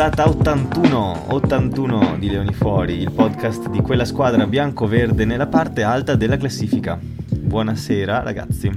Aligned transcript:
puntata 0.00 0.30
81, 0.30 1.26
81 1.28 2.16
di 2.18 2.30
Leoni 2.30 2.54
Fuori, 2.54 2.94
il 2.94 3.12
podcast 3.12 3.68
di 3.68 3.82
quella 3.82 4.06
squadra 4.06 4.46
bianco-verde 4.46 5.26
nella 5.26 5.46
parte 5.46 5.82
alta 5.82 6.16
della 6.16 6.38
classifica. 6.38 6.98
Buonasera 6.98 8.22
ragazzi. 8.22 8.70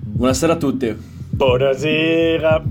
Buonasera 0.00 0.54
a 0.54 0.56
tutti. 0.56 0.96
Buonasera. 1.28 2.64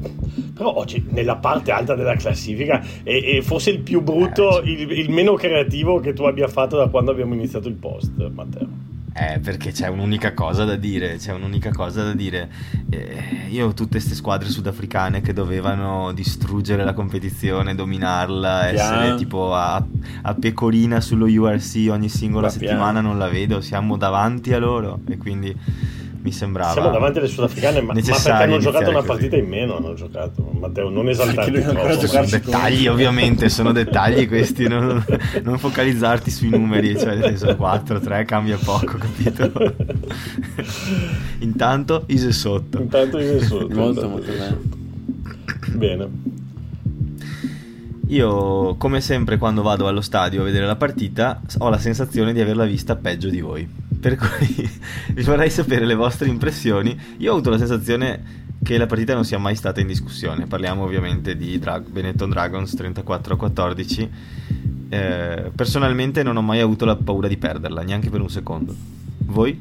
Però 0.55 0.75
oggi 0.75 1.05
nella 1.09 1.35
parte 1.35 1.69
alta 1.69 1.93
della 1.93 2.15
classifica 2.15 2.83
è, 3.03 3.37
è 3.37 3.41
forse 3.41 3.69
il 3.69 3.81
più 3.81 4.01
brutto, 4.01 4.63
Eh, 4.63 4.71
il, 4.71 4.91
il 4.93 5.11
meno 5.11 5.35
creativo 5.35 5.99
che 5.99 6.13
tu 6.13 6.23
abbia 6.23 6.47
fatto 6.47 6.77
da 6.77 6.87
quando 6.87 7.11
abbiamo 7.11 7.35
iniziato 7.35 7.67
il 7.67 7.75
post, 7.75 8.27
Matteo. 8.29 8.86
Eh, 9.19 9.39
perché 9.39 9.71
c'è 9.71 9.87
un'unica 9.87 10.33
cosa 10.35 10.63
da 10.63 10.75
dire, 10.75 11.15
c'è 11.17 11.33
un'unica 11.33 11.71
cosa 11.71 12.03
da 12.03 12.13
dire. 12.13 12.49
Eh, 12.89 13.47
io 13.49 13.67
ho 13.67 13.73
tutte 13.73 13.91
queste 13.97 14.13
squadre 14.13 14.47
sudafricane 14.49 15.21
che 15.21 15.33
dovevano 15.33 16.11
distruggere 16.13 16.83
la 16.83 16.93
competizione, 16.93 17.73
dominarla, 17.73 18.67
Piano. 18.71 18.99
essere 19.01 19.15
tipo 19.17 19.55
a, 19.55 19.83
a 20.21 20.33
pecorina 20.35 21.01
sullo 21.01 21.25
URC 21.25 21.87
ogni 21.89 22.09
singola 22.09 22.45
Ma 22.47 22.53
settimana, 22.53 22.91
piano. 22.99 23.07
non 23.07 23.17
la 23.17 23.27
vedo, 23.27 23.59
siamo 23.59 23.97
davanti 23.97 24.53
a 24.53 24.59
loro 24.59 24.99
e 25.07 25.17
quindi 25.17 25.55
mi 26.21 26.31
sembrava 26.31 26.71
Siamo 26.71 26.89
davanti 26.89 27.19
alle 27.19 27.27
sudafricane, 27.27 27.81
ma, 27.81 27.93
ma 27.93 28.01
perché 28.01 28.29
hanno 28.29 28.57
giocato 28.57 28.89
una 28.89 28.99
così. 28.99 29.07
partita 29.07 29.35
in 29.35 29.47
meno. 29.47 29.77
Hanno 29.77 29.93
giocato, 29.93 30.49
Matteo, 30.51 30.89
non 30.89 31.07
ancora 31.07 31.95
troppo, 31.95 32.25
Dettagli 32.29 32.87
ovviamente, 32.87 33.49
sono 33.49 33.71
dettagli 33.73 34.27
questi, 34.27 34.67
non, 34.67 35.03
non 35.43 35.57
focalizzarti 35.57 36.31
sui 36.31 36.49
numeri, 36.49 36.97
cioè 36.97 37.15
nel 37.15 37.37
senso 37.37 37.55
4, 37.55 37.99
3 37.99 38.25
cambia 38.25 38.57
poco, 38.57 38.97
capito? 38.97 39.51
Intanto 41.39 42.03
Ise 42.07 42.31
sotto. 42.31 42.81
Intanto 42.81 43.19
io 43.19 43.41
sotto. 43.41 43.75
Molto, 43.75 44.09
molto 44.09 44.31
bene. 44.31 44.57
Bene. 45.67 46.35
Io, 48.07 48.75
come 48.75 49.01
sempre, 49.01 49.37
quando 49.37 49.61
vado 49.61 49.87
allo 49.87 50.01
stadio 50.01 50.41
a 50.41 50.45
vedere 50.45 50.65
la 50.65 50.77
partita, 50.77 51.41
ho 51.57 51.69
la 51.69 51.77
sensazione 51.77 52.31
di 52.31 52.39
averla 52.39 52.65
vista 52.65 52.95
peggio 52.95 53.29
di 53.29 53.41
voi. 53.41 53.85
Per 54.07 54.15
cui 54.15 54.69
vi 55.13 55.23
vorrei 55.23 55.49
sapere 55.49 55.85
le 55.85 55.93
vostre 55.95 56.29
impressioni. 56.29 56.97
Io 57.17 57.31
ho 57.31 57.33
avuto 57.33 57.49
la 57.49 57.57
sensazione 57.57 58.45
che 58.63 58.77
la 58.77 58.85
partita 58.85 59.13
non 59.13 59.25
sia 59.25 59.37
mai 59.37 59.55
stata 59.55 59.81
in 59.81 59.87
discussione. 59.87 60.45
Parliamo 60.47 60.83
ovviamente 60.83 61.35
di 61.35 61.59
Dra- 61.59 61.81
Benetton 61.81 62.29
Dragons 62.29 62.73
34 62.73 63.33
a 63.33 63.37
14. 63.37 64.09
Eh, 64.89 65.51
personalmente 65.53 66.23
non 66.23 66.37
ho 66.37 66.41
mai 66.41 66.61
avuto 66.61 66.85
la 66.85 66.95
paura 66.95 67.27
di 67.27 67.35
perderla, 67.35 67.81
neanche 67.83 68.09
per 68.09 68.21
un 68.21 68.29
secondo. 68.29 68.73
Voi? 69.25 69.59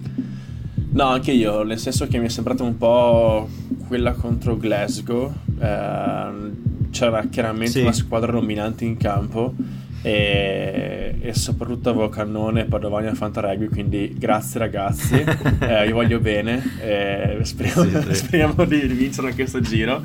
No, 0.90 1.04
anche 1.08 1.32
io, 1.32 1.64
nel 1.64 1.78
senso 1.80 2.06
che 2.06 2.18
mi 2.18 2.26
è 2.26 2.28
sembrata 2.28 2.62
un 2.62 2.76
po' 2.78 3.48
quella 3.88 4.12
contro 4.12 4.56
Glasgow. 4.56 5.34
ehm, 5.58 6.52
c'era 6.90 7.26
chiaramente 7.28 7.72
Sì. 7.72 7.80
una 7.80 7.92
squadra 7.92 8.30
dominante 8.30 8.84
in 8.84 8.96
campo 8.96 9.52
e, 10.02 11.16
e 11.20 11.34
soprattutto 11.34 11.90
avevo 11.90 12.08
Cannone 12.08 12.62
e 12.62 12.64
Padovani 12.64 13.08
a 13.08 13.14
Fantaregui, 13.14 13.68
quindi 13.68 14.14
grazie 14.16 14.58
ragazzi, 14.60 15.14
eh, 15.60 15.86
vi 15.86 15.92
voglio 15.92 16.20
bene, 16.20 16.62
eh, 16.80 17.38
speriamo, 17.42 17.82
Sì, 17.82 18.02
sì. 18.08 18.14
speriamo 18.14 18.64
di 18.64 18.80
vincere 18.86 19.28
anche 19.28 19.40
questo 19.42 19.60
giro. 19.60 20.02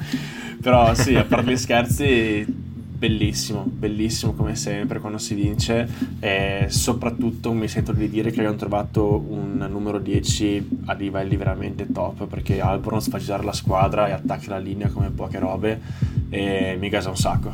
Però 0.62 0.94
sì, 0.94 1.16
a 1.16 1.24
parte 1.24 1.52
gli 1.52 1.58
scherzi, 1.58 2.46
bellissimo, 2.48 3.64
bellissimo 3.66 4.34
come 4.34 4.56
sempre 4.56 5.00
quando 5.00 5.18
si 5.18 5.34
vince 5.34 5.90
e 6.20 6.66
soprattutto 6.70 7.52
mi 7.52 7.68
sento 7.68 7.94
di 7.94 8.08
dire 8.08 8.30
che 8.30 8.38
abbiamo 8.38 8.58
trovato 8.58 9.26
un 9.28 9.66
numero 9.72 9.98
10 9.98 10.84
a 10.86 10.94
livelli 10.94 11.36
veramente 11.36 11.92
top 11.92 12.28
perché 12.28 12.62
Albornoz 12.62 13.10
fa 13.10 13.18
girare 13.18 13.44
la 13.44 13.54
squadra 13.54 14.08
e 14.08 14.12
attacca 14.12 14.52
la 14.52 14.60
linea 14.60 14.90
come 14.90 15.10
poche 15.10 15.40
robe 15.40 15.82
e 16.30 16.78
mi 16.80 16.90
gasa 16.90 17.10
un 17.10 17.18
sacco. 17.18 17.54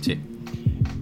Sì. 0.00 0.31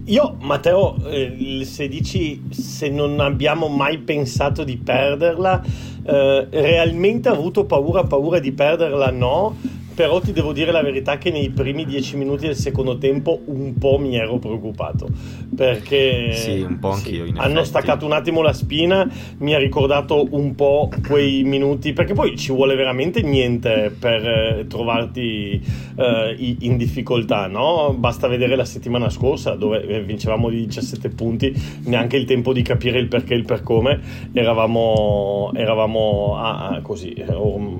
Io, 0.05 0.35
Matteo, 0.39 0.97
eh, 1.05 1.61
se 1.63 1.87
dici 1.87 2.41
se 2.49 2.89
non 2.89 3.19
abbiamo 3.19 3.67
mai 3.67 3.99
pensato 3.99 4.63
di 4.63 4.77
perderla, 4.77 5.61
eh, 6.03 6.47
realmente 6.49 7.29
avuto 7.29 7.65
paura, 7.65 8.03
paura 8.03 8.39
di 8.39 8.51
perderla, 8.51 9.11
no. 9.11 9.55
Però 10.01 10.19
ti 10.19 10.31
devo 10.31 10.51
dire 10.51 10.71
la 10.71 10.81
verità 10.81 11.19
che 11.19 11.29
nei 11.29 11.51
primi 11.51 11.85
dieci 11.85 12.17
minuti 12.17 12.47
del 12.47 12.55
secondo 12.55 12.97
tempo 12.97 13.41
un 13.45 13.77
po' 13.77 13.99
mi 13.99 14.15
ero 14.15 14.39
preoccupato. 14.39 15.07
Perché 15.55 16.33
Sì, 16.33 16.61
un 16.61 16.79
po' 16.79 16.89
anch'io, 16.89 17.23
in 17.25 17.37
hanno 17.37 17.63
staccato 17.63 18.03
un 18.03 18.11
attimo 18.11 18.41
la 18.41 18.51
spina, 18.51 19.07
mi 19.37 19.53
ha 19.53 19.59
ricordato 19.59 20.27
un 20.31 20.55
po' 20.55 20.89
quei 21.05 21.43
minuti, 21.43 21.93
perché 21.93 22.13
poi 22.13 22.35
ci 22.35 22.51
vuole 22.51 22.73
veramente 22.73 23.21
niente 23.21 23.95
per 23.95 24.25
eh, 24.25 24.65
trovarti 24.67 25.61
eh, 25.95 26.55
in 26.61 26.77
difficoltà, 26.77 27.45
no? 27.45 27.93
Basta 27.95 28.27
vedere 28.27 28.55
la 28.55 28.65
settimana 28.65 29.07
scorsa 29.11 29.53
dove 29.53 29.85
eh, 29.85 30.01
vincevamo 30.01 30.49
di 30.49 30.65
17 30.65 31.09
punti, 31.09 31.53
neanche 31.83 32.17
il 32.17 32.25
tempo 32.25 32.53
di 32.53 32.63
capire 32.63 32.97
il 32.97 33.07
perché 33.07 33.35
e 33.35 33.37
il 33.37 33.45
per 33.45 33.61
come, 33.61 33.99
eravamo, 34.33 35.51
eravamo 35.53 36.37
a, 36.39 36.69
a 36.69 36.81
così, 36.81 37.13
eh, 37.13 37.25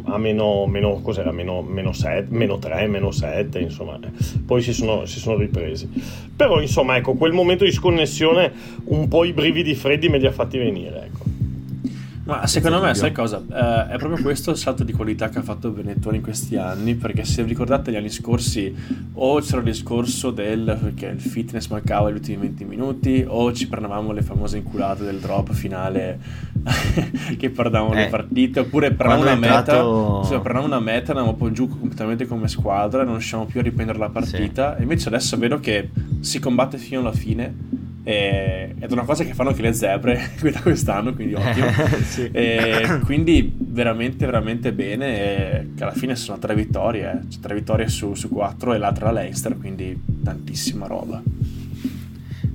a 0.04 0.18
meno, 0.20 0.68
meno, 0.68 1.02
cos'era, 1.02 1.32
meno, 1.32 1.64
meno, 1.64 1.94
7, 2.12 2.28
meno 2.30 2.58
3, 2.58 2.88
meno 2.88 3.12
7, 3.12 3.60
insomma, 3.60 4.00
poi 4.46 4.62
si 4.62 4.74
sono, 4.74 5.06
si 5.06 5.20
sono 5.20 5.38
ripresi. 5.38 5.90
Però 6.36 6.60
insomma, 6.62 6.98
ecco, 6.98 7.14
quel 7.14 7.32
momento 7.32 7.64
di 7.64 7.72
sconnessione 7.72 8.52
un 8.86 9.08
po' 9.08 9.24
i 9.24 9.34
brividi 9.34 9.76
freddi 9.76 10.10
me 10.10 10.18
li 10.18 10.26
ha 10.26 10.32
fatti 10.32 10.58
venire, 10.58 11.06
ecco. 11.06 11.31
Ma 12.24 12.46
secondo 12.46 12.78
me, 12.78 12.88
dubbio. 12.88 13.00
sai 13.02 13.12
cosa? 13.12 13.42
Eh, 13.52 13.94
è 13.94 13.98
proprio 13.98 14.22
questo 14.24 14.52
il 14.52 14.58
salto 14.58 14.84
di 14.84 14.94
qualità 14.94 15.30
che 15.30 15.40
ha 15.40 15.42
fatto 15.42 15.72
Benettoni 15.72 16.18
in 16.18 16.22
questi 16.24 16.56
anni, 16.56 16.94
perché 16.96 17.24
se 17.26 17.42
vi 17.44 17.50
ricordate 17.50 17.92
gli 17.92 17.96
anni 17.96 18.10
scorsi 18.10 18.74
o 19.14 19.40
c'era 19.40 19.58
il 19.58 19.64
discorso 19.64 20.30
del 20.30 20.78
perché 20.80 21.08
il 21.08 21.20
fitness 21.20 21.68
mancava 21.70 22.12
gli 22.12 22.14
ultimi 22.14 22.38
20 22.38 22.66
minuti, 22.66 23.26
o 23.28 23.52
ci 23.54 23.68
prendevamo 23.68 24.12
le 24.12 24.22
famose 24.22 24.58
inculate 24.58 25.04
del 25.04 25.18
drop 25.20 25.52
finale 25.52 26.20
che 27.38 27.50
perdavamo 27.50 27.94
le 27.94 28.06
Eh, 28.06 28.10
partite, 28.10 28.60
oppure 28.62 28.92
prendevamo 28.92 29.22
una 29.24 29.48
entrato- 29.48 30.18
meta, 30.22 30.24
sì, 30.28 30.40
prendevamo 30.42 30.66
una 30.66 30.80
meta, 30.80 31.12
andavamo 31.12 31.36
poi 31.36 31.52
giù 31.54 31.68
completamente 31.68 32.28
come 32.28 32.48
squadra, 32.48 33.04
non 33.04 33.14
riusciamo 33.14 33.46
più 33.46 33.60
a 33.62 33.64
riprendere 33.64 33.98
la 33.98 34.10
partita, 34.10 34.78
e 34.78 34.84
invece 34.84 35.08
adesso 35.08 35.38
vedo 35.38 35.60
che 35.60 35.90
si 36.20 36.40
combatte 36.40 36.78
fino 36.78 37.00
alla 37.00 37.14
fine. 37.14 37.90
E- 38.04 38.76
ed 38.80 38.90
è 38.90 38.94
una 38.94 39.04
cosa 39.04 39.24
che 39.24 39.34
fanno 39.34 39.50
anche 39.50 39.62
le 39.62 39.74
zebre 39.74 40.32
da 40.52 40.62
quest'anno, 40.62 41.14
quindi 41.14 41.34
ottimo. 41.36 41.68
Sì. 42.04 42.30
E 42.32 43.00
quindi 43.04 43.54
veramente 43.58 44.26
veramente 44.26 44.74
bene 44.74 45.06
e 45.18 45.68
che 45.76 45.84
alla 45.84 45.94
fine 45.94 46.16
sono 46.16 46.38
tre 46.40 46.56
vittorie 46.56 47.12
eh. 47.12 47.30
Cioè, 47.32 47.42
tre 47.42 47.56
vittorie 47.56 47.88
su, 47.88 48.14
su 48.16 48.28
quattro 48.30 48.74
e 48.74 48.78
l'altra 48.78 49.12
la 49.12 49.22
Leicester 49.22 49.58
quindi 49.58 49.98
tantissima 50.24 50.88
roba 50.88 51.22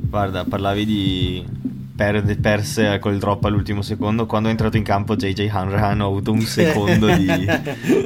Guarda, 0.08 0.44
parlavi 0.44 0.84
di 0.84 1.44
perde, 1.94 2.36
perse 2.36 2.98
col 2.98 3.18
drop 3.18 3.44
all'ultimo 3.44 3.82
secondo. 3.82 4.26
Quando 4.26 4.48
è 4.48 4.50
entrato 4.52 4.76
in 4.76 4.82
campo 4.82 5.16
JJ 5.16 5.48
Hanrahan 5.50 6.00
ho 6.00 6.06
avuto 6.06 6.32
un 6.32 6.40
secondo 6.42 7.06
di... 7.14 7.26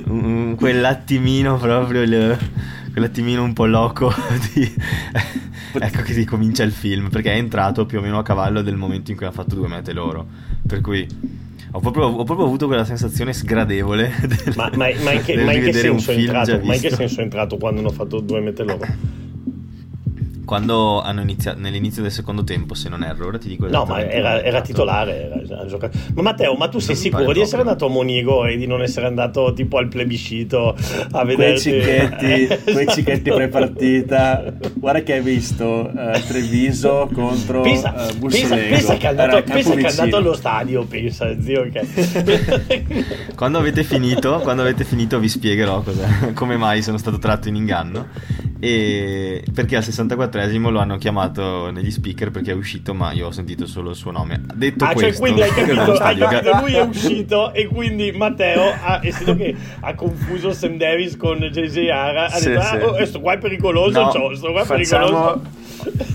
un- 0.07 0.55
quell'attimino 0.57 1.57
proprio, 1.59 2.03
il- 2.03 2.39
quell'attimino 2.93 3.43
un 3.43 3.53
po' 3.53 3.67
loco 3.67 4.12
di... 4.55 4.73
ecco 5.78 6.03
che 6.03 6.12
ricomincia 6.12 6.62
il 6.62 6.73
film, 6.73 7.09
perché 7.09 7.33
è 7.33 7.37
entrato 7.37 7.87
più 7.87 7.99
o 7.99 8.01
meno 8.01 8.19
a 8.19 8.23
cavallo 8.23 8.62
del 8.62 8.77
momento 8.77 9.11
in 9.11 9.17
cui 9.17 9.27
ha 9.27 9.33
fatto 9.33 9.55
due 9.55 9.69
mete 9.69 9.93
loro. 9.93 10.27
Per 10.67 10.81
cui 10.81 11.06
ho 11.73 11.81
proprio, 11.81 12.06
ho 12.06 12.25
proprio 12.25 12.47
avuto 12.47 12.67
quella 12.67 12.84
sensazione 12.84 13.33
sgradevole 13.33 14.12
del, 14.27 14.55
Ma, 14.56 14.71
ma- 14.75 14.89
ma 15.03 15.12
in 15.12 15.23
che, 15.23 15.43
ma 15.43 15.53
in 15.53 15.65
che 15.65 15.73
senso 15.73 16.11
è 16.11 16.17
entrato? 16.17 16.61
Ma 16.62 16.75
in 16.75 16.81
che 16.81 16.91
senso 16.91 17.21
è 17.21 17.23
entrato 17.23 17.56
quando 17.56 17.81
hanno 17.81 17.91
fatto 17.91 18.21
due 18.21 18.41
mete 18.41 18.65
loro? 18.65 18.87
Quando 20.51 21.01
hanno 21.01 21.21
iniziato 21.21 21.61
nell'inizio 21.61 22.03
del 22.03 22.11
secondo 22.11 22.43
tempo, 22.43 22.75
se 22.75 22.89
non 22.89 23.05
erro, 23.05 23.29
ora 23.29 23.39
ti 23.39 23.47
dico 23.47 23.69
No, 23.69 23.85
ma 23.85 24.05
era, 24.05 24.43
era 24.43 24.61
titolare. 24.61 25.45
era- 25.45 25.65
giocato. 25.65 25.97
Ma 26.15 26.23
Matteo, 26.23 26.55
ma 26.55 26.67
tu 26.67 26.81
sei 26.81 26.95
Non 26.97 27.05
sicuro 27.05 27.33
di 27.33 27.41
essere 27.41 27.63
andato 27.63 27.87
a 27.87 27.89
Monigo 27.89 28.45
e 28.47 28.57
di 28.57 28.67
non 28.67 28.83
essere 28.83 29.07
andato 29.07 29.53
tipo 29.53 29.79
al 29.79 29.87
plebiscito 29.87 30.71
a 31.13 31.23
quei 31.23 31.37
vedere 31.37 31.57
cicchetti 31.61 32.49
quei 32.73 32.89
cicchetti 32.89 33.31
pre-partita 33.31 34.53
guarda 34.75 35.03
che 35.05 35.13
hai 35.13 35.21
visto 35.21 35.89
eh, 35.89 36.21
Treviso 36.27 37.09
contro 37.13 37.61
Pensa, 37.61 38.09
eh, 38.09 38.15
pensa, 38.19 38.57
pensa 38.57 38.97
che 38.97 39.07
è 39.09 39.13
Era 39.13 39.23
andato, 39.23 39.53
pensa 39.53 39.75
che 39.77 39.87
è 39.87 39.91
andato 39.91 40.17
allo 40.17 40.35
stadio, 40.35 40.85
pensa, 40.85 41.41
zio. 41.41 41.69
Che... 41.71 43.07
Quando 43.37 43.59
avete 43.59 43.85
finito, 43.85 44.41
quando 44.43 44.63
avete 44.63 44.83
finito 44.85 45.21
vi 45.21 45.29
spiegherò 45.29 45.81
cosa- 45.83 46.33
come 46.35 46.57
mai 46.57 46.83
sono 46.83 46.99
stato 46.99 47.19
tratto 47.19 47.49
in 47.49 47.55
inganno. 47.55 48.09
E 48.60 49.42
perché 49.54 49.77
al 49.77 49.83
64esimo 49.83 50.71
lo 50.71 50.80
hanno 50.80 50.98
chiamato 50.98 51.71
negli 51.71 51.91
speaker 51.91 52.30
perché 52.30 52.53
è 52.53 52.54
uscito, 52.54 52.92
ma 52.95 53.12
io 53.12 53.28
ho 53.28 53.30
sentito 53.30 53.66
solo 53.66 53.91
il 53.91 53.97
suo 53.97 54.10
nome. 54.10 54.42
Detto 54.54 54.84
Ah, 54.84 54.89
cioè, 54.89 54.97
questo, 54.97 55.21
quindi 55.22 55.42
hai 55.42 55.51
capito, 55.54 55.92
hai 55.95 56.16
capito, 56.18 56.57
lui 56.60 56.74
è 56.74 56.83
uscito 56.83 57.53
e 57.54 57.66
quindi 57.66 58.12
Matteo, 58.12 58.71
ha, 58.83 59.01
essendo 59.03 59.34
che 59.36 59.54
ha 59.80 59.95
confuso 59.95 60.53
Sam 60.53 60.77
Davis 60.77 61.16
con 61.16 61.39
JJ 61.39 61.89
Ara, 61.89 62.27
ha 62.27 62.30
Sì, 62.30 62.48
detto, 62.51 62.60
sì. 62.62 62.74
ah, 62.77 62.84
oh, 62.86 63.04
sto 63.07 63.21
qua 63.21 63.33
è 63.33 63.39
pericoloso, 63.39 64.03
No, 64.03 64.12
ciao, 64.12 64.34
sto 64.34 64.53
qua 64.53 64.63
è 64.63 64.65
facciamo 64.65 65.06
pericoloso. 65.06 65.59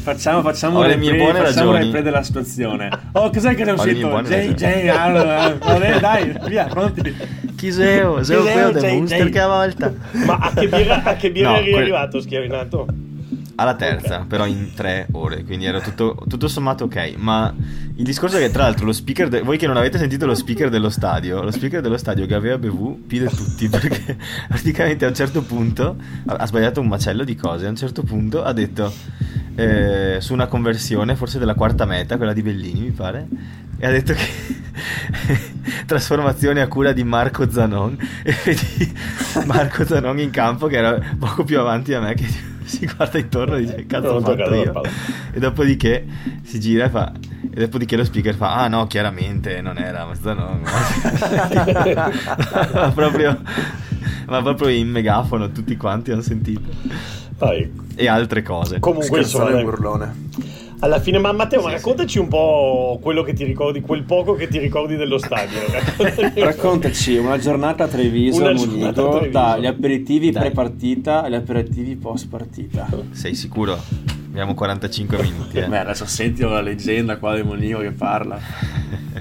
Facciamo, 0.04 0.42
facciamo 0.44 0.84
le 0.84 0.96
mie 0.96 1.16
buone 1.16 1.40
facciamo 1.40 1.72
un 1.72 1.78
ragioni. 1.78 2.02
della 2.04 2.22
situazione. 2.22 2.90
Oh, 3.14 3.32
cos'è 3.32 3.56
che 3.56 3.64
è 3.64 3.72
Ho 3.72 3.74
uscito? 3.74 4.22
JJ, 4.22 4.64
allora, 4.90 5.50
dai, 6.00 6.38
via, 6.48 6.66
pronti. 6.66 7.44
Chi 7.66 7.72
sei? 7.72 7.98
Sei 8.24 8.38
Chi 8.38 8.44
sei, 8.44 8.52
quello 8.54 8.72
del 8.72 8.82
JJ? 8.84 8.94
Munster 8.96 9.30
che 9.30 9.42
volta. 9.42 9.94
Ma 10.26 10.36
a 10.38 10.54
che 10.54 10.68
birra, 10.68 11.04
a 11.04 11.16
che 11.16 11.32
birra 11.32 11.50
No, 11.50 11.58
eri 11.58 11.72
quel- 11.72 11.82
arrivato, 11.82 12.22
schiavinato? 12.22 12.86
alla 13.58 13.76
terza, 13.76 14.20
Ok. 14.20 14.28
però 14.28 14.46
in 14.46 14.74
tre 14.76 15.08
ore, 15.14 15.46
quindi 15.46 15.64
era 15.66 15.80
tutto, 15.80 16.18
tutto 16.28 16.48
sommato 16.50 16.84
ok. 16.84 17.14
Ma 17.16 17.52
il 17.96 18.04
discorso 18.04 18.36
è 18.36 18.42
che, 18.42 18.52
tra 18.52 18.64
l'altro, 18.64 18.86
lo 18.86 18.92
speaker, 18.92 19.30
de- 19.30 19.42
voi 19.42 19.58
che 19.58 19.66
non 19.66 19.78
avete 19.78 19.98
sentito 19.98 20.26
lo 20.26 20.36
speaker 20.36 20.70
dello 20.70 20.90
stadio, 20.90 21.42
lo 21.42 21.52
speaker 21.52 21.80
dello 21.82 21.96
stadio 21.98 22.26
che 22.26 22.34
aveva 22.36 22.58
bevuto 22.58 23.00
più 23.08 23.20
di 23.26 23.34
tutti, 23.34 23.70
perché 23.70 24.18
praticamente 24.50 25.06
a 25.06 25.08
un 25.08 25.16
certo 25.16 25.42
punto 25.42 25.96
ha, 26.26 26.34
ha 26.36 26.46
sbagliato 26.46 26.82
un 26.82 26.88
macello 26.88 27.24
di 27.24 27.36
cose. 27.36 27.66
A 27.66 27.70
un 27.70 27.78
certo 27.78 28.04
punto 28.04 28.44
ha 28.44 28.52
detto 28.52 28.92
eh, 29.56 30.18
su 30.20 30.34
una 30.34 30.48
conversione, 30.48 31.16
forse 31.16 31.40
della 31.40 31.56
quarta 31.56 31.86
meta, 31.86 32.18
quella 32.18 32.34
di 32.34 32.42
Bellini, 32.42 32.82
mi 32.82 32.92
pare, 32.92 33.28
e 33.78 33.86
ha 33.86 33.92
detto 33.92 34.14
che 34.14 34.28
trasformazione 35.86 36.62
a 36.62 36.68
cura 36.68 36.92
di 36.92 37.04
Marco 37.04 37.50
Zanon 37.50 37.98
e 38.24 38.36
vedi 38.44 38.94
Marco 39.46 39.86
Zanon 39.86 40.20
in 40.20 40.30
campo 40.30 40.68
che 40.68 40.78
era 40.78 41.00
poco 41.18 41.44
più 41.44 41.60
avanti 41.60 41.94
a 41.94 42.00
me 42.00 42.14
che 42.14 42.26
si 42.64 42.86
guarda 42.86 43.18
intorno 43.18 43.56
e 43.56 43.62
dice 43.62 43.86
cazzo 43.86 44.08
ho 44.08 44.22
fatto 44.22 44.54
io. 44.54 44.82
e 45.32 45.40
dopodiché 45.40 46.06
si 46.44 46.60
gira 46.60 46.86
e 46.86 46.90
fa 46.90 47.12
e 47.54 47.60
dopodiché 47.60 47.96
lo 47.96 48.04
speaker 48.04 48.34
fa 48.34 48.56
ah 48.56 48.68
no 48.68 48.88
chiaramente 48.88 49.62
non 49.62 49.78
era 49.78 50.08
Zanon 50.20 50.62
ma 52.74 52.92
proprio 52.92 53.40
ma 54.28 54.42
proprio 54.42 54.70
in 54.70 54.90
megafono 54.90 55.52
tutti 55.52 55.78
quanti 55.78 56.12
hanno 56.12 56.22
sentito 56.22 56.72
Dai. 57.38 57.70
e 57.96 58.08
altre 58.08 58.42
cose 58.42 58.80
Comunque, 58.80 59.20
insomma, 59.20 59.46
Scherzone 59.46 59.52
dai. 59.52 59.64
burlone. 59.64 60.16
alla 60.80 61.00
fine, 61.00 61.18
ma 61.18 61.32
Matteo, 61.32 61.62
ma 61.62 61.70
Sì, 61.70 61.76
raccontaci 61.76 62.20
un 62.20 62.28
po' 62.28 63.00
quello 63.02 63.24
che 63.24 63.34
ti 63.34 63.44
ricordi, 63.44 63.82
quel 63.82 64.04
poco 64.04 64.36
che 64.36 64.48
ti 64.48 64.58
ricordi 64.60 64.96
dello 64.96 65.18
stadio. 65.18 65.60
Raccontaci 66.36 67.18
una 67.18 67.38
giornata 67.38 67.86
a 67.86 67.88
Treviso 67.88 68.40
Una 68.42 68.54
giornata 68.54 69.02
a 69.02 69.10
Treviso. 69.10 69.32
dagli 69.32 69.66
aperitivi 69.66 70.32
Dai. 70.32 70.44
pre-partita 70.44 71.24
agli 71.24 71.36
aperitivi 71.36 71.96
post-partita. 71.96 72.88
sei 73.12 73.36
sicuro? 73.36 73.78
Abbiamo 74.36 74.54
45 74.54 75.22
minuti 75.22 75.58
eh. 75.60 75.68
Beh, 75.68 75.80
adesso 75.80 76.06
senti 76.06 76.42
la 76.42 76.60
leggenda 76.60 77.18
qua 77.18 77.36
del 77.36 77.46
Munico 77.46 77.80
che 77.80 77.92
parla. 77.92 78.40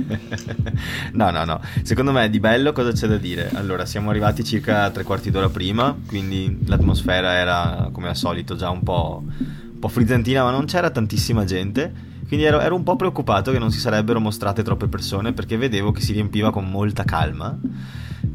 No, 1.12 1.30
no, 1.30 1.44
no. 1.44 1.60
Secondo 1.82 2.10
me 2.10 2.28
di 2.28 2.40
bello 2.40 2.72
cosa 2.72 2.90
c'è 2.90 3.06
da 3.06 3.16
dire? 3.16 3.50
Allora, 3.54 3.86
siamo 3.86 4.10
arrivati 4.10 4.42
circa 4.42 4.90
tre 4.90 5.04
quarti 5.04 5.30
d'ora 5.30 5.48
prima, 5.48 5.96
quindi 6.06 6.58
l'atmosfera 6.66 7.34
era 7.34 7.88
come 7.92 8.08
al 8.08 8.16
solito 8.16 8.56
già 8.56 8.70
un 8.70 8.82
po', 8.82 9.22
un 9.24 9.78
po' 9.78 9.88
frizzantina, 9.88 10.42
ma 10.42 10.50
non 10.50 10.64
c'era 10.64 10.90
tantissima 10.90 11.44
gente. 11.44 11.92
Quindi 12.26 12.44
ero, 12.44 12.58
ero 12.58 12.74
un 12.74 12.82
po' 12.82 12.96
preoccupato 12.96 13.52
che 13.52 13.60
non 13.60 13.70
si 13.70 13.78
sarebbero 13.78 14.18
mostrate 14.18 14.64
troppe 14.64 14.88
persone 14.88 15.32
perché 15.32 15.56
vedevo 15.56 15.92
che 15.92 16.00
si 16.00 16.12
riempiva 16.12 16.50
con 16.50 16.68
molta 16.68 17.04
calma. 17.04 17.56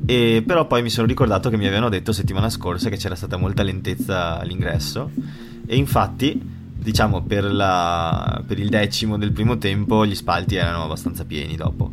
E 0.05 0.41
però 0.45 0.65
poi 0.65 0.81
mi 0.81 0.89
sono 0.89 1.05
ricordato 1.05 1.49
che 1.49 1.57
mi 1.57 1.67
avevano 1.67 1.89
detto 1.89 2.13
settimana 2.13 2.49
scorsa 2.49 2.89
che 2.89 2.95
c'era 2.97 3.15
stata 3.15 3.35
molta 3.35 3.63
lentezza 3.63 4.39
all'ingresso. 4.39 5.11
E 5.65 5.75
infatti, 5.75 6.57
diciamo, 6.79 7.21
per, 7.21 7.43
la- 7.51 8.41
per 8.45 8.59
il 8.59 8.69
decimo 8.69 9.17
del 9.17 9.31
primo 9.31 9.57
tempo 9.57 10.05
gli 10.05 10.15
spalti 10.15 10.55
erano 10.55 10.83
abbastanza 10.83 11.25
pieni 11.25 11.55
dopo. 11.55 11.91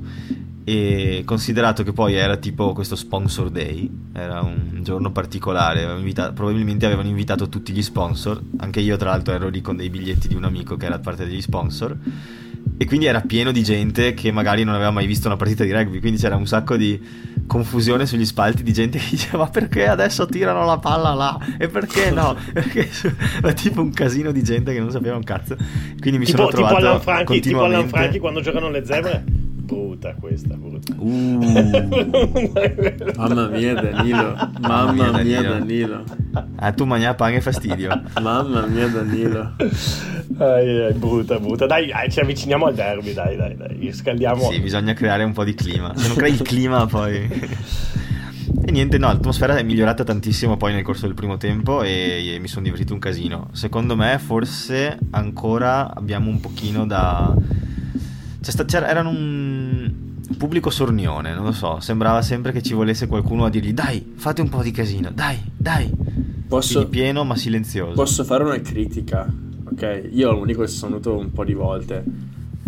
E 0.69 1.23
considerato 1.25 1.85
che 1.85 1.93
poi 1.93 2.15
era 2.15 2.37
tipo 2.39 2.73
questo 2.73 2.97
sponsor 2.97 3.51
day, 3.51 3.89
era 4.13 4.41
un 4.41 4.81
giorno 4.83 5.13
particolare, 5.13 5.79
avevano 5.81 5.99
invita- 6.01 6.33
probabilmente 6.33 6.87
avevano 6.87 7.09
invitato 7.09 7.49
tutti 7.49 7.73
gli 7.73 7.83
sponsor, 7.83 8.43
anche 8.59 8.81
io 8.81 8.97
tra 8.97 9.11
l'altro 9.11 9.33
ero 9.33 9.49
lì 9.49 9.61
con 9.61 9.77
dei 9.77 9.91
biglietti 9.91 10.27
di 10.27 10.35
un 10.35 10.43
amico 10.43 10.77
che 10.77 10.87
era 10.87 10.99
parte 10.99 11.25
degli 11.25 11.41
sponsor, 11.41 11.97
e 12.79 12.85
quindi 12.85 13.07
era 13.07 13.21
pieno 13.21 13.53
di 13.53 13.63
gente 13.63 14.15
che 14.15 14.31
magari 14.31 14.63
non 14.65 14.75
aveva 14.75 14.91
mai 14.91 15.07
visto 15.07 15.27
una 15.29 15.37
partita 15.37 15.65
di 15.65 15.73
rugby, 15.73 16.01
quindi 16.01 16.21
c'era 16.21 16.37
un 16.37 16.47
sacco 16.47 16.77
di 16.77 17.01
confusione 17.47 18.07
sugli 18.07 18.27
spalti 18.27 18.63
di 18.63 18.73
gente 18.73 18.99
che 18.99 19.07
diceva 19.11 19.45
ma 19.45 19.49
perché 19.49 19.87
adesso 19.87 20.27
tirano 20.27 20.65
la 20.65 20.79
palla 20.79 21.15
là 21.15 21.39
e 21.59 21.69
perché 21.69 22.11
no? 22.11 22.37
Perché 22.53 22.89
era 23.39 23.53
tipo 23.53 23.81
un 23.81 23.93
casino 23.93 24.33
di 24.33 24.43
gente 24.43 24.73
che 24.73 24.81
non 24.81 24.91
sapeva 24.91 25.17
un 25.17 25.25
cazzo. 25.25 25.57
Quindi 26.01 26.19
mi 26.19 26.25
tipo, 26.25 26.39
sono 26.39 26.49
tipo 26.49 26.63
trovato 26.63 26.77
Allan 26.77 27.01
Franchi, 27.01 27.41
tipo 27.41 27.59
continuamente 27.59 27.97
Franchi 27.97 28.19
quando 28.19 28.41
giocano 28.41 28.71
le 28.71 28.85
zebre. 28.85 29.25
Brutta 29.67 30.15
questa, 30.15 30.55
brutta. 30.55 30.95
Uh. 30.97 31.43
Mamma 33.17 33.49
mia 33.49 33.75
Danilo, 33.75 34.35
mamma 34.61 34.93
Mamma 34.93 35.23
mia, 35.23 35.41
mia 35.41 35.43
Danilo. 35.43 36.05
Ah, 36.55 36.73
tu 36.73 36.85
magna 36.85 37.15
pane 37.15 37.37
e 37.37 37.41
fastidio. 37.41 37.91
mamma 38.23 38.65
mia 38.67 38.87
Danilo. 38.87 39.55
Ai, 40.39 40.85
ai, 40.85 40.93
brutta, 40.93 41.41
brutta. 41.41 41.67
Dai, 41.67 41.89
dai, 41.89 42.09
ci 42.11 42.21
avviciniamo 42.21 42.67
al 42.67 42.75
derby, 42.75 43.13
dai, 43.13 43.37
dai, 43.37 43.57
dai. 43.57 43.93
Scaldiamo. 43.93 44.51
Sì, 44.51 44.61
bisogna 44.61 44.93
creare 44.93 45.25
un 45.25 45.33
po' 45.33 45.43
di 45.43 45.55
clima. 45.55 45.93
Se 45.97 46.07
non 46.07 46.17
crei 46.17 46.33
il 46.33 46.43
clima, 46.43 46.87
poi. 46.87 47.29
E 48.69 48.71
niente, 48.71 48.99
no, 48.99 49.09
l'atmosfera 49.09 49.57
è 49.57 49.65
migliorata 49.65 50.05
tantissimo 50.05 50.57
poi 50.57 50.73
nel 50.73 50.83
corso 50.83 51.07
del 51.07 51.15
primo 51.15 51.37
tempo 51.39 51.83
e, 51.83 52.35
e 52.35 52.39
mi 52.39 52.47
sono 52.47 52.63
divertito 52.65 52.93
un 52.93 53.01
casino. 53.01 53.49
Secondo 53.51 53.97
me, 53.97 54.17
forse 54.19 54.97
ancora 55.11 55.93
abbiamo 55.93 56.31
un 56.31 56.39
pochino 56.41 56.87
da. 56.87 57.35
Sta- 58.41 58.65
c'era, 58.65 58.89
erano 58.89 59.11
un 59.11 59.91
pubblico 60.39 60.71
sornione, 60.71 61.35
non 61.35 61.45
lo 61.45 61.53
so. 61.53 61.81
Sembrava 61.81 62.23
sempre 62.23 62.53
che 62.53 62.63
ci 62.63 62.75
volesse 62.75 63.07
qualcuno 63.07 63.45
a 63.45 63.51
dirgli: 63.51 63.73
Dai, 63.73 64.13
fate 64.17 64.41
un 64.41 64.49
po' 64.49 64.63
di 64.63 64.71
casino, 64.71 65.11
dai, 65.13 65.39
dai. 65.57 65.91
Posso, 66.49 66.75
Quindi 66.81 66.91
pieno 66.91 67.25
ma 67.25 67.35
silenzioso. 67.37 67.95
posso 67.95 68.23
fare 68.25 68.45
una 68.45 68.61
critica, 68.61 69.27
ok? 69.65 70.09
Io 70.13 70.31
al 70.31 70.37
Munico 70.37 70.67
ci 70.69 70.75
sono 70.75 70.99
venuto 71.01 71.19
un 71.19 71.33
po' 71.33 71.45
di 71.45 71.55
volte. 71.55 72.05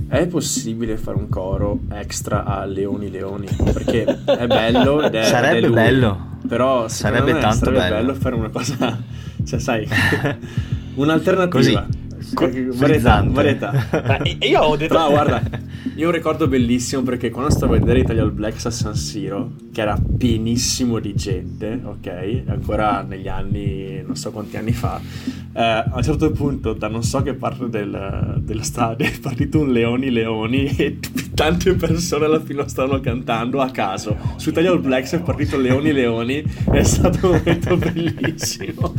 È 0.08 0.26
possibile 0.26 0.96
fare 0.96 1.16
un 1.18 1.28
coro 1.28 1.80
extra 1.92 2.42
a 2.44 2.64
Leoni 2.64 3.10
Leoni? 3.10 3.46
Perché 3.72 4.04
è 4.24 4.46
bello 4.46 5.02
ed 5.02 5.14
è, 5.14 5.24
Sarebbe 5.24 5.66
è 5.66 5.70
bello. 5.70 6.26
Però 6.48 6.88
Sarebbe 6.88 7.38
tanto 7.38 7.66
sarebbe 7.66 7.78
bello. 7.78 7.94
bello 7.96 8.14
fare 8.14 8.34
una 8.34 8.48
cosa, 8.48 8.98
cioè 9.44 9.58
sai, 9.60 9.86
un'alternativa. 10.94 11.82
Così. 11.82 11.97
Varietà, 12.34 12.72
Frizzante. 12.72 13.32
varietà. 13.32 13.72
Ma 14.06 14.18
io 14.40 14.60
ho 14.60 14.76
detto. 14.76 14.94
Però 14.94 15.10
guarda, 15.10 15.42
io 15.98 16.04
ho 16.06 16.10
un 16.10 16.14
ricordo 16.14 16.46
bellissimo 16.46 17.02
perché 17.02 17.28
quando 17.30 17.50
stavo 17.50 17.74
a 17.74 17.78
vedere 17.80 17.98
Italia 18.00 18.22
All 18.22 18.32
Blacks 18.32 18.66
a 18.66 18.70
San 18.70 18.94
Siro, 18.94 19.50
che 19.72 19.80
era 19.80 19.98
pienissimo 20.16 21.00
di 21.00 21.12
gente, 21.16 21.80
ok? 21.82 22.42
Ancora 22.46 23.02
negli 23.02 23.26
anni, 23.26 24.00
non 24.06 24.14
so 24.14 24.30
quanti 24.30 24.56
anni 24.56 24.70
fa, 24.70 25.00
eh, 25.52 25.60
a 25.60 25.90
un 25.92 26.02
certo 26.04 26.30
punto 26.30 26.72
da 26.72 26.86
non 26.86 27.02
so 27.02 27.20
che 27.22 27.34
parte 27.34 27.68
del, 27.68 28.36
dello 28.38 28.62
stadio 28.62 29.06
è 29.10 29.18
partito 29.18 29.58
un 29.58 29.72
Leoni 29.72 30.10
Leoni 30.10 30.66
e 30.76 30.98
tante 31.34 31.74
persone 31.74 32.26
alla 32.26 32.40
fine 32.40 32.62
lo 32.62 32.68
stavano 32.68 33.00
cantando 33.00 33.60
a 33.60 33.68
caso. 33.70 34.16
Su 34.36 34.50
Italia 34.50 34.70
All 34.70 34.80
Blacks 34.80 35.14
è 35.14 35.20
partito 35.20 35.58
Leoni 35.58 35.90
Leoni 35.92 36.44
è 36.70 36.82
stato 36.84 37.28
un 37.30 37.36
momento 37.38 37.76
bellissimo. 37.76 38.94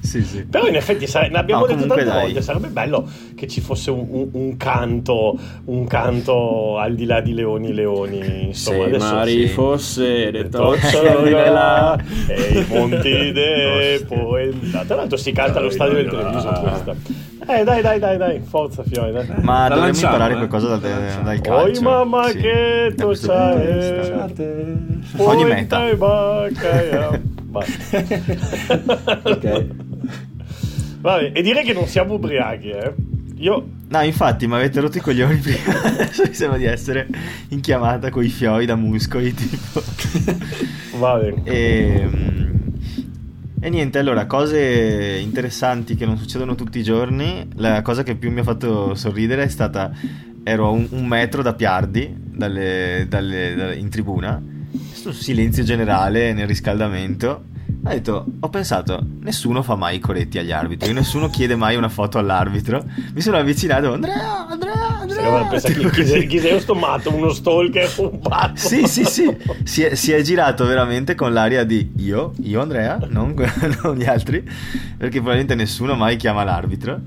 Sì, 0.00 0.22
sì. 0.22 0.44
Però 0.44 0.66
in 0.66 0.74
effetti 0.76 1.06
sare- 1.06 1.30
ne 1.30 1.38
abbiamo 1.38 1.62
No, 1.62 1.74
detto 1.74 1.86
tante 1.86 2.04
dai. 2.04 2.20
volte, 2.24 2.42
sarebbe 2.42 2.68
bello 2.68 3.08
che 3.34 3.46
ci 3.48 3.62
fosse 3.62 3.90
un, 3.90 4.06
un- 4.10 4.28
un 4.32 4.56
canto, 4.58 5.38
un 5.64 5.78
canto 5.78 5.92
al 5.96 6.94
di 6.94 7.04
là 7.06 7.20
di 7.20 7.34
Leoni 7.34 7.72
Leoni, 7.72 8.46
insomma, 8.46 8.88
Se 8.90 8.98
Mari 8.98 9.46
sì. 9.46 9.48
fosse 9.48 10.30
detto 10.30 10.74
di 11.22 11.30
là 11.30 11.98
e 12.28 12.58
i 12.58 12.66
monti 12.68 13.32
de 13.32 14.04
Poenta. 14.06 14.84
Tra 14.84 14.96
l'altro 14.96 15.16
si 15.16 15.32
canta 15.32 15.58
allo 15.58 15.70
stadio 15.70 15.94
del 15.94 16.06
Treviso 16.08 16.48
questa. 16.60 16.94
Eh 17.46 17.62
dai 17.62 17.82
dai 17.82 17.98
dai 17.98 18.16
dai, 18.16 18.40
forza 18.40 18.82
Fiore, 18.82 19.12
dai. 19.12 19.26
Ma 19.40 19.68
La 19.68 19.74
dovremmo 19.74 19.84
lanciamo, 19.84 20.12
imparare 20.14 20.32
eh? 20.32 20.36
qualcosa 20.36 20.76
dal, 20.76 21.22
dal 21.22 21.40
calcio. 21.40 21.78
Oi 21.78 21.78
mamma 21.80 22.28
sì, 22.28 22.36
che 22.38 22.94
tu. 22.96 23.12
Poi 25.16 25.26
Ogni 25.26 25.44
meta. 25.44 25.78
dai, 25.78 25.96
bacca, 25.96 27.20
basta. 27.42 28.02
Ok. 29.30 29.66
Vabbè, 31.04 31.32
e 31.34 31.42
dire 31.42 31.62
che 31.62 31.74
non 31.74 31.86
siamo 31.86 32.14
ubriachi, 32.14 32.70
eh. 32.70 32.94
Io 33.36 33.68
No, 33.94 34.02
infatti, 34.02 34.48
mi 34.48 34.54
avete 34.54 34.80
rotto 34.80 34.98
i 34.98 35.00
coglioni 35.00 35.36
prima. 35.36 35.82
Adesso 35.84 36.24
mi 36.26 36.34
sembra 36.34 36.58
di 36.58 36.64
essere 36.64 37.06
in 37.50 37.60
chiamata 37.60 38.10
con 38.10 38.24
i 38.24 38.28
fioi 38.28 38.66
da 38.66 38.74
muscoli, 38.74 39.32
tipo. 39.32 39.82
vabbè. 40.98 41.34
E, 41.44 42.02
mm, 42.04 42.56
e 43.60 43.68
niente, 43.68 43.98
allora, 43.98 44.26
cose 44.26 45.18
interessanti 45.22 45.94
che 45.94 46.06
non 46.06 46.16
succedono 46.16 46.56
tutti 46.56 46.80
i 46.80 46.82
giorni. 46.82 47.46
La 47.56 47.82
cosa 47.82 48.02
che 48.02 48.16
più 48.16 48.32
mi 48.32 48.40
ha 48.40 48.42
fatto 48.42 48.96
sorridere 48.96 49.44
è 49.44 49.48
stata: 49.48 49.92
ero 50.42 50.66
a 50.66 50.70
un, 50.70 50.88
un 50.90 51.06
metro 51.06 51.42
da 51.42 51.54
Piardi, 51.54 52.12
dalle- 52.18 53.06
dalle- 53.08 53.54
dalle- 53.54 53.76
in 53.76 53.90
tribuna, 53.90 54.42
sto 54.92 55.12
silenzio 55.12 55.62
generale 55.62 56.32
nel 56.32 56.48
riscaldamento. 56.48 57.44
Ho 57.86 57.90
detto, 57.90 58.24
ho 58.40 58.48
pensato, 58.48 58.98
nessuno 59.20 59.62
fa 59.62 59.74
mai 59.74 59.96
i 59.96 59.98
coretti 59.98 60.38
agli 60.38 60.52
arbitri, 60.52 60.94
nessuno 60.94 61.28
chiede 61.28 61.54
mai 61.54 61.76
una 61.76 61.90
foto 61.90 62.16
all'arbitro. 62.18 62.82
Mi 63.12 63.20
sono 63.20 63.36
avvicinato, 63.36 63.92
Andrea, 63.92 64.48
Andrea, 64.48 65.00
Andrea. 65.00 65.60
Tipo 65.60 65.90
chi 65.90 66.38
sei 66.40 66.60
sto 66.60 66.74
matto, 66.74 67.14
uno 67.14 67.30
stalker, 67.30 67.92
un 67.98 68.20
pazzo. 68.20 68.68
Sì, 68.68 68.86
sì, 68.86 69.04
sì, 69.04 69.36
si 69.64 69.82
è, 69.82 69.94
si 69.96 70.12
è 70.12 70.22
girato 70.22 70.64
veramente 70.64 71.14
con 71.14 71.34
l'aria 71.34 71.62
di 71.64 71.92
io, 71.98 72.32
io 72.42 72.62
Andrea, 72.62 72.98
non, 73.10 73.34
non 73.82 73.96
gli 73.96 74.04
altri, 74.06 74.40
perché 74.40 75.16
probabilmente 75.16 75.54
nessuno 75.54 75.94
mai 75.94 76.16
chiama 76.16 76.42
l'arbitro. 76.42 77.00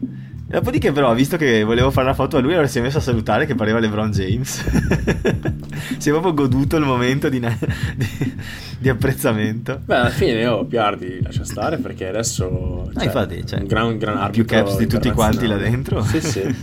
Dopodiché, 0.50 0.94
però, 0.94 1.14
visto 1.14 1.36
che 1.36 1.64
volevo 1.64 1.92
fare 1.92 2.08
la 2.08 2.14
foto 2.14 2.38
a 2.38 2.40
lui, 2.40 2.54
allora 2.54 2.68
si 2.68 2.80
è 2.80 2.82
messo 2.82 3.00
a 3.00 3.02
salutare 3.02 3.46
che 3.46 3.54
pareva 3.54 3.80
LeBron 3.80 4.12
James. 4.12 4.64
si 5.98 6.08
è 6.08 6.12
proprio 6.12 6.34
goduto 6.34 6.78
il 6.78 6.86
momento 6.86 7.28
di, 7.28 7.40
di, 7.40 8.36
di 8.80 8.88
apprezzamento. 8.88 9.82
Beh, 9.84 9.96
alla 9.96 10.10
fine, 10.10 10.40
io 10.40 10.54
oh, 10.54 10.66
Piardi 10.66 11.22
lascia 11.22 11.44
stare 11.44 11.78
perché 11.80 12.08
adesso. 12.08 12.90
Ah, 12.94 12.94
cioè, 12.94 13.04
infatti, 13.04 13.46
cioè, 13.46 13.60
un 13.60 13.68
gran, 13.68 13.98
gran 13.98 14.18
ha 14.18 14.30
più 14.30 14.46
caps 14.46 14.78
di 14.78 14.88
tutti 14.88 15.12
quanti 15.12 15.48
là 15.48 15.58
dentro. 15.58 16.02
Sì, 16.04 16.22
sì. 16.22 16.42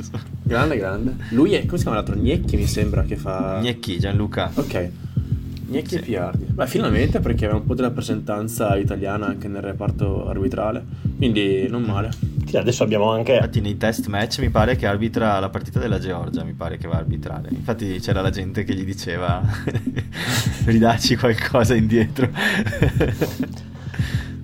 grande, 0.42 0.78
grande. 0.78 1.16
Lui 1.30 1.52
è, 1.52 1.66
come 1.66 1.76
si 1.76 1.82
chiama 1.82 1.98
l'altro? 1.98 2.16
Gnecchi, 2.16 2.56
mi 2.56 2.66
sembra 2.66 3.02
che 3.02 3.16
fa. 3.16 3.58
Gnecchi, 3.60 3.98
Gianluca. 3.98 4.50
Ok. 4.54 4.90
Gnecchi 5.66 5.88
sì. 5.88 5.96
e 5.96 6.00
Piardi. 6.00 6.44
Beh, 6.44 6.66
finalmente 6.66 7.20
perché 7.20 7.44
aveva 7.44 7.60
un 7.60 7.66
po' 7.66 7.74
di 7.74 7.82
rappresentanza 7.82 8.76
italiana 8.76 9.26
anche 9.26 9.48
nel 9.48 9.62
reparto 9.62 10.28
arbitrale. 10.28 10.84
Quindi 11.16 11.66
non 11.68 11.82
male. 11.82 12.10
Sì, 12.46 12.56
adesso 12.56 12.82
abbiamo 12.82 13.10
anche. 13.10 13.34
Infatti, 13.34 13.60
nei 13.60 13.76
test 13.76 14.06
match 14.06 14.38
mi 14.40 14.50
pare 14.50 14.76
che 14.76 14.86
arbitra 14.86 15.38
la 15.38 15.48
partita 15.48 15.78
della 15.78 15.98
Georgia. 15.98 16.44
Mi 16.44 16.52
pare 16.52 16.76
che 16.76 16.86
va 16.86 16.94
a 16.94 16.98
arbitrare. 16.98 17.48
Infatti, 17.50 17.98
c'era 18.00 18.20
la 18.20 18.30
gente 18.30 18.64
che 18.64 18.74
gli 18.74 18.84
diceva: 18.84 19.42
ridacci 20.66 21.16
qualcosa 21.16 21.74
indietro. 21.74 22.28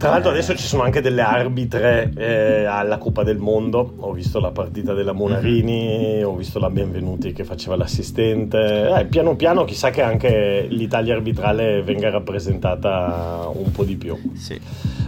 Tra 0.00 0.09
l'altro 0.09 0.30
adesso 0.30 0.57
ci 0.57 0.66
sono 0.66 0.83
anche 0.83 1.02
delle 1.02 1.21
arbitre 1.21 2.11
eh, 2.16 2.64
alla 2.64 2.97
Coppa 2.97 3.23
del 3.23 3.37
Mondo, 3.37 3.97
ho 3.99 4.12
visto 4.12 4.40
la 4.40 4.50
partita 4.50 4.95
della 4.95 5.12
Monarini, 5.12 6.23
ho 6.25 6.35
visto 6.35 6.59
la 6.59 6.71
Benvenuti 6.71 7.35
che 7.35 7.45
faceva 7.45 7.76
l'assistente, 7.76 8.99
eh, 8.99 9.04
piano 9.04 9.37
piano 9.37 9.64
chissà 9.64 9.90
che 9.90 10.00
anche 10.00 10.66
l'Italia 10.71 11.14
arbitrale 11.14 11.83
venga 11.83 12.09
rappresentata 12.09 13.50
un 13.52 13.71
po' 13.73 13.85
di 13.85 13.97
più. 13.97 14.16
Sì. 14.37 14.59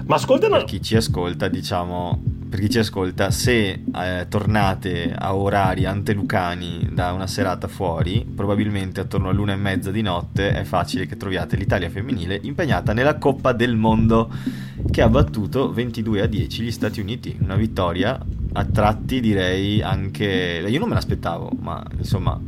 Ma 0.04 0.16
ascolta... 0.16 0.49
Per 0.50 0.64
chi 0.64 0.82
ci 0.82 0.94
ascolta, 0.94 1.49
diciamo, 1.49 2.22
per 2.50 2.61
chi 2.61 2.68
ci 2.68 2.78
ascolta, 2.80 3.30
se 3.30 3.70
eh, 3.70 4.26
tornate 4.28 5.14
a 5.16 5.34
orari 5.34 5.87
antelucani 5.87 6.90
da 6.92 7.12
una 7.12 7.26
serata 7.26 7.66
fuori, 7.66 8.26
probabilmente 8.26 9.00
attorno 9.00 9.30
all'una 9.30 9.54
e 9.54 9.56
mezza 9.56 9.90
di 9.90 10.02
notte 10.02 10.52
è 10.52 10.64
facile 10.64 11.06
che 11.06 11.16
troviate 11.16 11.56
l'Italia 11.56 11.88
femminile 11.88 12.38
impegnata 12.42 12.92
nella 12.92 13.16
Coppa 13.16 13.52
del 13.52 13.75
Mondo 13.75 14.28
che 14.90 15.02
ha 15.02 15.08
battuto 15.08 15.72
22 15.72 16.20
a 16.20 16.26
10 16.26 16.62
gli 16.62 16.70
Stati 16.70 17.00
Uniti. 17.00 17.36
Una 17.40 17.56
vittoria 17.56 18.18
a 18.52 18.64
tratti 18.64 19.20
direi 19.20 19.82
anche... 19.82 20.64
Io 20.66 20.78
non 20.78 20.88
me 20.88 20.94
l'aspettavo, 20.94 21.50
ma 21.60 21.84
insomma 21.96 22.40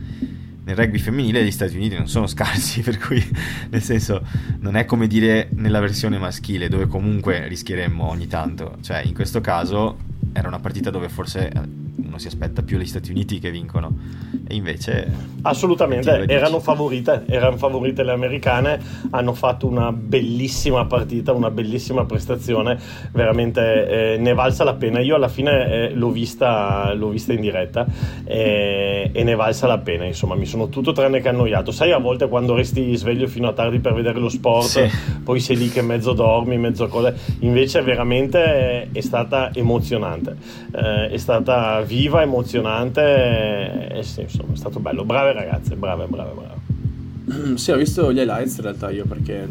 nel 0.65 0.77
rugby 0.77 0.99
femminile 0.99 1.45
gli 1.45 1.51
Stati 1.51 1.77
Uniti 1.77 1.97
non 1.97 2.09
sono 2.09 2.27
scarsi, 2.27 2.81
per 2.83 2.99
cui 2.99 3.23
nel 3.71 3.83
senso 3.83 4.25
non 4.61 4.77
è 4.77 4.85
come 4.85 5.07
dire 5.07 5.49
nella 5.53 5.81
versione 5.81 6.19
maschile 6.19 6.69
dove 6.69 6.87
comunque 6.87 7.47
rischieremmo 7.49 8.09
ogni 8.09 8.27
tanto, 8.27 8.77
cioè 8.81 9.03
in 9.05 9.15
questo 9.15 9.41
caso 9.41 10.13
era 10.35 10.49
una 10.49 10.59
partita 10.59 10.91
dove 10.91 11.09
forse 11.09 11.51
uno 12.05 12.19
si 12.19 12.27
aspetta 12.27 12.63
più 12.63 12.77
gli 12.77 12.87
Stati 12.87 13.11
Uniti 13.11 13.39
che 13.39 13.51
vincono. 13.51 13.97
E 14.47 14.57
invece 14.57 15.11
assolutamente 15.43 16.25
erano 16.27 16.61
favorite 16.61 17.25
erano 17.27 17.57
favorite 17.57 18.03
le 18.03 18.13
americane 18.13 18.79
hanno 19.11 19.33
fatto 19.33 19.67
una 19.67 19.91
bellissima 19.91 20.85
partita 20.85 21.33
una 21.33 21.51
bellissima 21.51 22.05
prestazione 22.05 22.79
veramente 23.13 24.15
eh, 24.15 24.19
ne 24.19 24.35
valsa 24.35 24.65
la 24.65 24.75
pena. 24.75 25.01
Io 25.01 25.15
alla 25.15 25.29
fine 25.29 25.71
eh, 25.71 25.95
l'ho, 25.95 26.11
vista, 26.11 26.93
l'ho 26.95 27.09
vista 27.09 27.33
in 27.33 27.41
diretta 27.41 27.87
eh, 28.25 29.11
e 29.13 29.23
ne 29.23 29.35
valsa 29.35 29.67
la 29.67 29.79
pena 29.79 30.05
insomma 30.05 30.35
mi 30.35 30.47
sono 30.47 30.69
tutto 30.69 30.93
tranne 30.93 31.21
che 31.21 31.29
annoiato. 31.29 31.71
Sai 31.71 31.93
a 31.93 31.99
volte 31.99 32.29
quando 32.29 32.55
resti 32.55 32.95
sveglio 32.97 33.29
fino 33.29 33.49
a 33.49 33.53
tardi 33.53 33.79
per 33.79 33.95
vedere 33.95 34.19
lo 34.19 34.29
sport 34.29 34.67
sì. 34.67 34.91
poi 35.23 35.39
sei 35.39 35.57
lì 35.57 35.69
che 35.69 35.81
mezzo 35.81 36.13
dormi 36.13 36.59
mezzo 36.59 36.89
cose. 36.89 37.17
Invece 37.41 37.83
veramente 37.83 38.91
è 38.91 39.01
stata 39.01 39.53
emozionante 39.55 40.24
eh, 40.29 41.09
è 41.11 41.17
stata 41.17 41.81
viva, 41.83 42.23
emozionante 42.23 43.89
e 43.89 44.03
sì, 44.03 44.23
insomma 44.23 44.53
è 44.53 44.57
stato 44.57 44.81
bello. 44.81 45.05
Brave 45.05 45.33
ragazze, 45.33 45.77
brave, 45.77 46.07
brave, 46.07 46.33
brave. 46.33 47.57
Sì, 47.57 47.71
ho 47.71 47.77
visto 47.77 48.13
gli 48.13 48.19
highlights 48.19 48.57
in 48.57 48.63
realtà 48.63 48.91
io 48.91 49.05
perché 49.07 49.49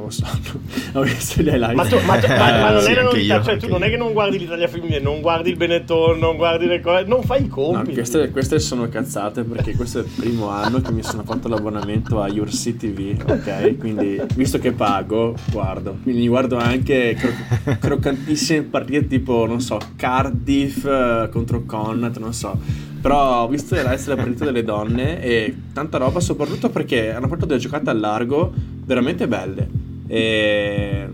avevo 0.00 0.10
sonno. 0.10 0.60
ho 0.94 1.02
visto 1.02 1.42
gli 1.42 1.48
highlights. 1.48 1.74
Ma, 1.74 1.84
tu, 1.86 1.98
ma, 2.04 2.18
tu, 2.18 2.26
ma, 2.26 2.36
ma 2.36 2.70
non 2.70 2.82
sì, 2.82 2.92
è 2.92 3.02
novità, 3.02 3.42
cioè 3.42 3.56
tu 3.56 3.68
non 3.68 3.82
è 3.82 3.90
che 3.90 3.96
non 3.96 4.12
guardi 4.12 4.38
l'Italia 4.38 4.66
femminile, 4.66 5.00
non 5.00 5.20
guardi 5.20 5.50
il 5.50 5.56
Benetton, 5.56 6.18
non 6.18 6.36
guardi 6.36 6.66
le 6.66 6.80
cose, 6.80 7.04
non 7.04 7.22
fai 7.22 7.44
i 7.44 7.48
compiti. 7.48 7.88
No, 7.88 7.94
queste, 7.94 8.30
queste, 8.30 8.58
sono 8.58 8.88
cazzate 8.88 9.42
perché 9.42 9.74
questo 9.74 10.00
è 10.00 10.02
il 10.02 10.10
primo 10.14 10.48
anno 10.48 10.80
che 10.80 10.92
mi 10.92 11.02
sono 11.02 11.22
fatto 11.22 11.48
l'abbonamento 11.48 12.20
a 12.20 12.28
Your 12.28 12.48
TV, 12.50 13.16
ok? 13.26 13.76
Quindi 13.78 14.20
visto 14.34 14.58
che 14.58 14.72
pago, 14.72 15.34
guardo. 15.50 15.98
Quindi 16.02 16.26
guardo 16.28 16.56
anche 16.56 17.16
cro- 17.18 17.76
croccantissime 17.78 18.62
partite 18.62 19.06
tipo, 19.06 19.46
non 19.46 19.60
so, 19.60 19.78
Cardiff 19.96 20.84
uh, 20.84 21.28
contro 21.30 21.64
Connacht, 21.64 22.18
non 22.18 22.32
so 22.32 22.88
però 23.00 23.44
ho 23.44 23.48
visto 23.48 23.74
le 23.74 23.82
live 23.82 23.96
della 23.96 24.16
partita 24.16 24.44
delle 24.44 24.62
donne 24.62 25.22
e 25.22 25.54
tanta 25.72 25.96
roba, 25.96 26.20
soprattutto 26.20 26.68
perché 26.68 27.12
hanno 27.12 27.28
fatto 27.28 27.46
delle 27.46 27.58
giocate 27.58 27.88
al 27.88 27.98
largo 27.98 28.52
veramente 28.84 29.26
belle. 29.26 29.89
E 30.12 31.08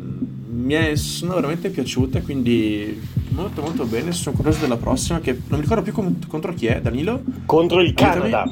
mi 0.49 0.73
è, 0.73 0.97
sono 0.97 1.35
veramente 1.35 1.69
piaciute, 1.69 2.23
quindi 2.23 2.99
molto 3.29 3.61
molto 3.61 3.85
bene. 3.85 4.12
Sono 4.12 4.35
curioso 4.35 4.61
della 4.61 4.79
prossima, 4.79 5.21
che 5.21 5.33
non 5.33 5.59
mi 5.59 5.61
ricordo 5.61 5.83
più 5.83 5.93
com- 5.93 6.26
contro 6.26 6.55
chi 6.55 6.67
è, 6.67 6.81
Danilo? 6.81 7.23
Contro 7.45 7.83
il 7.83 7.93
Canada. 7.93 8.50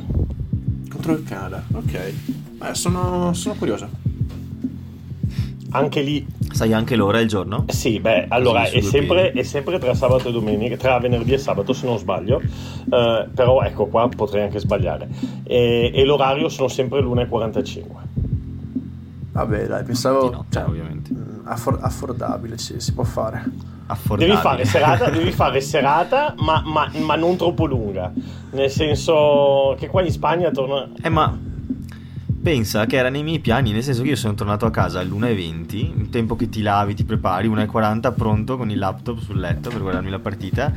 Contro 0.90 1.12
il 1.12 1.24
Canada, 1.24 1.64
ok. 1.72 1.94
Eh, 1.94 2.74
sono, 2.74 3.32
sono 3.32 3.54
curioso. 3.54 3.88
Anche 5.70 6.02
lì 6.02 6.24
Sai 6.54 6.72
anche 6.72 6.94
l'ora 6.94 7.18
e 7.18 7.22
il 7.22 7.28
giorno? 7.28 7.64
Sì, 7.66 7.98
beh, 7.98 8.26
allora 8.28 8.62
è 8.62 8.80
sempre, 8.80 9.32
è 9.32 9.42
sempre, 9.42 9.80
tra 9.80 9.92
sabato 9.92 10.28
e 10.28 10.32
domenica, 10.32 10.76
tra 10.76 11.00
venerdì 11.00 11.32
e 11.32 11.38
sabato 11.38 11.72
se 11.72 11.84
non 11.84 11.98
sbaglio, 11.98 12.36
uh, 12.36 13.28
però 13.34 13.60
ecco 13.62 13.86
qua 13.86 14.08
potrei 14.08 14.44
anche 14.44 14.60
sbagliare. 14.60 15.08
E, 15.42 15.90
e 15.92 16.04
l'orario 16.04 16.48
sono 16.48 16.68
sempre 16.68 17.00
l'1.45. 17.00 17.82
Vabbè, 19.34 19.66
dai, 19.66 19.82
pensavo... 19.82 20.30
Notte, 20.30 20.46
cioè, 20.50 20.64
ovviamente. 20.64 21.12
Mm, 21.12 21.40
affor- 21.46 21.80
affordabile, 21.82 22.56
sì, 22.56 22.78
si 22.78 22.94
può 22.94 23.02
fare. 23.02 23.42
Devi 24.16 24.36
fare 24.36 24.64
serata, 24.64 25.10
devi 25.10 25.32
fare 25.32 25.60
serata 25.60 26.34
ma, 26.38 26.62
ma, 26.64 26.88
ma 27.00 27.16
non 27.16 27.36
troppo 27.36 27.66
lunga. 27.66 28.12
Nel 28.52 28.70
senso 28.70 29.74
che 29.76 29.88
qua 29.88 30.02
in 30.02 30.12
Spagna 30.12 30.50
torna... 30.52 30.88
Eh, 31.02 31.08
ma 31.08 31.36
pensa 32.44 32.84
che 32.84 32.96
era 32.96 33.08
nei 33.08 33.22
miei 33.22 33.38
piani, 33.38 33.72
nel 33.72 33.82
senso 33.82 34.02
che 34.02 34.10
io 34.10 34.16
sono 34.16 34.34
tornato 34.34 34.66
a 34.66 34.70
casa 34.70 35.00
all'1.20, 35.00 35.76
il 35.98 36.10
tempo 36.10 36.36
che 36.36 36.50
ti 36.50 36.60
lavi, 36.60 36.94
ti 36.94 37.02
prepari, 37.02 37.48
1.40 37.48 38.14
pronto 38.14 38.58
con 38.58 38.70
il 38.70 38.76
laptop 38.76 39.18
sul 39.20 39.40
letto 39.40 39.70
per 39.70 39.80
guardarmi 39.80 40.10
la 40.10 40.18
partita, 40.18 40.70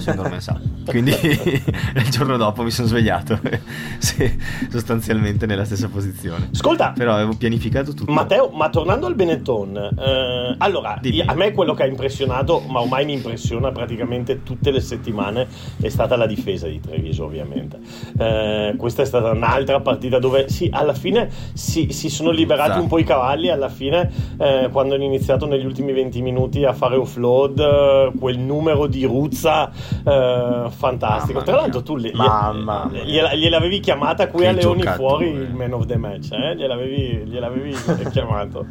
sono 0.00 0.20
addormentato. 0.20 0.60
Quindi 0.84 1.12
il 1.24 2.10
giorno 2.10 2.36
dopo 2.36 2.62
mi 2.62 2.70
sono 2.70 2.88
svegliato, 2.88 3.40
sì, 3.96 4.38
sostanzialmente 4.68 5.46
nella 5.46 5.64
stessa 5.64 5.88
posizione. 5.88 6.50
Ascolta, 6.52 6.92
però 6.94 7.14
avevo 7.14 7.34
pianificato 7.34 7.94
tutto. 7.94 8.12
Matteo, 8.12 8.50
ma 8.50 8.68
tornando 8.68 9.06
al 9.06 9.14
Benetton, 9.14 9.76
eh, 9.76 10.56
allora, 10.58 11.00
a 11.24 11.34
me 11.34 11.52
quello 11.52 11.72
che 11.72 11.84
ha 11.84 11.86
impressionato, 11.86 12.60
ma 12.68 12.82
ormai 12.82 13.06
mi 13.06 13.14
impressiona 13.14 13.72
praticamente 13.72 14.42
tutte 14.42 14.70
le 14.70 14.82
settimane, 14.82 15.46
è 15.80 15.88
stata 15.88 16.16
la 16.16 16.26
difesa 16.26 16.68
di 16.68 16.80
Treviso, 16.80 17.24
ovviamente. 17.24 17.78
Eh, 18.18 18.74
questa 18.76 19.00
è 19.00 19.06
stata 19.06 19.30
un'altra 19.30 19.80
partita 19.80 20.18
dove, 20.18 20.50
sì, 20.50 20.68
alla 20.70 20.92
fine 20.92 21.12
fine 21.14 21.30
si, 21.52 21.92
si 21.92 22.08
sono 22.08 22.30
liberati 22.30 22.70
esatto. 22.70 22.82
un 22.82 22.88
po' 22.88 22.98
i 22.98 23.04
cavalli 23.04 23.50
alla 23.50 23.68
fine 23.68 24.10
eh, 24.38 24.68
quando 24.72 24.94
hanno 24.94 25.04
iniziato 25.04 25.46
negli 25.46 25.64
ultimi 25.64 25.92
20 25.92 26.20
minuti 26.20 26.64
a 26.64 26.72
fare 26.72 26.96
offload 26.96 27.58
eh, 27.58 28.12
quel 28.18 28.38
numero 28.38 28.86
di 28.86 29.04
Ruzza 29.04 29.70
eh, 29.70 30.66
fantastico 30.68 31.42
tra 31.42 31.56
l'altro 31.56 31.82
tu 31.82 31.96
le, 31.96 32.12
Mamma 32.12 32.90
gliela, 32.90 33.34
gliel'avevi 33.34 33.80
chiamata 33.80 34.28
qui 34.28 34.42
che 34.42 34.48
a 34.48 34.52
Leoni 34.52 34.82
fuori 34.82 35.28
il 35.28 35.54
man 35.54 35.72
of 35.72 35.86
the 35.86 35.96
match 35.96 36.32
eh? 36.32 36.56
gliel'avevi, 36.56 37.22
gliel'avevi 37.26 37.74
chiamato 38.10 38.66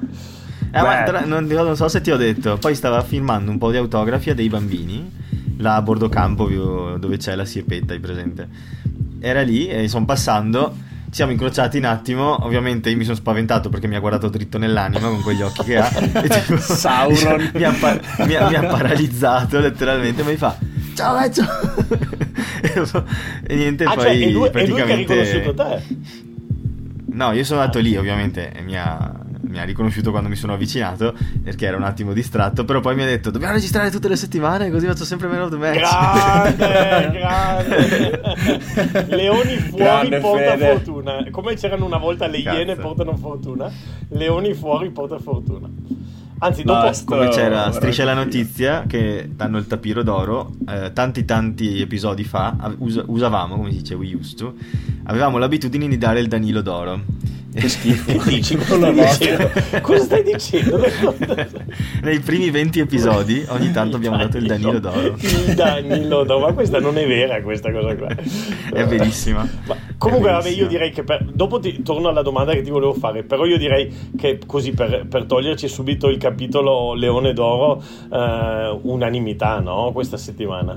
eh, 0.76 1.04
tra, 1.06 1.24
non, 1.26 1.46
non, 1.46 1.76
so 1.76 1.88
se 1.88 2.02
ti 2.02 2.10
ho 2.10 2.18
detto, 2.18 2.58
poi 2.58 2.74
stava 2.74 3.04
filmando 3.04 3.52
un 3.52 3.60
po' 3.60 3.70
di 3.70 3.78
autografi 3.78 4.32
a 4.32 4.34
dei 4.34 4.50
bambini, 4.50 5.08
là 5.58 5.76
a 5.76 5.84
bordo 5.84 6.10
campo 6.10 6.50
dove 6.98 7.18
c'è 7.18 7.36
la 7.36 7.46
siepetta, 7.46 7.94
hai 7.94 8.00
presente? 8.00 8.50
Era 9.20 9.44
lì 9.44 9.68
e 9.68 9.88
sono 9.88 10.06
passando 10.06 10.74
siamo 11.14 11.32
incrociati 11.32 11.78
un 11.78 11.86
attimo. 11.86 12.44
Ovviamente 12.44 12.90
io 12.90 12.98
mi 12.98 13.04
sono 13.04 13.16
spaventato 13.16 13.70
perché 13.70 13.88
mi 13.88 13.96
ha 13.96 14.00
guardato 14.00 14.30
dritto 14.30 14.58
nell'anima 14.58 15.08
con 15.08 15.22
quegli 15.22 15.44
occhi 15.44 15.64
che 15.64 15.78
ha. 15.78 15.88
e 15.94 16.28
tipo, 16.28 16.58
Sauron 16.58 17.52
mi 17.54 17.64
ha, 17.64 17.72
mi, 18.26 18.36
ha, 18.36 18.50
mi 18.50 18.56
ha, 18.56 18.66
paralizzato 18.66 19.60
letteralmente. 19.60 20.24
Mi 20.24 20.36
fa 20.36 20.58
ciao 20.96 21.18
vecchio. 21.18 21.46
e 23.46 23.56
niente, 23.56 23.84
ah, 23.84 23.94
poi 23.94 24.04
cioè, 24.04 24.30
lui, 24.30 24.50
praticamente. 24.50 25.16
Lui 25.16 25.24
che 25.24 25.30
ha 25.30 25.40
riconosciuto 25.40 25.54
te? 25.54 25.82
No, 27.14 27.32
io 27.32 27.44
sono 27.44 27.60
andato 27.60 27.80
lì, 27.80 27.96
ovviamente, 27.96 28.52
e 28.52 28.62
mi 28.62 28.76
ha 28.76 29.23
mi 29.46 29.60
ha 29.60 29.64
riconosciuto 29.64 30.12
quando 30.12 30.30
mi 30.30 30.36
sono 30.36 30.54
avvicinato 30.54 31.14
perché 31.44 31.66
era 31.66 31.78
un 31.78 31.84
attimo 31.84 32.14
distratto, 32.14 32.66
però 32.66 32.80
poi 32.80 32.96
mi 32.96 33.04
ha 33.04 33.06
detto 33.06 33.30
dobbiamo 33.30 33.54
registrare 33.54 33.92
tutte 33.92 34.08
le 34.08 34.16
settimane 34.16 34.70
così 34.72 34.86
faccio 34.88 35.06
sempre 35.06 35.28
meno 35.28 35.44
of 35.46 35.50
the 35.52 35.58
match. 35.58 35.80
Grande, 36.58 37.12
grande. 37.20 38.22
Leoni 39.16 39.56
fuori 39.58 39.84
grande 39.84 40.20
porta 40.20 40.52
fede. 40.58 40.72
fortuna. 40.72 41.26
Come 41.32 41.56
c'erano 41.56 41.86
una 41.86 41.98
volta 41.98 42.28
le 42.28 42.42
Cazzo. 42.42 42.58
iene 42.58 42.76
portano 42.76 43.16
fortuna, 43.16 43.72
Leoni 44.10 44.54
fuori 44.54 44.90
porta 44.92 45.20
fortuna. 45.20 45.70
Anzi, 46.40 46.64
dopo... 46.64 46.80
Basta. 46.82 47.06
Come 47.06 47.30
c'era 47.30 47.72
Striscia 47.72 48.04
la 48.04 48.14
notizia 48.14 48.84
che 48.86 49.30
danno 49.34 49.58
il 49.58 49.66
tapiro 49.68 50.04
d'oro, 50.04 50.52
eh, 50.68 50.92
tanti 50.92 51.24
tanti 51.24 51.80
episodi 51.80 52.26
fa 52.26 52.56
us- 52.80 53.04
usavamo, 53.06 53.56
come 53.56 53.72
si 53.72 53.78
dice, 53.78 53.94
we 53.94 54.14
used 54.14 54.38
to, 54.38 54.54
avevamo 55.04 55.38
l'abitudine 55.38 55.88
di 55.88 55.98
dare 55.98 56.20
il 56.20 56.28
Danilo 56.28 56.62
d'oro. 56.62 57.00
Che 57.54 57.70
schifo. 57.70 58.24
Dici, 58.30 58.56
cosa 58.58 58.92
stai? 59.08 59.82
Cosa 59.82 60.04
stai 60.04 60.24
dicendo? 60.24 60.80
Nei 62.02 62.20
primi 62.20 62.50
20 62.50 62.80
episodi 62.80 63.46
ogni 63.50 63.72
tanto 63.72 63.96
abbiamo 63.98 64.18
dato 64.18 64.38
il 64.38 64.46
Danilo 64.48 64.80
d'oro. 64.80 65.16
Il 65.20 65.54
Danilo 65.54 66.24
d'oro, 66.24 66.48
ma 66.48 66.54
questa 66.54 66.80
non 66.80 66.98
è 66.98 67.06
vera 67.06 67.42
questa 67.42 67.72
cosa 67.72 67.96
qua. 67.96 68.08
È 68.08 68.86
verissima. 68.86 69.48
Ma 69.68 69.76
comunque, 69.98 70.30
È 70.30 70.34
vabbè, 70.34 70.50
io 70.50 70.68
direi 70.68 70.92
che 70.92 71.04
per- 71.04 71.26
dopo 71.32 71.60
ti 71.60 71.82
torno 71.84 72.08
alla 72.10 72.24
domanda 72.24 72.54
che 72.54 72.62
ti 72.62 72.72
volevo 72.72 72.94
fare, 72.94 73.24
però 73.24 73.46
io 73.46 73.58
direi 73.58 74.12
che 74.18 74.40
così 74.46 74.72
per, 74.72 75.06
per 75.08 75.26
toglierci 75.26 75.68
subito 75.68 76.10
il 76.10 76.18
capitolo 76.18 76.94
Leone 76.96 77.34
d'Oro, 77.34 77.84
eh, 78.12 78.80
unanimità, 78.82 79.60
no? 79.60 79.92
Questa 79.94 80.18
settimana. 80.18 80.76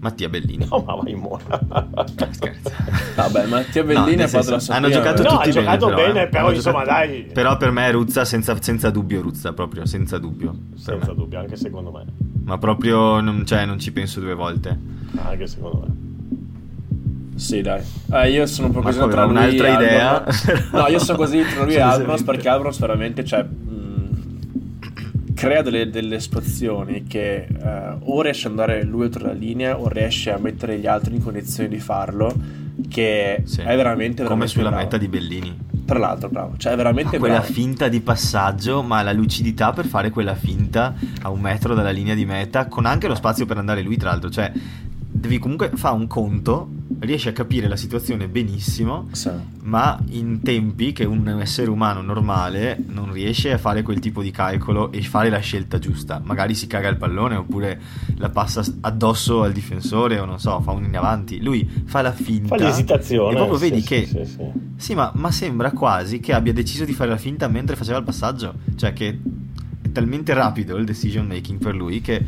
Mattia 0.00 0.28
Bellini. 0.30 0.66
No, 0.70 0.82
ma 0.86 0.94
vai 0.94 1.12
in 1.12 1.18
mora. 1.18 1.60
Scherzo. 2.30 2.70
Vabbè, 3.16 3.46
Mattia 3.46 3.82
No, 3.82 3.88
Bellini 3.88 4.16
nel 4.16 4.24
ha 4.24 4.28
fatto 4.28 4.44
senso, 4.44 4.70
la 4.70 4.76
hanno 4.78 4.88
giocato 4.90 5.22
No, 5.22 5.28
tutti 5.28 5.48
ha 5.48 5.52
giocato 5.52 5.86
bene, 5.88 5.94
però, 5.96 6.06
bene, 6.06 6.22
eh. 6.22 6.28
però, 6.28 6.46
Hanno 6.46 6.54
insomma, 6.56 6.78
giocato- 6.84 7.06
dai. 7.06 7.22
Però 7.32 7.56
per 7.58 7.70
me 7.70 7.90
Ruzza 7.90 8.24
senza, 8.24 8.56
senza 8.62 8.90
dubbio 8.90 9.20
Ruzza 9.20 9.52
proprio, 9.52 9.84
senza 9.86 10.18
dubbio. 10.18 10.54
Senza 10.76 11.12
dubbio, 11.12 11.38
anche 11.38 11.56
secondo 11.56 11.90
me. 11.90 12.04
Ma 12.44 12.56
proprio 12.56 13.20
non, 13.20 13.44
cioè, 13.44 13.66
non 13.66 13.78
ci 13.78 13.92
penso 13.92 14.20
due 14.20 14.34
volte. 14.34 14.78
Anche 15.16 15.46
secondo 15.46 15.84
me. 15.86 17.38
Sì, 17.38 17.60
dai. 17.62 17.82
Eh, 18.12 18.30
io 18.32 18.46
sono 18.46 18.68
un 18.68 18.72
po' 18.74 18.80
così 18.82 18.98
tra 18.98 19.24
lui 19.24 19.30
un'altra 19.32 19.68
e 19.68 19.72
idea, 19.72 20.24
No, 20.72 20.86
io 20.88 20.98
sono 20.98 21.16
così 21.18 21.42
tra 21.42 21.64
lui 21.64 21.72
e 21.74 21.76
esattamente. 21.76 22.24
perché 22.24 22.48
Albornoz 22.48 22.78
veramente, 22.78 23.24
cioè, 23.24 23.46
crea 25.46 25.62
delle, 25.62 25.90
delle 25.90 26.20
situazioni 26.20 27.04
che 27.04 27.46
eh, 27.46 27.96
o 28.00 28.22
riesce 28.22 28.46
ad 28.46 28.52
andare 28.52 28.84
lui 28.84 29.04
oltre 29.04 29.24
la 29.24 29.32
linea 29.32 29.78
o 29.78 29.88
riesce 29.88 30.30
a 30.32 30.38
mettere 30.38 30.78
gli 30.78 30.86
altri 30.86 31.14
in 31.16 31.22
condizioni 31.22 31.68
di 31.68 31.78
farlo 31.78 32.34
che 32.88 33.42
Sì. 33.44 33.60
è 33.60 33.76
veramente, 33.76 34.22
Come 34.22 34.46
veramente 34.46 34.46
sulla 34.48 34.68
bravo. 34.68 34.82
meta 34.84 34.96
di 34.96 35.08
Bellini. 35.08 35.58
Tra 35.84 35.98
l'altro, 35.98 36.28
bravo. 36.28 36.54
Cioè, 36.56 36.72
è 36.72 36.76
veramente 36.76 37.12
Ma 37.14 37.18
quella 37.18 37.38
bravo. 37.38 37.52
finta 37.52 37.88
di 37.88 38.00
passaggio, 38.00 38.82
ma 38.82 39.02
la 39.02 39.12
lucidità 39.12 39.72
per 39.72 39.86
fare 39.86 40.10
quella 40.10 40.34
finta 40.36 40.94
a 41.22 41.30
un 41.30 41.40
metro 41.40 41.74
dalla 41.74 41.90
linea 41.90 42.14
di 42.14 42.24
meta, 42.24 42.66
con 42.66 42.86
anche 42.86 43.08
lo 43.08 43.16
spazio 43.16 43.44
per 43.44 43.58
andare 43.58 43.82
lui, 43.82 43.96
tra 43.96 44.10
l'altro. 44.10 44.30
Cioè, 44.30 44.52
devi 45.20 45.38
comunque 45.38 45.70
fare 45.74 45.94
un 45.94 46.06
conto, 46.06 46.68
riesci 47.00 47.28
a 47.28 47.32
capire 47.32 47.68
la 47.68 47.76
situazione 47.76 48.26
benissimo, 48.26 49.08
Sì. 49.12 49.30
ma 49.62 49.98
in 50.08 50.40
tempi 50.42 50.92
che 50.92 51.04
un 51.04 51.28
essere 51.40 51.70
umano 51.70 52.00
normale 52.00 52.82
non 52.88 53.12
riesce 53.12 53.52
a 53.52 53.58
fare 53.58 53.82
quel 53.82 53.98
tipo 54.00 54.22
di 54.22 54.30
calcolo 54.30 54.90
e 54.92 55.02
fare 55.02 55.28
la 55.28 55.38
scelta 55.38 55.78
giusta. 55.78 56.20
Magari 56.24 56.54
si 56.54 56.66
caga 56.66 56.88
il 56.88 56.96
pallone 56.96 57.36
oppure 57.36 57.80
la 58.16 58.30
passa 58.30 58.64
addosso 58.80 59.42
al 59.42 59.52
difensore 59.52 60.18
o 60.18 60.24
non 60.24 60.38
so, 60.40 60.60
fa 60.62 60.72
un 60.72 60.84
in 60.84 60.96
avanti. 60.96 61.40
Lui 61.42 61.68
fa 61.84 62.00
la 62.00 62.12
finta. 62.12 62.56
Fa 62.56 62.62
l'esitazione. 62.64 63.32
E 63.32 63.36
proprio 63.36 63.58
sì, 63.58 63.68
vedi 63.68 63.80
sì, 63.82 63.86
che 63.86 64.26
sì, 64.76 64.94
ma, 64.94 65.12
ma 65.14 65.30
sembra 65.30 65.70
quasi 65.72 66.20
che 66.20 66.32
abbia 66.32 66.52
deciso 66.54 66.84
di 66.86 66.92
fare 66.94 67.10
la 67.10 67.18
finta 67.18 67.46
mentre 67.48 67.76
faceva 67.76 67.98
il 67.98 68.04
passaggio. 68.04 68.54
Cioè 68.74 68.92
che 68.94 69.18
è 69.82 69.92
talmente 69.92 70.32
rapido 70.34 70.76
il 70.76 70.84
decision 70.84 71.26
making 71.26 71.58
per 71.60 71.74
lui 71.74 72.00
che 72.00 72.24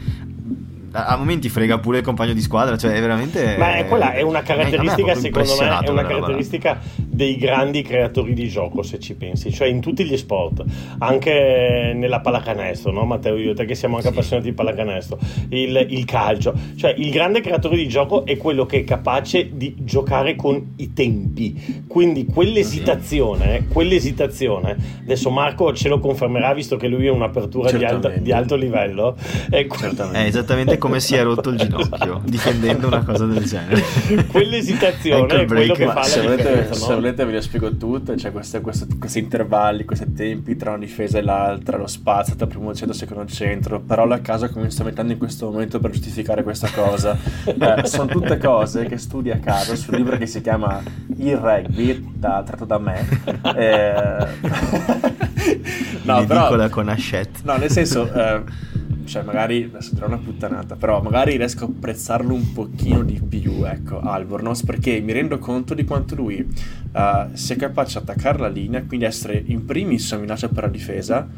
a, 0.93 1.17
momenti 1.17 1.49
frega 1.49 1.79
pure 1.79 1.99
il 1.99 2.05
compagno 2.05 2.33
di 2.33 2.41
squadra. 2.41 2.77
Cioè 2.77 2.93
è 2.93 3.01
veramente... 3.01 3.57
Ma 3.59 3.77
è 3.77 3.87
quella 3.87 4.13
è 4.13 4.23
una 4.23 4.43
caratteristica, 4.43 5.15
secondo 5.15 5.57
me, 5.59 5.81
è 5.81 5.89
una 5.89 6.05
caratteristica 6.05 6.81
dei 7.23 7.37
grandi 7.37 7.83
creatori 7.83 8.35
di 8.35 8.49
gioco, 8.49 8.83
se 8.83 8.99
ci 8.99 9.15
pensi, 9.15 9.53
cioè 9.53 9.69
in 9.69 9.81
tutti 9.81 10.05
gli 10.05 10.17
sport, 10.17 10.65
anche 10.99 11.93
nella 11.95 12.19
pallacanestro, 12.19 12.91
no? 12.91 13.05
Matteo, 13.05 13.37
io 13.37 13.53
e 13.53 13.55
te 13.55 13.65
che 13.65 13.77
siamo 13.77 13.95
anche 13.97 14.09
Sì. 14.09 14.13
appassionati 14.15 14.49
di 14.49 14.55
pallacanestro, 14.55 15.19
il, 15.51 15.87
il 15.91 16.05
calcio, 16.05 16.53
cioè 16.77 16.93
il 16.99 17.11
grande 17.11 17.41
creatore 17.41 17.77
di 17.77 17.87
gioco 17.87 18.25
è 18.27 18.37
quello 18.37 18.67
che 18.67 18.79
è 18.81 18.85
capace 18.85 19.51
di 19.53 19.77
giocare 19.79 20.35
con 20.35 20.73
i 20.79 20.93
tempi, 20.93 21.85
quindi 21.87 22.27
quell'esitazione, 22.27 23.67
quell'esitazione, 23.69 24.77
adesso 25.03 25.31
Marco 25.31 25.73
ce 25.75 25.89
lo 25.89 26.01
confermerà 26.01 26.53
visto 26.55 26.77
che 26.77 26.89
lui 26.89 27.07
è 27.07 27.11
un'apertura 27.11 27.71
di 27.71 27.85
alto, 27.85 28.13
di 28.19 28.33
alto 28.33 28.57
livello, 28.57 29.17
e 29.49 29.67
que-. 29.69 29.91
È 30.13 30.25
esattamente 30.25 30.77
come 30.77 30.99
si 30.99 31.15
è 31.15 31.23
rotto 31.23 31.51
il 31.51 31.59
ginocchio 31.59 32.21
difendendo 32.25 32.89
una 32.89 33.05
cosa 33.05 33.27
del 33.27 33.45
genere. 33.45 33.81
quell'esitazione 34.27 35.23
Ecco 35.23 35.35
è 35.37 35.45
quello 35.45 35.47
break. 35.47 35.73
che 35.77 35.85
Ma 35.87 35.93
fa 35.93 35.99
la 36.01 36.05
se 36.07 36.21
volete, 36.23 36.43
differenza, 36.43 36.75
se 36.75 36.89
no? 36.89 36.95
Volete 37.13 37.25
ve 37.25 37.33
le 37.33 37.41
spiego 37.43 37.77
tutte, 37.77 38.15
c'è 38.15 38.33
queste- 38.33 38.61
queste- 38.61 38.87
questi 38.99 39.19
intervalli, 39.19 39.85
questi 39.85 40.13
tempi 40.13 40.57
tra 40.57 40.71
una 40.71 40.79
difesa 40.79 41.19
e 41.19 41.23
l'altra, 41.23 41.77
lo 41.77 41.87
spazio 41.87 42.35
tra 42.35 42.47
primo 42.47 42.75
centro 42.75 42.95
e 42.95 42.99
secondo 42.99 43.27
centro, 43.27 43.81
parole 43.81 44.15
a 44.15 44.19
caso 44.21 44.49
come 44.49 44.65
mi 44.65 44.71
sto 44.71 44.85
mettendo 44.85 45.13
in 45.13 45.19
questo 45.19 45.51
momento 45.51 45.79
per 45.79 45.91
giustificare 45.91 46.43
questa 46.43 46.69
cosa. 46.71 47.17
Eh, 47.63 47.87
sono 47.87 48.07
tutte 48.07 48.39
cose 48.39 48.87
che 48.87 48.97
studi 48.99 49.31
a 49.31 49.39
caso 49.39 49.77
sul 49.77 49.95
libro 49.97 50.17
che 50.17 50.27
si 50.27 50.41
chiama 50.41 50.81
Il 51.17 51.37
rugby, 51.37 52.13
da- 52.15 52.43
tratto 52.45 52.65
da 52.65 52.79
me. 52.79 53.07
Eh, 53.57 54.27
no, 56.03 56.25
però... 56.27 56.69
Con 56.71 56.89
Hachette. 56.89 57.41
No, 57.45 57.57
nel 57.57 57.71
senso, 57.71 58.11
eh, 58.13 58.43
cioè 59.13 59.23
magari, 59.23 59.65
adesso 59.65 59.93
dirò 59.93 60.07
una 60.07 60.17
puttanata, 60.17 60.75
però 60.75 61.03
magari 61.03 61.37
riesco 61.37 61.65
a 61.65 61.69
apprezzarlo 61.69 62.33
un 62.33 62.55
pochino 62.55 63.03
di 63.03 63.21
più, 63.21 63.63
ecco, 63.67 64.01
Albornoz, 64.01 64.65
perché 64.65 65.01
mi 65.01 65.13
rendo 65.13 65.37
conto 65.37 65.75
di 65.75 65.85
quanto 65.85 66.15
lui 66.15 66.39
eh, 66.39 67.27
sia 67.35 67.57
capace 67.57 67.99
di 67.99 68.11
attaccare 68.11 68.39
la 68.39 68.49
linea, 68.49 68.83
quindi 68.85 69.05
essere 69.05 69.43
in 69.45 69.67
primis 69.67 70.11
una 70.13 70.23
minaccia 70.23 70.49
per 70.49 70.63
la 70.63 70.71
difesa, 70.71 71.29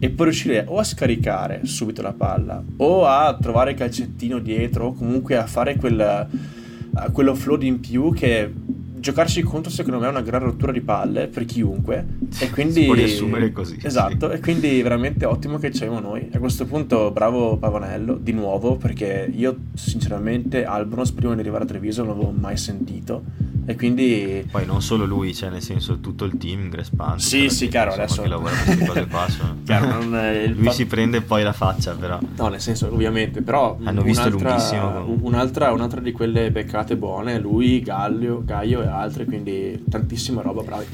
e 0.00 0.10
poi 0.10 0.26
riuscire 0.26 0.64
o 0.66 0.78
a 0.78 0.82
scaricare 0.82 1.60
subito 1.66 2.02
la 2.02 2.14
palla, 2.14 2.60
o 2.78 3.06
a 3.06 3.38
trovare 3.40 3.70
il 3.70 3.76
calcettino 3.76 4.40
dietro, 4.40 4.86
o 4.86 4.92
comunque 4.94 5.36
a 5.36 5.46
fare 5.46 5.76
quel, 5.76 6.00
eh, 6.00 7.12
quello 7.12 7.36
flow 7.36 7.56
di 7.56 7.68
in 7.68 7.78
più 7.78 8.12
che... 8.12 8.52
Giocarci 9.00 9.42
contro 9.42 9.70
secondo 9.70 9.98
me 9.98 10.06
è 10.06 10.10
una 10.10 10.20
gran 10.20 10.42
rottura 10.42 10.72
di 10.72 10.80
palle 10.82 11.26
per 11.28 11.44
chiunque 11.46 12.06
e 12.38 12.50
quindi 12.52 12.80
Si 12.80 12.84
può 12.84 12.94
riassumere 12.94 13.50
così, 13.52 13.78
esatto 13.82 14.28
sì. 14.28 14.36
e 14.36 14.40
quindi 14.40 14.82
veramente 14.82 15.24
ottimo 15.24 15.58
che 15.58 15.70
c'è 15.70 15.88
noi. 15.88 16.28
A 16.32 16.38
questo 16.38 16.66
punto, 16.66 17.10
bravo 17.10 17.56
Pavanello 17.56 18.14
di 18.14 18.32
nuovo, 18.32 18.76
perché 18.76 19.28
io 19.34 19.56
sinceramente 19.74 20.64
Albonos 20.64 21.12
prima 21.12 21.34
di 21.34 21.40
arrivare 21.40 21.64
a 21.64 21.66
Treviso 21.66 22.04
non 22.04 22.14
l'avevo 22.14 22.30
mai 22.38 22.56
sentito. 22.56 23.22
E 23.66 23.76
quindi. 23.76 24.44
Poi 24.50 24.66
non 24.66 24.82
solo 24.82 25.04
lui, 25.04 25.32
cioè 25.34 25.48
nel 25.50 25.62
senso 25.62 26.00
tutto 26.00 26.24
il 26.24 26.36
team, 26.38 26.70
Grespan. 26.70 27.20
Sì, 27.20 27.48
sì, 27.50 27.68
chiaro, 27.68 27.92
adesso- 27.92 28.22
Che 28.22 28.28
lavora 28.28 28.54
queste 28.56 28.84
cose 28.84 29.06
qua. 29.06 29.28
sono- 29.28 29.56
Chiaro, 29.64 30.00
lui 30.02 30.64
fa- 30.64 30.70
si 30.72 30.86
prende 30.86 31.20
poi 31.20 31.42
la 31.44 31.52
faccia, 31.52 31.94
però. 31.94 32.18
No, 32.36 32.48
nel 32.48 32.60
senso, 32.60 32.88
ovviamente, 32.92 33.42
però. 33.42 33.78
Hanno 33.84 34.02
visto 34.02 34.26
un'altra, 34.26 34.48
lunghissimo. 34.48 35.18
Un'altra, 35.20 35.72
un'altra 35.72 36.00
di 36.00 36.10
quelle 36.10 36.50
beccate 36.50 36.96
buone, 36.96 37.38
lui, 37.38 37.80
Gallio, 37.80 38.42
Gaio 38.44 38.82
e 38.82 38.86
altri, 38.90 39.24
quindi 39.24 39.82
tantissima 39.88 40.42
roba, 40.42 40.62
bravi. 40.62 40.86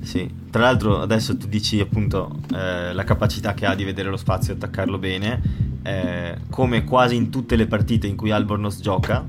Sì, 0.00 0.28
tra 0.50 0.62
l'altro 0.62 1.00
adesso 1.00 1.36
tu 1.36 1.46
dici 1.46 1.78
appunto 1.78 2.40
eh, 2.52 2.92
la 2.92 3.04
capacità 3.04 3.54
che 3.54 3.66
ha 3.66 3.74
di 3.76 3.84
vedere 3.84 4.08
lo 4.10 4.16
spazio 4.16 4.52
e 4.52 4.56
attaccarlo 4.56 4.98
bene, 4.98 5.40
eh, 5.82 6.38
come 6.50 6.82
quasi 6.84 7.14
in 7.14 7.30
tutte 7.30 7.54
le 7.54 7.66
partite 7.66 8.08
in 8.08 8.16
cui 8.16 8.30
Albornoz 8.32 8.80
gioca, 8.80 9.24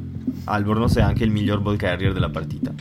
Albornoz 0.45 0.95
è 0.95 1.01
anche 1.01 1.23
il 1.23 1.29
miglior 1.31 1.61
ball 1.61 1.75
carrier 1.75 2.11
della 2.11 2.29
partita. 2.29 2.73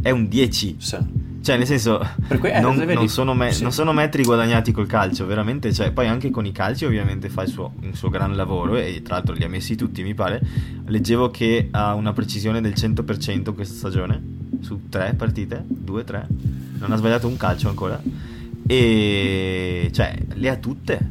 È 0.00 0.10
un 0.10 0.28
10, 0.28 0.76
Sì. 0.78 0.96
cioè 1.42 1.56
nel 1.56 1.66
senso 1.66 2.06
cui, 2.38 2.50
eh, 2.50 2.60
non, 2.60 2.76
vedi- 2.76 2.94
non 2.94 3.08
sono 3.08 3.34
me- 3.34 3.50
sì. 3.52 3.62
non 3.62 3.72
sono 3.72 3.92
metri 3.92 4.22
guadagnati 4.22 4.70
col 4.70 4.86
calcio, 4.86 5.26
veramente, 5.26 5.72
cioè, 5.72 5.90
poi 5.90 6.06
anche 6.06 6.30
con 6.30 6.46
i 6.46 6.52
calci 6.52 6.84
ovviamente 6.84 7.28
fa 7.30 7.42
il 7.42 7.48
suo, 7.48 7.72
un 7.82 7.94
suo 7.94 8.10
gran 8.10 8.36
lavoro 8.36 8.76
e 8.76 9.02
tra 9.02 9.16
l'altro 9.16 9.34
li 9.34 9.42
ha 9.42 9.48
messi 9.48 9.74
tutti 9.74 10.02
mi 10.04 10.14
pare. 10.14 10.40
Leggevo 10.86 11.30
che 11.30 11.66
ha 11.72 11.94
una 11.94 12.12
precisione 12.12 12.60
del 12.60 12.74
100% 12.76 13.54
questa 13.54 13.74
stagione, 13.74 14.22
su 14.64 14.88
tre 14.88 15.14
partite, 15.14 15.62
due, 15.66 16.02
tre, 16.02 16.26
non 16.78 16.90
ha 16.90 16.96
sbagliato 16.96 17.28
un 17.28 17.36
calcio 17.36 17.68
ancora. 17.68 18.00
E 18.66 19.90
cioè 19.92 20.16
le 20.32 20.48
ha 20.48 20.56
tutte, 20.56 21.10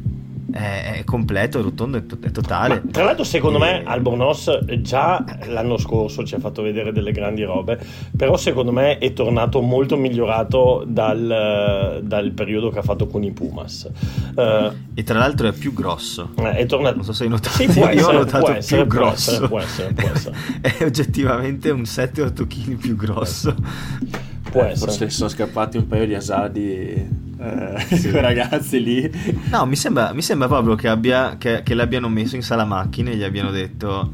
è, 0.56 0.98
è 0.98 1.04
completo, 1.04 1.58
è 1.58 1.62
rotondo, 1.62 1.96
è, 1.98 2.06
to- 2.06 2.18
è 2.20 2.30
totale. 2.30 2.80
Ma, 2.84 2.90
tra 2.92 3.04
l'altro, 3.04 3.24
secondo 3.24 3.58
me, 3.58 3.80
E- 3.80 3.84
Albornoz 3.84 4.64
già 4.82 5.24
l'anno 5.48 5.76
scorso 5.78 6.24
ci 6.24 6.36
ha 6.36 6.38
fatto 6.38 6.62
vedere 6.62 6.92
delle 6.92 7.10
grandi 7.10 7.42
robe, 7.42 7.78
però 8.16 8.36
secondo 8.36 8.70
me 8.70 8.98
è 8.98 9.12
tornato 9.12 9.60
molto 9.60 9.96
migliorato 9.96 10.84
dal, 10.86 12.00
dal 12.02 12.30
periodo 12.30 12.70
che 12.70 12.78
ha 12.78 12.82
fatto 12.82 13.06
con 13.08 13.24
i 13.24 13.32
Pumas. 13.32 13.90
Eh, 14.36 14.70
E 14.94 15.02
tra 15.02 15.18
l'altro 15.18 15.48
è 15.48 15.52
più 15.52 15.72
grosso. 15.72 16.30
è 16.36 16.64
tornato... 16.66 16.96
Non 16.96 17.04
so 17.04 17.12
se 17.12 17.24
hai 17.24 17.30
notato, 17.30 17.56
Sì, 17.56 17.66
può 17.66 17.84
io 17.86 17.90
essere, 17.90 18.16
ho 18.16 18.18
notato 18.20 18.38
può 18.38 18.48
più 18.50 18.56
essere, 18.58 18.86
può 18.86 18.98
grosso. 19.00 19.30
essere, 19.30 19.48
può 19.48 19.58
essere, 19.60 19.92
può 19.92 20.08
essere. 20.14 20.36
è 20.78 20.84
oggettivamente 20.84 21.70
un 21.70 21.82
7-8 21.82 22.46
kg 22.46 22.76
più 22.76 22.94
grosso. 22.96 23.54
Può 24.50 24.62
Eh, 24.62 24.70
essere. 24.70 24.86
Forse 24.90 25.10
sono 25.10 25.28
scappati 25.28 25.78
un 25.78 25.88
paio 25.88 26.06
di 26.06 26.14
asadi, 26.14 27.22
eh, 27.44 27.86
quei 28.00 28.12
ragazzi 28.20 28.82
lì. 28.82 29.10
No, 29.50 29.66
mi 29.66 29.76
sembra, 29.76 30.12
mi 30.12 30.22
sembra 30.22 30.48
proprio 30.48 30.74
che, 30.74 30.88
abbia, 30.88 31.36
che, 31.38 31.62
che 31.62 31.74
l'abbiano 31.74 32.08
messo 32.08 32.36
in 32.36 32.42
sala 32.42 32.64
macchine 32.64 33.12
e 33.12 33.16
gli 33.16 33.22
abbiano 33.22 33.50
detto: 33.50 34.10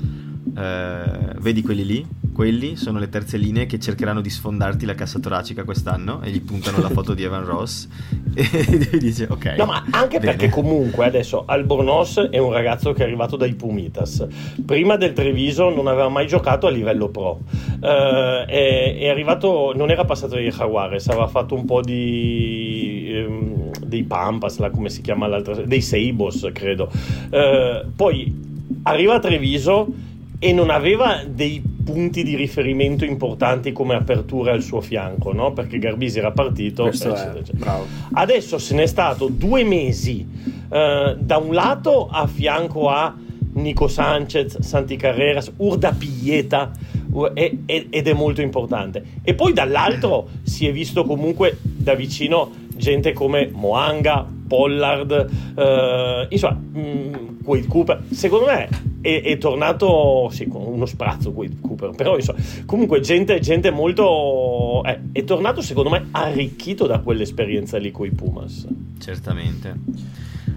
eh, 0.56 1.34
Vedi 1.38 1.62
quelli 1.62 1.84
lì? 1.84 2.06
Quelli 2.40 2.74
sono 2.74 2.98
le 2.98 3.10
terze 3.10 3.36
linee 3.36 3.66
che 3.66 3.78
cercheranno 3.78 4.22
di 4.22 4.30
sfondarti 4.30 4.86
la 4.86 4.94
cassa 4.94 5.18
toracica 5.18 5.62
quest'anno 5.64 6.22
e 6.22 6.30
gli 6.30 6.40
puntano 6.40 6.80
la 6.80 6.88
foto 6.88 7.12
di 7.12 7.22
Evan 7.22 7.44
Ross 7.44 7.86
e 8.32 8.96
dice 8.96 9.26
ok. 9.28 9.56
No, 9.58 9.66
ma 9.66 9.84
anche 9.90 10.18
bene. 10.18 10.36
perché 10.36 10.48
comunque 10.48 11.04
adesso 11.04 11.44
Albornoz 11.44 12.28
è 12.30 12.38
un 12.38 12.50
ragazzo 12.50 12.94
che 12.94 13.02
è 13.02 13.04
arrivato 13.04 13.36
dai 13.36 13.52
Pumitas. 13.52 14.26
Prima 14.64 14.96
del 14.96 15.12
Treviso 15.12 15.68
non 15.68 15.86
aveva 15.86 16.08
mai 16.08 16.26
giocato 16.26 16.66
a 16.66 16.70
livello 16.70 17.10
pro. 17.10 17.40
Uh, 17.78 18.46
è, 18.46 18.96
è, 18.98 19.08
arrivato, 19.10 19.74
non 19.76 19.90
era 19.90 20.06
passato 20.06 20.36
dai 20.36 20.48
Jaguares, 20.48 21.08
aveva 21.08 21.28
fatto 21.28 21.54
un 21.54 21.66
po' 21.66 21.82
di 21.82 23.22
um, 23.22 23.70
dei 23.84 24.04
Pampas, 24.04 24.60
là, 24.60 24.70
come 24.70 24.88
si 24.88 25.02
chiama 25.02 25.26
l'altra, 25.26 25.56
dei 25.56 25.82
Seibos, 25.82 26.48
credo. 26.54 26.90
Uh, 27.28 27.86
poi 27.94 28.34
arriva 28.84 29.16
a 29.16 29.18
Treviso 29.18 30.08
e 30.42 30.52
non 30.54 30.70
aveva 30.70 31.22
dei 31.28 31.62
punti 31.84 32.22
di 32.22 32.34
riferimento 32.34 33.04
importanti 33.04 33.72
come 33.72 33.94
aperture 33.94 34.52
al 34.52 34.62
suo 34.62 34.80
fianco, 34.80 35.32
no? 35.32 35.52
perché 35.52 35.78
Garbisi 35.78 36.18
era 36.18 36.32
partito. 36.32 36.86
Eccetera, 36.86 37.36
eccetera. 37.36 37.78
Adesso 38.12 38.56
se 38.56 38.74
n'è 38.74 38.86
stato 38.86 39.28
due 39.28 39.64
mesi 39.64 40.26
eh, 40.70 41.16
da 41.18 41.36
un 41.36 41.52
lato 41.52 42.08
a 42.08 42.26
fianco 42.26 42.88
a 42.88 43.14
Nico 43.52 43.86
Sanchez, 43.86 44.60
Santi 44.60 44.96
Carreras, 44.96 45.52
Urda 45.58 45.92
Piglieta 45.92 46.70
ed 47.34 48.06
è 48.06 48.12
molto 48.14 48.40
importante. 48.40 49.04
E 49.22 49.34
poi 49.34 49.52
dall'altro 49.52 50.28
si 50.42 50.66
è 50.66 50.72
visto 50.72 51.04
comunque 51.04 51.58
da 51.60 51.94
vicino 51.94 52.50
gente 52.76 53.12
come 53.12 53.50
Moanga, 53.52 54.26
Pollard, 54.50 55.30
eh, 55.54 56.26
insomma, 56.28 56.54
mh, 56.54 56.80
mm, 56.80 57.14
Quaid 57.44 57.68
Cooper. 57.68 58.02
Secondo 58.10 58.46
me 58.46 58.68
è, 59.00 59.22
è, 59.22 59.38
tornato, 59.38 60.28
sì, 60.32 60.48
con 60.48 60.62
uno 60.66 60.86
sprazzo 60.86 61.30
Quaid 61.30 61.60
Cooper, 61.60 61.90
però 61.90 62.16
insomma, 62.16 62.40
comunque 62.66 62.98
gente, 62.98 63.38
gente 63.38 63.70
molto... 63.70 64.82
Eh, 64.84 64.98
è 65.12 65.22
tornato 65.22 65.62
secondo 65.62 65.88
me 65.88 66.08
arricchito 66.10 66.88
da 66.88 66.98
quell'esperienza 66.98 67.78
lì 67.78 67.92
con 67.92 68.06
i 68.06 68.10
Pumas. 68.10 68.66
Certamente. 68.98 69.78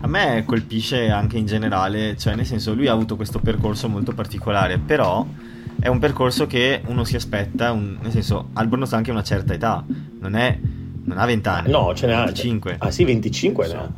A 0.01 0.08
me 0.08 0.43
colpisce 0.43 1.12
anche 1.12 1.38
in 1.38 1.45
generale, 1.45 2.17
cioè 2.17 2.34
nel 2.34 2.47
senso 2.47 2.73
lui 2.73 2.88
ha 2.88 2.93
avuto 2.93 3.15
questo 3.15 3.38
percorso 3.38 3.88
molto 3.88 4.13
particolare, 4.13 4.79
però 4.79 5.23
è 5.79 5.88
un 5.88 5.99
percorso 5.99 6.47
che 6.47 6.82
uno 6.88 7.03
si 7.03 7.15
aspetta, 7.15 7.71
un, 7.71 7.99
nel 8.01 8.12
senso 8.12 8.49
Albornoz 8.53 8.93
ha 8.93 8.97
anche 8.97 9.12
una 9.12 9.21
certa 9.21 9.53
età, 9.53 9.86
non 10.19 10.36
è 10.36 10.58
non 11.03 11.17
ha 11.17 11.25
20 11.25 11.47
anni. 11.49 11.71
No, 11.71 11.93
ce 11.93 12.07
ne 12.07 12.13
ha 12.13 12.25
25. 12.25 12.75
Ah 12.79 12.91
sì, 12.91 13.03
25 13.03 13.67
ne 13.67 13.73
ha. 13.73 13.89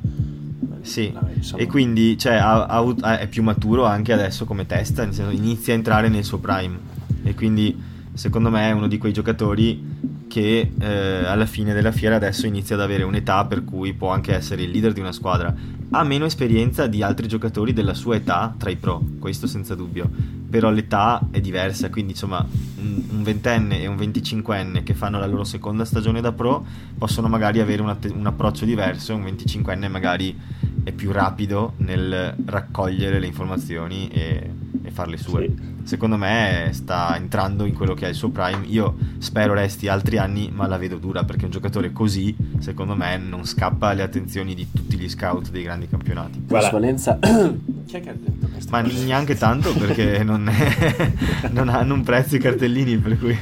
Sì, 0.81 1.11
e 1.55 1.65
quindi 1.65 2.15
cioè, 2.15 2.35
ha, 2.35 2.65
ha, 2.65 3.17
è 3.17 3.27
più 3.27 3.41
maturo 3.41 3.85
anche 3.85 4.13
adesso 4.13 4.45
come 4.45 4.67
testa, 4.67 5.07
inizia 5.31 5.73
a 5.73 5.77
entrare 5.77 6.09
nel 6.09 6.23
suo 6.23 6.37
prime. 6.37 6.77
E 7.23 7.33
quindi 7.33 7.75
secondo 8.13 8.51
me 8.51 8.69
è 8.69 8.71
uno 8.71 8.87
di 8.87 8.99
quei 8.99 9.11
giocatori 9.11 10.25
che 10.27 10.71
eh, 10.79 11.25
alla 11.25 11.45
fine 11.47 11.73
della 11.73 11.91
fiera 11.91 12.15
adesso 12.15 12.45
inizia 12.45 12.75
ad 12.75 12.81
avere 12.81 13.03
un'età 13.03 13.45
per 13.45 13.63
cui 13.63 13.93
può 13.93 14.09
anche 14.09 14.33
essere 14.35 14.61
il 14.61 14.69
leader 14.69 14.93
di 14.93 14.99
una 14.99 15.11
squadra. 15.11 15.53
Ha 15.95 16.03
meno 16.03 16.25
esperienza 16.25 16.88
di 16.88 17.01
altri 17.01 17.25
giocatori 17.25 17.71
della 17.71 17.93
sua 17.93 18.17
età 18.17 18.53
tra 18.58 18.69
i 18.69 18.75
pro, 18.75 19.01
questo 19.17 19.47
senza 19.47 19.75
dubbio, 19.75 20.10
però 20.49 20.69
l'età 20.69 21.25
è 21.31 21.39
diversa, 21.39 21.89
quindi 21.89 22.12
insomma 22.12 22.45
un, 22.79 23.23
ventenne 23.23 23.79
e 23.79 23.88
un 23.88 23.95
venticinquenne 23.95 24.84
che 24.84 24.93
fanno 24.93 25.19
la 25.19 25.25
loro 25.25 25.45
seconda 25.45 25.86
stagione 25.86 26.19
da 26.19 26.34
pro 26.34 26.65
possono 26.97 27.29
magari 27.29 27.62
avere 27.62 27.81
un, 27.81 27.88
att- 27.88 28.12
un 28.13 28.25
approccio 28.25 28.65
diverso, 28.65 29.15
un 29.15 29.23
venticinquenne 29.23 29.88
magari 29.88 30.38
è 30.85 30.93
più 30.93 31.11
rapido 31.11 31.73
nel 31.77 32.33
raccogliere 32.45 33.19
le 33.19 33.25
informazioni 33.25 34.07
e, 34.07 34.49
e 34.81 34.91
farle 34.91 35.17
sue. 35.17 35.45
Sì 35.45 35.73
secondo 35.85 36.17
me 36.17 36.69
sta 36.73 37.15
entrando 37.15 37.63
in 37.63 37.73
quello 37.73 37.93
che 37.93 38.07
è 38.07 38.09
il 38.09 38.15
suo 38.15 38.29
prime. 38.29 38.65
Io 38.65 38.95
spero 39.19 39.53
resti 39.53 39.87
altri 39.87 40.17
anni, 40.17 40.51
ma 40.53 40.67
la 40.67 40.77
vedo 40.77 40.97
dura 40.97 41.23
perché 41.23 41.45
un 41.45 41.51
giocatore 41.51 41.93
così, 41.93 42.35
secondo 42.59 42.95
me, 42.95 43.17
non 43.17 43.45
scappa 43.45 43.89
alle 43.89 44.01
attenzioni 44.01 44.53
di 44.55 44.67
tutti 44.73 44.97
gli 44.97 45.07
scout 45.07 45.51
dei 45.51 45.63
grandi 45.63 45.87
campionati. 45.87 46.43
Guarda, 46.47 46.71
Valenza, 46.71 47.17
chi 47.85 47.95
è 47.95 48.01
che 48.01 48.09
ha 48.09 48.13
detto 48.13 48.47
questo? 48.47 48.71
Ma 48.71 48.81
neanche 48.81 49.35
tanto 49.35 49.73
perché 49.73 50.23
non, 50.23 50.49
è, 50.49 51.11
non 51.51 51.69
hanno 51.69 51.93
un 51.93 52.03
prezzo 52.03 52.35
i 52.35 52.39
cartellini, 52.39 52.97
per 52.97 53.17
cui 53.19 53.37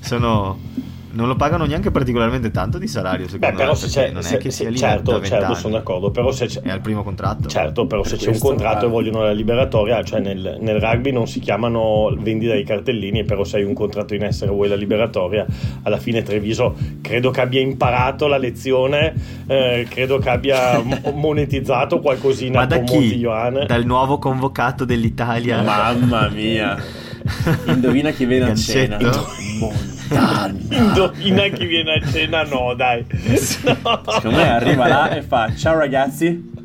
sono 0.00 0.58
non 1.10 1.26
lo 1.26 1.36
pagano 1.36 1.64
neanche 1.64 1.90
particolarmente 1.90 2.50
tanto 2.50 2.78
di 2.78 2.86
salario 2.86 3.26
secondo 3.26 3.46
Beh, 3.46 3.52
però 3.54 3.70
me 3.72 3.76
se 3.76 3.86
c'è, 3.88 4.10
non 4.10 4.22
se, 4.22 4.36
è 4.36 4.38
che 4.38 4.50
sia 4.50 4.68
lì 4.68 4.76
certo, 4.76 5.22
certo 5.22 5.54
sono 5.54 5.74
d'accordo 5.74 6.10
però 6.10 6.30
se 6.32 6.46
c'è, 6.46 6.60
è 6.60 6.70
al 6.70 6.80
primo 6.80 7.02
contratto. 7.02 7.48
Certo 7.48 7.86
però 7.86 8.02
per 8.02 8.10
se 8.10 8.16
c'è 8.16 8.30
un 8.30 8.38
contratto 8.38 8.86
e 8.86 8.88
vogliono 8.88 9.22
la 9.22 9.32
liberatoria 9.32 10.02
cioè 10.02 10.20
nel, 10.20 10.58
nel, 10.60 10.80
rugby 10.80 11.12
non 11.12 11.26
si 11.26 11.40
chiamano 11.40 12.14
vendita 12.18 12.52
dei 12.52 12.64
cartellini 12.64 13.24
però 13.24 13.44
se 13.44 13.56
hai 13.56 13.64
un 13.64 13.74
contratto 13.74 14.14
in 14.14 14.24
essere 14.24 14.50
e 14.50 14.54
vuoi 14.54 14.68
la 14.68 14.76
liberatoria 14.76 15.46
alla 15.82 15.98
fine 15.98 16.22
Treviso 16.22 16.74
credo 17.00 17.30
che 17.30 17.40
abbia 17.40 17.60
imparato 17.60 18.26
la 18.26 18.38
lezione 18.38 19.14
eh, 19.46 19.86
credo 19.88 20.18
che 20.18 20.28
abbia 20.28 20.82
monetizzato 21.14 22.00
qualcosina 22.00 22.60
ma 22.60 22.66
da 22.66 22.80
chi? 22.80 23.20
dal 23.66 23.84
nuovo 23.84 24.18
convocato 24.18 24.84
dell'Italia? 24.84 25.62
Mamma 25.62 26.28
mia. 26.28 26.76
Indovina 27.66 28.10
chi 28.10 28.24
viene 28.24 28.50
a 28.50 28.54
cena 28.54 28.98
Indovina 30.10 31.48
chi 31.54 31.66
viene 31.66 31.94
a 31.94 32.06
cena? 32.10 32.42
No, 32.44 32.74
dai. 32.74 33.04
No. 33.08 34.02
Secondo 34.06 34.36
me 34.36 34.50
arriva 34.50 34.86
là 34.88 35.10
e 35.10 35.22
fa: 35.22 35.54
Ciao 35.54 35.76
ragazzi. 35.78 36.56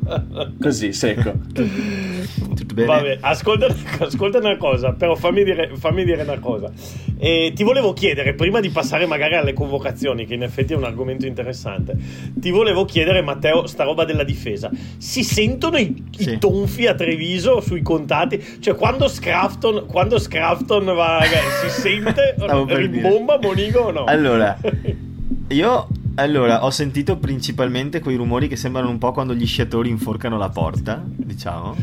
Così, 0.60 0.92
secco. 0.92 1.32
Tutto 1.52 2.74
bene? 2.74 2.86
Vabbè, 2.86 3.18
ascolta, 3.20 3.66
ascolta, 4.00 4.38
una 4.38 4.56
cosa, 4.56 4.92
però 4.92 5.14
fammi 5.14 5.44
dire, 5.44 5.70
fammi 5.74 6.04
dire 6.04 6.22
una 6.22 6.38
cosa. 6.38 6.70
Eh, 7.18 7.52
ti 7.54 7.62
volevo 7.62 7.92
chiedere, 7.92 8.34
prima 8.34 8.60
di 8.60 8.68
passare 8.70 9.06
magari 9.06 9.36
alle 9.36 9.52
convocazioni, 9.52 10.26
che 10.26 10.34
in 10.34 10.42
effetti 10.42 10.74
è 10.74 10.76
un 10.76 10.84
argomento 10.84 11.26
interessante, 11.26 11.96
ti 12.34 12.50
volevo 12.50 12.84
chiedere, 12.84 13.22
Matteo, 13.22 13.66
sta 13.66 13.84
roba 13.84 14.04
della 14.04 14.24
difesa. 14.24 14.70
Si 14.98 15.22
sentono 15.22 15.78
i, 15.78 16.04
sì. 16.16 16.32
i 16.32 16.38
tonfi 16.38 16.86
a 16.86 16.94
Treviso 16.94 17.60
sui 17.60 17.82
contati? 17.82 18.42
Cioè, 18.60 18.74
quando 18.74 19.08
Scrafton, 19.08 19.86
quando 19.86 20.18
Scrafton 20.18 20.84
va, 20.84 21.20
si 21.62 21.70
sente, 21.70 22.34
rimbomba 22.68 23.38
Monigo 23.40 23.80
o 23.80 23.90
no? 23.90 24.04
Allora, 24.04 24.58
io 25.48 25.88
allora, 26.16 26.64
ho 26.64 26.70
sentito 26.70 27.16
principalmente 27.16 28.00
quei 28.00 28.16
rumori 28.16 28.48
che 28.48 28.56
sembrano 28.56 28.88
un 28.88 28.98
po' 28.98 29.12
quando 29.12 29.34
gli 29.34 29.46
sciatori 29.46 29.88
inforcano 29.88 30.36
la 30.36 30.48
porta, 30.48 31.02
diciamo. 31.04 31.76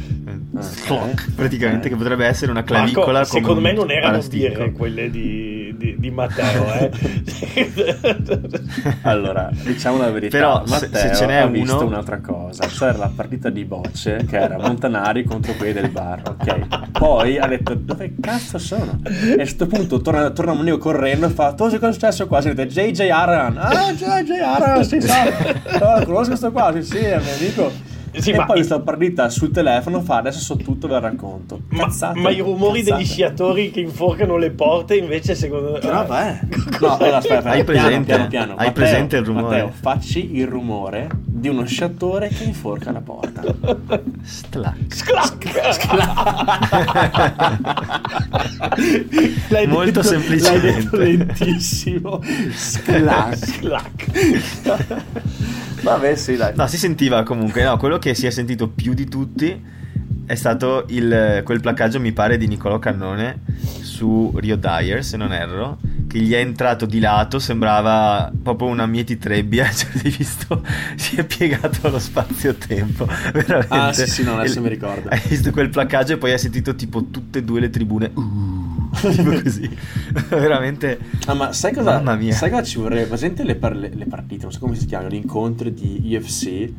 Okay. 0.87 1.15
Praticamente, 1.35 1.89
che 1.89 1.95
potrebbe 1.95 2.25
essere 2.25 2.51
una 2.51 2.63
clavicola. 2.63 3.19
Marco, 3.19 3.35
secondo 3.35 3.61
me 3.61 3.73
non 3.73 3.91
erano 3.91 4.21
birre 4.27 4.71
quelle 4.71 5.09
di, 5.09 5.50
di, 5.75 5.95
di 5.97 6.11
Matteo, 6.11 6.73
eh. 6.73 6.91
allora, 9.03 9.49
diciamo 9.51 9.97
la 9.97 10.09
verità. 10.09 10.37
Però, 10.37 10.63
Matteo 10.65 10.89
se, 10.91 11.07
se 11.09 11.15
ce 11.15 11.25
n'è 11.25 11.35
ha 11.35 11.45
uno... 11.45 11.51
visto 11.51 11.85
un'altra 11.85 12.19
cosa. 12.19 12.67
Cioè, 12.67 12.93
la 12.93 13.11
partita 13.13 13.49
di 13.49 13.65
bocce, 13.65 14.25
che 14.27 14.37
era 14.37 14.57
Montanari 14.57 15.23
contro 15.23 15.53
quelli 15.53 15.73
del 15.73 15.89
bar, 15.89 16.21
ok? 16.27 16.89
Poi 16.91 17.37
ha 17.37 17.47
detto, 17.47 17.73
dove 17.73 18.13
cazzo 18.19 18.57
sono? 18.57 18.99
E 19.03 19.31
a 19.31 19.35
questo 19.35 19.67
punto 19.67 20.01
torna, 20.01 20.29
torna 20.29 20.53
Monio 20.53 20.77
correndo 20.77 21.25
e 21.25 21.29
fa, 21.29 21.53
tu 21.53 21.63
cosa 21.63 21.89
è 21.89 21.93
successo 21.93 22.27
qua? 22.27 22.41
Si 22.41 22.53
dice, 22.53 22.67
JJ 22.67 23.09
Aran. 23.09 23.57
Ah, 23.57 23.91
JJ 23.93 24.21
J. 24.23 24.31
Ara, 24.41 24.83
sì, 24.83 25.01
sa, 25.01 25.23
no, 25.79 26.05
conosco 26.05 26.27
questo 26.27 26.51
qua, 26.51 26.71
sì, 26.73 26.83
sì, 26.83 26.97
è 26.97 27.19
mio 27.19 27.33
amico. 27.33 27.90
Sì, 28.13 28.31
e 28.31 28.35
ma 28.35 28.45
poi 28.45 28.55
questa 28.57 28.79
partita 28.81 29.29
sul 29.29 29.51
telefono 29.51 30.01
fa 30.01 30.17
adesso 30.17 30.39
so 30.39 30.57
tutto 30.57 30.87
ve 30.87 30.99
racconto 30.99 31.61
cazzate, 31.73 32.19
ma, 32.19 32.23
ma, 32.23 32.29
i 32.29 32.39
rumori 32.39 32.79
cazzate. 32.79 32.97
degli 32.97 33.07
sciatori 33.07 33.71
che 33.71 33.79
inforcano 33.79 34.35
le 34.37 34.51
porte 34.51 34.95
invece 34.95 35.33
secondo 35.33 35.71
me 35.71 35.79
che 35.79 35.89
roba 35.89 36.27
è? 36.27 36.39
no 36.81 36.97
allora, 36.97 37.17
aspetta, 37.17 37.37
aspetta, 37.37 37.49
hai 37.49 37.63
presente, 37.63 38.03
piano, 38.03 38.03
piano, 38.05 38.27
piano. 38.27 38.51
Hai 38.51 38.57
Matteo, 38.57 38.71
presente 38.73 39.17
il 39.17 39.25
rumore? 39.25 39.43
Matteo 39.43 39.71
facci 39.79 40.35
il 40.35 40.47
rumore 40.47 41.09
di 41.25 41.47
uno 41.47 41.65
sciatore 41.65 42.27
che 42.27 42.43
inforca 42.43 42.91
la 42.91 43.01
porta 43.01 43.41
Sclac 44.23 44.93
Sclac, 44.93 45.73
Sclac. 45.73 46.47
molto 49.67 49.85
detto, 49.85 50.03
semplicemente 50.03 50.71
l'hai 50.71 50.81
detto 50.81 50.97
lentissimo 50.97 52.21
Sclac 52.51 53.37
Sclac 53.37 54.05
Vabbè, 55.81 56.15
sì, 56.15 56.35
dai. 56.35 56.53
No, 56.55 56.67
si 56.67 56.77
sentiva 56.77 57.23
comunque. 57.23 57.63
No, 57.63 57.77
quello 57.77 57.97
che 58.01 58.15
si 58.15 58.25
è 58.25 58.31
sentito 58.31 58.67
più 58.67 58.93
di 58.93 59.07
tutti 59.07 59.79
è 60.25 60.35
stato 60.35 60.85
il, 60.87 61.41
quel 61.43 61.59
placcaggio, 61.59 61.99
mi 61.99 62.13
pare, 62.13 62.37
di 62.37 62.47
Niccolò 62.47 62.79
Cannone 62.79 63.41
su 63.81 64.31
Rio 64.37 64.55
Dyer, 64.55 65.03
se 65.03 65.17
non 65.17 65.33
erro, 65.33 65.77
che 66.07 66.19
gli 66.19 66.31
è 66.31 66.37
entrato 66.37 66.85
di 66.85 66.99
lato, 66.99 67.37
sembrava 67.37 68.31
proprio 68.41 68.69
una 68.69 68.85
mietitrebbia, 68.85 69.69
cioè 69.71 69.89
visto, 69.91 70.63
si 70.95 71.17
è 71.17 71.25
piegato 71.25 71.89
lo 71.89 71.99
spazio-tempo, 71.99 73.05
veramente. 73.33 73.67
Ah, 73.67 73.91
sì, 73.91 74.07
sì, 74.07 74.23
no, 74.23 74.37
adesso 74.37 74.59
il, 74.59 74.63
mi 74.63 74.69
ricordo. 74.69 75.09
Hai 75.09 75.21
visto 75.27 75.51
quel 75.51 75.69
placcaggio 75.69 76.13
e 76.13 76.17
poi 76.17 76.31
hai 76.31 76.39
sentito 76.39 76.75
tipo 76.75 77.07
tutte 77.07 77.39
e 77.39 77.43
due 77.43 77.59
le 77.59 77.69
tribune, 77.69 78.09
uh, 78.13 78.89
tipo 79.11 79.41
così, 79.41 79.69
veramente. 80.29 80.97
Ah, 81.25 81.33
ma 81.33 81.51
sai 81.51 81.73
cosa, 81.73 81.91
Mamma 81.91 82.15
mia. 82.15 82.33
sai 82.33 82.49
cosa 82.49 82.63
ci 82.63 82.77
vorrebbe? 82.77 83.07
Presente 83.07 83.43
le, 83.43 83.55
par- 83.55 83.75
le 83.75 84.05
partite, 84.07 84.43
non 84.43 84.51
so 84.53 84.59
come 84.59 84.75
si 84.75 84.85
chiamano, 84.85 85.09
gli 85.09 85.15
incontri 85.15 85.73
di 85.73 86.15
UFC 86.15 86.69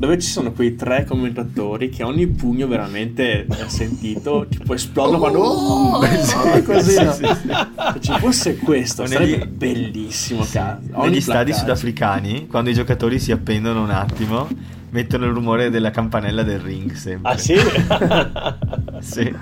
dove 0.00 0.18
ci 0.18 0.28
sono 0.28 0.52
quei 0.52 0.76
tre 0.76 1.04
commentatori 1.04 1.90
che 1.90 2.02
ogni 2.02 2.26
pugno 2.26 2.66
veramente 2.66 3.44
è 3.44 3.68
sentito 3.68 4.46
tipo 4.48 4.72
esplodono 4.72 5.18
quando 5.18 5.40
oh, 5.40 6.02
sì, 6.24 6.62
così 6.62 6.90
sì, 6.92 7.06
sì, 7.12 7.26
sì. 7.26 7.48
se 7.92 8.00
ci 8.00 8.12
fosse 8.18 8.56
questo 8.56 9.02
O 9.02 9.06
sarebbe 9.06 9.36
negli- 9.36 9.46
bellissimo 9.46 10.46
cazzo. 10.50 10.86
Negli 10.86 10.94
Ogni 10.94 11.20
stadi 11.20 11.52
sudafricani, 11.52 12.46
quando 12.46 12.70
i 12.70 12.74
giocatori 12.74 13.18
si 13.18 13.30
appendono 13.30 13.82
un 13.82 13.90
attimo, 13.90 14.48
mettono 14.90 15.26
il 15.26 15.32
rumore 15.32 15.70
della 15.70 15.90
campanella 15.90 16.42
del 16.42 16.60
ring 16.60 16.92
sempre. 16.92 17.30
Ah 17.32 17.36
sì? 17.36 17.54
Sì. 19.00 19.34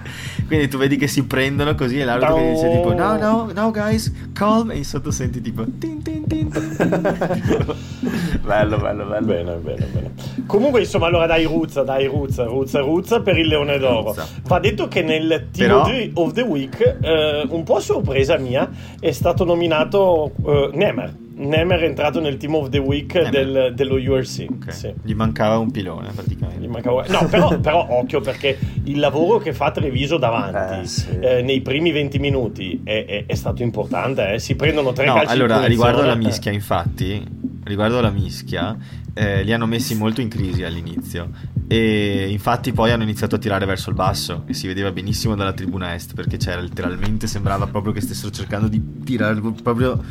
Quindi 0.47 0.69
tu 0.69 0.79
vedi 0.79 0.97
che 0.97 1.09
si 1.09 1.25
prendono 1.25 1.75
così 1.75 1.99
e 1.99 2.05
l'arbitro 2.05 2.37
che 2.37 2.51
dice 2.53 2.71
tipo 2.71 2.95
no, 2.95 3.17
no, 3.17 3.51
no 3.53 3.71
guys, 3.73 4.13
calm 4.33 4.71
e 4.71 4.77
in 4.77 4.85
sotto 4.85 5.11
senti 5.11 5.41
tipo 5.41 5.65
tin 5.81 6.01
tin 6.01 6.25
tin 6.29 6.49
tin. 6.49 6.69
bello, 8.41 8.79
bello, 8.79 9.05
bello. 9.05 9.27
bene, 9.27 9.55
bene, 9.57 9.87
bene. 9.93 10.11
Comunque, 10.47 10.81
insomma, 10.81 11.07
allora 11.07 11.27
dai, 11.27 11.45
Ruzza, 11.45 11.83
dai, 11.83 12.07
Ruzza, 12.07 12.45
Ruzza, 12.45 12.79
Ruzza 12.81 13.21
per 13.21 13.37
il 13.37 13.49
Leone 13.49 13.79
d'Oro. 13.79 14.03
Ruzza. 14.11 14.27
Va 14.47 14.61
detto 14.61 14.87
che 14.87 15.03
nel 15.03 15.49
Team 15.51 15.69
Però- 15.69 15.81
of 16.23 16.33
the- 16.35 16.43
Week, 16.43 16.99
eh, 17.01 17.47
un 17.49 17.65
po' 17.65 17.77
a 17.77 17.81
sorpresa 17.81 18.39
mia, 18.39 18.71
è 19.01 19.11
stato 19.11 19.45
nominato 19.45 20.31
eh, 20.47 20.71
Nemer. 20.73 21.13
Nemer 21.39 21.81
è 21.81 21.85
entrato 21.85 22.21
nel 22.21 22.37
Team 22.37 22.55
of 22.57 22.69
the 22.69 22.79
Week 22.79 23.29
del- 23.31 23.73
dello 23.75 23.95
URC. 23.95 24.47
Ok. 24.51 24.73
Sì. 24.73 24.93
Gli 25.03 25.15
mancava 25.15 25.59
un 25.59 25.71
pilone 25.71 26.11
praticamente. 26.13 26.67
Mancava- 26.67 27.05
No, 27.09 27.27
però, 27.29 27.57
però 27.61 27.87
occhio 27.91 28.21
perché 28.21 28.59
il 28.85 28.99
lavoro 28.99 29.39
che 29.39 29.53
fa 29.53 29.71
Treviso 29.71 30.19
davanti 30.19 30.81
Eh, 30.83 30.87
sì. 30.87 31.19
eh, 31.21 31.43
nei 31.43 31.61
primi 31.61 31.93
20 31.93 32.19
minuti 32.19 32.81
è, 32.85 33.05
è- 33.07 33.25
è 33.27 33.35
stato 33.35 33.63
importante. 33.63 34.35
eh. 34.35 34.39
Si 34.39 34.57
prendono 34.57 34.93
tre 34.93 35.07
No, 35.07 35.15
calci 35.15 35.27
di 35.29 35.33
allora, 35.41 35.65
riguardo 35.65 36.01
alla 36.03 36.15
mischia, 36.17 36.51
infatti, 36.53 37.25
riguardo 37.65 37.99
alla 37.99 38.11
mischia, 38.11 38.77
eh, 39.15 39.43
li 39.43 39.53
hanno 39.53 39.67
messi 39.67 39.95
molto 39.97 40.21
in 40.21 40.29
crisi 40.29 40.65
all'inizio. 40.65 41.31
E 41.71 42.29
infatti 42.31 42.73
poi 42.73 42.91
hanno 42.93 43.03
iniziato 43.03 43.35
a 43.35 43.39
tirare 43.39 43.67
verso 43.67 43.91
il 43.91 43.95
basso 43.95 44.45
e 44.47 44.55
si 44.55 44.67
vedeva 44.67 44.91
benissimo 44.91 45.35
dalla 45.35 45.53
tribuna 45.53 45.95
est 45.95 46.15
perché 46.15 46.39
c'era 46.39 46.61
letteralmente 46.63 47.27
sembrava 47.27 47.67
proprio 47.67 47.93
che 47.93 48.01
stessero 48.01 48.31
cercando 48.31 48.69
di 48.69 48.83
tirare 49.05 49.39
proprio 49.63 50.03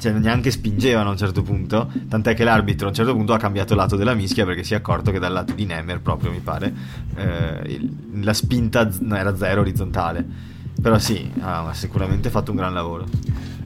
cioè 0.00 0.12
neanche 0.12 0.50
spingevano 0.50 1.08
a 1.08 1.12
un 1.12 1.18
certo 1.18 1.42
punto 1.42 1.90
tant'è 2.08 2.34
che 2.34 2.42
l'arbitro 2.44 2.86
a 2.86 2.88
un 2.88 2.94
certo 2.94 3.14
punto 3.14 3.32
ha 3.32 3.38
cambiato 3.38 3.74
lato 3.74 3.96
della 3.96 4.14
mischia 4.14 4.44
perché 4.44 4.64
si 4.64 4.74
è 4.74 4.76
accorto 4.76 5.10
che 5.10 5.18
dal 5.18 5.32
lato 5.32 5.52
di 5.52 5.66
Nemer 5.66 6.00
proprio 6.00 6.30
mi 6.30 6.40
pare 6.40 6.72
eh, 7.16 7.88
la 8.20 8.32
spinta 8.32 8.90
z- 8.90 9.00
era 9.12 9.36
zero 9.36 9.60
orizzontale 9.60 10.24
però 10.80 10.98
sì 10.98 11.30
ha 11.40 11.70
sicuramente 11.74 12.30
fatto 12.30 12.50
un 12.50 12.56
gran 12.56 12.72
lavoro 12.72 13.06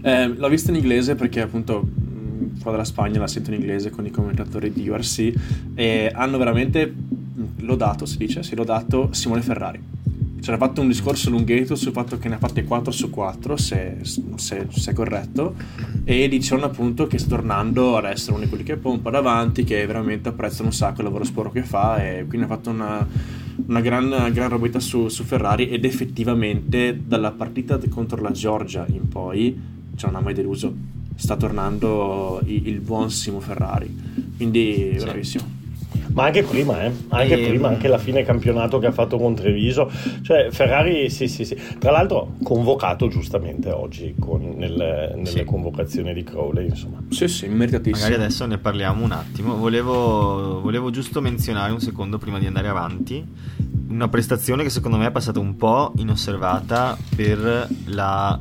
Eh, 0.02 0.28
l'ho 0.28 0.48
vista 0.48 0.70
in 0.70 0.76
inglese 0.76 1.14
perché 1.14 1.40
appunto 1.40 1.80
mh, 1.82 2.60
qua 2.60 2.72
dalla 2.72 2.84
Spagna 2.84 3.20
la 3.20 3.26
sento 3.26 3.50
in 3.52 3.60
inglese 3.60 3.88
con 3.90 4.04
i 4.04 4.10
commentatori 4.10 4.70
di 4.70 4.86
URC 4.86 5.32
e 5.74 6.10
hanno 6.12 6.36
veramente 6.36 6.86
mh, 6.86 7.64
lodato, 7.64 8.04
si 8.04 8.18
dice, 8.18 8.42
sì, 8.42 8.54
lodato 8.54 9.08
Simone 9.12 9.40
Ferrari. 9.40 9.80
C'era 10.44 10.58
fatto 10.58 10.82
un 10.82 10.88
discorso 10.88 11.30
lunghetto 11.30 11.74
sul 11.74 11.92
fatto 11.92 12.18
che 12.18 12.28
ne 12.28 12.34
ha 12.34 12.38
fatte 12.38 12.64
4 12.64 12.92
su 12.92 13.08
4, 13.08 13.56
se, 13.56 13.96
se- 14.02 14.66
se 14.68 14.90
è 14.90 14.92
corretto, 14.92 15.54
e 16.04 16.28
dicevano 16.28 16.66
appunto 16.66 17.06
che 17.06 17.16
sta 17.16 17.30
tornando 17.30 17.96
ad 17.96 18.04
essere 18.04 18.32
uno 18.32 18.42
di 18.42 18.48
quelli 18.50 18.62
che 18.62 18.76
pompa 18.76 19.08
davanti, 19.08 19.64
che 19.64 19.86
veramente 19.86 20.28
apprezzano 20.28 20.68
un 20.68 20.74
sacco 20.74 20.98
il 21.00 21.04
lavoro 21.06 21.24
sporco 21.24 21.52
che 21.52 21.62
fa 21.62 22.04
e 22.06 22.26
quindi 22.28 22.44
ha 22.44 22.50
fatto 22.50 22.68
una, 22.68 23.08
una 23.68 23.80
gran, 23.80 24.30
gran 24.34 24.50
robetta 24.50 24.80
su, 24.80 25.08
su 25.08 25.24
Ferrari 25.24 25.70
ed 25.70 25.86
effettivamente 25.86 27.00
dalla 27.06 27.30
partita 27.30 27.80
contro 27.88 28.20
la 28.20 28.30
Georgia 28.30 28.84
in 28.90 29.08
poi 29.08 29.58
cioè 29.96 30.10
non 30.10 30.20
ha 30.20 30.24
mai 30.24 30.34
deluso. 30.34 30.74
Sta 31.14 31.36
tornando 31.36 32.42
i- 32.44 32.68
il 32.68 32.80
buon 32.80 33.10
Simo 33.10 33.40
Ferrari. 33.40 33.88
Quindi 34.36 34.96
Sì. 34.98 35.04
bravissimo 35.04 35.53
Ma 36.14 36.24
anche 36.26 36.42
prima, 36.44 36.82
eh? 36.84 36.92
anche 37.08 37.40
E- 37.40 37.48
prima, 37.48 37.68
anche 37.68 37.88
la 37.88 37.98
fine 37.98 38.22
campionato 38.22 38.78
che 38.78 38.86
ha 38.86 38.92
fatto 38.92 39.18
con 39.18 39.34
Treviso. 39.34 39.90
Cioè, 40.22 40.48
Ferrari, 40.50 41.10
sì, 41.10 41.26
sì, 41.26 41.44
sì. 41.44 41.56
Tra 41.78 41.90
l'altro, 41.90 42.36
convocato 42.42 43.08
giustamente 43.08 43.70
oggi 43.70 44.14
con- 44.18 44.54
nelle, 44.56 45.12
nelle 45.16 45.26
Sì. 45.26 45.44
convocazioni 45.44 46.14
di 46.14 46.22
Crowley, 46.22 46.68
insomma. 46.68 47.02
sì 47.10 47.26
sì 47.28 47.46
meritatissimo 47.48 47.96
Magari 48.04 48.14
adesso 48.22 48.46
ne 48.46 48.58
parliamo 48.58 49.04
un 49.04 49.10
attimo. 49.10 49.56
Volevo, 49.56 50.60
volevo 50.60 50.90
giusto 50.90 51.20
menzionare 51.20 51.72
un 51.72 51.80
secondo 51.80 52.16
prima 52.18 52.38
di 52.38 52.46
andare 52.46 52.68
avanti 52.68 53.24
una 53.88 54.08
prestazione 54.08 54.62
che 54.62 54.70
secondo 54.70 54.96
me 54.96 55.06
è 55.06 55.10
passata 55.10 55.38
un 55.40 55.56
po' 55.56 55.92
inosservata 55.96 56.96
per 57.14 57.68
la 57.86 58.40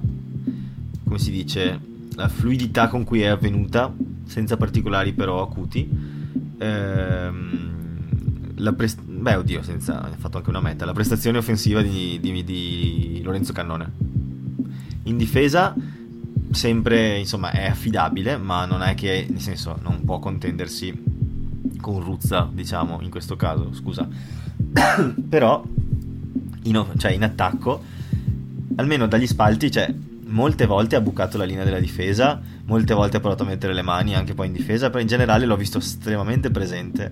come 1.06 1.20
si 1.20 1.32
dice 1.32 1.80
la 2.16 2.28
fluidità 2.28 2.88
con 2.88 3.04
cui 3.04 3.22
è 3.22 3.28
avvenuta, 3.28 3.92
senza 4.26 4.58
particolari 4.58 5.14
però 5.14 5.42
acuti. 5.42 6.12
Ehm, 6.58 8.54
la 8.56 8.74
pres- 8.74 8.96
beh, 8.96 9.36
oddio, 9.36 9.63
senza, 9.63 10.02
ha 10.02 10.10
fatto 10.18 10.38
anche 10.38 10.50
una 10.50 10.62
meta. 10.62 10.86
La 10.86 10.94
prestazione 10.94 11.38
offensiva 11.38 11.82
di, 11.82 12.20
di- 12.20 12.44
di 12.44 13.22
Lorenzo 13.24 13.54
Cannone. 13.54 13.92
In 15.04 15.18
difesa 15.18 15.76
sempre 16.54 17.18
insomma 17.18 17.52
è 17.52 17.66
affidabile 17.66 18.38
ma 18.38 18.66
non 18.66 18.82
è 18.84 18.94
che 18.94 19.26
nel 19.30 19.42
senso 19.42 19.78
non 19.82 20.04
può 20.06 20.20
contendersi 20.20 20.94
con 21.82 22.00
Ruzza 22.00 22.50
diciamo 22.52 23.00
in 23.02 23.10
questo 23.10 23.36
caso 23.36 23.74
scusa 23.74 24.08
però 25.28 25.63
in, 26.63 26.86
cioè, 26.98 27.12
in 27.12 27.24
attacco 27.24 27.84
almeno 28.76 29.08
dagli 29.08 29.28
spalti 29.28 29.72
cioè 29.72 29.94
molte 30.34 30.65
volte 30.65 30.96
ha 30.96 31.02
bucato 31.02 31.38
la 31.38 31.46
linea 31.46 31.63
della 31.63 31.80
difesa 31.80 32.41
molte 32.65 32.93
volte 32.93 33.17
ha 33.17 33.19
provato 33.19 33.43
a 33.43 33.46
mettere 33.46 33.74
le 33.74 33.82
mani 33.84 34.15
anche 34.15 34.34
poi 34.34 34.48
in 34.48 34.54
difesa 34.54 34.89
però 34.89 35.00
in 35.00 35.08
generale 35.08 35.46
l'ho 35.46 35.56
visto 35.56 35.78
estremamente 35.78 36.50
presente 36.50 37.12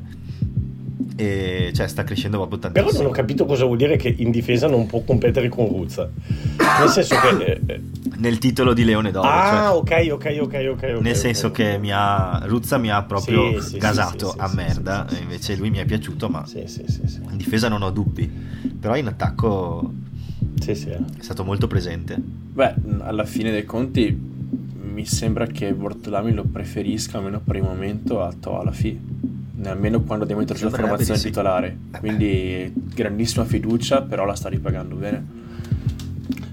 e 1.16 1.72
cioè 1.76 1.88
sta 1.88 2.04
crescendo 2.04 2.38
proprio 2.38 2.58
Però 2.58 2.74
tantissimo 2.74 3.04
non 3.04 3.12
ho 3.12 3.14
capito 3.14 3.46
cosa 3.46 3.66
vuol 3.66 3.78
dire 3.78 3.96
che 3.96 4.14
in 4.18 4.32
difesa 4.32 4.68
non 4.68 4.88
può 4.88 5.02
competere 5.02 5.50
con 5.50 5.68
Ruzza. 5.68 6.10
Nel 6.80 6.90
senso 6.90 7.16
che. 7.20 7.46
eh, 7.46 7.62
eh, 7.68 7.82
nel 8.18 8.38
titolo 8.40 8.74
di 8.74 8.84
Leone 8.84 9.12
d'Oro 9.12 9.28
ah, 9.28 9.82
cioè, 9.84 10.08
ok, 10.08 10.14
ok, 10.14 10.38
ok, 10.42 10.68
ok. 10.72 10.82
Nel 10.84 11.12
ok, 11.12 11.16
senso 11.16 11.48
ok. 11.48 11.54
che 11.54 11.78
mi 11.78 11.92
ha, 11.92 12.42
Ruzza 12.46 12.78
mi 12.78 12.90
ha 12.90 13.04
proprio 13.04 13.62
Sì, 13.62 13.78
gasato 13.78 14.30
sì, 14.30 14.34
sì, 14.34 14.40
a 14.40 14.52
merda, 14.54 15.06
invece 15.20 15.56
lui 15.56 15.70
mi 15.70 15.78
è 15.78 15.86
piaciuto, 15.86 16.28
ma 16.30 16.44
in 16.54 17.38
difesa 17.38 17.68
non 17.68 17.82
ho 17.84 17.92
dubbi. 17.92 18.28
Però 18.80 18.96
in 18.96 19.08
attacco 19.08 19.92
sì, 20.60 20.76
sì, 20.76 20.90
eh. 20.90 20.98
è 20.98 21.22
stato 21.22 21.44
molto 21.44 21.68
presente. 21.68 22.16
beh 22.18 22.74
alla 23.00 23.26
fine 23.26 23.52
dei 23.52 23.66
conti 23.66 24.30
mi 24.94 25.06
sembra 25.06 25.48
che 25.48 25.74
Bortolami 25.74 26.34
lo 26.34 26.44
preferisca 26.44 27.18
almeno 27.18 27.40
per 27.40 27.56
il 27.56 27.64
momento 27.64 28.22
a 28.22 28.34
Toalafi 28.38 29.00
almeno 29.64 30.02
quando 30.02 30.24
andiamo 30.24 30.44
dentro 30.44 30.70
la 30.70 30.76
formazione 30.76 31.20
titolare 31.20 31.78
quindi 32.00 32.74
grandissima 32.94 33.46
fiducia 33.46 34.02
però 34.02 34.26
la 34.26 34.36
sta 34.36 34.50
ripagando 34.50 34.96
bene 34.96 35.40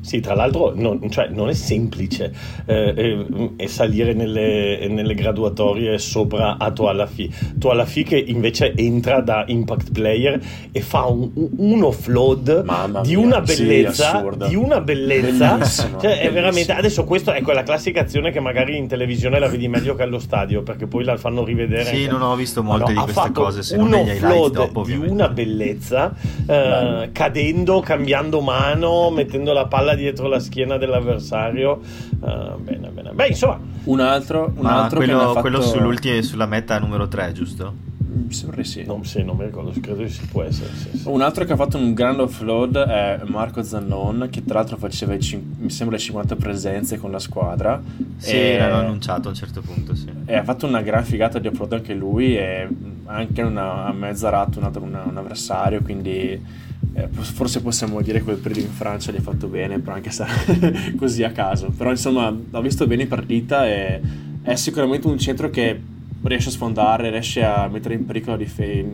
Sì, 0.08 0.20
tra 0.20 0.32
l'altro 0.32 0.72
non, 0.74 1.10
cioè, 1.10 1.28
non 1.28 1.50
è 1.50 1.52
semplice 1.52 2.32
eh, 2.64 2.94
eh, 2.96 3.26
eh, 3.58 3.68
salire 3.68 4.14
nelle, 4.14 4.88
nelle 4.88 5.12
graduatorie 5.12 5.98
sopra 5.98 6.56
a 6.56 6.70
Toalafi. 6.70 7.30
Toalafi 7.58 8.04
che 8.04 8.16
invece 8.16 8.72
entra 8.74 9.20
da 9.20 9.44
impact 9.46 9.92
player 9.92 10.40
e 10.72 10.80
fa 10.80 11.04
un, 11.04 11.28
un 11.34 11.82
offload 11.82 13.02
di 13.02 13.16
una 13.16 13.46
sì, 13.46 13.64
bellezza, 13.64 14.14
assurdo. 14.14 14.46
di 14.46 14.54
una 14.54 14.80
bellezza. 14.80 15.56
Bellissimo, 15.56 16.00
Cioè, 16.00 16.10
è 16.10 16.14
bellissimo. 16.14 16.32
veramente 16.32 16.72
adesso 16.72 17.04
questo 17.04 17.32
è 17.32 17.42
quella 17.42 17.62
classica 17.62 18.00
azione 18.00 18.30
che 18.30 18.40
magari 18.40 18.78
in 18.78 18.88
televisione 18.88 19.38
la 19.38 19.48
vedi 19.48 19.68
meglio 19.68 19.94
che 19.94 20.04
allo 20.04 20.18
stadio 20.18 20.62
perché 20.62 20.86
poi 20.86 21.04
la 21.04 21.18
fanno 21.18 21.44
rivedere. 21.44 21.84
Sì, 21.84 21.96
anche- 21.96 22.10
non 22.10 22.22
ho 22.22 22.34
visto 22.34 22.62
molte 22.62 22.94
no, 22.94 23.04
di 23.04 23.12
queste 23.12 23.32
cose, 23.32 23.62
se 23.62 23.76
un 23.76 23.88
non 23.88 24.04
negli 24.06 24.16
highlights 24.16 24.52
dopo, 24.52 24.84
di 24.84 24.96
una 24.96 25.28
bellezza, 25.28 26.14
eh, 26.46 27.10
cadendo, 27.12 27.80
cambiando 27.80 28.40
mano, 28.40 29.10
mettendo 29.10 29.52
la 29.52 29.66
palla 29.66 29.96
dietro 29.98 30.28
la 30.28 30.38
schiena 30.38 30.76
dell'avversario. 30.76 31.80
Eh, 31.80 32.54
bene, 32.58 32.88
bene. 32.88 33.10
Beh, 33.12 33.28
insomma, 33.28 33.60
un 33.84 34.00
altro, 34.00 34.52
un 34.54 34.62
Ma 34.62 34.84
altro 34.84 34.98
quello, 34.98 35.18
fatto... 35.18 35.40
quello 35.40 35.60
sull'ulti- 35.60 36.22
sulla 36.22 36.46
meta 36.46 36.78
numero 36.78 37.08
3, 37.08 37.32
giusto? 37.32 37.88
mi 38.28 38.32
sembra 38.32 38.56
di 38.56 38.64
sì 38.64 38.84
non, 38.84 39.04
sì, 39.04 39.22
non 39.22 39.36
mi 39.36 39.44
ricordo, 39.44 39.70
credo 39.80 40.02
che 40.02 40.08
si 40.08 40.26
può 40.26 40.42
essere. 40.42 40.70
sì, 40.74 40.98
sì. 40.98 41.08
Un 41.08 41.20
altro 41.20 41.44
che 41.44 41.52
ha 41.52 41.56
fatto 41.56 41.76
un 41.76 41.94
grande 41.94 42.22
offload 42.22 42.76
è 42.76 43.20
Marco 43.24 43.62
Zannon, 43.62 44.28
che 44.30 44.44
tra 44.44 44.58
l'altro 44.58 44.76
faceva 44.76 45.14
i 45.14 45.20
cin- 45.20 45.56
mi 45.58 45.70
sembra 45.70 45.96
le 45.96 46.02
50 46.02 46.36
presenze 46.36 46.98
con 46.98 47.10
la 47.10 47.18
squadra. 47.18 47.80
Sì, 48.16 48.32
e, 48.32 48.58
l'hanno 48.58 48.86
annunciato 48.86 49.28
a 49.28 49.30
un 49.30 49.36
certo 49.36 49.60
punto, 49.60 49.94
sì. 49.94 50.10
e 50.24 50.36
ha 50.36 50.44
fatto 50.44 50.66
una 50.66 50.82
gran 50.82 51.04
figata 51.04 51.38
di 51.38 51.46
offload 51.46 51.72
anche 51.74 51.94
lui 51.94 52.36
e 52.36 52.68
anche 53.06 53.42
una, 53.42 53.86
a 53.86 53.92
mezza 53.92 54.28
rata 54.28 54.58
un, 54.58 54.98
un 55.04 55.16
avversario, 55.16 55.82
quindi 55.82 56.66
eh, 56.98 57.08
forse 57.10 57.60
possiamo 57.60 58.00
dire 58.00 58.18
che 58.18 58.24
quel 58.24 58.38
periodo 58.38 58.66
in 58.66 58.74
Francia 58.74 59.12
gli 59.12 59.16
ha 59.16 59.22
fatto 59.22 59.46
bene, 59.46 59.78
però 59.78 59.94
anche 59.94 60.10
se 60.10 60.24
così 60.98 61.22
a 61.22 61.30
caso. 61.30 61.72
Però 61.76 61.90
insomma, 61.90 62.28
l'ho 62.28 62.60
visto 62.60 62.86
bene 62.86 63.02
in 63.02 63.08
partita 63.08 63.66
e 63.66 64.00
è 64.42 64.54
sicuramente 64.56 65.06
un 65.06 65.18
centro 65.18 65.50
che 65.50 65.80
riesce 66.22 66.48
a 66.48 66.52
sfondare, 66.52 67.10
riesce 67.10 67.44
a 67.44 67.68
mettere 67.68 67.94
in 67.94 68.04
pericolo 68.04 68.32
la 68.32 68.42
difesa, 68.42 68.88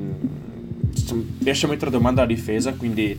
riesce 1.39 1.67
a 1.67 1.69
mettere 1.69 1.89
a 1.89 1.93
domanda 1.93 2.21
la 2.21 2.27
difesa, 2.27 2.75
quindi 2.75 3.17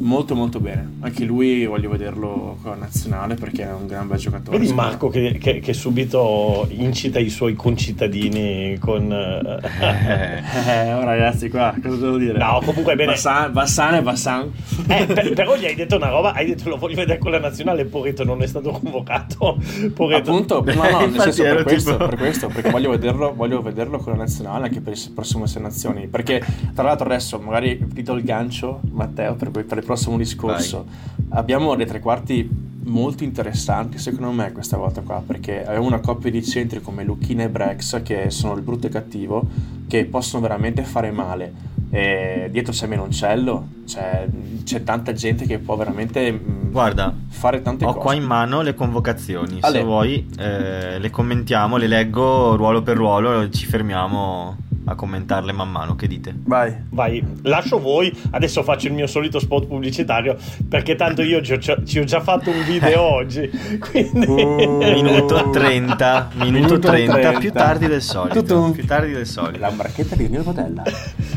Molto 0.00 0.36
molto 0.36 0.60
bene, 0.60 0.98
anche 1.00 1.24
lui 1.24 1.66
voglio 1.66 1.90
vederlo 1.90 2.56
con 2.62 2.70
la 2.70 2.76
nazionale 2.76 3.34
perché 3.34 3.64
è 3.64 3.72
un 3.72 3.88
gran 3.88 4.06
bel 4.06 4.18
giocatore. 4.18 4.56
Vedi 4.56 4.72
Marco 4.72 5.08
che, 5.08 5.38
che, 5.40 5.58
che, 5.58 5.72
subito 5.72 6.68
incita 6.70 7.18
i 7.18 7.28
suoi 7.28 7.54
concittadini 7.54 8.78
con... 8.78 9.06
Eh, 9.78 10.42
eh 10.68 10.92
oh 10.94 11.04
ragazzi 11.04 11.48
qua, 11.48 11.74
cosa 11.80 11.96
devo 11.96 12.16
dire? 12.16 12.38
No, 12.38 12.60
comunque 12.64 12.92
è 12.92 12.96
bene. 12.96 13.12
Bassan, 13.12 13.52
Bassan 13.52 13.94
e 13.94 14.02
Bassan. 14.02 14.52
Eh, 14.88 15.06
per, 15.06 15.32
però 15.32 15.56
gli 15.56 15.66
hai 15.66 15.74
detto 15.74 15.96
una 15.96 16.08
roba, 16.08 16.32
hai 16.32 16.46
detto 16.46 16.68
lo 16.68 16.76
voglio 16.76 16.96
vedere 16.96 17.18
con 17.18 17.30
la 17.30 17.38
nazionale, 17.38 17.84
Poretto 17.84 18.24
non 18.24 18.42
è 18.42 18.46
stato 18.46 18.70
convocato. 18.70 19.58
Poretto. 19.94 20.30
Appunto, 20.30 20.64
no, 20.64 20.90
no, 20.90 21.06
nel 21.06 21.20
senso 21.20 21.42
per 21.42 21.62
questo, 21.62 21.92
tipo... 21.92 22.06
per 22.06 22.16
questo, 22.16 22.48
perché 22.48 22.70
voglio 22.70 22.90
vederlo, 22.90 23.34
voglio 23.34 23.62
vederlo 23.62 23.98
con 23.98 24.12
la 24.12 24.18
nazionale 24.20 24.66
anche 24.66 24.80
per 24.80 24.94
le 24.94 25.10
prossime 25.14 25.46
sei 25.46 25.62
nazioni. 25.62 26.06
Perché 26.06 26.44
tra 26.74 26.84
l'altro 26.84 27.06
adesso 27.06 27.38
magari 27.38 27.86
ti 27.92 28.02
do 28.02 28.14
il 28.14 28.22
gancio, 28.22 28.80
Matteo, 28.90 29.34
per, 29.34 29.50
per 29.50 29.78
il 29.78 29.84
prossimo 29.88 30.18
discorso. 30.18 30.84
Vai. 30.84 31.38
Abbiamo 31.38 31.74
dei 31.74 31.86
tre 31.86 32.00
quarti 32.00 32.66
molto 32.88 33.22
interessanti 33.22 33.98
secondo 33.98 34.30
me 34.32 34.52
questa 34.52 34.76
volta 34.76 35.02
qua 35.02 35.22
perché 35.24 35.64
abbiamo 35.64 35.86
una 35.86 36.00
coppia 36.00 36.30
di 36.30 36.42
centri 36.42 36.80
come 36.80 37.04
Lucchina 37.04 37.42
e 37.44 37.48
Brex 37.50 38.02
che 38.02 38.30
sono 38.30 38.54
il 38.54 38.62
brutto 38.62 38.86
e 38.86 38.90
cattivo 38.90 39.46
che 39.86 40.06
possono 40.06 40.42
veramente 40.42 40.82
fare 40.84 41.10
male 41.10 41.52
e 41.90 42.48
dietro 42.50 42.72
c'è 42.72 42.86
Menoncello 42.86 43.66
c'è, 43.86 44.26
c'è 44.64 44.82
tanta 44.84 45.12
gente 45.12 45.44
che 45.44 45.58
può 45.58 45.76
veramente 45.76 46.32
mm, 46.32 46.70
Guarda, 46.70 47.14
fare 47.28 47.60
tante 47.60 47.84
ho 47.84 47.88
cose 47.88 47.98
ho 47.98 48.02
qua 48.02 48.14
in 48.14 48.24
mano 48.24 48.62
le 48.62 48.74
convocazioni 48.74 49.58
Ale. 49.60 49.78
se 49.78 49.84
vuoi 49.84 50.26
eh, 50.38 50.98
le 50.98 51.10
commentiamo 51.10 51.76
le 51.76 51.88
leggo 51.88 52.56
ruolo 52.56 52.80
per 52.82 52.96
ruolo 52.96 53.50
ci 53.50 53.66
fermiamo 53.66 54.56
a 54.88 54.94
commentarle 54.94 55.52
man 55.52 55.70
mano. 55.70 55.94
Che 55.94 56.06
dite? 56.06 56.34
Vai. 56.44 56.74
Vai, 56.90 57.24
lascio 57.42 57.78
voi. 57.78 58.12
Adesso 58.30 58.62
faccio 58.62 58.86
il 58.86 58.94
mio 58.94 59.06
solito 59.06 59.38
spot 59.38 59.66
pubblicitario 59.66 60.36
perché 60.68 60.94
tanto 60.96 61.22
io 61.22 61.42
ci 61.42 61.52
ho, 61.52 61.58
ci 61.58 61.98
ho 61.98 62.04
già 62.04 62.20
fatto 62.20 62.50
un 62.50 62.64
video 62.64 63.00
oggi. 63.02 63.48
Quindi... 63.78 64.26
Uh, 64.26 64.78
minuto 64.78 65.50
30, 65.50 66.30
minuto 66.34 66.78
30, 66.78 67.12
30, 67.12 67.38
più 67.38 67.52
tardi 67.52 67.86
del 67.86 68.02
solito. 68.02 68.40
Tutto 68.40 68.70
Più 68.72 68.86
tardi 68.86 69.12
del 69.12 69.26
solito. 69.26 69.58
La 69.58 69.70
marchetta 69.70 70.16
di 70.16 70.28
mio 70.28 70.42
Potella. 70.42 70.82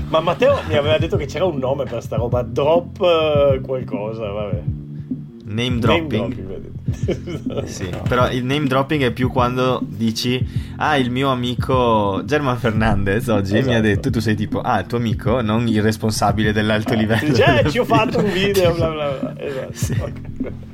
Ma 0.09 0.19
Matteo 0.19 0.59
mi 0.67 0.75
aveva 0.75 0.97
detto 0.97 1.17
che 1.17 1.25
c'era 1.25 1.45
un 1.45 1.57
nome 1.57 1.85
per 1.85 2.01
sta 2.01 2.15
roba. 2.15 2.41
Drop 2.41 2.99
uh, 2.99 3.61
qualcosa, 3.61 4.27
vabbè. 4.27 4.61
Name 5.45 5.79
dropping. 5.79 6.11
Name 6.11 6.35
dropping 6.35 6.79
sì, 7.65 7.89
però 8.07 8.29
il 8.29 8.43
name 8.43 8.67
dropping 8.67 9.03
è 9.03 9.11
più 9.11 9.29
quando 9.31 9.81
dici 9.83 10.45
ah 10.77 10.97
il 10.97 11.09
mio 11.09 11.29
amico 11.29 12.21
German 12.25 12.57
Fernandez 12.57 13.27
oggi 13.27 13.57
esatto. 13.57 13.69
mi 13.69 13.75
ha 13.75 13.79
esatto. 13.79 13.81
detto 13.81 14.09
tu 14.09 14.19
sei 14.19 14.35
tipo 14.35 14.61
ah 14.61 14.79
il 14.79 14.87
tuo 14.87 14.97
amico 14.97 15.41
non 15.41 15.67
il 15.67 15.81
responsabile 15.81 16.51
dell'alto 16.51 16.93
eh, 16.93 16.97
livello 16.97 17.33
cioè, 17.33 17.65
ci 17.69 17.79
ho 17.79 17.85
fatto 17.85 18.19
un 18.19 18.31
video 18.31 18.73
bla 18.73 18.89
bla 18.89 19.09
bla 19.09 19.33
esatto. 19.41 19.71
Sì. 19.73 19.91
Okay 19.99 20.69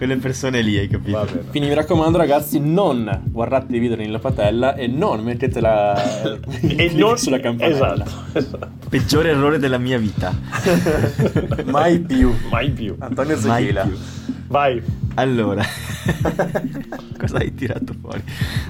quelle 0.00 0.16
persone 0.16 0.62
lì, 0.62 0.78
hai 0.78 0.88
capito? 0.88 1.28
Quindi 1.50 1.68
mi 1.68 1.74
raccomando, 1.74 2.16
ragazzi, 2.16 2.58
non 2.58 3.24
guardate 3.26 3.76
i 3.76 3.78
video 3.78 3.96
nella 3.96 4.18
patella 4.18 4.74
e 4.74 4.86
non 4.86 5.22
mettete 5.22 5.60
la 5.60 5.94
e 6.62 6.90
non 6.94 7.18
sulla 7.18 7.38
campanella. 7.38 8.02
Esatto, 8.02 8.38
esatto. 8.38 8.68
Peggiore 8.88 9.28
errore 9.28 9.58
della 9.58 9.76
mia 9.76 9.98
vita. 9.98 10.34
Mai 11.66 11.98
più. 11.98 12.34
Mai 12.50 12.70
più. 12.70 12.96
Antonio 12.98 13.36
Zechila. 13.36 13.88
Vai. 14.50 14.82
Allora, 15.14 15.62
cosa 17.16 17.38
hai 17.38 17.54
tirato 17.54 17.94
fuori? 18.00 18.20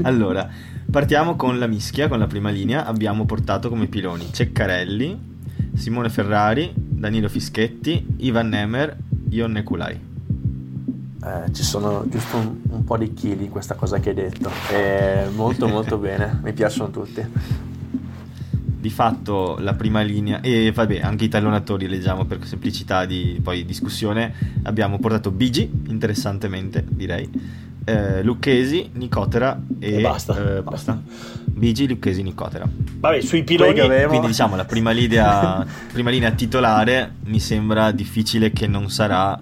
Allora, 0.02 0.46
partiamo 0.90 1.36
con 1.36 1.58
la 1.58 1.66
mischia, 1.66 2.06
con 2.06 2.18
la 2.18 2.26
prima 2.26 2.50
linea. 2.50 2.84
Abbiamo 2.84 3.24
portato 3.24 3.70
come 3.70 3.86
piloni 3.86 4.30
Ceccarelli, 4.30 5.18
Simone 5.72 6.10
Ferrari, 6.10 6.70
Danilo 6.76 7.30
Fischetti, 7.30 8.06
Ivan 8.18 8.50
Nemer, 8.50 8.94
Ion 9.30 9.52
Neculai 9.52 10.08
eh, 11.22 11.52
ci 11.52 11.62
sono 11.62 12.04
giusto 12.08 12.36
un, 12.36 12.56
un, 12.70 12.84
po' 12.84 12.96
di 12.96 13.12
chili 13.12 13.44
in 13.44 13.50
questa 13.50 13.74
cosa 13.74 13.98
che 14.00 14.10
hai 14.10 14.14
detto. 14.14 14.50
E 14.70 15.28
molto 15.34 15.68
molto 15.68 15.98
bene, 15.98 16.40
mi 16.42 16.52
piacciono 16.52 16.90
tutti. 16.90 17.22
Di 18.80 18.88
fatto 18.88 19.58
la 19.60 19.74
prima 19.74 20.00
linea, 20.00 20.40
e 20.40 20.72
vabbè, 20.72 21.00
anche 21.00 21.26
i 21.26 21.28
tallonatori 21.28 21.86
leggiamo 21.86 22.24
per 22.24 22.38
semplicità 22.46 23.04
di 23.04 23.38
poi 23.42 23.66
discussione, 23.66 24.32
abbiamo 24.62 24.98
portato 24.98 25.30
Bigi, 25.30 25.70
interessantemente 25.88 26.82
direi, 26.88 27.28
eh, 27.84 28.22
Lucchesi, 28.22 28.90
Nicotera 28.94 29.60
e, 29.78 29.94
e 29.94 30.00
basta. 30.00 30.56
Eh, 30.56 30.62
basta. 30.62 31.00
Bigi, 31.46 31.88
Lucchesi, 31.88 32.22
Nicotera. 32.22 32.66
Vabbè, 32.66 33.20
sui 33.20 33.42
piloni 33.44 33.74
che 33.74 33.80
avevo... 33.82 34.08
Quindi 34.08 34.28
diciamo 34.28 34.56
la 34.56 34.64
prima 34.64 34.90
linea, 34.90 35.66
prima 35.92 36.10
linea 36.10 36.30
titolare 36.30 37.14
mi 37.24 37.40
sembra 37.40 37.90
difficile 37.90 38.50
che 38.50 38.66
non 38.66 38.90
sarà 38.90 39.38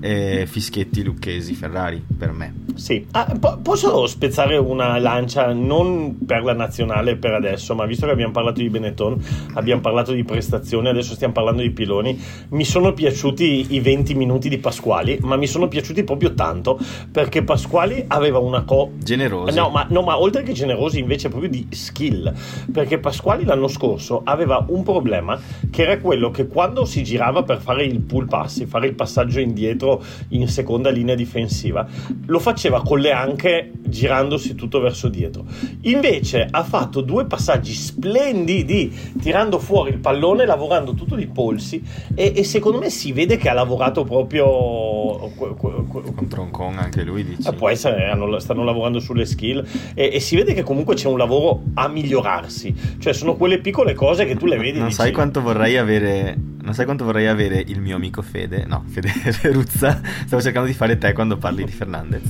eh, 0.00 0.46
Fischetti, 0.46 1.02
Lucchesi, 1.02 1.54
Ferrari 1.54 2.04
per 2.18 2.32
me. 2.32 2.62
Sì, 2.74 3.06
ah, 3.12 3.34
po- 3.38 3.58
posso 3.62 4.06
spezzare 4.06 4.56
una 4.56 4.98
lancia 4.98 5.52
non 5.52 6.18
per 6.26 6.42
la 6.42 6.52
nazionale 6.52 7.16
per 7.16 7.32
adesso, 7.32 7.74
ma 7.74 7.86
visto 7.86 8.04
che 8.04 8.12
abbiamo 8.12 8.32
parlato 8.32 8.60
di 8.60 8.68
Benetton, 8.68 9.22
abbiamo 9.54 9.80
parlato 9.80 10.12
di 10.12 10.24
prestazioni, 10.24 10.88
adesso 10.88 11.14
stiamo 11.14 11.32
parlando 11.32 11.62
di 11.62 11.70
piloni. 11.70 12.20
Mi 12.50 12.64
sono 12.64 12.92
piaciuti 12.92 13.74
i 13.74 13.80
20 13.80 14.14
minuti 14.14 14.48
di 14.48 14.58
Pasquali, 14.58 15.18
ma 15.22 15.36
mi 15.36 15.46
sono 15.46 15.68
piaciuti 15.68 16.04
proprio 16.04 16.34
tanto 16.34 16.78
perché 17.10 17.42
Pasquali 17.42 17.73
aveva 17.78 18.38
una 18.38 18.62
co. 18.62 18.92
Generosi. 18.96 19.56
No 19.56 19.70
ma, 19.70 19.86
no, 19.88 20.02
ma 20.02 20.18
oltre 20.18 20.42
che 20.42 20.52
generosi, 20.52 20.98
invece 20.98 21.28
proprio 21.28 21.50
di 21.50 21.66
skill. 21.70 22.32
Perché 22.72 22.98
Pasquali 22.98 23.44
l'anno 23.44 23.68
scorso 23.68 24.22
aveva 24.24 24.64
un 24.68 24.82
problema 24.82 25.40
che 25.70 25.82
era 25.82 25.98
quello 25.98 26.30
che 26.30 26.46
quando 26.46 26.84
si 26.84 27.02
girava 27.02 27.42
per 27.42 27.60
fare 27.60 27.84
il 27.84 28.00
pull 28.00 28.26
passi, 28.26 28.66
fare 28.66 28.86
il 28.86 28.94
passaggio 28.94 29.40
indietro 29.40 30.02
in 30.28 30.48
seconda 30.48 30.90
linea 30.90 31.14
difensiva, 31.14 31.86
lo 32.26 32.38
faceva 32.38 32.82
con 32.82 33.00
le 33.00 33.12
anche 33.12 33.72
girandosi 33.86 34.54
tutto 34.54 34.80
verso 34.80 35.08
dietro. 35.08 35.44
Invece 35.82 36.46
ha 36.50 36.62
fatto 36.64 37.00
due 37.00 37.26
passaggi 37.26 37.72
splendidi 37.72 39.12
tirando 39.20 39.58
fuori 39.58 39.90
il 39.90 39.98
pallone, 39.98 40.46
lavorando 40.46 40.94
tutto 40.94 41.14
di 41.14 41.26
polsi 41.26 41.82
e, 42.14 42.32
e 42.34 42.44
secondo 42.44 42.78
me 42.78 42.90
si 42.90 43.12
vede 43.12 43.36
che 43.36 43.48
ha 43.48 43.52
lavorato 43.52 44.04
proprio 44.04 45.30
con 45.36 46.26
Troncon 46.28 46.78
anche 46.78 47.02
lui 47.02 47.24
dice. 47.24 47.48
Eh, 47.64 47.64
può 47.64 47.68
essere, 47.70 48.10
hanno, 48.10 48.38
stanno 48.38 48.62
lavorando 48.62 49.00
sulle 49.00 49.24
skill 49.24 49.64
e, 49.94 50.10
e, 50.12 50.20
si 50.20 50.36
vede 50.36 50.52
che 50.52 50.62
comunque 50.62 50.94
c'è 50.94 51.08
un 51.08 51.16
lavoro 51.16 51.62
a 51.74 51.88
migliorarsi. 51.88 52.98
Cioè 52.98 53.14
sono 53.14 53.36
quelle 53.36 53.58
piccole 53.58 53.94
cose 53.94 54.26
che 54.26 54.36
tu 54.36 54.46
le 54.46 54.58
vedi. 54.58 54.78
Non 54.78 54.88
dici, 54.88 55.00
sai 55.00 55.12
quanto 55.12 55.40
vorrei 55.40 55.78
avere 55.78 56.36
non 56.64 56.72
sai 56.72 56.86
quanto 56.86 57.04
vorrei 57.04 57.26
avere 57.26 57.62
il 57.66 57.78
mio 57.80 57.96
amico 57.96 58.22
Fede, 58.22 58.64
no, 58.66 58.84
Fede 58.88 59.12
Ruzza, 59.52 60.00
stavo 60.26 60.40
cercando 60.40 60.66
di 60.66 60.72
fare 60.72 60.96
te 60.96 61.12
quando 61.12 61.36
parli 61.36 61.62
di 61.62 61.70
Fernandez, 61.70 62.22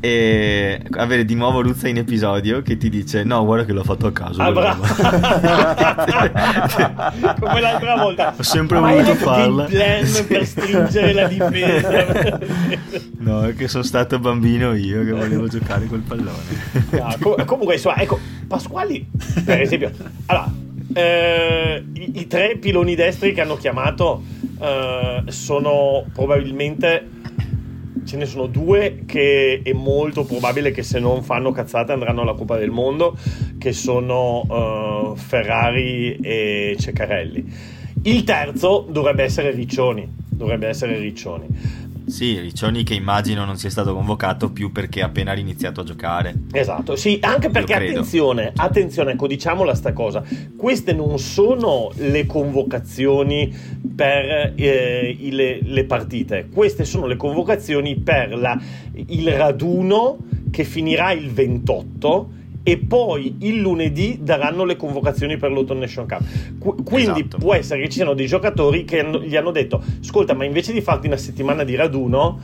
e 0.00 0.80
avere 0.92 1.26
di 1.26 1.34
nuovo 1.34 1.60
Ruzza 1.60 1.86
in 1.86 1.98
episodio 1.98 2.62
che 2.62 2.78
ti 2.78 2.88
dice 2.88 3.24
no, 3.24 3.44
guarda 3.44 3.66
che 3.66 3.72
l'ho 3.72 3.84
fatto 3.84 4.06
a 4.06 4.12
caso. 4.12 4.40
Ah, 4.40 4.52
bravo. 4.52 4.84
Come 7.40 7.60
l'altra 7.60 7.96
volta. 7.96 8.34
Ho 8.38 8.42
sempre 8.42 8.80
Ma 8.80 8.90
voluto 8.90 9.14
farla. 9.16 9.64
il 9.64 9.70
plan 9.70 10.26
per 10.26 10.46
stringere 10.46 11.12
la 11.12 11.26
difesa. 11.26 12.38
no, 13.18 13.42
è 13.42 13.54
che 13.54 13.68
sono 13.68 13.82
stato 13.82 14.18
bambino 14.18 14.57
io 14.58 15.04
che 15.04 15.12
volevo 15.12 15.48
giocare 15.48 15.86
col 15.86 16.00
pallone. 16.00 16.86
No, 16.90 17.16
com- 17.20 17.44
comunque, 17.44 17.74
insomma, 17.74 17.96
ecco, 17.96 18.18
Pasquali, 18.46 19.06
per 19.44 19.60
esempio, 19.60 19.90
allora 20.26 20.52
eh, 20.94 21.84
i, 21.92 22.20
i, 22.20 22.26
tre 22.26 22.56
piloni 22.56 22.94
destri 22.94 23.32
che 23.32 23.40
hanno 23.40 23.56
chiamato 23.56 24.22
eh, 24.60 25.22
sono 25.26 26.04
probabilmente 26.12 27.16
ce 28.04 28.16
ne 28.16 28.24
sono 28.24 28.46
due 28.46 29.02
che 29.04 29.60
è 29.62 29.72
molto 29.74 30.24
probabile 30.24 30.70
che 30.70 30.82
se 30.82 30.98
non 30.98 31.22
fanno 31.22 31.52
cazzate 31.52 31.92
andranno 31.92 32.22
alla 32.22 32.32
Coppa 32.32 32.56
del 32.56 32.70
Mondo 32.70 33.18
che 33.58 33.72
sono 33.72 34.40
uh, 35.12 35.14
Ferrari 35.14 36.16
e 36.16 36.74
Ceccarelli. 36.78 37.76
Il 38.04 38.24
terzo 38.24 38.86
dovrebbe 38.88 39.24
essere 39.24 39.50
Riccioni 39.50 40.08
dovrebbe 40.38 40.68
essere 40.68 40.98
Riccioni 40.98 41.46
sì, 42.08 42.38
Riccioni 42.40 42.82
che 42.82 42.94
immagino 42.94 43.44
non 43.44 43.56
sia 43.56 43.70
stato 43.70 43.94
convocato 43.94 44.50
più 44.50 44.72
perché 44.72 45.02
ha 45.02 45.06
appena 45.06 45.36
iniziato 45.36 45.80
a 45.80 45.84
giocare. 45.84 46.34
Esatto, 46.52 46.96
sì, 46.96 47.18
anche 47.20 47.50
perché 47.50 47.74
attenzione, 47.74 48.52
attenzione, 48.54 49.12
ecco 49.12 49.26
diciamola 49.26 49.74
sta 49.74 49.92
cosa, 49.92 50.22
queste 50.56 50.92
non 50.92 51.18
sono 51.18 51.90
le 51.96 52.26
convocazioni 52.26 53.54
per 53.94 54.54
eh, 54.56 55.16
le, 55.30 55.60
le, 55.62 55.84
partite, 55.84 56.48
queste 56.52 56.84
sono 56.84 57.06
le 57.06 57.16
convocazioni 57.16 57.96
per 57.96 58.36
la, 58.36 58.58
il 59.06 59.30
raduno 59.32 60.18
che 60.50 60.64
finirà 60.64 61.12
il 61.12 61.30
28 61.30 62.36
e 62.68 62.76
poi 62.76 63.36
il 63.38 63.60
lunedì 63.60 64.18
daranno 64.20 64.64
le 64.64 64.76
convocazioni 64.76 65.38
per 65.38 65.50
l'Autumn 65.50 65.78
Nation 65.78 66.06
Cup. 66.06 66.22
Qu- 66.58 66.82
quindi 66.84 67.20
esatto. 67.20 67.38
può 67.38 67.54
essere 67.54 67.80
che 67.80 67.86
ci 67.86 67.94
siano 67.94 68.12
dei 68.12 68.26
giocatori 68.26 68.84
che 68.84 69.00
hanno, 69.00 69.22
gli 69.22 69.36
hanno 69.36 69.52
detto: 69.52 69.82
Ascolta, 70.02 70.34
ma 70.34 70.44
invece 70.44 70.74
di 70.74 70.82
farti 70.82 71.06
una 71.06 71.16
settimana 71.16 71.64
di 71.64 71.74
raduno, 71.76 72.38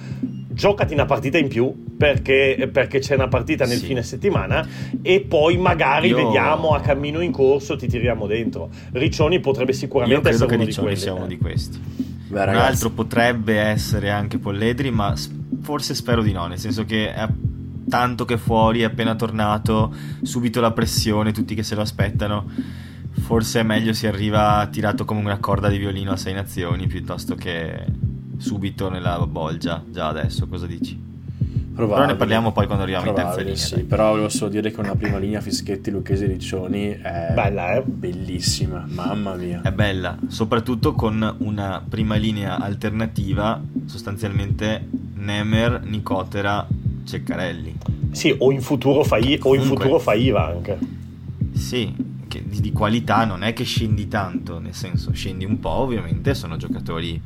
giocati 0.49 0.95
una 0.95 1.05
partita 1.05 1.37
in 1.37 1.49
più 1.49 1.95
perché, 1.99 2.71
perché 2.73 3.01
c'è 3.01 3.17
una 3.17 3.29
partita 3.29 3.67
nel 3.67 3.77
sì. 3.77 3.85
fine 3.85 4.03
settimana 4.03 4.67
e 5.03 5.21
poi 5.21 5.59
magari 5.59 6.09
Io... 6.09 6.17
vediamo 6.17 6.71
a 6.71 6.81
cammino 6.81 7.21
in 7.21 7.31
corso, 7.31 7.77
ti 7.77 7.87
tiriamo 7.87 8.27
dentro. 8.27 8.71
Riccioni 8.93 9.41
potrebbe 9.41 9.75
sicuramente 9.75 10.31
essere 10.31 10.55
uno 10.55 10.65
di 10.65 10.75
quelli. 10.75 10.97
sia 10.97 11.13
uno 11.13 11.27
di 11.27 11.37
questi. 11.37 11.79
Beh, 12.29 12.45
Un 12.45 12.55
altro 12.55 12.89
potrebbe 12.89 13.59
essere 13.59 14.09
anche 14.09 14.39
Polledri, 14.39 14.91
ma 14.91 15.15
forse 15.61 15.95
spero 15.95 16.23
di 16.23 16.33
no, 16.33 16.47
nel 16.47 16.59
senso 16.59 16.87
che 16.87 17.13
è 17.13 17.29
tanto 17.95 18.25
che 18.25 18.39
fuori, 18.39 18.81
è 18.81 18.85
appena 18.85 19.15
tornato, 19.15 19.95
subito 20.23 20.61
la 20.61 20.73
pressione, 20.73 21.31
tutti 21.31 21.55
che 21.55 21.63
se 21.63 21.77
lo 21.77 21.83
aspettano. 21.83 22.51
Forse 23.21 23.61
è 23.61 23.63
meglio 23.63 23.93
si 23.93 24.09
arriva 24.09 24.67
tirato 24.69 25.05
come 25.05 25.21
una 25.21 25.39
corda 25.39 25.69
di 25.69 25.79
violino 25.79 26.11
a 26.11 26.17
sei 26.17 26.35
nazioni 26.35 26.89
piuttosto 26.89 27.37
che 27.37 27.87
subito 28.39 28.91
nella 28.91 29.25
bolgia, 29.29 29.81
già 29.87 30.09
adesso, 30.09 30.49
cosa 30.49 30.67
dici? 30.67 30.97
Però 30.97 31.87
probabile. 31.87 32.07
ne 32.07 32.17
parliamo 32.17 32.51
poi 32.51 32.67
quando 32.67 32.83
arriviamo 32.83 33.07
in 33.07 33.15
terza 33.15 33.39
linea. 33.39 33.55
Sì, 33.55 33.75
dai. 33.77 33.85
però 33.85 34.11
volevo 34.11 34.29
solo 34.29 34.51
dire 34.51 34.73
che 34.73 34.81
una 34.81 34.97
prima 34.97 35.19
linea 35.19 35.41
Fischetti, 35.41 35.93
Lucchesi 35.93 36.25
e 36.25 36.27
Riccioni 36.27 36.89
è 37.01 37.31
Bella, 37.33 37.75
eh? 37.75 37.83
bellissima, 37.83 38.85
mamma 38.89 39.37
mia. 39.37 39.61
È 39.63 39.71
bella, 39.71 40.19
soprattutto 40.27 40.95
con 40.95 41.37
una 41.39 41.81
prima 41.89 42.17
linea 42.17 42.59
alternativa, 42.59 43.61
sostanzialmente 43.87 44.85
Nemer, 45.15 45.83
Nicotera, 45.85 46.67
Ceccarelli. 47.05 47.77
Sì, 48.13 48.35
o 48.39 48.51
in 48.53 48.61
futuro 48.61 49.05
fai, 49.05 49.39
o 49.43 49.55
in 49.55 49.63
futuro 49.63 49.99
fai 49.99 50.25
IVA 50.25 50.47
anche. 50.47 50.79
Sì, 51.53 51.93
di, 52.43 52.61
di 52.61 52.73
qualità 52.73 53.25
non 53.25 53.43
è 53.43 53.53
che 53.53 53.65
scendi 53.65 54.09
tanto, 54.09 54.59
nel 54.59 54.75
senso 54.75 55.13
scendi 55.13 55.45
un 55.45 55.61
po', 55.61 55.71
ovviamente 55.71 56.35
sono 56.35 56.57
giocatori 56.57 57.21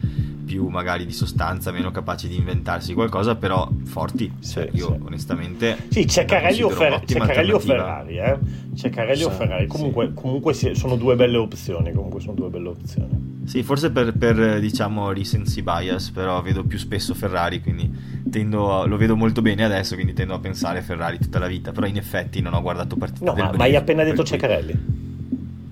più 0.45 0.69
magari 0.69 1.05
di 1.05 1.13
sostanza, 1.13 1.71
meno 1.73 1.91
capaci 1.91 2.27
di 2.27 2.37
inventarsi 2.37 2.95
qualcosa, 2.95 3.37
però 3.37 3.69
forti. 3.85 4.33
Sì, 4.41 4.53
Cioè, 4.55 4.71
io 4.73 4.87
sì. 4.87 5.05
onestamente 5.05 5.77
Sì, 5.89 6.05
c'è 6.07 6.25
Carelli 6.25 6.63
o, 6.63 6.71
Fer- 6.71 7.05
c'è 7.05 7.19
Carelli 7.19 7.53
o. 7.53 7.59
Ferrari, 7.59 8.17
eh? 8.19 8.39
C'è 8.75 8.89
Carelli 8.89 9.23
o 9.25 9.31
Sì, 9.31 9.37
Ferrari. 9.37 9.67
Comunque, 9.67 10.13
comunque 10.15 10.55
sono 10.55 10.97
due 10.97 11.17
belle 11.17 11.37
opzioni. 11.37 11.93
Comunque 11.93 12.21
sono 12.21 12.33
due 12.35 12.49
belle 12.49 12.69
opzioni. 12.69 13.38
Sì, 13.49 13.63
forse 13.63 13.91
per, 13.91 14.13
per, 14.13 14.61
diciamo 14.61 15.11
recency 15.11 15.63
bias, 15.63 16.11
però 16.11 16.43
vedo 16.43 16.65
più 16.65 16.77
spesso 16.77 17.15
Ferrari, 17.15 17.63
quindi 17.63 17.91
tendo 18.31 18.79
a- 18.79 18.85
lo 18.87 18.99
vedo 18.99 19.17
molto 19.17 19.41
bene 19.41 19.65
adesso, 19.65 19.95
quindi 19.95 20.13
tendo 20.13 20.35
a 20.35 20.39
pensare 20.39 20.83
Ferrari 20.83 21.19
tutta 21.19 21.39
la 21.39 21.47
vita, 21.47 21.73
però 21.73 21.87
in 21.87 21.97
effetti 21.97 22.43
non 22.43 22.53
ho 22.53 22.61
guardato 22.61 22.97
partite 22.97 23.25
No, 23.25 23.33
ma, 23.33 23.51
ma 23.57 23.65
hai 23.65 23.75
appena 23.75 24.05
detto 24.05 24.23
Ceccarelli. 24.23 24.79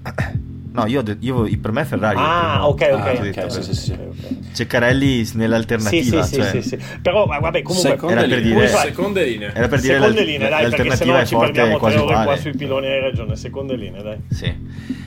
No, 0.77 0.87
io, 0.87 1.03
io- 1.21 1.49
per 1.59 1.73
me 1.73 1.85
Ferrari 1.85 2.17
Ah, 2.19 2.51
primo- 2.51 2.65
ok, 2.67 2.83
Ah, 2.83 2.97
ok. 2.97 2.99
ok, 2.99 3.29
ok, 3.47 3.51
sì, 3.51 3.59
ok, 3.59 3.63
sì, 3.65 3.75
sì. 3.75 3.93
ok, 3.93 3.99
ok. 4.09 4.53
Ceccarelli 4.53 5.25
Sì, 5.25 5.37
nell'alternativa, 5.37 6.23
sì, 6.23 6.35
sì, 6.35 6.41
cioè, 6.43 6.51
sì, 6.63 6.69
sì. 6.69 6.79
Però 7.01 7.27
va- 7.27 7.39
vabbè, 7.39 7.63
comunque 7.63 7.91
seconde 7.91 8.15
era 8.19 8.27
per 8.29 8.39
linee, 8.39 8.55
dire- 8.67 8.79
seconde 8.79 9.25
linee. 9.25 9.53
era 9.55 9.69
per 9.69 9.81
dire 9.81 9.95
seconde 9.95 10.25
linee, 10.25 10.49
dai, 10.49 10.69
perché 10.71 10.83
è 10.89 10.97
ci 11.27 11.35
forte 11.35 11.53
perdiamo 11.53 11.79
tre 11.79 11.97
ore 11.99 12.25
qua 12.25 12.37
sui 12.37 12.55
piloni, 12.57 12.87
hai 12.87 13.01
ragione. 13.01 13.37
Seconde 13.37 13.77
linee, 13.77 14.03
dai. 14.03 14.17
Sì. 14.31 14.55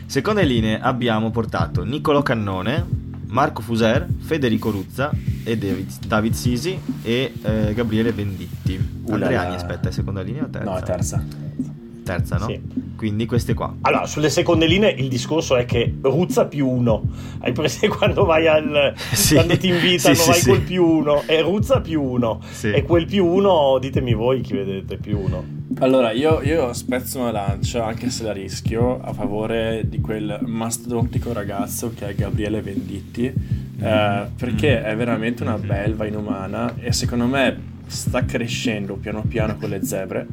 Seconde 0.06 0.44
linee 0.44 0.80
abbiamo 0.82 1.30
portato 1.30 1.84
Niccolò 1.84 2.22
Cannone, 2.24 2.86
Marco 3.28 3.62
Fuser, 3.62 4.08
Federico 4.22 4.72
Ruzza 4.72 5.12
e 5.44 5.56
David, 5.58 5.92
David 6.08 6.34
Sisi 6.34 6.80
e 7.04 7.32
eh, 7.42 7.74
Gabriele 7.76 8.12
Venditti. 8.12 8.98
Andreani, 9.10 9.56
aspetta, 9.56 9.90
è 9.90 9.92
seconda 9.92 10.22
linea 10.22 10.44
o 10.46 10.50
terza? 10.50 10.70
No, 10.70 10.78
è 10.78 10.82
terza. 10.82 11.18
Terza, 11.18 11.72
no? 12.18 12.48
Sì. 12.48 12.60
Quindi 12.96 13.26
queste 13.26 13.54
qua. 13.54 13.74
Allora, 13.82 14.06
sulle 14.06 14.30
seconde 14.30 14.66
linee 14.66 14.92
il 14.92 15.08
discorso 15.08 15.56
è 15.56 15.66
che 15.66 15.94
Ruzza 16.02 16.46
più 16.46 16.68
uno. 16.68 17.04
Hai 17.40 17.52
presente 17.54 17.88
quando 17.96 18.26
vai 18.26 18.48
al. 18.48 18.94
Sì. 19.20 19.36
quando 19.36 19.58
ti 19.58 19.68
invitano, 19.68 20.16
Sì, 20.16 20.22
sì, 20.22 20.30
vai 20.30 20.40
sì. 20.40 20.50
col 20.50 20.62
più 20.62 20.86
uno. 20.86 21.24
E 21.26 21.42
Ruzza 21.42 21.82
più 21.82 22.02
uno. 22.02 22.42
Sì. 22.50 22.72
E 22.72 22.84
quel 22.84 23.06
più 23.06 23.26
uno, 23.26 23.78
ditemi 23.80 24.14
voi 24.14 24.42
chi 24.42 24.54
vedete 24.54 24.98
più 24.98 25.18
uno. 25.18 25.58
Allora, 25.80 26.12
io, 26.12 26.42
io 26.42 26.74
spezzo 26.74 27.20
una 27.20 27.32
lancia, 27.32 27.86
anche 27.86 28.10
se 28.10 28.24
la 28.24 28.34
rischio, 28.34 29.00
a 29.02 29.14
favore 29.14 29.84
di 29.88 30.02
quel 30.02 30.40
mastodontico 30.46 31.32
ragazzo 31.32 31.94
che 31.96 32.08
è 32.10 32.16
Gabriele 32.16 32.62
Venditti, 32.62 33.26
eh, 33.26 34.26
perché 34.36 34.84
è 34.84 34.96
veramente 34.96 35.44
una 35.44 35.58
belva 35.58 36.06
inumana 36.06 36.76
e 36.80 36.92
secondo 36.92 37.26
me 37.26 37.78
sta 37.86 38.26
crescendo 38.26 38.96
piano 38.96 39.24
piano 39.28 39.56
con 39.58 39.70
le 39.70 39.84
zebre. 39.86 40.28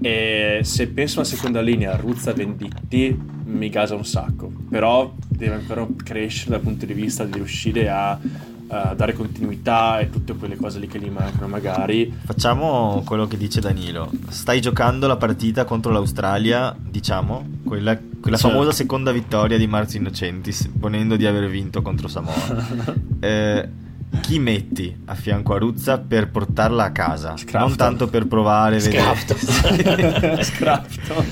E 0.00 0.60
se 0.62 0.88
penso 0.88 1.20
alla 1.20 1.28
seconda 1.28 1.60
linea, 1.60 1.94
Ruzza 1.96 2.32
Venditti 2.32 3.18
mi 3.44 3.68
gasa 3.68 3.94
un 3.94 4.04
sacco, 4.04 4.50
però 4.68 5.12
deve 5.28 5.54
ancora 5.54 5.86
crescere 6.02 6.52
dal 6.52 6.60
punto 6.60 6.86
di 6.86 6.94
vista 6.94 7.24
di 7.24 7.32
riuscire 7.34 7.88
a, 7.90 8.18
a 8.68 8.94
dare 8.94 9.12
continuità 9.12 9.98
e 9.98 10.08
tutte 10.08 10.34
quelle 10.34 10.56
cose 10.56 10.78
lì 10.78 10.86
che 10.86 10.98
gli 10.98 11.10
mancano 11.10 11.48
magari. 11.48 12.12
Facciamo 12.24 13.02
quello 13.04 13.26
che 13.26 13.36
dice 13.36 13.60
Danilo. 13.60 14.10
Stai 14.28 14.60
giocando 14.60 15.06
la 15.06 15.16
partita 15.16 15.64
contro 15.64 15.90
l'Australia, 15.92 16.74
diciamo, 16.80 17.46
quella, 17.64 17.96
quella 18.20 18.36
Certo. 18.36 18.48
famosa 18.56 18.72
seconda 18.72 19.12
vittoria 19.12 19.58
di 19.58 19.66
Marzo 19.66 19.96
Innocenti, 19.98 20.54
ponendo 20.78 21.16
di 21.16 21.26
aver 21.26 21.48
vinto 21.50 21.82
contro 21.82 22.08
Samoa. 22.08 22.98
Eh, 23.20 23.68
chi 24.20 24.38
metti 24.38 24.94
a 25.06 25.14
fianco 25.14 25.54
a 25.54 25.58
Ruzza 25.58 25.98
per 25.98 26.30
portarla 26.30 26.84
a 26.84 26.90
casa? 26.92 27.36
Scrafton. 27.36 27.60
Non 27.60 27.76
tanto 27.76 28.08
per 28.08 28.26
provare 28.26 28.78
vedere. 28.78 29.02
Scrafton. 29.16 30.42
Scrafton. 30.42 31.26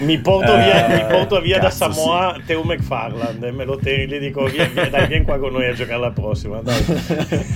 Mi 0.00 0.18
porto 0.20 0.52
Eh, 0.54 0.62
via, 0.64 0.88
mi 0.88 1.06
porto 1.08 1.40
via 1.40 1.58
da 1.58 1.70
Samoa 1.70 2.36
Teo 2.44 2.62
McFarland 2.64 3.42
e 3.44 3.50
me 3.52 3.64
lo 3.64 3.76
tiri 3.76 4.06
gli 4.08 4.18
dico 4.18 4.44
via, 4.46 4.66
via, 4.66 4.88
dai 4.90 5.06
vieni 5.06 5.24
qua 5.24 5.38
con 5.38 5.52
noi 5.52 5.68
a 5.68 5.72
giocare 5.74 6.00
la 6.00 6.10
prossima 6.10 6.60
dai. 6.60 6.84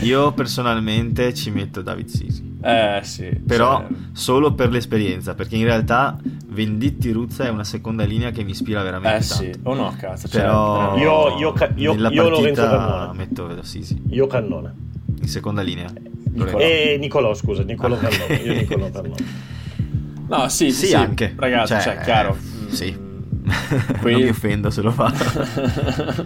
Io 0.02 0.32
personalmente 0.32 1.34
ci 1.34 1.50
metto 1.50 1.82
David 1.82 2.06
Sisi. 2.08 2.55
Eh 2.62 3.00
sì. 3.02 3.26
Però 3.46 3.78
cioè, 3.86 3.86
solo 4.12 4.54
per 4.54 4.70
l'esperienza, 4.70 5.34
perché 5.34 5.56
in 5.56 5.64
realtà 5.64 6.16
Venditti 6.48 7.10
Ruzza 7.12 7.44
è 7.44 7.48
una 7.50 7.64
seconda 7.64 8.04
linea 8.04 8.30
che 8.30 8.42
mi 8.44 8.52
ispira 8.52 8.82
veramente 8.82 9.18
eh 9.18 9.22
sì, 9.22 9.50
tanto. 9.50 9.70
o 9.70 9.74
no, 9.74 9.94
cazzo. 9.98 10.26
cioè, 10.28 10.40
Però. 10.40 10.96
Io- 10.96 11.38
io 11.38 11.52
ca- 11.52 11.70
io- 11.74 11.92
nella 11.94 12.10
io 12.10 12.28
Lorenzo 12.28 12.62
Cannone. 12.62 13.12
metto 13.16 13.62
Sisi 13.62 14.00
io 14.08 14.26
Cannone 14.26 14.74
in 15.20 15.28
seconda 15.28 15.62
linea. 15.62 15.90
Nicolò. 16.32 16.58
e 16.58 16.96
Nicolò 17.00 17.32
scusa 17.34 17.62
Nicolò 17.62 17.94
Ah. 17.96 17.98
Cannone 18.08 18.34
io 18.42 18.52
Nicolò 18.54 18.90
Cannone 18.90 19.14
No, 20.28 20.48
sì, 20.48 20.70
sì, 20.72 20.80
Sì, 20.80 20.86
sì, 20.88 20.94
anche. 20.94 21.34
Ragazzi, 21.36 21.72
Cioè, 21.74 21.82
cioè, 21.82 22.00
chiaro. 22.02 22.36
eh, 22.68 22.74
sì. 22.74 22.96
Mm, 22.98 23.20
non 24.02 24.12
mi 24.14 24.28
offendo 24.28 24.70
se 24.70 24.82
lo 24.82 24.90
fa. 24.90 25.12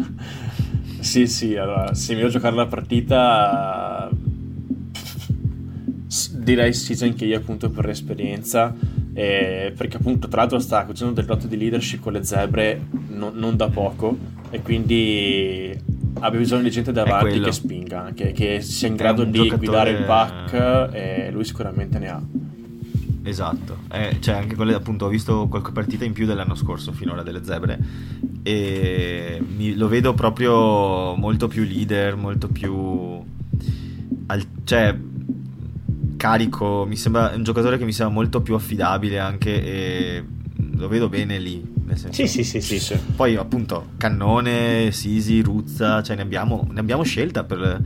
sì, 1.01 1.27
sì, 1.27 1.57
allora, 1.57 1.93
se 1.95 2.13
mi 2.13 2.19
devo 2.21 2.31
giocare 2.31 2.55
la 2.57 2.67
partita 2.67 4.00
direi 6.51 6.73
sì 6.75 6.97
anche 7.05 7.25
io 7.25 7.37
appunto 7.39 7.71
per 7.71 7.87
l'esperienza 7.87 8.75
eh, 9.13 9.73
perché 9.77 9.97
appunto 9.97 10.29
tra 10.29 10.41
l'altro 10.43 10.59
sta 10.61 10.85
facendo 10.87 11.13
del 11.15 11.27
lotto 11.27 11.47
di 11.47 11.57
leadership 11.57 12.01
con 12.01 12.13
le 12.13 12.23
zebre 12.25 12.81
non, 13.09 13.33
non 13.35 13.57
da 13.57 13.69
poco. 13.69 14.17
E 14.53 14.63
quindi 14.63 15.73
ha 16.21 16.31
bisogno 16.31 16.63
di 16.63 16.71
gente 16.71 16.91
davanti 16.93 17.39
che 17.41 17.53
spinga 17.53 18.11
che, 18.15 18.33
che 18.33 18.61
sia 18.63 18.89
in 18.89 18.97
grado 18.97 19.23
di 19.25 19.31
giocatore- 19.39 19.57
guidare 19.59 19.91
il 19.91 20.05
pack 20.05 20.93
e 20.93 21.31
lui 21.31 21.45
sicuramente 21.45 21.99
ne 22.01 22.09
ha. 22.09 22.21
Esatto, 23.23 23.77
Eh, 23.93 24.17
cioè 24.21 24.37
anche 24.37 24.57
quelle 24.57 24.75
appunto 24.75 25.05
ho 25.05 25.09
visto 25.09 25.47
qualche 25.47 25.71
partita 25.73 26.05
in 26.05 26.13
più 26.13 26.27
dell'anno 26.27 26.55
scorso 26.57 26.91
finora 26.91 27.23
delle 27.23 27.45
zebre. 27.45 27.79
E 28.43 29.41
mi- 29.57 29.75
lo 29.77 29.87
vedo 29.89 30.15
proprio 30.15 31.15
molto 31.15 31.47
più 31.47 31.63
leader, 31.63 32.17
molto 32.17 32.49
più 32.49 33.21
al- 34.27 34.47
cioè 34.65 34.97
carico, 36.21 36.85
mi 36.87 36.97
sembra 36.97 37.33
un 37.35 37.43
giocatore 37.43 37.79
che 37.79 37.87
mi 37.87 37.95
sembra 37.95 38.15
molto 38.15 38.43
più 38.43 38.55
affidabile 38.55 39.19
anche 39.19 39.65
e 39.65 40.25
lo 40.77 40.87
vedo 40.87 41.09
bene 41.09 41.39
lì, 41.39 41.65
sì 42.11 42.27
sì 42.27 42.45
sì 42.45 42.61
sì, 42.61 42.79
sì. 42.79 42.95
poi 43.17 43.37
appunto 43.37 43.93
Cannone, 43.97 44.93
Sisi, 44.93 45.41
Ruzza, 45.41 46.03
cioè 46.03 46.17
ne 46.17 46.23
abbiamo, 46.23 46.69
ne 46.71 46.81
abbiamo 46.81 47.05
scelta 47.05 47.45
per... 47.45 47.83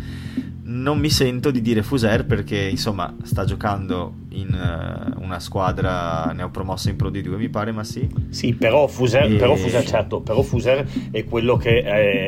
Non 0.67 0.99
mi 0.99 1.11
sento 1.11 1.51
di 1.51 1.61
dire 1.61 1.83
Fuser 1.83 2.25
perché 2.25 2.59
insomma 2.59 3.15
sta 3.25 3.45
giocando 3.45 4.15
in 4.31 4.49
eh, 4.55 5.23
una 5.23 5.39
squadra 5.39 6.33
neopromossa 6.33 6.89
in 6.89 6.97
Pro 6.97 7.11
D2 7.11 7.37
mi 7.37 7.51
pare, 7.51 7.71
ma 7.71 7.85
sì. 7.85 8.09
Sì, 8.31 8.55
però 8.55 8.87
Fuser, 8.87 9.31
E- 9.31 9.37
però 9.37 9.57
Fuser, 9.57 9.85
certo, 9.85 10.23
però 10.23 10.41
Fuser 10.41 10.87
è 11.11 11.25
quello 11.25 11.57
che 11.59 11.79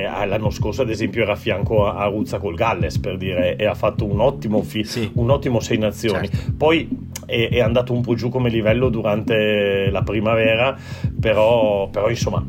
eh, 0.03 0.26
l'anno 0.26 0.51
scorso, 0.51 0.82
ad 0.82 0.91
esempio, 0.91 1.22
era 1.22 1.32
a 1.32 1.37
fianco 1.37 1.87
a, 1.87 1.97
a 1.97 2.09
Ruzza 2.09 2.39
col 2.39 2.55
Galles 2.57 2.99
per 2.99 3.16
dire, 3.16 3.57
e 3.57 3.64
ha 3.64 3.74
fatto 3.74 4.05
un 4.05 4.20
ottimo, 4.20 4.62
fi- 4.62 4.84
Sì. 4.84 5.11
un 5.14 5.30
ottimo 5.30 5.59
sei 5.61 5.78
nazioni. 5.78 6.28
Certo. 6.28 6.53
Poi 6.59 6.89
è, 7.24 7.49
è 7.51 7.61
andato 7.61 7.95
un 7.95 8.03
po' 8.03 8.14
giù 8.16 8.28
come 8.28 8.51
livello 8.51 8.91
durante 8.91 9.89
la 9.91 10.03
primavera, 10.03 10.76
però, 11.18 11.89
però 11.89 12.11
insomma, 12.11 12.45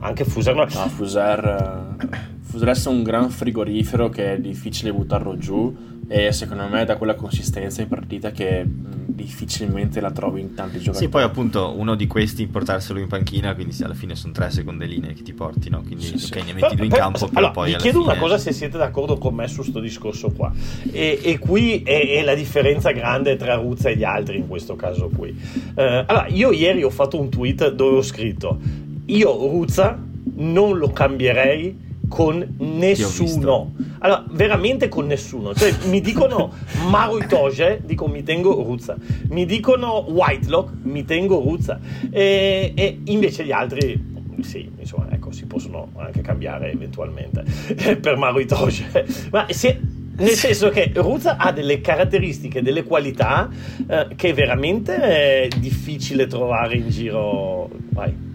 anche 0.00 0.24
Fuser. 0.26 0.54
no- 0.54 0.64
No, 0.64 0.88
Fuser, 0.88 1.96
eh, 2.12 2.32
È 2.56 2.88
un 2.88 3.02
gran 3.02 3.30
frigorifero 3.30 4.08
che 4.08 4.34
è 4.34 4.38
difficile 4.40 4.92
buttarlo 4.92 5.36
giù 5.36 5.74
e 6.06 6.32
secondo 6.32 6.66
me 6.68 6.84
dà 6.84 6.96
quella 6.96 7.14
consistenza 7.14 7.82
in 7.82 7.88
partita 7.88 8.30
che 8.30 8.64
difficilmente 8.66 10.00
la 10.00 10.10
trovi 10.10 10.40
in 10.40 10.54
tanti 10.54 10.78
giocatori. 10.78 11.04
Sì, 11.04 11.08
poi 11.08 11.22
appunto 11.22 11.72
uno 11.76 11.94
di 11.94 12.06
questi 12.06 12.46
portarselo 12.46 12.98
in 12.98 13.06
panchina, 13.06 13.54
quindi 13.54 13.72
sì, 13.72 13.82
alla 13.84 13.94
fine 13.94 14.14
sono 14.14 14.32
tre 14.32 14.50
seconde 14.50 14.86
linee 14.86 15.14
che 15.14 15.22
ti 15.22 15.32
porti, 15.32 15.70
no? 15.70 15.82
Quindi 15.82 16.04
Sì, 16.04 16.18
sì. 16.18 16.32
ok, 16.32 16.36
ne 16.44 16.52
metti 16.52 16.60
Però- 16.60 16.74
due 16.74 16.84
in 16.84 16.90
campo, 16.92 17.18
però 17.26 17.30
allora, 17.38 17.52
poi 17.52 17.70
vi 17.70 17.76
chiedo 17.76 18.00
fine... 18.00 18.12
una 18.12 18.20
cosa 18.20 18.38
se 18.38 18.52
siete 18.52 18.76
d'accordo 18.78 19.18
con 19.18 19.34
me 19.34 19.48
su 19.48 19.62
sto 19.62 19.80
discorso 19.80 20.30
qua 20.30 20.52
e, 20.90 21.20
e 21.22 21.38
qui 21.38 21.82
è, 21.82 22.18
è 22.18 22.22
la 22.22 22.34
differenza 22.34 22.90
grande 22.92 23.36
tra 23.36 23.54
Ruzza 23.54 23.88
e 23.88 23.96
gli 23.96 24.04
altri 24.04 24.38
in 24.38 24.46
questo 24.48 24.76
caso 24.76 25.08
qui 25.14 25.36
Eh, 25.74 26.04
allora 26.06 26.26
io 26.28 26.50
ieri 26.52 26.82
ho 26.82 26.90
fatto 26.90 27.18
un 27.20 27.28
tweet 27.30 27.72
dove 27.72 27.96
ho 27.98 28.02
scritto 28.02 28.58
io 29.06 29.36
Ruzza 29.48 29.98
non 30.36 30.76
lo 30.78 30.90
cambierei 30.90 31.83
con 32.08 32.56
nessuno 32.58 33.72
Allora, 33.98 34.24
veramente 34.30 34.88
con 34.88 35.06
nessuno. 35.06 35.54
Cioè, 35.54 35.74
mi 35.88 36.00
dicono 36.00 36.52
Maro 36.88 37.18
Itoge, 37.18 37.80
dico 37.84 38.06
mi 38.06 38.22
tengo 38.22 38.54
Ruzza. 38.62 38.96
Mi 39.28 39.46
dicono 39.46 40.04
Whitelock, 40.08 40.72
mi 40.82 41.04
tengo 41.04 41.40
Ruzza. 41.40 41.80
E, 42.10 42.72
e 42.74 43.00
invece 43.04 43.44
gli 43.44 43.52
altri 43.52 44.12
sì, 44.42 44.70
insomma, 44.78 45.06
ecco, 45.10 45.32
si 45.32 45.46
possono 45.46 45.90
anche 45.96 46.20
cambiare 46.20 46.70
eventualmente 46.70 47.44
per 48.00 48.16
Maro 48.16 48.40
Itoge. 48.40 49.06
Ma 49.30 49.46
se, 49.48 49.80
nel 50.16 50.28
senso 50.30 50.68
che 50.68 50.90
Ruzza 50.94 51.36
ha 51.36 51.50
delle 51.50 51.80
caratteristiche, 51.80 52.62
delle 52.62 52.84
qualità 52.84 53.48
eh, 53.86 54.08
che 54.14 54.28
è 54.28 54.34
veramente 54.34 55.48
difficile 55.58 56.26
trovare 56.26 56.76
in 56.76 56.88
giro. 56.90 57.70
Vai. 57.90 58.32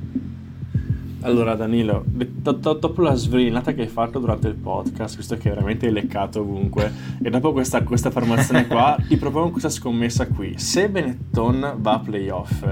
Allora 1.21 1.55
Danilo, 1.55 2.03
dopo 2.05 3.01
la 3.01 3.13
sverinata 3.13 3.73
che 3.73 3.81
hai 3.81 3.87
fatto 3.87 4.19
durante 4.19 4.47
il 4.47 4.55
podcast, 4.55 5.17
visto 5.17 5.35
che 5.35 5.49
veramente 5.49 5.87
hai 5.87 5.91
leccato 5.91 6.39
ovunque, 6.39 6.91
e 7.21 7.29
dopo 7.29 7.51
questa, 7.51 7.83
questa 7.83 8.07
affermazione 8.07 8.67
qua, 8.67 8.95
ti 9.05 9.17
propongo 9.17 9.49
questa 9.51 9.69
scommessa 9.69 10.27
qui. 10.27 10.53
Se 10.57 10.89
Benetton 10.89 11.75
va 11.77 11.93
a 11.93 11.99
playoff, 11.99 12.63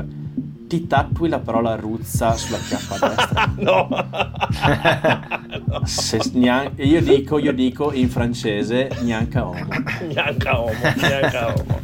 ti 0.67 0.87
tattui 0.87 1.27
la 1.27 1.39
parola 1.39 1.75
ruzza 1.75 2.35
sulla 2.35 2.57
chiappa 2.57 3.07
destra? 3.07 3.53
no! 3.59 3.89
Se, 5.85 6.19
neanche, 6.33 6.83
io, 6.83 7.01
dico, 7.01 7.39
io 7.39 7.51
dico 7.51 7.91
in 7.91 8.09
francese, 8.09 8.89
neanche 9.01 9.39
uomo. 9.39 9.67
Neanche 10.07 10.49
uomo, 10.49 10.71
neanche 10.95 11.37
uomo. 11.37 11.79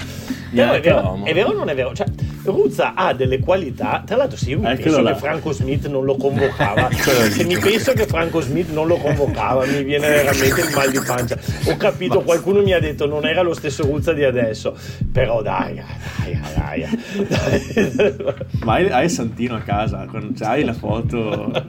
Però 0.50 0.72
è 0.72 0.82
vero, 0.82 1.24
è 1.24 1.34
vero 1.34 1.50
o 1.50 1.54
non 1.54 1.68
è 1.68 1.76
vero? 1.76 1.94
Cioè, 1.94 2.06
Ruzza 2.44 2.94
ha 2.94 3.14
delle 3.14 3.40
qualità. 3.40 4.04
Tra 4.06 4.18
l'altro, 4.18 4.38
se 4.38 4.50
io 4.50 4.60
mi 4.60 4.66
Eccolo 4.66 4.82
penso 4.82 5.02
là. 5.02 5.12
che 5.12 5.18
Franco 5.18 5.52
Smith 5.52 5.88
non 5.88 6.04
lo 6.04 6.16
convocava, 6.16 6.90
se 7.32 7.44
mi 7.46 7.58
penso 7.58 7.94
che 7.94 8.06
Franco 8.06 8.42
Smith 8.42 8.70
non 8.72 8.88
lo 8.88 8.98
convocava, 8.98 9.66
mi 9.66 9.84
viene 9.84 10.08
veramente 10.10 10.62
il 10.62 10.72
mal 10.74 10.92
di 10.92 11.00
pancia. 11.06 11.38
Ho 11.68 11.78
capito, 11.78 12.20
Ma... 12.20 12.24
qualcuno 12.24 12.62
mi 12.62 12.74
ha 12.74 12.80
detto 12.80 13.06
non 13.08 13.26
era 13.26 13.42
lo 13.42 13.54
stesso 13.54 13.84
Ruzza 13.84 14.14
di 14.14 14.24
adesso. 14.24 14.76
Però 15.12 15.42
dai, 15.42 15.76
dai, 15.76 16.40
dai. 16.56 16.86
dai. 17.28 18.24
Ma 18.64 18.74
hai, 18.74 18.90
hai 18.90 19.10
Santino 19.10 19.56
a 19.56 19.62
casa, 19.62 20.08
cioè, 20.36 20.48
hai 20.48 20.64
la 20.64 20.74
foto. 20.74 21.52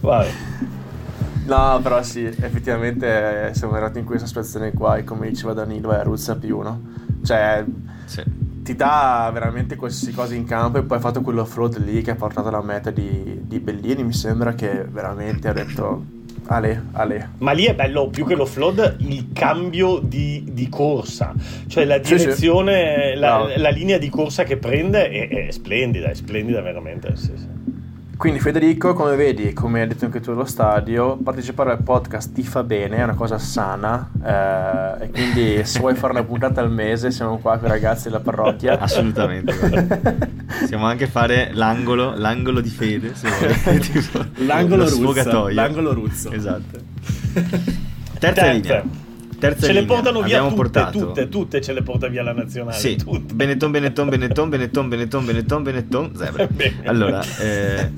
Vai. 0.00 0.28
No, 1.46 1.78
però 1.82 2.02
sì, 2.02 2.24
effettivamente 2.24 3.50
siamo 3.54 3.74
arrivati 3.74 3.98
in 3.98 4.04
questa 4.04 4.26
situazione 4.26 4.72
qua 4.72 4.96
e 4.96 5.04
come 5.04 5.28
diceva 5.28 5.52
Danilo 5.52 5.92
è 5.92 6.02
Ruzza 6.02 6.36
più 6.36 6.58
uno. 6.58 6.92
Cioè, 7.22 7.64
sì. 8.04 8.22
ti 8.62 8.74
dà 8.74 9.30
veramente 9.32 9.76
qualsiasi 9.76 10.12
cosa 10.14 10.34
in 10.34 10.44
campo 10.44 10.78
e 10.78 10.82
poi 10.82 10.98
ha 10.98 11.00
fatto 11.00 11.20
quell'offroad 11.20 11.82
lì 11.84 12.02
che 12.02 12.12
ha 12.12 12.16
portato 12.16 12.48
alla 12.48 12.62
meta 12.62 12.90
di, 12.90 13.40
di 13.42 13.58
Bellini. 13.58 14.04
Mi 14.04 14.12
sembra 14.12 14.54
che 14.54 14.84
veramente 14.84 15.48
ha 15.48 15.52
detto 15.52 16.04
Ale, 16.46 16.84
Ale. 16.92 17.30
Ma 17.38 17.52
lì 17.52 17.64
è 17.64 17.74
bello 17.74 18.08
più 18.08 18.26
che 18.26 18.34
l'offload 18.34 18.96
il 18.98 19.28
cambio 19.32 19.98
di, 19.98 20.44
di 20.50 20.68
corsa, 20.68 21.32
cioè 21.66 21.84
la 21.84 21.98
direzione, 21.98 23.06
sì, 23.06 23.12
sì. 23.14 23.18
La, 23.18 23.36
no. 23.38 23.52
la, 23.56 23.70
linea 23.70 23.98
di 23.98 24.10
corsa 24.10 24.44
che 24.44 24.56
prende 24.58 25.08
è, 25.08 25.46
è 25.46 25.50
splendida, 25.50 26.10
è 26.10 26.14
splendida 26.14 26.60
veramente. 26.60 27.16
Sì, 27.16 27.32
sì. 27.34 27.53
Quindi 28.16 28.38
Federico, 28.38 28.94
come 28.94 29.16
vedi, 29.16 29.52
come 29.52 29.82
hai 29.82 29.88
detto 29.88 30.04
anche 30.04 30.20
tu 30.20 30.30
allo 30.30 30.44
stadio, 30.44 31.16
partecipare 31.16 31.72
al 31.72 31.82
podcast 31.82 32.32
ti 32.32 32.42
fa 32.42 32.62
bene, 32.62 32.98
è 32.98 33.02
una 33.02 33.14
cosa 33.14 33.38
sana 33.38 34.10
eh, 34.24 35.04
e 35.04 35.10
quindi 35.10 35.64
se 35.64 35.80
vuoi 35.80 35.94
fare 35.94 36.12
una 36.12 36.22
puntata 36.22 36.60
al 36.60 36.70
mese 36.70 37.10
siamo 37.10 37.38
qua 37.38 37.58
con 37.58 37.66
i 37.68 37.70
ragazzi 37.70 38.04
della 38.04 38.20
parrocchia. 38.20 38.78
Assolutamente. 38.78 39.52
Possiamo 40.60 40.86
anche 40.86 41.06
fare 41.06 41.50
l'angolo, 41.52 42.14
l'angolo 42.16 42.60
di 42.60 42.70
fede, 42.70 43.14
se 43.14 43.28
vuoi. 43.28 43.78
tipo, 43.80 44.24
l'angolo 44.36 44.88
ruzzo. 44.88 45.48
L'angolo 45.48 45.92
ruzzo. 45.92 46.30
Esatto. 46.30 46.78
Terza 48.18 48.50
linea. 48.52 49.02
Terza 49.38 49.66
ce 49.66 49.72
linea. 49.72 49.80
le 49.80 49.86
portano 49.86 50.22
via 50.22 50.38
Abbiamo 50.38 50.48
tutte, 50.48 50.62
portato... 50.62 50.98
tutte, 50.98 51.28
tutte 51.28 51.60
ce 51.60 51.72
le 51.72 51.82
porta 51.82 52.08
via 52.08 52.22
la 52.22 52.32
nazionale. 52.32 52.76
Sì, 52.76 52.96
tutte. 52.96 53.34
Benetton, 53.34 53.70
Benetton, 53.70 54.08
Benetton, 54.08 54.48
Benetton, 54.48 54.88
Benetton, 54.88 55.24
Benetton, 55.24 55.62
Benetton, 55.62 56.16
Zebra. 56.16 56.48
allora, 56.84 57.22
eh, 57.40 57.90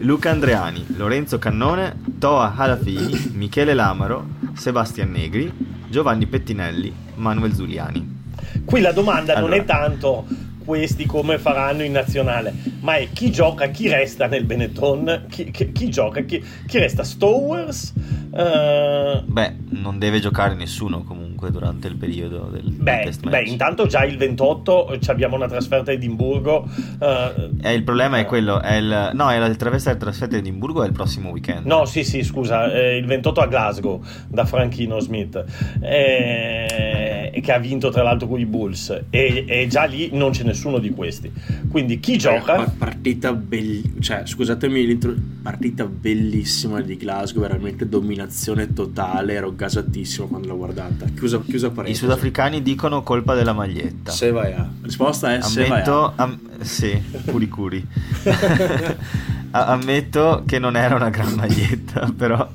Luca 0.00 0.30
Andreani, 0.30 0.84
Lorenzo 0.96 1.38
Cannone, 1.38 1.96
Toa 2.18 2.54
Halafini, 2.56 3.32
Michele 3.34 3.74
Lamaro, 3.74 4.26
Sebastian 4.54 5.10
Negri, 5.10 5.52
Giovanni 5.88 6.26
Pettinelli, 6.26 6.92
Manuel 7.14 7.54
Zuliani. 7.54 8.18
Qui 8.64 8.80
la 8.80 8.92
domanda 8.92 9.34
allora. 9.34 9.54
non 9.54 9.60
è 9.60 9.64
tanto 9.64 10.26
questi 10.70 11.04
come 11.04 11.36
faranno 11.38 11.82
in 11.82 11.90
nazionale, 11.90 12.54
ma 12.82 12.94
è 12.94 13.08
chi 13.12 13.32
gioca, 13.32 13.70
chi 13.70 13.88
resta 13.88 14.28
nel 14.28 14.44
Benetton, 14.44 15.24
chi, 15.28 15.50
chi, 15.50 15.72
chi 15.72 15.90
gioca, 15.90 16.20
chi, 16.20 16.40
chi, 16.64 16.78
resta 16.78 17.02
Stowers? 17.02 17.92
Uh... 18.30 19.24
Beh, 19.24 19.56
non 19.70 19.98
deve 19.98 20.20
giocare 20.20 20.54
nessuno 20.54 21.02
comunque 21.02 21.50
durante 21.50 21.88
il 21.88 21.96
periodo 21.96 22.50
del, 22.52 22.70
beh, 22.70 23.00
test 23.02 23.24
match. 23.24 23.42
Beh, 23.42 23.50
intanto 23.50 23.86
già 23.86 24.04
il 24.04 24.16
28 24.16 24.96
abbiamo 25.08 25.34
una 25.34 25.48
trasferta 25.48 25.90
a 25.90 25.94
Edimburgo. 25.94 26.68
Uh, 27.00 27.50
eh, 27.62 27.74
il 27.74 27.82
problema 27.82 28.18
è 28.18 28.24
quello, 28.24 28.62
è 28.62 28.74
il, 28.74 29.10
no, 29.12 29.28
è 29.28 29.38
la 29.38 29.52
trasferta, 29.56 29.98
trasferta 29.98 30.36
a 30.36 30.38
Edimburgo 30.38 30.84
è 30.84 30.86
il 30.86 30.92
prossimo 30.92 31.30
weekend. 31.30 31.66
No, 31.66 31.84
sì, 31.84 32.04
sì, 32.04 32.22
scusa, 32.22 32.72
eh, 32.72 32.96
il 32.96 33.06
28 33.06 33.40
a 33.40 33.46
Glasgow 33.48 34.00
da 34.28 34.44
Franchino 34.44 35.00
Smith, 35.00 35.44
eh, 35.80 37.40
che 37.42 37.52
ha 37.52 37.58
vinto 37.58 37.88
tra 37.88 38.04
l'altro 38.04 38.28
con 38.28 38.38
i 38.38 38.46
Bulls 38.46 39.06
e, 39.10 39.44
e 39.48 39.66
già 39.66 39.84
lì 39.84 40.10
non 40.12 40.32
ce 40.32 40.44
ne 40.44 40.52
nessuno 40.60 40.78
di 40.78 40.90
questi. 40.90 41.32
Quindi 41.70 41.98
chi 42.00 42.18
gioca? 42.18 42.70
Partita 42.76 43.32
bellissima, 43.32 44.00
cioè 44.00 44.22
scusatemi 44.26 44.86
l'intro, 44.86 45.14
partita 45.42 45.86
bellissima 45.86 46.82
di 46.82 46.96
Glasgow, 46.98 47.40
veramente 47.40 47.88
dominazione 47.88 48.74
totale, 48.74 49.32
ero 49.32 49.54
gasatissimo 49.54 50.26
quando 50.26 50.48
l'ho 50.48 50.56
guardata. 50.58 51.06
Chiusa, 51.16 51.40
chiusa 51.40 51.70
parentesi. 51.70 52.04
I 52.04 52.06
sudafricani 52.06 52.62
dicono 52.62 53.02
colpa 53.02 53.34
della 53.34 53.54
maglietta. 53.54 54.10
Se 54.12 54.30
vai 54.30 54.52
a. 54.52 54.68
Risposta 54.82 55.30
è 55.30 55.34
Ammetto, 55.36 55.48
se 55.48 55.66
vai 55.66 55.82
a. 55.82 56.12
Am- 56.16 56.38
sì, 56.60 57.02
curi 57.24 57.48
curi. 57.48 57.86
Ammetto 59.52 60.44
che 60.46 60.58
non 60.58 60.76
era 60.76 60.94
una 60.94 61.08
gran 61.08 61.32
maglietta, 61.32 62.12
però 62.14 62.46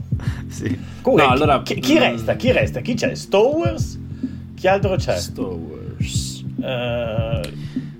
sì. 0.47 0.79
Comunque, 1.01 1.27
no, 1.27 1.33
allora, 1.33 1.61
chi, 1.63 1.79
chi, 1.79 1.97
resta? 1.97 2.35
Chi 2.35 2.51
resta? 2.51 2.81
Chi 2.81 2.93
c'è? 2.93 3.15
Stowers? 3.15 3.99
Chi 4.55 4.67
altro 4.67 4.95
c'è? 4.95 5.17
Stowers. 5.17 6.43
Uh, 6.57 7.34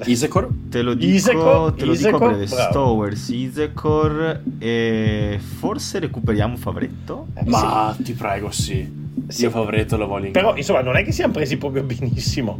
Isecor? 0.05 0.49
Te 0.69 0.81
lo 0.81 0.93
dico, 0.93 1.13
Isecor, 1.13 1.73
te 1.73 1.85
lo 1.85 1.93
Isecor, 1.93 2.11
dico 2.13 2.25
a 2.25 2.29
breve. 2.29 2.47
Stowers, 2.47 3.29
Isecor 3.29 4.41
e 4.59 5.39
forse 5.39 5.99
recuperiamo 5.99 6.55
Favretto? 6.57 7.27
Eh, 7.33 7.43
Ma 7.45 7.93
sì. 7.95 8.03
ti 8.03 8.13
prego, 8.13 8.51
sì. 8.51 9.03
Sì. 9.27 9.43
Io 9.43 9.49
Favretto 9.49 9.97
lo 9.97 10.07
voglio 10.07 10.27
in 10.27 10.31
Però 10.33 10.55
insomma 10.55 10.81
non 10.81 10.97
è 10.97 11.03
che 11.03 11.11
siamo 11.11 11.33
presi 11.33 11.57
proprio 11.57 11.83
benissimo. 11.83 12.59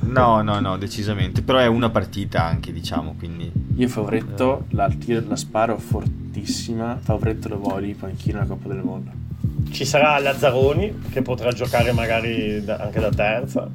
No, 0.00 0.42
no, 0.42 0.60
no, 0.60 0.76
decisamente. 0.76 1.42
Però 1.42 1.58
è 1.58 1.66
una 1.66 1.90
partita 1.90 2.44
anche, 2.44 2.72
diciamo, 2.72 3.14
quindi... 3.18 3.50
Io 3.76 3.88
Favretto 3.88 4.66
eh. 4.68 4.74
la, 4.76 4.88
la 5.26 5.36
sparo 5.36 5.78
fortissima. 5.78 6.98
Favretto 7.00 7.48
lo 7.48 7.58
voglio 7.58 7.86
in 7.86 7.96
panchina 7.96 8.38
alla 8.38 8.48
Coppa 8.48 8.68
del 8.68 8.82
Mondo. 8.84 9.10
Ci 9.70 9.84
sarà 9.84 10.18
Lazzaroni 10.18 11.00
che 11.10 11.22
potrà 11.22 11.50
giocare 11.52 11.92
magari 11.92 12.62
da, 12.64 12.76
anche 12.76 13.00
da 13.00 13.10
terza. 13.10 13.68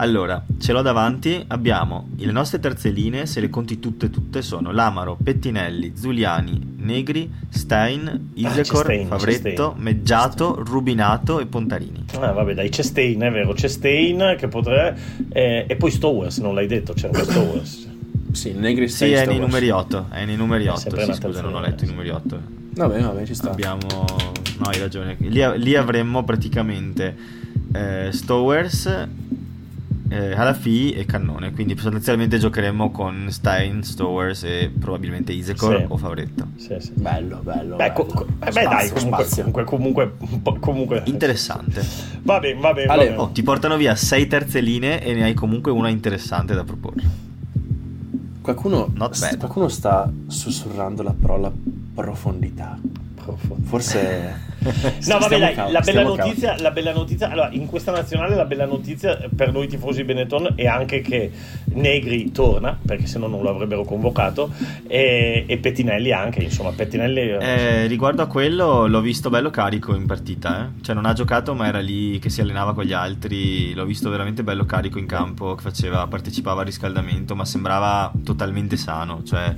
Allora, 0.00 0.44
ce 0.60 0.72
l'ho 0.72 0.82
davanti, 0.82 1.42
abbiamo 1.48 2.10
le 2.18 2.30
nostre 2.30 2.60
terze 2.60 2.90
linee, 2.90 3.26
se 3.26 3.40
le 3.40 3.50
conti 3.50 3.80
tutte 3.80 4.10
tutte 4.10 4.42
sono 4.42 4.70
Lamaro, 4.70 5.18
Pettinelli, 5.20 5.94
Zuliani, 5.96 6.76
Negri, 6.76 7.28
Stein, 7.48 8.30
Isecor, 8.34 8.90
ah, 8.92 9.06
Favretto, 9.06 9.74
Meggiato, 9.76 10.62
Rubinato 10.64 11.40
e 11.40 11.46
Pontarini. 11.46 12.04
Ah 12.14 12.30
vabbè 12.30 12.54
dai, 12.54 12.68
c'è 12.68 12.82
Stein, 12.82 13.20
è 13.22 13.30
vero, 13.32 13.52
c'è 13.54 13.66
Stein 13.66 14.36
che 14.38 14.46
potrebbe... 14.46 14.96
Eh, 15.30 15.64
e 15.66 15.74
poi 15.74 15.90
Stowers, 15.90 16.38
non 16.38 16.54
l'hai 16.54 16.68
detto, 16.68 16.92
c'è 16.92 17.06
anche 17.06 17.24
Stowers. 17.24 17.88
sì, 18.30 18.52
Negri 18.52 18.86
Stein, 18.86 19.16
Sì, 19.16 19.20
è 19.20 19.26
nei 19.26 19.40
numeri 19.40 19.70
8, 19.70 20.06
è 20.10 20.24
nei 20.24 20.36
numeri 20.36 20.68
8, 20.68 20.78
sì, 20.78 21.12
scusa, 21.14 21.40
non 21.40 21.54
ho 21.54 21.60
letto 21.60 21.82
i 21.82 21.88
numeri 21.88 22.10
8. 22.10 22.40
Vabbè, 22.74 23.00
vabbè, 23.00 23.24
ci 23.26 23.34
sta. 23.34 23.50
Abbiamo... 23.50 24.06
No, 24.58 24.66
hai 24.66 24.78
ragione. 24.78 25.16
Lì, 25.18 25.42
lì 25.56 25.74
avremmo 25.74 26.22
praticamente 26.22 27.16
eh, 27.72 28.10
Stowers 28.12 29.08
eh, 30.08 30.34
Halafi 30.34 30.92
e 30.92 31.04
Cannone. 31.04 31.52
Quindi 31.52 31.76
sostanzialmente 31.76 32.38
giocheremo 32.38 32.90
con 32.90 33.26
Stein, 33.30 33.82
Stowers 33.82 34.42
e 34.44 34.72
probabilmente 34.78 35.32
Isecor 35.32 35.76
sì. 35.78 35.84
o 35.88 35.96
Favretto. 35.96 36.46
Sì, 36.56 36.76
sì. 36.78 36.92
Bello, 36.94 37.38
bello. 37.42 37.76
Beh, 37.76 37.90
bello. 37.90 37.92
Co- 37.94 38.04
co- 38.06 38.26
beh 38.38 38.50
spazio, 38.50 38.68
dai, 38.68 38.90
comunque, 38.90 39.64
comunque, 39.64 40.12
comunque, 40.18 40.58
comunque, 40.60 41.02
Interessante. 41.06 41.84
Va 42.22 42.38
bene, 42.38 42.60
va 42.60 42.72
bene. 42.72 42.92
Allora, 42.92 43.20
oh, 43.22 43.28
ti 43.30 43.42
portano 43.42 43.76
via 43.76 43.94
sei 43.94 44.26
terze 44.26 44.60
linee 44.60 45.02
e 45.02 45.14
ne 45.14 45.24
hai 45.24 45.34
comunque 45.34 45.70
una 45.72 45.88
interessante 45.88 46.54
da 46.54 46.64
proporre. 46.64 47.02
Qualcuno, 48.40 48.90
st- 49.10 49.36
qualcuno 49.36 49.68
sta 49.68 50.10
sussurrando 50.26 51.02
la 51.02 51.14
parola 51.18 51.52
profondità. 51.94 52.78
Forse... 53.36 54.46
no, 55.06 55.18
vabbè, 55.18 55.38
dai, 55.38 55.54
cal- 55.54 55.70
la, 55.70 55.80
bella 55.80 56.02
notizia, 56.02 56.56
la 56.58 56.70
bella 56.70 56.92
notizia, 56.92 57.30
allora, 57.30 57.48
in 57.52 57.66
questa 57.66 57.92
nazionale 57.92 58.34
la 58.34 58.44
bella 58.44 58.66
notizia 58.66 59.18
per 59.34 59.52
noi 59.52 59.68
tifosi 59.68 60.02
Benetton 60.02 60.54
è 60.56 60.66
anche 60.66 61.00
che 61.00 61.30
Negri 61.74 62.32
torna, 62.32 62.76
perché 62.84 63.06
se 63.06 63.18
no 63.18 63.28
non 63.28 63.42
lo 63.42 63.50
avrebbero 63.50 63.84
convocato, 63.84 64.50
e, 64.86 65.44
e 65.46 65.58
Pettinelli 65.58 66.12
anche, 66.12 66.42
insomma, 66.42 66.72
Pettinelli... 66.72 67.20
Eh, 67.20 67.38
eh 67.40 67.86
riguardo 67.86 68.22
a 68.22 68.26
quello, 68.26 68.86
l'ho 68.86 69.00
visto 69.00 69.30
bello 69.30 69.50
carico 69.50 69.94
in 69.94 70.06
partita, 70.06 70.64
eh? 70.64 70.82
cioè 70.82 70.94
non 70.94 71.06
ha 71.06 71.12
giocato 71.12 71.54
ma 71.54 71.66
era 71.66 71.80
lì 71.80 72.18
che 72.18 72.30
si 72.30 72.40
allenava 72.40 72.74
con 72.74 72.84
gli 72.84 72.92
altri, 72.92 73.74
l'ho 73.74 73.84
visto 73.84 74.10
veramente 74.10 74.42
bello 74.42 74.64
carico 74.64 74.98
in 74.98 75.06
campo, 75.06 75.54
che 75.54 75.62
faceva, 75.62 76.06
partecipava 76.06 76.60
al 76.60 76.66
riscaldamento, 76.66 77.36
ma 77.36 77.44
sembrava 77.44 78.12
totalmente 78.24 78.76
sano, 78.76 79.22
cioè 79.24 79.54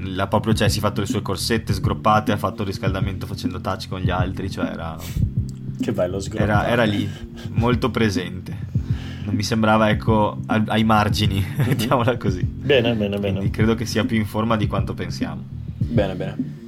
l'ha 0.00 0.26
proprio, 0.26 0.54
cioè, 0.54 0.68
si 0.68 0.78
è 0.78 0.80
fatto 0.80 1.00
le 1.00 1.06
sue 1.06 1.22
corsette 1.22 1.72
sgroppate, 1.72 2.32
ha 2.32 2.36
fatto 2.36 2.62
il 2.62 2.68
riscaldamento 2.68 3.26
facendo 3.26 3.60
touch 3.60 3.88
con 3.88 4.00
gli 4.00 4.10
altri, 4.10 4.50
cioè 4.50 4.66
era... 4.66 4.96
Che 5.80 5.92
bello 5.92 6.20
sgroppato. 6.20 6.50
Era, 6.50 6.66
era 6.68 6.84
lì, 6.84 7.08
molto 7.50 7.90
presente. 7.90 8.70
Non 9.24 9.34
mi 9.34 9.42
sembrava, 9.42 9.90
ecco, 9.90 10.40
ai 10.46 10.84
margini, 10.84 11.38
mhm. 11.40 11.66
mettiamola 11.66 12.16
così. 12.16 12.42
Bene, 12.42 12.94
bene, 12.94 13.18
Quindi 13.18 13.38
bene. 13.38 13.50
credo 13.50 13.74
che 13.74 13.86
sia 13.86 14.04
più 14.04 14.16
in 14.16 14.26
forma 14.26 14.56
di 14.56 14.66
quanto 14.66 14.94
pensiamo. 14.94 15.42
Bene, 15.76 16.14
bene. 16.14 16.60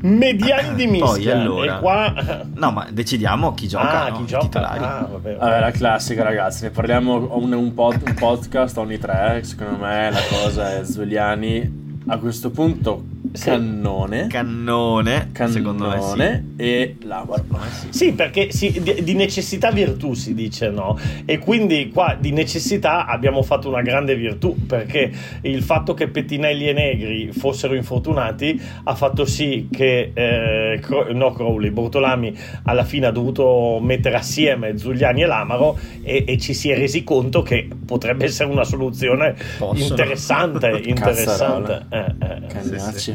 Mediani 0.00 0.74
di 0.74 0.86
mischia. 0.86 1.32
Poi 1.34 1.40
allora. 1.40 1.78
Qua... 1.78 2.44
No, 2.54 2.70
ma 2.70 2.86
decidiamo 2.90 3.54
chi 3.54 3.68
gioca. 3.68 4.04
Ah, 4.04 4.08
no? 4.10 4.16
chi 4.18 4.26
gioca? 4.26 4.44
titolari. 4.44 4.84
Ah, 4.84 5.08
vabbè, 5.10 5.36
vabbè. 5.36 5.36
Allora, 5.38 5.60
la 5.60 5.70
classica, 5.70 6.22
ragazzi. 6.22 6.64
Ne 6.64 6.70
parliamo 6.70 7.36
un, 7.36 7.52
un, 7.52 7.74
pod, 7.74 8.00
un 8.04 8.14
podcast 8.14 8.76
ogni 8.78 8.98
tre. 8.98 9.40
Secondo 9.44 9.76
me 9.84 10.10
la 10.10 10.20
cosa 10.42 10.78
è 10.78 10.84
Zuliani. 10.84 11.86
A 12.10 12.16
questo 12.16 12.50
punto 12.50 13.04
Cannone. 13.32 14.26
Cannone, 14.28 15.30
Cannone 15.32 15.52
secondo 15.52 15.88
me 15.88 16.44
sì. 16.56 16.62
e 16.62 16.96
Lamaro. 17.02 17.44
Sì, 17.90 18.12
perché 18.12 18.50
sì, 18.52 18.80
di, 18.80 19.02
di, 19.02 19.14
necessità 19.14 19.70
virtù 19.70 20.14
si 20.14 20.34
dice, 20.34 20.70
no? 20.70 20.98
E 21.24 21.38
quindi 21.38 21.90
qua 21.90 22.16
di 22.18 22.32
necessità 22.32 23.06
abbiamo 23.06 23.42
fatto 23.42 23.68
una 23.68 23.82
grande 23.82 24.14
virtù, 24.16 24.54
perché 24.66 25.10
il 25.42 25.62
fatto 25.62 25.94
che 25.94 26.08
Pettinelli 26.08 26.68
e 26.68 26.72
Negri 26.72 27.32
fossero 27.32 27.74
infortunati 27.74 28.60
ha 28.84 28.94
fatto 28.94 29.24
sì 29.24 29.68
che, 29.70 30.10
eh, 30.14 30.80
no 31.12 31.32
Crowley, 31.32 31.70
Bortolami 31.70 32.36
alla 32.64 32.84
fine 32.84 33.06
ha 33.06 33.10
dovuto 33.10 33.78
mettere 33.80 34.16
assieme 34.16 34.76
Zugliani 34.78 35.22
e 35.22 35.26
Lamaro 35.26 35.78
e, 36.02 36.24
e 36.26 36.38
ci 36.38 36.54
si 36.54 36.70
è 36.70 36.76
resi 36.76 37.04
conto 37.04 37.42
che 37.42 37.68
potrebbe 37.84 38.24
essere 38.24 38.50
una 38.50 38.64
soluzione 38.64 39.34
Possono. 39.58 39.84
interessante, 39.84 40.80
interessante. 40.84 41.86
Eh, 41.90 42.14
eh. 42.18 42.78
Sì, 42.98 43.14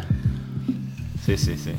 sì. 1.23 1.37
Sì, 1.37 1.57
sì. 1.57 1.73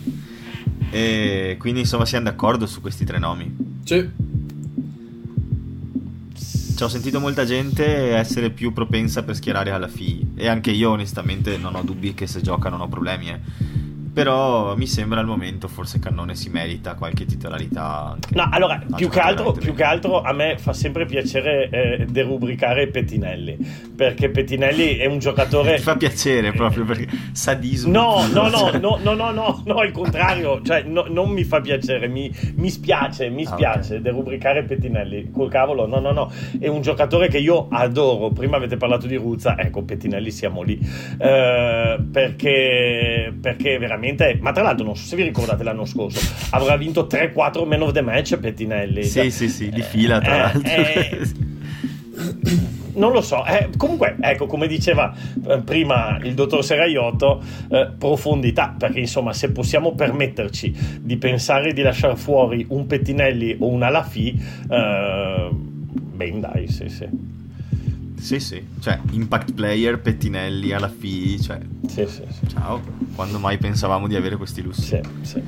E 0.91 1.57
quindi 1.59 1.81
insomma 1.81 2.05
siamo 2.07 2.25
d'accordo 2.25 2.67
su 2.67 2.81
questi 2.81 3.05
tre 3.05 3.19
nomi. 3.19 3.55
Sì. 3.85 4.09
Ci 6.77 6.83
ho 6.83 6.89
sentito 6.89 7.21
molta 7.21 7.45
gente 7.45 8.15
essere 8.15 8.51
più 8.51 8.73
propensa 8.73 9.23
per 9.23 9.37
schierare 9.37 9.71
alla 9.71 9.89
FI 9.89 10.33
e 10.35 10.49
anche 10.49 10.71
io 10.71 10.91
onestamente 10.91 11.57
non 11.57 11.75
ho 11.75 11.83
dubbi 11.83 12.15
che 12.15 12.27
se 12.27 12.41
gioca 12.41 12.69
non 12.69 12.81
ho 12.81 12.89
problemi. 12.89 13.29
Eh 13.29 13.84
però 14.15 14.77
mi 14.77 14.87
sembra 14.87 15.19
al 15.19 15.27
momento 15.27 15.67
forse 15.67 15.99
Cannone 15.99 16.37
si 16.37 16.49
merita 16.49 16.95
qualche 16.95 17.25
titolarità. 17.27 18.13
Anche 18.13 18.29
no, 18.33 18.49
allora, 18.49 18.81
più 18.95 19.09
che, 19.09 19.19
altro, 19.19 19.51
più 19.51 19.75
che, 19.75 19.83
altro, 19.83 20.23
a 20.23 20.33
me 20.33 20.57
fa 20.57 20.73
sempre 20.73 21.05
piacere 21.05 21.69
eh, 21.69 22.07
derubricare 22.09 22.87
Pettinelli, 22.87 23.59
perché 23.97 24.31
Pettinelli 24.31 24.99
è 24.99 25.07
un 25.07 25.19
giocatore... 25.19 25.75
Ti 25.77 25.83
fa 25.83 25.97
piacere 25.97 26.53
proprio 26.53 26.85
perché 26.85 27.09
sadismo. 27.33 27.91
No, 27.91 28.27
no, 28.33 28.49
no, 28.49 28.71
no, 28.79 28.99
no, 29.03 29.15
no, 29.15 29.33
no, 29.33 29.63
no, 29.65 29.75
al 29.75 29.91
contrario, 29.91 30.63
cioè 30.63 30.83
no, 30.85 31.07
non 31.09 31.31
mi 31.31 31.43
fa 31.43 31.61
piacere, 31.61 32.07
mi, 32.07 32.33
mi 32.55 32.71
spiace, 32.71 33.29
mi 33.31 33.45
spiace 33.45 33.95
ah, 33.95 33.99
okay. 33.99 34.01
derubricare 34.01 34.63
Pettinelli, 34.63 35.33
col 35.33 35.51
cavolo, 35.51 35.89
no, 35.89 35.99
no, 35.99 36.13
no, 36.13 36.31
è 36.61 36.69
un 36.69 36.83
giocatore 36.83 37.27
che 37.27 37.39
io 37.39 37.67
adoro, 37.69 38.29
prima 38.29 38.59
avete 38.59 38.77
parlato 38.77 39.09
di 39.09 39.17
Ruzza, 39.17 39.59
ecco, 39.59 39.83
Pettinelli 39.83 40.31
siamo 40.31 40.63
lì, 40.63 40.79
eh, 41.19 41.99
perché, 42.13 43.35
perché 43.41 43.77
veramente 43.77 44.04
veramente. 44.05 44.39
Ma 44.41 44.53
tra 44.53 44.63
l'altro, 44.63 44.85
non 44.85 44.97
so 44.97 45.05
se 45.07 45.17
vi 45.17 45.23
ricordate 45.23 45.65
l'anno 45.65 45.87
scorso, 45.87 46.21
avrà 46.51 46.77
vinto 46.77 47.07
3-4 47.11 47.67
man 47.67 47.83
of 47.83 47.93
the 47.93 48.03
match 48.03 48.37
Pettinelli. 48.37 49.05
Sì, 49.05 49.21
cioè, 49.21 49.31
sì, 49.31 49.49
sì, 49.49 49.71
di 49.71 49.83
fila 49.83 50.21
tra 50.21 50.35
eh, 50.35 50.39
l'altro. 50.39 50.73
Eh, 50.73 51.21
non 52.95 53.11
lo 53.11 53.23
so, 53.23 53.45
eh, 53.45 53.71
comunque, 53.77 54.17
ecco, 54.21 54.47
come 54.47 54.69
diceva 54.69 55.13
eh, 55.49 55.59
prima 55.59 56.19
il 56.23 56.35
dottor 56.35 56.65
Seraiotto, 56.65 57.43
eh, 57.71 57.91
profondità, 57.99 58.75
perché 58.79 59.01
insomma, 59.01 59.33
se 59.33 59.51
possiamo 59.51 59.95
permetterci 59.95 61.01
di 61.01 61.17
pensare 61.17 61.73
di 61.73 61.83
lasciare 61.83 62.17
fuori 62.17 62.65
un 62.69 62.87
Pettinelli 62.87 63.57
o 63.59 63.69
un 63.69 63.83
Alafi, 63.83 64.41
eh, 64.71 65.49
ben 65.51 66.41
dai, 66.41 66.69
sì, 66.69 66.89
sì. 66.89 67.43
Sì, 68.25 68.41
sì, 68.41 68.67
cioè 68.81 68.99
impact 69.11 69.53
player, 69.53 70.01
pettinelli 70.01 70.73
alla 70.73 70.89
FI, 70.89 71.43
cioè... 71.43 71.61
Sì, 71.87 72.07
sì, 72.07 72.23
sì. 72.31 72.49
Ciao, 72.49 72.81
quando 73.15 73.39
mai 73.39 73.59
pensavamo 73.59 74.09
di 74.09 74.17
avere 74.17 74.37
questi 74.37 74.63
lussi? 74.63 74.81
Sì, 74.81 75.01
sì. 75.21 75.43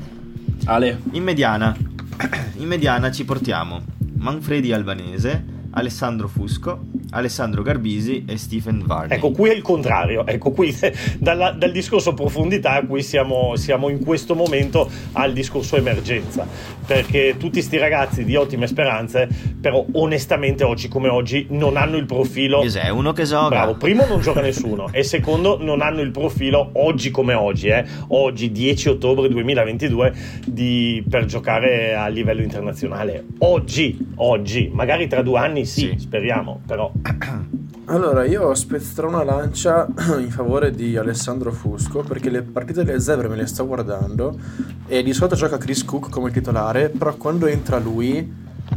Ale. 0.67 1.01
In 1.13 1.23
mediana, 1.23 1.75
in 2.57 2.67
mediana 2.67 3.11
ci 3.11 3.25
portiamo 3.25 3.83
Manfredi 4.19 4.75
Albanese, 4.75 5.43
Alessandro 5.77 6.27
Fusco, 6.27 6.81
Alessandro 7.11 7.63
Garbisi 7.63 8.25
e 8.27 8.39
Stephen 8.39 8.83
Varney. 8.85 9.17
Ecco, 9.17 9.31
qui 9.31 9.51
è 9.51 9.55
il 9.55 9.61
contrario. 9.61 10.27
Ecco, 10.27 10.51
qui 10.51 10.75
dalla, 11.19 11.51
dal 11.51 11.71
discorso 11.71 12.15
profondità, 12.15 12.83
qui 12.87 13.03
siamo, 13.03 13.57
siamo, 13.57 13.91
in 13.91 14.03
questo 14.03 14.35
momento 14.35 14.91
al 15.13 15.35
discorso 15.35 15.77
emergenza. 15.77 16.47
Perché 16.87 17.35
tutti 17.39 17.55
questi 17.59 17.77
ragazzi 17.77 18.25
di 18.25 18.37
ottime 18.37 18.67
speranze, 18.67 19.29
però 19.61 19.85
onestamente 19.93 20.65
oggi 20.65 20.89
come 20.89 21.09
oggi 21.09 21.47
non 21.51 21.77
hanno 21.77 21.99
il 21.99 22.07
profilo. 22.07 22.61
Cos'è 22.61 22.89
uno 22.89 23.13
che 23.13 23.25
gioca? 23.25 23.49
Bravo, 23.49 23.75
primo 23.75 24.07
non 24.07 24.21
gioca 24.21 24.41
nessuno 24.41 24.89
e 24.93 25.03
secondo 25.03 25.59
non 25.61 25.83
hanno 25.83 26.01
il 26.01 26.11
profilo 26.11 26.71
oggi 26.75 27.11
come 27.11 27.35
oggi, 27.35 27.69
eh, 27.69 27.85
oggi 28.09 28.51
10 28.51 28.89
ottobre 28.89 29.29
2022 29.29 30.15
di, 30.47 31.05
per 31.09 31.27
giocare 31.27 31.95
a 31.95 32.07
livello 32.07 32.41
internazionale. 32.41 33.25
Oggi, 33.39 33.99
oggi, 34.17 34.71
magari 34.73 35.07
tra 35.07 35.21
due 35.21 35.39
anni 35.39 35.66
sì, 35.67 35.81
sì. 35.81 35.99
speriamo, 35.99 36.61
però 36.67 36.91
allora, 37.87 38.25
io 38.25 38.55
spezzerò 38.55 39.09
una 39.09 39.25
lancia 39.25 39.87
in 40.19 40.31
favore 40.31 40.71
di 40.71 40.97
Alessandro 40.97 41.53
Fusco 41.53 42.03
perché 42.03 42.31
le 42.31 42.43
partite 42.43 42.85
delle 42.85 43.01
zebre 43.01 43.29
me 43.29 43.37
le 43.37 43.47
sto 43.47 43.67
guardando 43.67 44.39
e 44.87 45.03
di 45.03 45.13
solito 45.13 45.37
gioca 45.37 45.59
Chris 45.59 45.85
Cook 45.85 46.09
come 46.11 46.31
titolare, 46.31 46.89
però 46.89 47.15
quando 47.17 47.47
entra 47.47 47.79
lui 47.79 48.19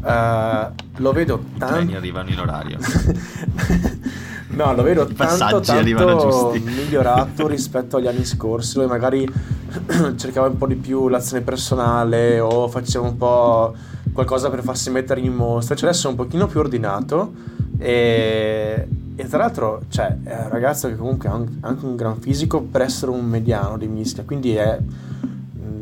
uh, 0.01 0.73
lo 0.97 1.11
vedo 1.11 1.43
tanto... 1.57 1.75
I 1.75 1.77
treni 1.77 1.95
arrivano 1.95 2.29
in 2.29 2.39
orario. 2.39 2.77
no, 4.49 4.73
lo 4.73 4.83
vedo 4.83 5.07
I 5.09 5.13
tanto, 5.13 5.59
tanto 5.59 6.53
migliorato 6.63 7.47
rispetto 7.47 7.97
agli 7.97 8.07
anni 8.07 8.25
scorsi, 8.25 8.75
dove 8.75 8.87
magari 8.87 9.27
cercava 10.17 10.47
un 10.47 10.57
po' 10.57 10.67
di 10.67 10.75
più 10.75 11.07
l'azione 11.07 11.41
personale 11.43 12.39
o 12.39 12.67
faceva 12.67 13.07
un 13.07 13.17
po' 13.17 13.75
qualcosa 14.19 14.49
per 14.49 14.63
farsi 14.63 14.89
mettere 14.89 15.21
in 15.21 15.33
mostra, 15.33 15.75
cioè 15.75 15.89
adesso 15.89 16.07
è 16.07 16.09
un 16.09 16.17
pochino 16.17 16.47
più 16.47 16.59
ordinato 16.59 17.33
e, 17.77 18.85
e 19.15 19.27
tra 19.27 19.37
l'altro, 19.37 19.83
cioè, 19.87 20.17
è 20.23 20.43
un 20.43 20.49
ragazzo 20.49 20.89
che 20.89 20.97
comunque 20.97 21.29
ha 21.29 21.41
anche 21.61 21.85
un 21.85 21.95
gran 21.95 22.19
fisico 22.19 22.61
per 22.61 22.81
essere 22.81 23.11
un 23.11 23.25
mediano 23.25 23.77
di 23.77 23.87
mischia, 23.87 24.23
quindi 24.23 24.55
è, 24.55 24.77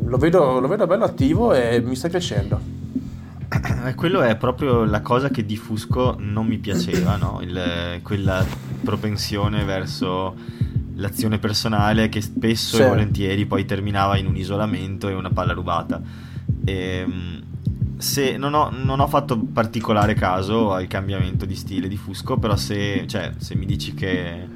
lo, 0.04 0.16
vedo, 0.18 0.60
lo 0.60 0.68
vedo 0.68 0.86
bello 0.86 1.04
attivo 1.04 1.52
e 1.52 1.80
mi 1.80 1.96
sta 1.96 2.08
piacendo. 2.08 2.76
Eh, 3.86 3.94
quello 3.94 4.20
è 4.20 4.36
proprio 4.36 4.84
la 4.84 5.00
cosa 5.00 5.30
che 5.30 5.44
di 5.44 5.56
Fusco 5.56 6.14
non 6.18 6.46
mi 6.46 6.58
piaceva, 6.58 7.16
no? 7.16 7.40
Il, 7.42 8.00
quella 8.02 8.44
propensione 8.84 9.64
verso 9.64 10.36
l'azione 10.94 11.38
personale 11.38 12.08
che 12.08 12.20
spesso 12.20 12.76
sì. 12.76 12.82
e 12.82 12.88
volentieri 12.88 13.46
poi 13.46 13.64
terminava 13.64 14.18
in 14.18 14.26
un 14.26 14.36
isolamento 14.36 15.08
e 15.08 15.14
una 15.14 15.30
palla 15.30 15.54
rubata. 15.54 16.00
E, 16.64 16.74
ehm, 16.74 17.42
se 17.98 18.36
non 18.36 18.54
ho, 18.54 18.70
non 18.70 19.00
ho, 19.00 19.06
fatto 19.06 19.38
particolare 19.38 20.14
caso 20.14 20.72
al 20.72 20.86
cambiamento 20.86 21.44
di 21.44 21.54
stile 21.54 21.88
di 21.88 21.96
Fusco, 21.96 22.38
però 22.38 22.56
se, 22.56 23.04
cioè, 23.06 23.32
se 23.36 23.54
mi 23.56 23.66
dici 23.66 23.92
che, 23.92 24.46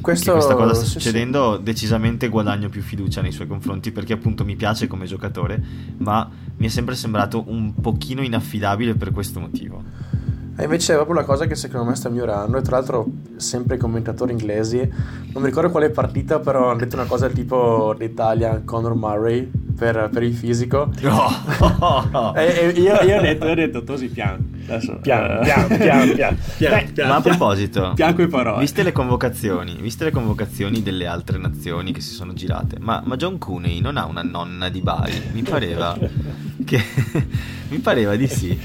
Questo, 0.00 0.32
che, 0.32 0.38
questa 0.38 0.54
cosa 0.54 0.74
sta 0.74 0.86
succedendo, 0.86 1.56
sì. 1.56 1.62
decisamente 1.62 2.28
guadagno 2.28 2.68
più 2.68 2.82
fiducia 2.82 3.20
nei 3.20 3.32
suoi 3.32 3.46
confronti 3.46 3.92
perché 3.92 4.14
appunto 4.14 4.44
mi 4.44 4.56
piace 4.56 4.86
come 4.86 5.04
giocatore, 5.04 5.62
ma 5.98 6.28
mi 6.56 6.66
è 6.66 6.70
sempre 6.70 6.94
sembrato 6.94 7.44
un 7.46 7.74
pochino 7.74 8.22
inaffidabile 8.22 8.94
per 8.94 9.12
questo 9.12 9.40
motivo. 9.40 9.82
E 10.56 10.64
invece 10.64 10.92
è 10.92 10.96
proprio 10.96 11.16
la 11.16 11.24
cosa 11.24 11.46
che 11.46 11.54
secondo 11.54 11.88
me 11.88 11.96
sta 11.96 12.10
migliorando. 12.10 12.58
E 12.58 12.62
tra 12.62 12.76
l'altro, 12.76 13.06
sempre 13.36 13.76
i 13.76 13.78
commentatori 13.78 14.32
inglesi, 14.32 14.76
non 14.78 15.40
mi 15.40 15.48
ricordo 15.48 15.70
quale 15.70 15.88
partita, 15.88 16.38
però 16.38 16.68
hanno 16.68 16.80
detto 16.80 16.96
una 16.96 17.06
cosa 17.06 17.28
tipo 17.28 17.94
l'Italia 17.98 18.60
Conor 18.62 18.94
Murray 18.94 19.50
per, 19.80 20.10
per 20.12 20.22
il 20.22 20.34
fisico. 20.34 20.92
Oh. 21.04 22.34
e, 22.36 22.44
e 22.44 22.68
io, 22.78 23.00
io 23.00 23.16
ho 23.16 23.20
detto, 23.22 23.46
io 23.46 23.52
ho 23.52 23.54
detto 23.54 23.82
Tosi 23.82 24.08
piano. 24.08 24.36
Adesso, 24.66 24.98
Piano, 25.00 25.40
eh, 25.40 25.44
piano, 25.44 25.66
piano, 25.78 26.12
piano. 26.12 26.36
piano, 26.58 26.76
Beh, 26.76 26.92
piano. 26.92 27.10
Ma 27.10 27.16
a 27.16 27.20
proposito, 27.22 27.94
viste 28.58 28.82
le 28.82 28.92
convocazioni, 28.92 29.78
viste 29.80 30.04
le 30.04 30.10
convocazioni 30.10 30.82
delle 30.82 31.06
altre 31.06 31.38
nazioni 31.38 31.92
che 31.92 32.02
si 32.02 32.12
sono 32.12 32.34
girate, 32.34 32.76
ma, 32.78 33.02
ma 33.04 33.16
John 33.16 33.38
Cooney 33.38 33.80
non 33.80 33.96
ha 33.96 34.04
una 34.04 34.22
nonna 34.22 34.68
di 34.68 34.82
Bari? 34.82 35.30
Mi 35.32 35.42
pareva 35.42 35.96
che 36.66 36.78
mi 37.70 37.78
pareva 37.78 38.14
di 38.16 38.28
sì. 38.28 38.56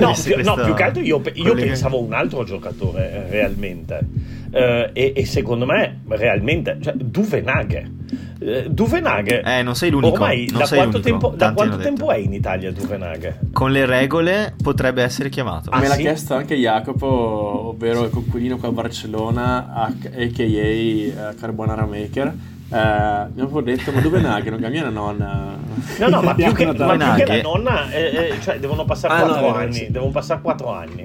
No, 0.00 0.12
più, 0.20 0.42
no, 0.42 0.54
più 0.56 0.74
che 0.74 0.82
altro 0.82 1.02
io, 1.02 1.22
io 1.34 1.54
pensavo 1.54 1.98
a 1.98 2.00
un 2.00 2.12
altro 2.12 2.42
giocatore 2.42 3.12
eh, 3.12 3.30
realmente. 3.30 4.06
Eh, 4.50 4.90
e, 4.92 5.12
e 5.14 5.24
secondo 5.24 5.66
me 5.66 6.00
realmente 6.08 6.78
cioè, 6.80 6.92
Duvenaghe 6.94 7.90
Eh, 8.40 8.66
Duvenaghe 8.68 9.42
Eh, 9.42 9.62
non 9.62 9.74
sei 9.74 9.90
l'unico, 9.90 10.12
ormai 10.14 10.46
non 10.50 10.58
da 10.60 10.66
sei 10.66 10.78
quanto, 10.78 10.98
l'unico, 10.98 11.18
tempo, 11.20 11.36
da 11.36 11.52
quanto 11.52 11.76
tempo 11.78 12.10
è 12.10 12.16
in 12.18 12.32
Italia 12.32 12.72
Duvenaghe? 12.72 13.38
Con 13.52 13.70
le 13.72 13.86
regole 13.86 14.54
potrebbe 14.62 15.02
essere 15.02 15.28
chiamato. 15.28 15.70
Ah, 15.70 15.78
Me 15.80 15.88
l'ha 15.88 15.94
sì? 15.94 16.00
chiesto 16.02 16.34
anche 16.34 16.54
Jacopo, 16.56 17.06
ovvero 17.06 18.04
il 18.04 18.10
coccodino 18.10 18.56
qua 18.58 18.68
a 18.68 18.72
Barcellona, 18.72 19.72
a.k.a. 19.74 20.42
eh, 20.42 21.14
Carbonara 21.38 21.86
Maker. 21.86 22.26
Eh, 22.26 22.76
mi 22.76 23.40
ha 23.40 23.46
proprio 23.46 23.62
detto, 23.76 23.92
ma 23.92 24.00
dove 24.00 24.20
naghe? 24.20 24.50
Non 24.50 24.60
mia 24.70 24.88
nonna. 24.88 25.56
No, 25.98 26.08
no, 26.08 26.22
ma 26.22 26.34
più 26.34 26.52
che, 26.52 26.64
Nonna 26.64 26.96
ma 26.96 27.14
più 27.14 27.24
che 27.24 27.36
la 27.36 27.42
nonna, 27.42 27.90
eh, 27.90 28.30
eh, 28.32 28.40
cioè 28.40 28.58
devono 28.58 28.84
passare 28.84 29.14
Ah, 29.14 29.18
no, 29.18 29.24
4 29.26 29.38
è 29.38 29.42
vero, 29.52 29.58
anni. 29.58 29.72
sì. 29.74 29.90
Devono 29.90 30.10
passare 30.10 30.40
4 30.40 30.72
anni. 30.72 31.04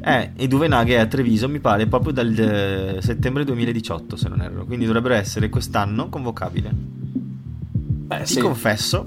Eh, 0.00 0.30
e 0.36 0.48
Duvenaghe 0.48 0.96
è 0.96 0.98
a 0.98 1.06
Treviso, 1.06 1.48
mi 1.48 1.60
pare, 1.60 1.86
proprio 1.86 2.12
dal 2.12 2.36
eh, 2.38 2.98
settembre 3.02 3.44
2018, 3.44 4.16
se 4.16 4.28
non 4.28 4.40
erro. 4.40 4.64
Quindi 4.64 4.84
dovrebbero 4.84 5.14
essere 5.14 5.48
quest'anno 5.48 6.08
convocabile. 6.08 6.70
Beh, 6.72 8.22
Ti 8.22 8.34
sì. 8.34 8.40
confesso 8.40 9.04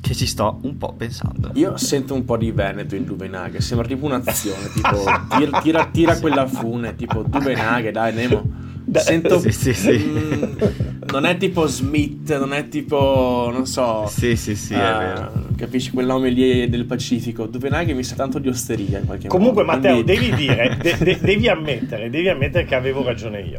che 0.00 0.14
ci 0.14 0.26
sto 0.26 0.58
un 0.62 0.76
po' 0.76 0.92
pensando. 0.92 1.50
Io 1.54 1.76
sento 1.78 2.14
un 2.14 2.24
po' 2.24 2.36
di 2.36 2.50
Veneto 2.50 2.94
in 2.94 3.04
Duvenaghe, 3.04 3.60
sembra 3.62 3.86
tipo 3.86 4.04
un'azione, 4.04 4.68
tipo 4.74 5.04
tira, 5.36 5.60
tira, 5.60 5.86
tira 5.86 6.18
quella 6.18 6.46
fune, 6.46 6.94
tipo 6.94 7.22
Duvenaghe, 7.22 7.90
dai 7.90 8.12
Nemo. 8.14 8.62
Sento... 8.92 9.40
Sì, 9.40 9.50
sì, 9.50 9.72
sì. 9.72 10.04
Mm, 10.06 10.93
non 11.14 11.26
è 11.26 11.36
tipo 11.36 11.66
Smith, 11.68 12.36
non 12.38 12.52
è 12.52 12.68
tipo, 12.68 13.48
non 13.52 13.66
so... 13.66 14.06
Sì, 14.08 14.34
sì, 14.34 14.56
sì, 14.56 14.74
è 14.74 14.78
eh, 14.78 14.98
vero. 14.98 15.32
Capisci 15.56 15.92
quel 15.92 16.06
nome 16.06 16.28
lì 16.30 16.68
del 16.68 16.86
Pacifico? 16.86 17.46
Duvenaghe 17.46 17.94
mi 17.94 18.02
sa 18.02 18.16
tanto 18.16 18.40
di 18.40 18.48
osteria 18.48 18.98
in 18.98 19.06
qualche 19.06 19.28
Comunque, 19.28 19.62
modo. 19.62 19.76
Matteo, 19.76 20.02
quindi- 20.02 20.12
devi 20.12 20.34
dire, 20.34 20.76
de- 20.82 20.96
de- 20.98 21.18
devi 21.20 21.48
ammettere, 21.48 22.10
devi 22.10 22.28
ammettere 22.28 22.64
che 22.64 22.74
avevo 22.74 23.04
ragione 23.04 23.40
io. 23.42 23.58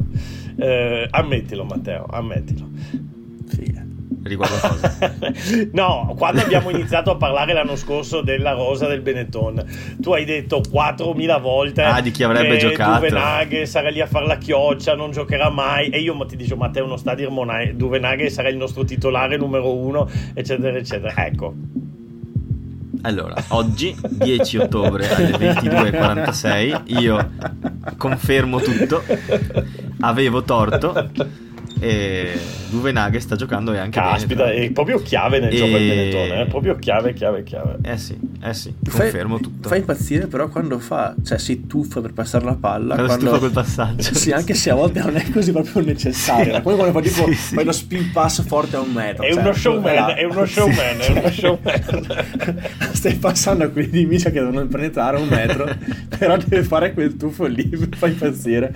Eh, 0.58 1.08
ammettilo, 1.10 1.64
Matteo, 1.64 2.06
ammettilo. 2.10 2.68
Riguardo 4.26 4.55
a 4.55 4.69
cosa? 4.69 5.13
no, 5.73 6.15
quando 6.17 6.41
abbiamo 6.41 6.71
iniziato 6.71 7.11
a 7.11 7.15
parlare 7.15 7.53
l'anno 7.53 7.76
scorso 7.76 8.21
della 8.21 8.53
rosa 8.53 8.88
del 8.88 9.01
Benetton, 9.01 9.63
tu 10.01 10.13
hai 10.13 10.26
detto 10.26 10.61
4.000 10.67 11.39
volte 11.39 11.84
Ah, 11.84 12.01
di 12.01 12.09
chi 12.09 12.23
avrebbe 12.23 12.57
giocato. 12.57 13.05
Duvenaghe 13.05 13.67
sarà 13.67 13.89
lì 13.89 14.01
a 14.01 14.07
fare 14.07 14.26
la 14.26 14.39
chioccia, 14.39 14.95
non 14.95 15.11
giocherà 15.11 15.51
mai. 15.51 15.89
E 15.89 15.99
io 15.99 16.17
ti 16.26 16.36
dicevo, 16.36 16.61
Matteo, 16.61 16.88
non 16.88 16.97
sta 16.97 17.11
a 17.11 17.15
dir 17.15 17.30
Monai, 17.30 17.76
Duvenaghe 17.76 18.32
sarà 18.32 18.49
il 18.49 18.57
nostro 18.57 18.84
titolare 18.84 19.38
numero 19.38 19.71
uno, 19.71 20.09
eccetera, 20.34 20.76
eccetera. 20.76 21.23
Ecco, 21.23 21.53
Allora, 23.03 23.36
oggi, 23.49 23.95
10 24.09 24.57
ottobre 24.57 25.07
alle 25.07 25.38
22.46, 25.38 26.82
io 26.99 27.30
confermo 27.95 28.59
tutto, 28.59 29.03
avevo 29.99 30.41
torto 30.41 31.43
e 31.80 32.39
Duvenaghe 32.69 33.19
sta 33.19 33.36
giocando 33.36 33.73
e 33.73 33.78
anche 33.78 33.99
caspita, 33.99 34.45
bene. 34.45 34.65
è 34.65 34.71
proprio 34.71 34.99
chiave 35.01 35.39
nel 35.39 35.53
E- 35.53 35.55
gioco 35.55 35.71
del 35.71 35.88
Benetton, 35.88 36.38
è 36.38 36.45
proprio 36.47 36.76
chiave, 36.76 37.13
chiave, 37.13 37.43
chiave. 37.43 37.78
Eh 37.84 37.97
sì, 37.97 38.17
eh 38.41 38.53
sì, 38.53 38.73
Fai- 38.84 39.01
confermo 39.01 39.39
tutto. 39.39 39.69
Fa 39.69 39.76
impazzire 39.76 40.28
però 40.28 40.47
quando 40.49 40.80
fa, 40.80 41.13
cioè 41.23 41.38
si 41.38 41.67
tuffa 41.67 42.01
per 42.01 42.13
passare 42.13 42.45
la 42.45 42.55
palla. 42.55 42.95
Quando 42.95 43.11
si 43.13 43.19
quando... 43.19 43.26
tuffa 43.26 43.39
quel 43.39 43.51
passaggio. 43.51 44.13
Sì, 44.26 44.32
anche 44.32 44.53
se 44.55 44.69
a 44.71 44.76
volte 44.76 45.01
non 45.01 45.15
è 45.15 45.30
così 45.32 45.51
proprio 45.51 45.84
necessario. 45.84 46.61
Poi 46.61 46.76
quando 46.76 46.93
fa 46.93 47.01
tipo 47.01 47.26
Sì, 47.30 47.34
sì. 47.34 47.53
fai 47.55 47.63
uno 47.63 47.71
spin 47.71 48.11
pass 48.11 48.43
forte 48.45 48.76
a 48.76 48.80
un 48.80 48.91
metro. 48.91 49.23
È 49.23 49.32
cioè, 49.32 49.41
uno 49.41 49.53
showman, 49.53 50.13
è 50.15 50.23
uno 50.23 50.45
showman, 50.45 50.99
è 50.99 51.11
uno 51.11 51.30
showman. 51.32 52.61
Stai 52.93 53.15
passando 53.15 53.65
a 53.65 53.69
quelli 53.69 53.89
di 53.89 54.05
Misha 54.05 54.30
che 54.32 54.39
devono 54.39 54.65
penetrare 54.65 55.17
a 55.17 55.19
un 55.19 55.28
metro, 55.28 55.69
però 56.17 56.38
deve 56.38 56.63
fare 56.63 56.93
quel 56.93 57.15
tuffo 57.17 57.45
lì, 57.45 57.69
fa 57.95 58.07
impazzire. 58.07 58.73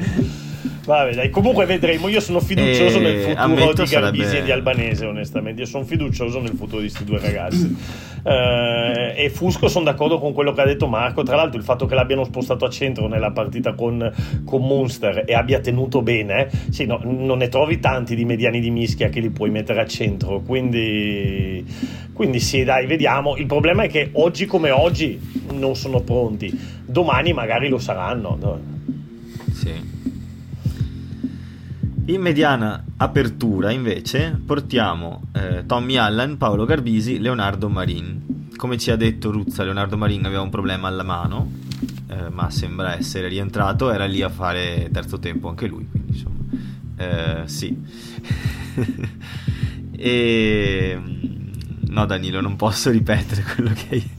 Vabbè, 0.90 1.14
dai, 1.14 1.30
comunque 1.30 1.68
vedremo. 1.68 2.08
Io 2.08 2.20
sono 2.20 2.40
fiducioso 2.40 2.98
Eh, 2.98 3.02
nel 3.02 3.16
futuro 3.20 3.74
di 3.74 3.84
Garbisi 3.92 4.24
sarebbe- 4.24 4.38
e 4.40 4.44
di 4.44 4.52
Albanese, 4.52 5.06
onestamente. 5.06 5.62
Io 5.62 5.68
sono 5.68 5.84
fiducioso 5.84 6.40
nel 6.42 6.56
futuro 6.56 6.82
di 6.82 6.88
questi 6.88 7.04
due 7.04 7.20
ragazzi. 7.20 7.76
Eh, 8.24 9.14
e 9.16 9.30
Fusco 9.30 9.68
sono 9.68 9.86
d'accordo 9.86 10.18
con 10.18 10.34
quello 10.34 10.52
che 10.52 10.62
ha 10.62 10.66
detto 10.66 10.88
Marco. 10.88 11.22
Tra 11.22 11.36
l'altro, 11.36 11.60
il 11.60 11.64
fatto 11.64 11.86
che 11.86 11.94
l'abbiano 11.94 12.24
spostato 12.24 12.66
a 12.66 12.70
centro 12.72 13.08
nella 13.08 13.30
partita 13.30 13.74
con, 13.76 14.12
con 14.44 14.64
Munster 14.64 15.26
e 15.28 15.36
abbia 15.36 15.60
tenuto 15.60 16.02
bene, 16.02 16.50
sì, 16.72 16.86
no, 16.88 17.00
non 17.04 17.38
ne 17.38 17.50
trovi 17.50 17.80
tanti 17.80 18.16
di 18.16 18.26
mediani 18.26 18.60
di 18.60 18.72
mischia 18.72 19.10
che 19.10 19.20
li 19.20 19.30
puoi 19.30 19.52
mettere 19.52 19.82
a 19.82 19.86
centro. 19.86 20.40
Quindi, 20.42 21.64
quindi 22.14 22.40
sì, 22.40 22.64
dai, 22.64 22.88
vediamo. 22.88 23.36
Il 23.38 23.46
problema 23.46 23.84
è 23.84 23.90
che 23.90 24.10
oggi 24.14 24.48
come 24.48 24.72
oggi 24.72 25.20
non 25.54 25.76
sono 25.76 26.02
pronti. 26.02 26.52
Domani 26.84 27.32
magari 27.32 27.70
lo 27.70 27.78
saranno. 27.78 28.38
no? 28.42 28.60
Sì. 29.54 29.98
In 32.10 32.22
mediana 32.22 32.84
apertura 32.98 33.70
invece 33.70 34.36
portiamo 34.44 35.28
eh, 35.32 35.64
Tommy 35.68 35.98
Allen, 35.98 36.38
Paolo 36.38 36.66
Garbisi, 36.66 37.20
Leonardo 37.20 37.70
Marin. 37.70 38.48
Come 38.56 38.80
ci 38.80 38.90
ha 38.90 38.96
detto 38.96 39.30
Ruzza, 39.30 39.64
Leonardo 39.64 39.96
Marin 39.96 40.26
aveva 40.26 40.42
un 40.42 40.50
problema 40.50 40.88
alla 40.88 41.04
mano, 41.04 41.52
eh, 42.08 42.30
ma 42.32 42.50
sembra 42.50 42.98
essere 42.98 43.28
rientrato, 43.28 43.92
era 43.92 44.06
lì 44.06 44.24
a 44.24 44.30
fare 44.30 44.90
terzo 44.92 45.20
tempo 45.20 45.50
anche 45.50 45.68
lui, 45.68 45.88
quindi 45.88 46.14
insomma, 46.14 46.40
eh, 46.98 47.44
sì. 47.46 47.78
e... 49.92 51.00
No 51.90 52.06
Danilo, 52.08 52.42
non 52.42 52.56
posso 52.56 52.90
ripetere 52.90 53.44
quello 53.44 53.72
che 53.72 53.86
hai... 53.92 54.10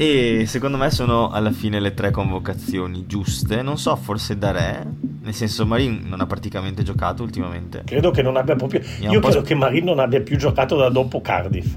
E 0.00 0.46
secondo 0.46 0.78
me 0.78 0.90
sono 0.90 1.28
alla 1.28 1.50
fine 1.50 1.78
le 1.78 1.92
tre 1.92 2.10
convocazioni 2.10 3.04
giuste. 3.06 3.60
Non 3.60 3.76
so, 3.76 3.94
forse 3.96 4.38
da 4.38 4.50
re. 4.50 4.90
Nel 5.20 5.34
senso, 5.34 5.66
Marin 5.66 6.04
non 6.06 6.22
ha 6.22 6.26
praticamente 6.26 6.82
giocato 6.82 7.22
ultimamente. 7.22 7.82
Credo 7.84 8.10
che 8.10 8.22
non 8.22 8.38
abbia 8.38 8.56
proprio. 8.56 8.80
Ha 8.80 9.10
Io 9.10 9.20
credo 9.20 9.40
sp- 9.40 9.46
che 9.48 9.54
Marin 9.54 9.84
non 9.84 9.98
abbia 9.98 10.22
più 10.22 10.38
giocato 10.38 10.74
da 10.76 10.88
dopo 10.88 11.20
Cardiff. 11.20 11.76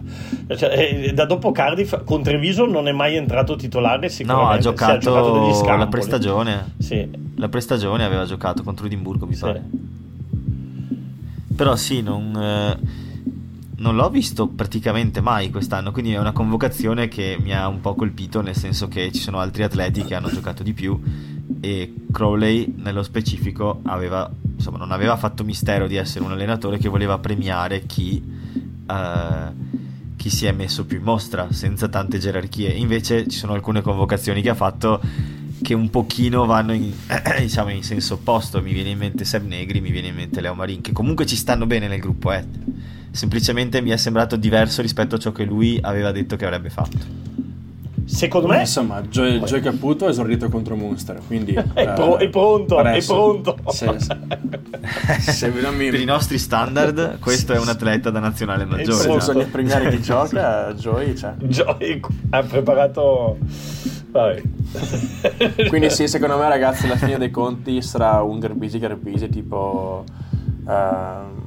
Cioè, 0.56 1.04
eh, 1.08 1.14
da 1.14 1.26
dopo 1.26 1.52
Cardiff 1.52 2.02
con 2.06 2.24
Treviso 2.24 2.66
non 2.66 2.88
è 2.88 2.94
mai 2.94 3.18
entrato 3.18 3.58
titolare. 3.58 4.10
No, 4.24 4.48
ha 4.48 4.58
giocato, 4.58 5.00
giocato 5.00 5.40
degli 5.40 5.78
la 5.78 5.88
prestagione. 5.88 6.76
Sì, 6.78 7.06
La 7.36 7.50
prestagione 7.50 8.06
aveva 8.06 8.24
giocato 8.24 8.64
contro 8.64 8.86
Edimburgo, 8.86 9.26
mi 9.26 9.36
sì. 9.36 9.42
pare. 9.42 9.64
Però 11.58 11.76
sì, 11.76 12.02
non, 12.02 12.34
eh, 12.42 12.78
non 13.84 13.98
l'ho 13.98 14.10
visto 14.10 14.48
praticamente 14.48 15.20
mai 15.20 15.50
quest'anno, 15.50 15.92
quindi 15.92 16.14
è 16.14 16.18
una 16.18 16.32
convocazione 16.32 17.10
che 17.10 17.38
mi 17.42 17.54
ha 17.54 17.68
un 17.68 17.82
po' 17.82 17.96
colpito, 17.96 18.42
nel 18.42 18.56
senso 18.56 18.88
che 18.88 19.12
ci 19.12 19.20
sono 19.20 19.40
altri 19.40 19.64
atleti 19.64 20.06
che 20.06 20.16
hanno 20.16 20.30
giocato 20.30 20.64
di 20.64 20.72
più 20.72 20.98
e 21.60 21.94
Crowley 22.10 22.74
nello 22.78 23.04
specifico 23.04 23.82
aveva, 23.84 24.32
insomma, 24.56 24.78
non 24.78 24.94
aveva 24.94 25.18
fatto 25.18 25.44
mistero 25.44 25.88
di 25.88 25.98
essere 25.98 26.24
un 26.24 26.32
allenatore 26.32 26.78
che 26.78 26.88
voleva 26.88 27.18
premiare 27.18 27.86
chi, 27.86 28.24
eh, 28.90 29.52
chi 30.16 30.30
si 30.30 30.46
è 30.46 30.54
messo 30.54 30.86
più 30.86 31.00
in 31.00 31.04
mostra, 31.04 31.52
senza 31.52 31.90
tante 31.90 32.20
gerarchie. 32.20 32.70
Invece 32.70 33.28
ci 33.28 33.38
sono 33.38 33.52
alcune 33.52 33.82
convocazioni 33.82 34.42
che 34.42 34.50
ha 34.50 34.56
fatto 34.56 35.02
che 35.62 35.74
un 35.74 35.90
pochino 35.90 36.46
vanno 36.46 36.72
in, 36.72 36.90
diciamo, 37.38 37.70
in 37.70 37.84
senso 37.84 38.14
opposto. 38.14 38.62
Mi 38.62 38.72
viene 38.72 38.92
in 38.92 38.98
mente 38.98 39.26
Seb 39.26 39.46
Negri, 39.46 39.82
mi 39.82 39.92
viene 39.92 40.08
in 40.08 40.16
mente 40.16 40.40
Leo 40.40 40.54
Marin, 40.54 40.80
che 40.80 40.94
comunque 40.94 41.26
ci 41.26 41.36
stanno 41.36 41.66
bene 41.66 41.90
nel 41.90 42.00
gruppo, 42.00 42.32
eh. 42.32 42.46
Semplicemente 43.14 43.80
mi 43.80 43.91
è 43.91 43.97
sembrato 43.97 44.36
diverso 44.36 44.82
rispetto 44.82 45.14
a 45.16 45.18
ciò 45.20 45.32
che 45.32 45.43
lui 45.43 45.78
aveva 45.80 46.11
detto 46.11 46.36
che 46.36 46.45
avrebbe 46.45 46.72
fatto. 46.72 46.97
Secondo 48.05 48.47
me 48.47 48.61
insomma, 48.61 49.01
Joe, 49.03 49.39
Joe 49.41 49.61
Caputo 49.61 50.07
ha 50.07 50.09
esordito 50.09 50.49
contro 50.49 50.76
Munster, 50.76 51.22
quindi... 51.28 51.53
È 51.74 51.93
pro- 51.93 52.18
è 52.18 52.28
pronto, 52.30 52.80
è 52.82 53.03
pronto. 53.05 53.55
Se, 53.70 53.95
se 55.20 55.49
non 55.61 55.76
mi- 55.76 55.89
Per 55.91 55.99
i 55.99 56.05
nostri 56.05 56.39
standard, 56.39 57.20
questo 57.20 57.53
è 57.53 57.59
un 57.59 57.68
atleta 57.70 58.09
da 58.09 58.20
nazionale 58.20 58.64
se 58.64 58.70
maggiore. 58.70 59.03
pronto. 59.03 59.18
bisogna 59.20 59.45
premiare 59.45 59.89
chi 59.91 60.01
gioca, 60.01 60.74
Joey 60.74 61.14
c'è. 61.14 61.34
Joy 61.38 61.99
ha 62.32 62.41
preparato. 62.41 63.38
Vabbè. 64.11 64.41
Quindi 65.70 65.91
sì, 65.91 66.07
secondo 66.07 66.38
me 66.38 66.49
ragazzi 66.49 66.86
alla 66.86 66.97
fine 66.97 67.20
dei 67.20 67.30
conti 67.32 67.80
sarà 67.84 68.22
un 68.24 68.39
Garbisi 68.39 68.80
Garbisi 68.80 69.30
tipo 69.30 70.03
ehm, 70.68 71.43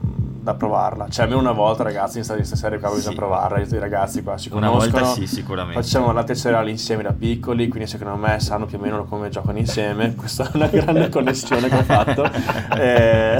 da 0.46 0.54
provarla. 0.54 1.08
Cioè, 1.08 1.24
almeno 1.24 1.40
una 1.40 1.50
volta, 1.50 1.82
ragazzi, 1.82 2.18
in 2.20 2.24
questa 2.24 2.54
serie 2.54 2.78
qua 2.78 2.90
bisogna 2.90 3.10
Sì. 3.10 3.16
provarla. 3.16 3.58
I 3.58 3.78
ragazzi 3.80 4.22
qua 4.22 4.38
si 4.38 4.48
Una 4.52 4.68
conoscono. 4.68 5.02
volta 5.04 5.12
sì, 5.20 5.26
sicuramente. 5.26 5.82
Facciamo 5.82 6.12
latte 6.12 6.32
e 6.32 6.36
cereali 6.36 6.70
insieme 6.70 7.02
da 7.02 7.12
piccoli, 7.12 7.66
quindi 7.66 7.88
secondo 7.88 8.14
me 8.16 8.38
sanno 8.38 8.64
più 8.66 8.78
o 8.78 8.80
meno 8.80 9.04
come 9.06 9.28
giocano 9.28 9.58
insieme. 9.58 10.14
Questa 10.16 10.44
è 10.44 10.50
una 10.52 10.68
grande 10.68 11.08
connessione 11.08 11.68
che 11.68 11.74
ho 11.76 11.82
fatto. 11.82 12.30
Eh, 12.76 13.38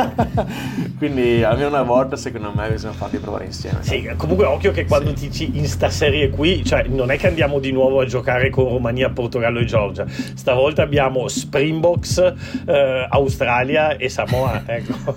quindi 0.98 1.42
almeno 1.42 1.68
una 1.68 1.82
volta, 1.82 2.16
secondo 2.16 2.52
me, 2.54 2.68
bisogna 2.70 2.94
farli 2.94 3.18
provare 3.18 3.44
insieme. 3.44 3.82
Sì, 3.82 4.08
comunque 4.16 4.46
occhio 4.46 4.72
che 4.72 4.86
quando 4.86 5.12
dici 5.12 5.56
in 5.56 5.66
sta 5.66 5.90
serie 5.90 6.30
qui, 6.30 6.64
cioè 6.64 6.84
non 6.88 7.10
è 7.10 7.18
che 7.18 7.28
andiamo 7.28 7.58
di 7.58 7.70
nuovo 7.72 8.00
a 8.00 8.06
giocare 8.06 8.50
con 8.50 8.64
Romania, 8.64 9.10
Portogallo 9.10 9.58
e 9.60 9.64
Georgia. 9.66 10.04
Stavolta 10.08 10.82
abbiamo 10.82 11.28
Springboks, 11.28 12.18
eh, 12.66 13.06
Australia 13.10 13.96
e 13.96 14.08
Samoa. 14.08 14.62
Ecco. 14.66 15.16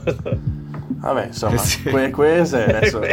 Vabbè, 1.03 1.25
insomma, 1.27 1.57
Sì. 1.57 1.81
que- 1.83 2.11
queste 2.11 2.63
adesso... 2.63 3.01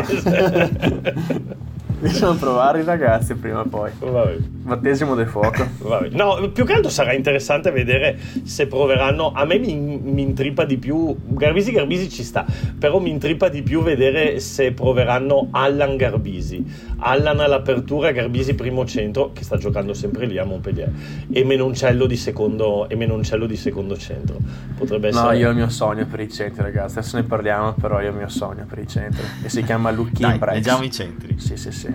Bisogna 2.01 2.39
provare 2.39 2.81
i 2.81 2.85
ragazzi 2.85 3.35
prima 3.35 3.61
o 3.61 3.65
poi. 3.65 3.91
Vabbè. 3.99 4.37
Battesimo 4.39 5.15
del 5.15 5.27
fuoco. 5.27 5.67
Vabbè. 5.79 6.09
No, 6.11 6.51
più 6.51 6.65
che 6.65 6.73
altro 6.73 6.91
sarà 6.91 7.13
interessante 7.13 7.71
vedere 7.71 8.19
se 8.43 8.67
proveranno. 8.67 9.33
A 9.35 9.45
me 9.45 9.59
mi, 9.59 9.75
mi 9.75 10.23
intrippa 10.23 10.65
di 10.65 10.79
più. 10.79 11.15
Garbisi 11.27 11.73
Garbisi 11.73 12.09
ci 12.09 12.23
sta, 12.23 12.47
però 12.79 12.99
mi 13.01 13.11
intrippa 13.11 13.49
di 13.49 13.63
più 13.63 13.83
vedere 13.83 14.41
se 14.41 14.73
proveranno 14.73 15.49
Allan 15.51 15.97
Garbisi. 15.97 16.65
Allan 16.99 17.41
all'apertura, 17.41 18.13
Garbisi 18.13 18.55
primo 18.55 18.87
centro, 18.87 19.33
che 19.33 19.45
sta 19.45 19.57
giocando 19.59 19.93
sempre 19.93 20.27
lì 20.27 20.39
a 20.39 20.45
Montpellier, 20.45 20.91
e 21.31 21.45
Menoncello 21.45 22.07
di 22.07 22.17
secondo, 22.17 22.89
e 22.89 22.97
Menoncello 22.97 23.47
di 23.47 23.57
secondo 23.57 23.97
centro. 23.97 24.37
Potrebbe 24.77 25.09
essere. 25.09 25.25
No, 25.25 25.33
io 25.33 25.49
ho 25.49 25.51
il 25.51 25.57
mio 25.57 25.69
sogno 25.69 26.07
per 26.07 26.21
i 26.21 26.31
centri, 26.31 26.63
ragazzi. 26.63 26.99
Adesso 26.99 27.17
ne 27.17 27.25
parliamo, 27.25 27.75
però 27.79 28.01
io 28.01 28.09
ho 28.09 28.11
il 28.11 28.17
mio 28.17 28.29
sogno 28.29 28.65
per 28.67 28.79
i 28.79 28.87
centri. 28.87 29.23
E 29.43 29.49
si 29.49 29.63
chiama 29.63 29.91
Lucchini 29.91 30.31
Dai, 30.31 30.39
Brex. 30.39 30.55
leggiamo 30.55 30.83
i 30.83 30.91
centri. 30.91 31.39
Sì, 31.39 31.57
sì, 31.57 31.71
sì. 31.71 31.90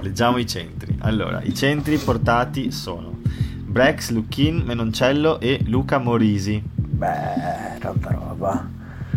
Leggiamo 0.00 0.38
i 0.38 0.46
centri. 0.46 0.96
Allora, 1.00 1.40
i 1.42 1.54
centri 1.54 1.96
portati 1.98 2.70
sono 2.70 3.18
Brex, 3.64 4.10
Luchin, 4.10 4.62
Menoncello 4.64 5.40
e 5.40 5.60
Luca 5.66 5.98
Morisi. 5.98 6.62
Beh, 6.74 7.78
tanta 7.80 8.10
roba. 8.10 8.68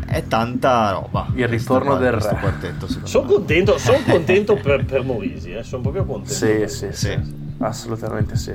È 0.05 0.23
tanta 0.27 0.91
roba. 0.91 1.27
Il 1.35 1.47
ritorno 1.47 1.97
del 1.97 2.13
re. 2.13 2.37
quartetto, 2.39 2.87
Sono 3.03 3.25
me. 3.27 3.33
contento, 3.33 3.77
son 3.77 4.03
contento 4.07 4.55
per, 4.55 4.85
per 4.85 5.03
Morisi, 5.03 5.51
eh, 5.51 5.63
sono 5.63 5.81
proprio 5.81 6.05
contento. 6.05 6.33
Sì, 6.33 6.63
sì, 6.67 6.87
sì, 6.91 7.07
Sì. 7.11 7.19
Assolutamente 7.59 8.35
sì. 8.37 8.53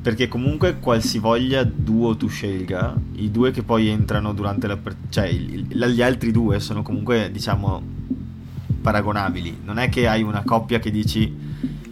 Perché 0.00 0.28
comunque 0.28 0.78
qualsivoglia 0.78 1.64
duo 1.64 2.16
tu 2.16 2.28
scelga, 2.28 2.94
i 3.14 3.30
due 3.30 3.50
che 3.50 3.62
poi 3.62 3.88
entrano 3.88 4.32
durante 4.32 4.66
la... 4.66 4.76
per- 4.76 4.94
cioè 5.08 5.26
il- 5.26 5.66
il- 5.70 5.86
gli 5.92 6.02
altri 6.02 6.30
due 6.30 6.60
sono 6.60 6.82
comunque, 6.82 7.30
diciamo, 7.32 7.82
paragonabili. 8.80 9.60
Non 9.64 9.78
è 9.78 9.88
che 9.88 10.08
hai 10.08 10.22
una 10.22 10.42
coppia 10.42 10.78
che 10.78 10.90
dici 10.90 11.34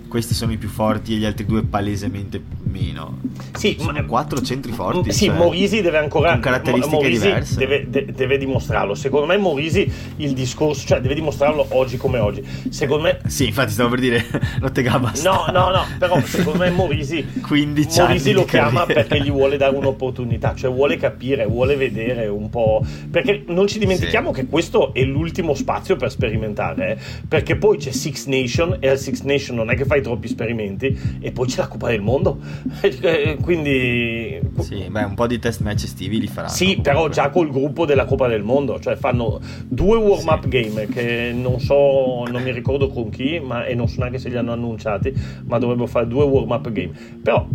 questi 0.08 0.34
sono 0.34 0.52
i 0.52 0.56
più 0.56 0.68
forti 0.68 1.14
e 1.14 1.16
gli 1.18 1.24
altri 1.24 1.44
due 1.44 1.62
palesemente 1.62 2.42
meno. 2.80 3.18
Sì, 3.56 3.76
sono 3.78 3.92
ma- 3.92 4.04
quattro 4.04 4.40
centri 4.42 4.72
forti. 4.72 5.12
Sì, 5.12 5.26
cioè, 5.26 5.34
Morisi 5.36 5.80
deve 5.80 5.98
ancora. 5.98 6.32
con 6.32 6.40
caratteristiche 6.40 6.94
Morisi 6.96 7.26
diverse. 7.26 7.56
Deve, 7.56 7.86
de- 7.88 8.06
deve 8.12 8.38
dimostrarlo. 8.38 8.94
Secondo 8.94 9.26
me, 9.26 9.36
Morisi 9.36 9.90
il 10.16 10.32
discorso, 10.32 10.86
cioè 10.86 11.00
deve 11.00 11.14
dimostrarlo 11.14 11.66
oggi 11.70 11.96
come 11.96 12.18
oggi. 12.18 12.44
Secondo 12.68 13.04
me. 13.04 13.18
Sì, 13.26 13.46
infatti 13.46 13.72
stavo 13.72 13.90
per 13.90 14.00
dire 14.00 14.24
Nottega 14.60 14.98
basta. 14.98 15.30
No, 15.30 15.44
no, 15.52 15.70
no, 15.70 15.84
però 15.98 16.20
secondo 16.22 16.58
me 16.58 16.70
Morisi 16.70 17.24
15 17.46 18.00
Morisi 18.00 18.00
anni 18.28 18.32
lo 18.32 18.40
di 18.44 18.46
chiama 18.50 18.80
carriera. 18.80 19.02
perché 19.04 19.22
gli 19.24 19.30
vuole 19.30 19.56
dare 19.56 19.76
un'opportunità, 19.76 20.54
cioè 20.54 20.70
vuole 20.70 20.96
capire, 20.96 21.46
vuole 21.46 21.76
vedere 21.76 22.26
un 22.26 22.48
po'. 22.50 22.84
Perché 23.10 23.44
non 23.48 23.66
ci 23.66 23.78
dimentichiamo 23.78 24.30
che 24.32 24.46
questo 24.46 24.92
è 24.94 25.02
l'ultimo 25.02 25.54
spazio 25.54 25.96
per 25.96 26.10
sperimentare, 26.10 26.90
eh, 26.92 26.96
perché 27.26 27.56
poi 27.56 27.78
c'è 27.78 27.90
Six 27.92 28.26
Nation 28.26 28.76
e 28.80 28.88
al 28.88 28.98
Six 28.98 29.22
Nation 29.22 29.56
non 29.56 29.70
è 29.70 29.76
che 29.76 29.84
fai 29.84 30.02
troppi 30.02 30.26
esperimenti 30.26 30.98
e 31.20 31.32
poi 31.32 31.46
c'è 31.46 31.60
la 31.60 31.68
Coppa 31.68 31.88
del 31.88 32.00
Mondo. 32.02 32.38
Eh, 32.80 33.36
Quindi 33.40 34.38
Sì, 34.60 34.86
beh, 34.88 35.02
un 35.04 35.14
po' 35.14 35.26
di 35.26 35.38
test 35.38 35.60
match 35.62 35.84
estivi 35.84 36.20
li 36.20 36.26
faranno. 36.26 36.52
sì, 36.52 36.76
però 36.80 36.94
comunque. 36.96 37.14
già 37.14 37.30
col 37.30 37.50
gruppo 37.50 37.84
della 37.86 38.04
Coppa 38.04 38.28
del 38.28 38.42
Mondo, 38.42 38.78
cioè 38.80 38.96
fanno 38.96 39.40
due 39.68 39.96
warm-up 39.98 40.42
Sì. 40.44 40.48
game 40.48 40.86
che 40.86 41.32
non 41.34 41.60
so, 41.60 42.24
non 42.30 42.42
mi 42.42 42.52
ricordo 42.52 42.88
con 42.88 43.10
chi, 43.10 43.40
ma, 43.40 43.64
e 43.66 43.74
non 43.74 43.88
so 43.88 44.00
neanche 44.00 44.18
se 44.18 44.28
li 44.28 44.36
hanno 44.36 44.52
annunciati, 44.52 45.12
ma 45.46 45.58
dovrebbero 45.58 45.86
fare 45.86 46.06
due 46.08 46.24
warm-up 46.24 46.70
game. 46.72 46.90
Però 47.22 47.46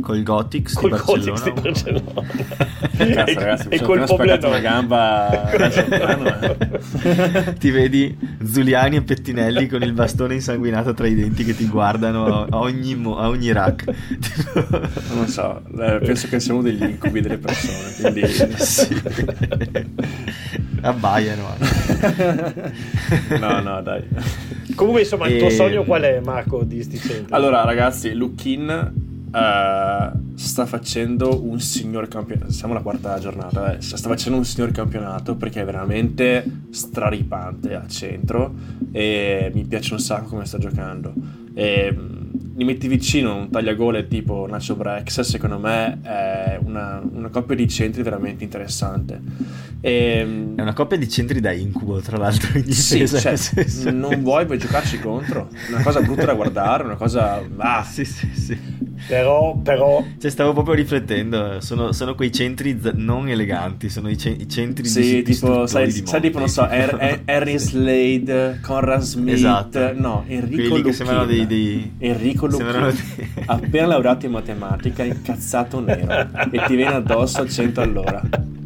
Col 0.00 0.22
Gothics 0.22 0.74
di 0.74 0.80
col 0.80 0.90
Barcellona. 0.90 1.40
Cotex 1.40 1.42
di 1.42 1.60
Barcellona 1.60 2.12
Cazzo, 2.96 3.30
e, 3.30 3.34
ragazzi, 3.34 3.68
e 3.68 3.80
col 3.80 4.04
Poblenou. 4.04 4.48
una 4.48 4.58
gamba. 4.58 5.50
ti 7.58 7.70
vedi 7.70 8.16
Zuliani 8.44 8.96
e 8.96 9.02
Pettinelli 9.02 9.66
con 9.68 9.82
il 9.82 9.92
bastone 9.92 10.34
insanguinato 10.34 10.94
tra 10.94 11.06
i 11.06 11.14
denti 11.14 11.44
che 11.44 11.54
ti 11.54 11.66
guardano 11.66 12.44
a 12.44 12.58
ogni, 12.58 12.94
mo- 12.94 13.18
a 13.18 13.28
ogni 13.28 13.52
rack. 13.52 13.84
Non 15.14 15.26
so, 15.28 15.62
eh, 15.78 15.98
penso 16.04 16.28
che 16.28 16.40
siamo 16.40 16.62
degli 16.62 16.82
incubi 16.82 17.20
delle 17.20 17.38
persone. 17.38 18.12
Quindi. 18.12 18.26
Sì. 18.56 19.00
Abbaiano 20.82 21.56
no, 23.38 23.60
no, 23.60 23.82
dai. 23.82 24.02
Comunque, 24.74 25.02
insomma, 25.02 25.28
il 25.28 25.38
tuo 25.38 25.48
E- 25.48 25.50
sogno 25.50 25.84
qual 25.84 26.02
è, 26.02 26.20
Marco, 26.20 26.62
di 26.64 26.82
sti 26.82 26.98
centri? 26.98 27.32
Allora, 27.34 27.64
ragazzi, 27.64 28.12
Lukin 28.14 28.92
eh, 29.32 30.10
sta 30.34 30.66
facendo 30.66 31.42
un 31.42 31.60
signor 31.60 32.08
campionato. 32.08 32.52
Siamo 32.52 32.74
alla 32.74 32.82
quarta 32.82 33.18
giornata, 33.18 33.76
eh. 33.76 33.80
sta 33.80 34.08
facendo 34.08 34.38
un 34.38 34.44
signor 34.44 34.72
campionato 34.72 35.36
perché 35.36 35.62
è 35.62 35.64
veramente 35.64 36.44
straripante 36.70 37.74
al 37.74 37.88
centro 37.88 38.54
e 38.92 39.50
mi 39.54 39.64
piace 39.64 39.92
un 39.94 40.00
sacco 40.00 40.30
come 40.30 40.46
sta 40.46 40.58
giocando. 40.58 41.12
E, 41.54 41.92
mh, 41.92 42.29
li 42.56 42.64
metti 42.64 42.88
vicino 42.88 43.36
un 43.36 43.50
tagliagole 43.50 44.06
tipo 44.08 44.46
Nacho 44.48 44.74
Brex, 44.76 45.20
secondo 45.20 45.58
me 45.58 46.00
è 46.02 46.58
una, 46.62 47.00
una 47.12 47.28
coppia 47.28 47.54
di 47.56 47.68
centri 47.68 48.02
veramente 48.02 48.44
interessante. 48.44 49.20
E, 49.80 50.24
mh, 50.24 50.56
È 50.56 50.62
una 50.62 50.72
coppia 50.74 50.98
di 50.98 51.08
centri 51.08 51.40
da 51.40 51.52
incubo, 51.52 52.00
tra 52.00 52.18
l'altro. 52.18 52.58
In 52.58 52.70
sì, 52.72 53.06
cioè, 53.08 53.22
nel 53.30 53.38
senso- 53.38 53.90
non 53.90 54.20
vuoi 54.22 54.44
poi 54.46 54.58
giocarci 54.58 54.98
contro. 55.00 55.48
Una 55.70 55.82
cosa 55.82 56.00
brutta 56.02 56.26
da 56.26 56.34
guardare, 56.34 56.84
una 56.84 56.96
cosa. 56.96 57.42
Ah, 57.56 57.82
sì, 57.88 58.04
sì, 58.04 58.28
sì. 58.34 58.58
Però, 59.08 59.56
però, 59.56 60.04
Cioè, 60.20 60.30
stavo 60.30 60.52
proprio 60.52 60.74
riflettendo. 60.74 61.60
Sono, 61.62 61.92
sono 61.92 62.14
quei 62.14 62.30
centri 62.30 62.78
z- 62.78 62.92
non 62.94 63.28
eleganti, 63.30 63.88
sono 63.88 64.10
i, 64.10 64.18
ce- 64.18 64.28
i 64.38 64.46
centri 64.46 64.82
di 64.82 64.88
Sì, 64.90 65.02
tipo, 65.22 65.22
distruttori 65.28 65.68
sai, 65.68 65.86
di 65.86 66.02
sai 66.06 66.20
tipo, 66.20 66.38
non 66.38 66.48
so, 66.48 66.60
monti. 66.60 66.76
Har- 66.76 66.98
Har- 67.00 67.20
Harry 67.24 67.58
Slade, 67.58 68.58
Conrad 68.60 69.00
Smith, 69.00 69.34
Esatto. 69.34 69.92
no, 69.94 70.24
Enrico 70.26 70.54
Quelli 70.56 70.68
che 70.68 70.74
Lucchini. 70.76 70.92
sembrano 70.92 71.24
dei- 71.24 71.46
dei- 71.46 71.92
Enrico 71.98 72.39
sembrano 72.48 72.86
Lucchini, 72.86 73.14
dei- 73.34 73.44
appena 73.46 73.86
laureato 73.86 74.26
in 74.26 74.32
matematica, 74.32 75.02
incazzato 75.04 75.80
nero, 75.80 76.28
e 76.50 76.62
ti 76.66 76.74
viene 76.76 76.94
addosso 76.94 77.42
a 77.42 77.46
100 77.48 77.80
all'ora. 77.80 78.20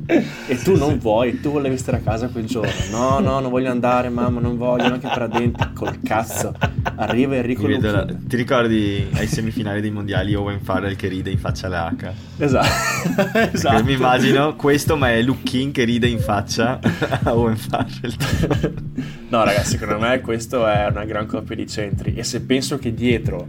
E 0.46 0.56
tu 0.62 0.76
non 0.76 0.98
vuoi, 0.98 1.40
tu 1.40 1.50
volevi 1.50 1.78
stare 1.78 1.96
a 1.96 2.00
casa 2.00 2.28
quel 2.28 2.44
giorno. 2.44 2.70
No, 2.90 3.18
no, 3.20 3.40
non 3.40 3.50
voglio 3.50 3.70
andare, 3.70 4.08
mamma, 4.10 4.40
non 4.40 4.56
voglio, 4.58 4.88
neanche 4.88 5.08
per 5.12 5.28
denti, 5.28 5.72
col 5.72 5.98
cazzo. 6.02 6.54
Arriva 6.96 7.36
Enrico 7.36 7.66
vedo 7.66 7.90
la- 7.90 8.00
Lucchini. 8.02 8.26
Ti 8.26 8.36
ricordi 8.36 9.06
ai 9.14 9.26
semifinali 9.26 9.80
dei 9.80 9.90
mondiali 9.90 10.34
Owen 10.34 10.60
Farrell 10.60 10.96
che 10.96 11.08
ride 11.08 11.30
in 11.30 11.38
faccia 11.38 11.66
alle 11.66 11.96
H? 11.96 12.12
Esatto. 12.38 12.92
Esatto. 13.54 13.84
Mi 13.84 13.92
immagino 13.92 14.54
questo, 14.56 14.96
ma 14.96 15.10
è 15.10 15.22
Luckin 15.22 15.70
che 15.72 15.84
ride 15.84 16.06
in 16.08 16.18
faccia 16.18 16.78
a 17.22 17.34
Owen 17.34 17.56
Farrell. 17.56 18.14
No, 19.28 19.42
ragazzi, 19.42 19.78
secondo 19.78 19.98
me 19.98 20.20
questo 20.20 20.64
è 20.66 20.86
una 20.88 21.04
gran 21.04 21.26
coppia 21.26 21.56
di 21.56 21.66
centri. 21.66 22.14
E 22.14 22.22
se 22.22 22.42
penso 22.42 22.78
che 22.78 22.94
dietro 22.94 23.46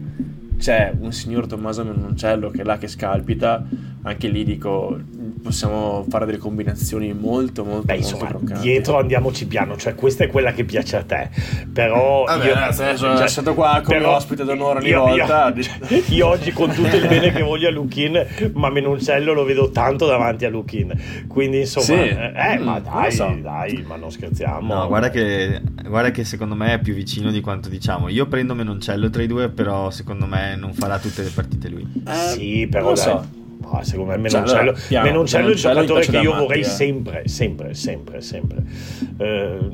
c'è 0.57 0.91
un 0.99 1.11
signor 1.11 1.45
Tommaso 1.45 1.83
Menoncello 1.83 2.49
che 2.49 2.61
è 2.61 2.63
là 2.63 2.77
che 2.79 2.87
scalpita, 2.87 3.63
anche 4.03 4.27
lì 4.27 4.43
dico 4.43 4.97
possiamo 5.45 6.03
fare 6.09 6.25
delle 6.25 6.39
combinazioni 6.39 7.13
molto, 7.13 7.63
molto, 7.63 7.85
beh, 7.85 7.93
molto 7.93 8.09
insomma, 8.09 8.27
croccanti. 8.29 8.61
dietro 8.61 8.97
andiamoci 8.97 9.45
piano, 9.45 9.77
cioè 9.77 9.93
questa 9.93 10.23
è 10.23 10.27
quella 10.27 10.51
che 10.53 10.65
piace 10.65 10.97
a 10.97 11.03
te. 11.03 11.29
Però 11.71 12.23
Vabbè, 12.25 12.45
io, 12.47 12.53
ragazzi, 12.55 12.81
adesso 12.81 13.15
cioè, 13.15 13.23
essendo 13.23 13.53
qua 13.53 13.81
come 13.83 13.97
però 13.99 14.15
ospite 14.15 14.43
d'onore 14.43 14.79
ogni 14.79 14.87
io- 14.89 14.99
volta, 14.99 15.53
Io, 15.55 16.03
io 16.09 16.27
oggi 16.27 16.51
con 16.51 16.71
tutto 16.73 16.95
il 16.95 17.07
bene 17.07 17.31
che 17.31 17.43
voglio 17.43 17.67
a 17.67 17.71
Lukin, 17.71 18.25
ma 18.53 18.69
Menoncello 18.69 19.33
lo 19.33 19.43
vedo 19.43 19.69
tanto 19.69 20.07
davanti 20.07 20.45
a 20.45 20.49
Lukin. 20.49 20.93
Quindi 21.27 21.59
insomma, 21.59 21.85
Sì. 21.85 21.93
eh, 21.93 22.31
eh, 22.35 22.57
Mm, 22.59 22.63
ma 22.63 22.79
dai, 22.79 23.11
so. 23.11 23.37
dai, 23.41 23.83
ma 23.87 23.95
non 23.97 24.09
scherziamo. 24.11 24.73
No, 24.73 24.87
guarda 24.87 25.09
che, 25.11 25.61
guarda 25.87 26.09
che 26.11 26.23
secondo 26.23 26.55
me 26.55 26.73
è 26.73 26.79
più 26.79 26.93
vicino 26.95 27.29
di 27.31 27.41
quanto 27.41 27.69
diciamo. 27.69 28.09
Io 28.09 28.25
prendo 28.27 28.55
Menoncello 28.55 29.09
tra 29.11 29.21
i 29.21 29.27
due, 29.27 29.49
però 29.49 29.89
secondo 29.91 30.25
me 30.25 30.55
non 30.55 30.73
farà 30.73 30.97
tutte 30.97 31.21
le 31.21 31.29
partite 31.29 31.69
lui. 31.69 31.85
Eh, 32.07 32.13
Sì, 32.33 32.67
però 32.69 32.89
lo 32.89 32.93
dai. 32.95 33.03
so. 33.03 33.43
Ah, 33.71 33.83
secondo 33.83 34.11
me 34.11 34.29
Cioè, 34.29 34.39
Menoncello, 34.39 34.59
allora, 34.61 34.79
piano, 34.87 35.05
Menoncello 35.05 35.47
è 35.47 35.51
il 35.51 35.57
giocatore 35.57 36.05
che 36.05 36.17
io 36.17 36.33
vorrei 36.35 36.61
eh. 36.61 36.63
sempre, 36.63 37.27
sempre, 37.27 37.73
sempre, 37.73 38.21
sempre. 38.21 38.63
Eh, 39.17 39.69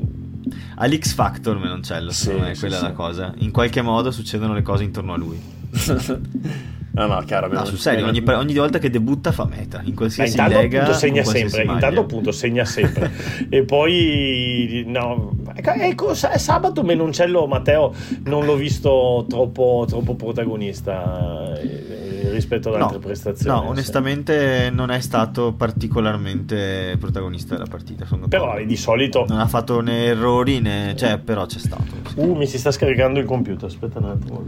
All'X 0.76 1.14
Factor 1.14 1.58
Menoncello, 1.58 2.10
secondo 2.10 2.42
Sì, 2.42 2.48
me, 2.48 2.54
sì, 2.54 2.60
quella 2.60 2.76
sì. 2.76 2.84
è 2.84 2.88
la 2.88 2.94
cosa. 2.94 3.34
In 3.38 3.50
qualche 3.50 3.82
modo 3.82 4.10
succedono 4.10 4.54
le 4.54 4.62
cose 4.62 4.84
intorno 4.84 5.12
a 5.12 5.16
lui. 5.16 5.40
No, 6.94 7.06
no, 7.06 7.22
chiaro. 7.24 7.48
No, 7.48 7.64
sul 7.64 7.78
serio, 7.78 8.06
ogni, 8.06 8.22
ogni, 8.26 8.54
volta 8.54 8.78
che 8.78 8.90
debutta 8.90 9.32
fa 9.32 9.46
meta, 9.46 9.80
in 9.82 9.94
qualsiasi 9.94 10.32
intanto, 10.32 10.58
lega. 10.58 10.80
Appunto, 10.80 10.98
segna 10.98 11.24
sempre, 11.24 11.62
intanto 11.62 12.00
appunto 12.00 12.32
segna 12.32 12.64
sempre. 12.66 13.10
e 13.48 13.64
poi, 13.64 14.84
no, 14.86 15.34
ecco, 15.54 16.12
sabato 16.12 16.82
Menoncello 16.82 17.46
Matteo 17.46 17.94
non 18.24 18.44
l'ho 18.44 18.56
visto 18.56 19.24
troppo, 19.26 19.86
troppo 19.88 20.16
protagonista 20.16 21.58
eh, 21.58 22.28
rispetto 22.30 22.68
ad 22.68 22.82
altre 22.82 22.98
no, 22.98 23.02
prestazioni. 23.02 23.58
No, 23.58 23.68
onestamente 23.70 24.68
non 24.70 24.90
è 24.90 25.00
stato 25.00 25.54
particolarmente 25.54 26.96
protagonista 26.98 27.54
della 27.54 27.68
partita. 27.70 28.06
Però 28.28 28.62
di 28.62 28.76
solito... 28.76 29.24
Non 29.26 29.38
ha 29.38 29.46
fatto 29.46 29.80
né 29.80 30.04
errori 30.04 30.60
né... 30.60 30.92
Cioè, 30.94 31.16
però 31.16 31.46
c'è 31.46 31.58
stato. 31.58 31.84
Sì. 32.08 32.18
Uh, 32.18 32.34
mi 32.34 32.46
si 32.46 32.58
sta 32.58 32.70
scaricando 32.70 33.18
il 33.18 33.24
computer, 33.24 33.64
aspetta 33.64 33.98
un 33.98 34.04
attimo. 34.04 34.44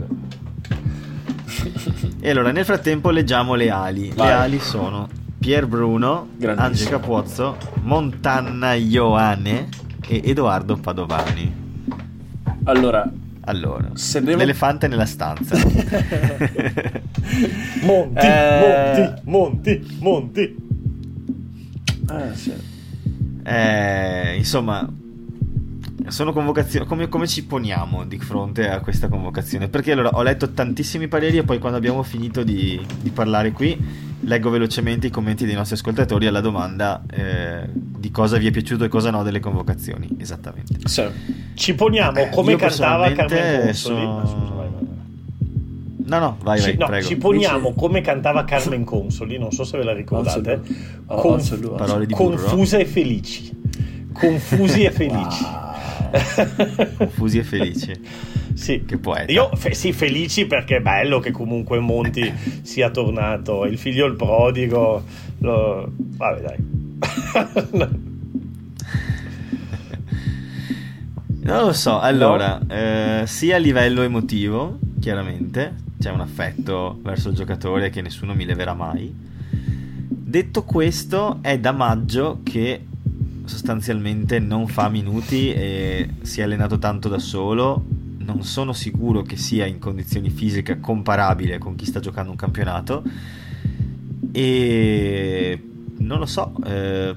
E 2.19 2.29
allora, 2.29 2.51
nel 2.51 2.65
frattempo 2.65 3.09
leggiamo 3.11 3.55
le 3.55 3.69
ali. 3.69 4.11
Vai. 4.15 4.27
Le 4.27 4.33
ali 4.33 4.59
sono 4.59 5.07
Pier 5.37 5.67
Bruno, 5.67 6.29
Ange 6.55 6.85
Capuozzo, 6.85 7.57
Montanna 7.83 8.73
Ioane 8.73 9.69
e 10.07 10.21
Edoardo 10.23 10.75
Padovani. 10.77 11.63
Allora, 12.63 13.07
allora, 13.41 13.91
se 13.93 14.21
devo... 14.23 14.39
l'elefante 14.39 14.87
nella 14.87 15.05
stanza. 15.05 15.55
monti, 17.83 18.25
eh... 18.25 19.13
monti, 19.21 19.21
monti, 19.25 19.97
monti. 19.99 20.55
Ah, 22.07 22.33
sì. 22.33 22.53
Eh, 23.43 24.35
insomma, 24.37 24.91
sono 26.07 26.33
convocazioni. 26.33 26.85
Come, 26.85 27.07
come, 27.07 27.27
ci 27.27 27.45
poniamo 27.45 28.05
di 28.05 28.19
fronte 28.19 28.69
a 28.69 28.79
questa 28.81 29.07
convocazione? 29.07 29.69
Perché 29.69 29.93
allora 29.93 30.09
ho 30.13 30.21
letto 30.21 30.51
tantissimi 30.51 31.07
pareri 31.07 31.37
e 31.37 31.43
poi 31.43 31.59
quando 31.59 31.77
abbiamo 31.77 32.03
finito 32.03 32.43
di, 32.43 32.79
di 33.01 33.09
parlare 33.09 33.51
qui, 33.51 33.77
leggo 34.21 34.49
velocemente 34.49 35.07
i 35.07 35.09
commenti 35.09 35.45
dei 35.45 35.55
nostri 35.55 35.75
ascoltatori 35.75 36.27
alla 36.27 36.41
domanda 36.41 37.03
eh, 37.09 37.69
di 37.71 38.11
cosa 38.11 38.37
vi 38.37 38.47
è 38.47 38.51
piaciuto 38.51 38.83
e 38.83 38.87
cosa 38.87 39.09
no 39.09 39.23
delle 39.23 39.39
convocazioni. 39.39 40.09
Esattamente. 40.19 40.87
Sì. 40.87 41.03
Ci 41.53 41.73
poniamo 41.73 42.19
eh, 42.19 42.29
come 42.29 42.55
cantava 42.55 43.11
Carmen 43.11 43.65
Consoli. 43.65 43.73
Sono... 43.73 44.53
No, 46.07 46.19
no, 46.19 46.37
vai, 46.43 46.59
vai, 46.59 46.71
ci, 46.71 46.77
no, 46.77 46.85
prego. 46.85 47.07
ci 47.07 47.15
poniamo 47.15 47.73
come 47.73 48.01
cantava 48.01 48.43
Carmen 48.43 48.83
Consoli, 48.83 49.39
non 49.39 49.51
so 49.51 49.63
se 49.63 49.77
ve 49.77 49.83
la 49.83 49.93
ricordate. 49.93 50.61
Conf- 51.07 51.75
Parole 51.75 52.05
di 52.05 52.13
Confuse 52.13 52.79
e 52.79 52.85
felici. 52.85 53.63
Confusi 54.13 54.83
e 54.83 54.91
felici. 54.91 55.43
Wow. 55.43 55.64
Confusi 56.97 57.39
e 57.39 57.43
felici. 57.43 57.93
Sì. 58.55 58.85
Che 58.85 58.97
poeta. 58.97 59.29
Io 59.33 59.49
fe- 59.55 59.73
sì, 59.73 59.91
felici 59.91 60.45
perché 60.45 60.77
è 60.77 60.79
bello 60.79 61.19
che 61.19 61.31
comunque 61.31 61.77
Monti 61.79 62.31
sia 62.63 62.89
tornato. 62.89 63.65
Il 63.65 63.77
figlio 63.77 64.05
il 64.05 64.15
prodigo. 64.15 65.03
Lo... 65.39 65.91
Vabbè, 65.93 66.41
dai. 66.41 66.55
Non 71.41 71.65
lo 71.65 71.73
so, 71.73 71.99
allora, 71.99 72.57
no? 72.57 72.73
eh, 72.73 73.23
sia 73.27 73.57
a 73.57 73.59
livello 73.59 74.03
emotivo, 74.03 74.79
chiaramente, 75.01 75.75
c'è 75.99 76.09
un 76.09 76.21
affetto 76.21 76.97
verso 77.03 77.29
il 77.29 77.35
giocatore 77.35 77.89
che 77.89 78.01
nessuno 78.01 78.33
mi 78.33 78.45
leverà 78.45 78.73
mai. 78.73 79.13
Detto 80.07 80.63
questo, 80.63 81.39
è 81.41 81.59
da 81.59 81.71
maggio 81.71 82.39
che 82.41 82.83
sostanzialmente 83.45 84.39
non 84.39 84.67
fa 84.67 84.89
minuti 84.89 85.51
e 85.51 86.09
si 86.21 86.41
è 86.41 86.43
allenato 86.43 86.77
tanto 86.77 87.09
da 87.09 87.19
solo. 87.19 87.83
Non 88.17 88.43
sono 88.43 88.73
sicuro 88.73 89.21
che 89.21 89.37
sia 89.37 89.65
in 89.65 89.79
condizioni 89.79 90.29
fisiche 90.29 90.79
comparabili 90.79 91.57
con 91.57 91.75
chi 91.75 91.85
sta 91.85 91.99
giocando 91.99 92.31
un 92.31 92.37
campionato. 92.37 93.03
E 94.31 95.63
non 95.97 96.19
lo 96.19 96.25
so, 96.25 96.53
eh, 96.65 97.13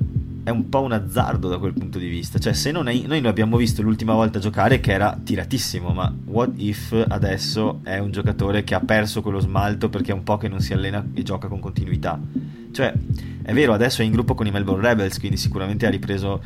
è 0.49 0.51
un 0.51 0.69
po' 0.71 0.81
un 0.81 0.93
azzardo 0.93 1.49
da 1.49 1.59
quel 1.59 1.75
punto 1.75 1.99
di 1.99 2.09
vista. 2.09 2.39
Cioè, 2.39 2.55
se 2.55 2.71
non 2.71 2.89
è, 2.89 2.95
noi 3.07 3.21
lo 3.21 3.29
abbiamo 3.29 3.57
visto 3.57 3.83
l'ultima 3.83 4.15
volta 4.15 4.39
giocare 4.39 4.81
che 4.81 4.93
era 4.93 5.19
tiratissimo, 5.23 5.91
ma 5.91 6.13
what 6.25 6.53
if 6.57 7.05
adesso 7.09 7.81
è 7.83 7.99
un 7.99 8.11
giocatore 8.11 8.65
che 8.65 8.75
ha 8.75 8.81
perso 8.81 9.21
quello 9.21 9.41
smalto 9.41 9.91
perché 9.91 10.13
è 10.13 10.15
un 10.15 10.23
po' 10.23 10.39
che 10.39 10.49
non 10.49 10.61
si 10.61 10.73
allena 10.73 11.07
e 11.13 11.23
gioca 11.23 11.49
con 11.49 11.61
continuità? 11.61 12.19
Cioè, 12.79 12.93
è 13.43 13.53
vero, 13.53 13.73
adesso 13.73 14.03
è 14.03 14.05
in 14.05 14.13
gruppo 14.13 14.37
con 14.37 14.47
i 14.47 14.53
Melbourne 14.53 14.87
Rebels, 14.87 15.19
quindi 15.19 15.37
sicuramente 15.37 15.85
ha 15.85 15.91
ripreso 15.91 16.41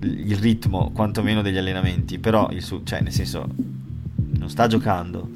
il 0.00 0.36
ritmo 0.36 0.90
quantomeno 0.92 1.40
degli 1.40 1.56
allenamenti, 1.56 2.18
però 2.18 2.48
il 2.50 2.64
su- 2.64 2.82
cioè, 2.82 3.00
nel 3.00 3.12
senso, 3.12 3.46
non 4.16 4.50
sta 4.50 4.66
giocando. 4.66 5.30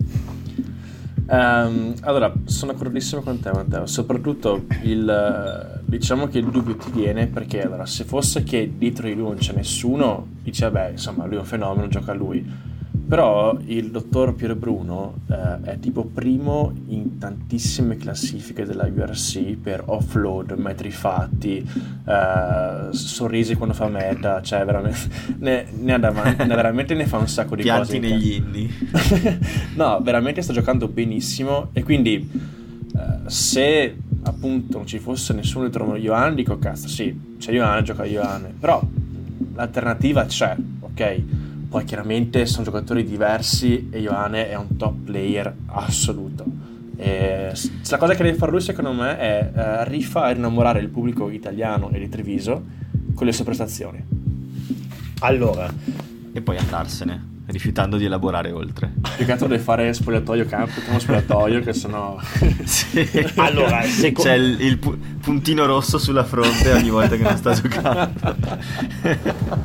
Um, 1.28 1.94
allora, 2.00 2.32
sono 2.46 2.72
d'accordissimo 2.72 3.20
con 3.22 3.38
te, 3.38 3.52
Matteo. 3.52 3.86
Soprattutto 3.86 4.64
il 4.82 5.80
diciamo 5.84 6.26
che 6.26 6.38
il 6.38 6.46
dubbio 6.46 6.74
ti 6.74 6.90
viene 6.90 7.28
perché 7.28 7.62
allora, 7.62 7.86
se 7.86 8.02
fosse 8.02 8.42
che 8.42 8.72
dietro 8.76 9.06
di 9.06 9.14
lui 9.14 9.28
non 9.28 9.36
c'è 9.36 9.52
nessuno, 9.54 10.26
dice 10.42 10.68
vabbè, 10.68 10.90
insomma, 10.90 11.24
lui 11.26 11.36
è 11.36 11.38
un 11.38 11.44
fenomeno, 11.44 11.86
gioca 11.86 12.12
lui 12.14 12.44
però 13.06 13.58
il 13.66 13.90
dottor 13.90 14.34
Piero 14.34 14.54
Bruno 14.54 15.20
eh, 15.28 15.72
è 15.72 15.78
tipo 15.78 16.04
primo 16.04 16.72
in 16.86 17.18
tantissime 17.18 17.96
classifiche 17.96 18.64
della 18.64 18.84
URC 18.84 19.56
per 19.56 19.82
offload, 19.86 20.52
metri 20.52 20.90
fatti, 20.90 21.58
eh, 21.58 22.88
sorrisi 22.90 23.54
quando 23.54 23.74
fa 23.74 23.88
meta, 23.88 24.40
cioè 24.40 24.64
veramente 24.64 25.08
ne, 25.38 25.66
ne, 25.78 25.98
davanti, 25.98 26.46
ne, 26.46 26.54
veramente 26.54 26.94
ne 26.94 27.06
fa 27.06 27.18
un 27.18 27.28
sacco 27.28 27.56
di 27.56 27.62
Pianti 27.62 27.98
cose. 27.98 27.98
negli 27.98 28.32
inni. 28.32 28.70
no, 29.76 30.00
veramente 30.02 30.40
sta 30.40 30.52
giocando 30.52 30.88
benissimo 30.88 31.68
e 31.72 31.82
quindi 31.82 32.30
eh, 32.96 33.28
se 33.30 33.96
appunto 34.22 34.78
non 34.78 34.86
ci 34.86 34.98
fosse 34.98 35.32
nessuno 35.32 35.68
dietro 35.68 35.96
Ioane 35.96 36.34
dico 36.34 36.58
cazzo 36.58 36.88
sì, 36.88 37.36
c'è 37.38 37.52
Ioane, 37.52 37.82
gioca 37.82 38.04
Ioane, 38.04 38.54
però 38.58 38.82
l'alternativa 39.54 40.24
c'è, 40.24 40.56
ok? 40.80 41.22
Poi 41.72 41.84
chiaramente 41.84 42.44
sono 42.44 42.64
giocatori 42.64 43.02
diversi 43.02 43.88
e 43.90 44.00
Ioane 44.00 44.50
è 44.50 44.56
un 44.56 44.76
top 44.76 44.92
player 45.06 45.50
assoluto. 45.68 46.44
E 46.98 47.50
la 47.88 47.96
cosa 47.96 48.14
che 48.14 48.22
deve 48.22 48.36
fare 48.36 48.50
lui 48.50 48.60
secondo 48.60 48.92
me 48.92 49.16
è 49.16 49.52
eh, 49.56 49.88
rifare 49.88 50.36
innamorare 50.36 50.80
il 50.80 50.88
pubblico 50.88 51.30
italiano 51.30 51.88
e 51.90 51.98
di 51.98 52.10
Treviso 52.10 52.62
con 53.14 53.24
le 53.24 53.32
sue 53.32 53.46
prestazioni. 53.46 54.04
Allora, 55.20 55.72
e 56.34 56.42
poi 56.42 56.58
andarsene 56.58 57.30
rifiutando 57.46 57.96
di 57.96 58.04
elaborare 58.04 58.52
oltre. 58.52 58.92
Più 59.16 59.24
che 59.24 59.32
altro 59.32 59.46
deve 59.46 59.62
fare 59.62 59.94
spogliatoio 59.94 60.44
campo, 60.44 60.78
come 60.84 61.00
spogliatoio 61.00 61.62
che 61.62 61.72
sennò... 61.72 62.18
sì. 62.64 63.08
Allora, 63.36 63.80
secondo... 63.80 64.28
c'è 64.28 64.36
il, 64.36 64.60
il 64.60 64.78
puntino 64.78 65.64
rosso 65.64 65.96
sulla 65.96 66.24
fronte 66.24 66.70
ogni 66.70 66.90
volta 66.90 67.16
che 67.16 67.22
non 67.22 67.36
sta 67.38 67.54
giocando. 67.54 68.10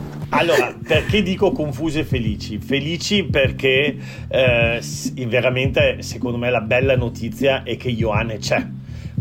Allora, 0.30 0.76
perché 0.86 1.24
dico 1.24 1.52
confuse 1.52 2.00
e 2.00 2.04
felici? 2.04 2.58
Felici 2.60 3.24
perché 3.24 3.96
eh, 4.28 4.82
veramente, 5.26 6.02
secondo 6.02 6.38
me, 6.38 6.50
la 6.50 6.60
bella 6.60 6.98
notizia 6.98 7.64
è 7.64 7.78
che 7.78 7.90
Ioane 7.90 8.38
c'è. 8.38 8.66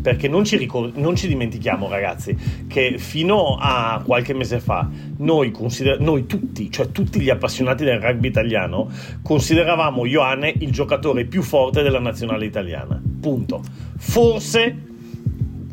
Perché 0.02 0.28
non 0.28 0.44
ci, 0.44 0.56
ricor- 0.56 0.94
non 0.96 1.16
ci, 1.16 1.28
dimentichiamo, 1.28 1.88
ragazzi, 1.88 2.36
che 2.66 2.98
fino 2.98 3.56
a 3.58 4.02
qualche 4.04 4.34
mese 4.34 4.60
fa 4.60 4.88
noi, 5.18 5.50
consider- 5.52 6.00
noi 6.00 6.26
tutti, 6.26 6.70
cioè 6.70 6.90
tutti 6.90 7.20
gli 7.20 7.30
appassionati 7.30 7.84
del 7.84 8.00
rugby 8.00 8.28
italiano, 8.28 8.90
consideravamo 9.22 10.06
Ioane 10.06 10.52
il 10.58 10.70
giocatore 10.70 11.24
più 11.24 11.42
forte 11.42 11.82
della 11.82 12.00
nazionale 12.00 12.44
italiana. 12.46 13.00
Punto. 13.20 13.62
Forse 13.96 14.82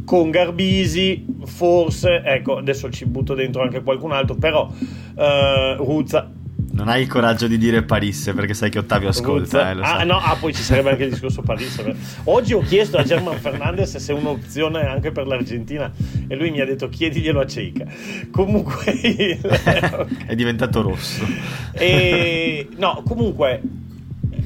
con 0.05 0.29
Garbisi, 0.29 1.25
forse, 1.45 2.21
ecco, 2.23 2.57
adesso 2.57 2.89
ci 2.89 3.05
butto 3.05 3.33
dentro 3.33 3.61
anche 3.61 3.81
qualcun 3.83 4.11
altro, 4.11 4.35
però 4.35 4.69
uh, 5.15 5.83
Ruzza. 5.83 6.31
Non 6.73 6.87
hai 6.87 7.03
il 7.03 7.07
coraggio 7.07 7.45
di 7.45 7.59
dire 7.59 7.83
Parisse 7.83 8.33
perché 8.33 8.55
sai 8.55 8.71
che 8.71 8.79
Ottavio 8.79 9.09
ascolta. 9.09 9.71
Eh, 9.71 9.79
ah, 9.79 10.03
no, 10.03 10.17
ah, 10.17 10.35
poi 10.39 10.55
ci 10.55 10.63
sarebbe 10.63 10.89
anche 10.89 11.03
il 11.03 11.11
discorso 11.11 11.43
Parisse. 11.43 11.95
Oggi 12.23 12.53
ho 12.53 12.61
chiesto 12.61 12.97
a 12.97 13.03
German 13.03 13.37
Fernandez 13.37 13.95
se 13.97 14.11
è 14.11 14.15
un'opzione 14.15 14.87
anche 14.87 15.11
per 15.11 15.27
l'Argentina 15.27 15.91
e 16.27 16.35
lui 16.35 16.49
mi 16.49 16.61
ha 16.61 16.65
detto 16.65 16.89
chiediglielo 16.89 17.39
a 17.41 17.45
Ceica. 17.45 17.85
Comunque 18.31 18.85
è 20.25 20.33
diventato 20.35 20.81
rosso. 20.81 21.23
E 21.73 22.67
no, 22.77 23.03
comunque 23.07 23.61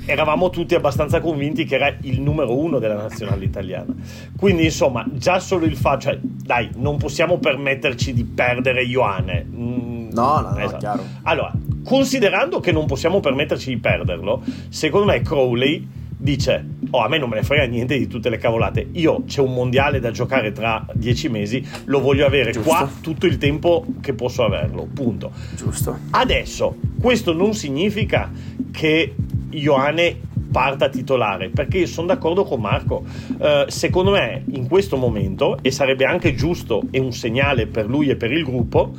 eravamo 0.07 0.49
tutti 0.49 0.73
abbastanza 0.73 1.19
convinti 1.19 1.65
che 1.65 1.75
era 1.75 1.93
il 2.01 2.21
numero 2.21 2.57
uno 2.57 2.79
della 2.79 2.95
nazionale 2.95 3.43
italiana. 3.43 3.93
Quindi, 4.37 4.63
insomma, 4.63 5.05
già 5.11 5.39
solo 5.39 5.65
il 5.65 5.75
fatto, 5.75 5.99
cioè, 5.99 6.19
dai, 6.21 6.69
non 6.75 6.97
possiamo 6.97 7.37
permetterci 7.37 8.13
di 8.13 8.23
perdere 8.23 8.83
Ioane. 8.83 9.45
Mm, 9.45 10.09
no, 10.13 10.39
no, 10.39 10.57
esatto. 10.57 10.71
no, 10.71 10.77
chiaro. 10.77 11.03
Allora, 11.23 11.51
considerando 11.83 12.59
che 12.59 12.71
non 12.71 12.85
possiamo 12.85 13.19
permetterci 13.19 13.69
di 13.69 13.77
perderlo, 13.77 14.41
secondo 14.69 15.11
me 15.11 15.21
Crowley 15.21 15.87
dice: 16.17 16.65
Oh, 16.89 16.99
a 16.99 17.07
me 17.07 17.17
non 17.17 17.29
me 17.29 17.35
ne 17.35 17.43
frega 17.43 17.65
niente 17.65 17.97
di 17.97 18.07
tutte 18.07 18.29
le 18.29 18.37
cavolate. 18.37 18.87
Io 18.93 19.23
c'è 19.25 19.41
un 19.41 19.53
mondiale 19.53 19.99
da 19.99 20.11
giocare 20.11 20.51
tra 20.51 20.85
dieci 20.93 21.29
mesi, 21.29 21.65
lo 21.85 22.01
voglio 22.01 22.25
avere 22.25 22.51
Giusto. 22.51 22.69
qua 22.69 22.89
tutto 23.01 23.25
il 23.25 23.37
tempo 23.37 23.85
che 24.01 24.13
posso 24.13 24.43
averlo. 24.43 24.87
Punto. 24.91 25.31
Giusto. 25.55 25.97
Adesso, 26.11 26.75
questo 26.99 27.33
non 27.33 27.53
significa 27.53 28.31
che 28.71 29.15
Ioane 29.51 30.19
parta 30.51 30.89
titolare, 30.89 31.49
perché 31.49 31.85
sono 31.85 32.07
d'accordo 32.07 32.43
con 32.43 32.59
Marco. 32.59 33.03
Eh, 33.39 33.65
secondo 33.67 34.11
me, 34.11 34.43
in 34.53 34.67
questo 34.67 34.97
momento, 34.97 35.57
e 35.61 35.71
sarebbe 35.71 36.05
anche 36.05 36.33
giusto 36.33 36.83
e 36.89 36.99
un 36.99 37.11
segnale 37.11 37.67
per 37.67 37.85
lui 37.85 38.09
e 38.09 38.15
per 38.15 38.31
il 38.31 38.43
gruppo, 38.43 38.93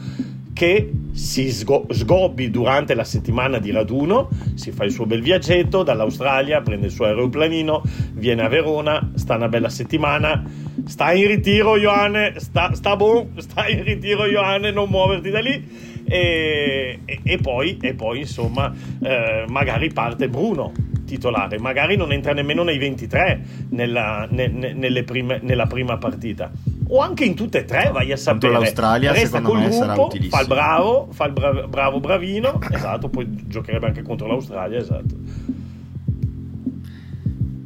che 0.58 0.90
si 1.12 1.52
sgo- 1.52 1.86
sgobbi 1.88 2.50
durante 2.50 2.94
la 2.94 3.04
settimana 3.04 3.58
di 3.58 3.70
raduno, 3.70 4.28
si 4.54 4.72
fa 4.72 4.82
il 4.82 4.90
suo 4.90 5.06
bel 5.06 5.22
viaggetto 5.22 5.84
dall'Australia, 5.84 6.60
prende 6.62 6.86
il 6.86 6.92
suo 6.92 7.04
aeroplanino, 7.04 7.80
viene 8.14 8.42
a 8.42 8.48
Verona, 8.48 9.12
sta 9.14 9.36
una 9.36 9.46
bella 9.46 9.68
settimana, 9.68 10.42
sta 10.84 11.12
in 11.12 11.28
ritiro 11.28 11.76
Ioane, 11.76 12.40
sta, 12.40 12.74
sta, 12.74 12.96
buon, 12.96 13.34
sta 13.36 13.68
in 13.68 13.84
ritiro 13.84 14.26
Ioane, 14.26 14.72
non 14.72 14.88
muoverti 14.88 15.30
da 15.30 15.38
lì. 15.38 15.64
E, 16.04 17.00
e, 17.04 17.20
e 17.22 17.38
poi, 17.38 17.78
e 17.80 17.94
poi 17.94 18.18
insomma, 18.18 18.74
eh, 19.00 19.44
magari 19.46 19.92
parte 19.92 20.28
Bruno 20.28 20.72
titolare, 21.06 21.60
magari 21.60 21.96
non 21.96 22.10
entra 22.10 22.32
nemmeno 22.32 22.64
nei 22.64 22.78
23 22.78 23.42
nella, 23.70 24.26
ne, 24.28 24.48
ne, 24.48 25.02
prime, 25.04 25.38
nella 25.40 25.66
prima 25.66 25.98
partita 25.98 26.50
o 26.88 27.00
anche 27.00 27.24
in 27.24 27.34
tutte 27.34 27.58
e 27.58 27.64
tre, 27.64 27.90
vai 27.92 28.12
a 28.12 28.16
sapere. 28.16 28.52
l'Australia, 28.52 29.12
Resta 29.12 29.40
col 29.40 29.60
gruppo, 29.60 30.10
fa 30.28 30.40
il 30.40 30.46
bravo, 30.46 31.08
fa 31.10 31.26
il 31.26 31.32
bra- 31.32 31.66
bravo 31.66 32.00
bravino, 32.00 32.58
esatto, 32.70 33.08
poi 33.08 33.26
giocherebbe 33.46 33.86
anche 33.86 34.02
contro 34.02 34.26
l'Australia, 34.26 34.78
esatto. 34.78 35.14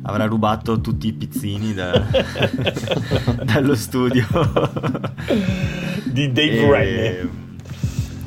Avrà 0.04 0.24
rubato 0.24 0.80
tutti 0.80 1.06
i 1.06 1.12
pizzini 1.12 1.74
da... 1.74 1.92
dallo 3.44 3.76
studio 3.76 4.26
di 6.06 6.32
Dave 6.32 6.56
e... 6.56 6.70
Rennie. 6.70 7.30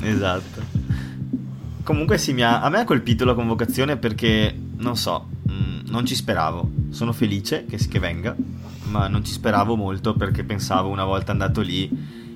Esatto. 0.00 0.55
Comunque 1.86 2.18
sì, 2.18 2.42
ha... 2.42 2.60
a 2.60 2.68
me 2.68 2.80
ha 2.80 2.84
colpito 2.84 3.24
la 3.24 3.34
convocazione 3.34 3.96
perché, 3.96 4.52
non 4.76 4.96
so, 4.96 5.28
mh, 5.44 5.52
mm, 5.52 5.78
non 5.86 6.04
ci 6.04 6.16
speravo. 6.16 6.68
Sono 6.90 7.12
felice 7.12 7.64
che, 7.64 7.76
che 7.76 7.98
venga 8.00 8.34
ma 8.86 9.08
non 9.08 9.24
ci 9.24 9.32
speravo 9.32 9.76
molto 9.76 10.14
perché 10.14 10.44
pensavo 10.44 10.88
una 10.88 11.04
volta 11.04 11.32
andato 11.32 11.60
lì 11.60 11.88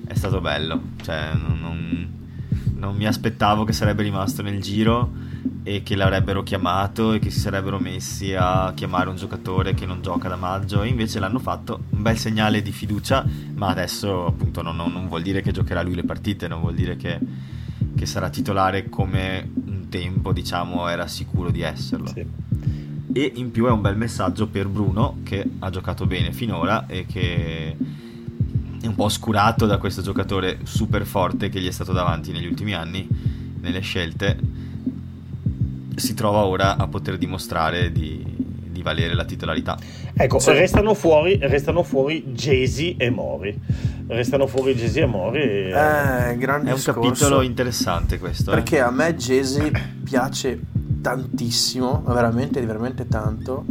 è 0.05 0.13
stato 0.13 0.41
bello, 0.41 0.81
cioè 1.01 1.31
non, 1.33 1.59
non, 1.59 2.13
non 2.75 2.95
mi 2.95 3.07
aspettavo 3.07 3.63
che 3.63 3.73
sarebbe 3.73 4.03
rimasto 4.03 4.41
nel 4.41 4.61
giro 4.61 5.29
e 5.63 5.83
che 5.83 5.95
l'avrebbero 5.95 6.43
chiamato 6.43 7.13
e 7.13 7.19
che 7.19 7.29
si 7.29 7.39
sarebbero 7.39 7.79
messi 7.79 8.33
a 8.33 8.73
chiamare 8.75 9.09
un 9.09 9.15
giocatore 9.15 9.73
che 9.73 9.85
non 9.85 10.01
gioca 10.01 10.27
da 10.27 10.35
maggio. 10.35 10.81
E 10.81 10.87
invece 10.89 11.19
l'hanno 11.19 11.39
fatto, 11.39 11.83
un 11.89 12.01
bel 12.01 12.17
segnale 12.17 12.61
di 12.61 12.71
fiducia, 12.71 13.25
ma 13.53 13.67
adesso 13.67 14.25
appunto 14.25 14.61
non, 14.61 14.75
non 14.75 15.07
vuol 15.07 15.21
dire 15.21 15.41
che 15.41 15.51
giocherà 15.51 15.81
lui 15.81 15.95
le 15.95 16.03
partite, 16.03 16.47
non 16.47 16.59
vuol 16.59 16.73
dire 16.73 16.97
che, 16.97 17.19
che 18.01 18.07
sarà 18.07 18.31
titolare 18.31 18.89
come 18.89 19.47
un 19.67 19.87
tempo 19.87 20.33
diciamo 20.33 20.87
era 20.87 21.05
sicuro 21.05 21.51
di 21.51 21.61
esserlo. 21.61 22.07
Sì. 22.07 22.25
E 23.13 23.31
in 23.35 23.51
più 23.51 23.67
è 23.67 23.69
un 23.69 23.79
bel 23.79 23.95
messaggio 23.95 24.47
per 24.47 24.67
Bruno 24.67 25.19
che 25.21 25.47
ha 25.59 25.69
giocato 25.69 26.07
bene 26.07 26.31
finora 26.31 26.87
e 26.87 27.05
che 27.05 27.77
è 28.81 28.87
un 28.87 28.95
po' 28.95 29.03
oscurato 29.03 29.67
da 29.67 29.77
questo 29.77 30.01
giocatore 30.01 30.61
super 30.63 31.05
forte 31.05 31.49
che 31.49 31.61
gli 31.61 31.67
è 31.67 31.71
stato 31.71 31.91
davanti 31.93 32.31
negli 32.31 32.47
ultimi 32.47 32.73
anni 32.73 33.07
nelle 33.59 33.81
scelte. 33.81 34.35
Si 35.93 36.15
trova 36.15 36.39
ora 36.39 36.77
a 36.77 36.87
poter 36.87 37.19
dimostrare 37.19 37.91
di, 37.91 38.25
di 38.67 38.81
valere 38.81 39.13
la 39.13 39.25
titolarità 39.25 39.77
ecco 40.23 40.39
sì. 40.39 40.51
restano 40.51 40.93
fuori 40.93 41.37
restano 41.41 41.83
fuori 41.83 42.25
Jesi 42.33 42.95
e 42.97 43.09
Mori 43.09 43.59
restano 44.07 44.47
fuori 44.47 44.75
Jesi 44.75 44.99
e 44.99 45.05
Mori 45.05 45.41
e... 45.41 45.71
eh, 45.71 46.37
è 46.37 46.71
un 46.71 46.75
discorso. 46.75 46.93
capitolo 46.93 47.41
interessante 47.41 48.19
questo 48.19 48.51
eh. 48.51 48.55
perché 48.55 48.77
eh. 48.77 48.81
a 48.81 48.91
me 48.91 49.15
Jesi 49.15 49.71
piace 50.03 50.59
tantissimo, 51.01 52.03
veramente, 52.05 52.63
veramente 52.65 53.07
tanto. 53.07 53.65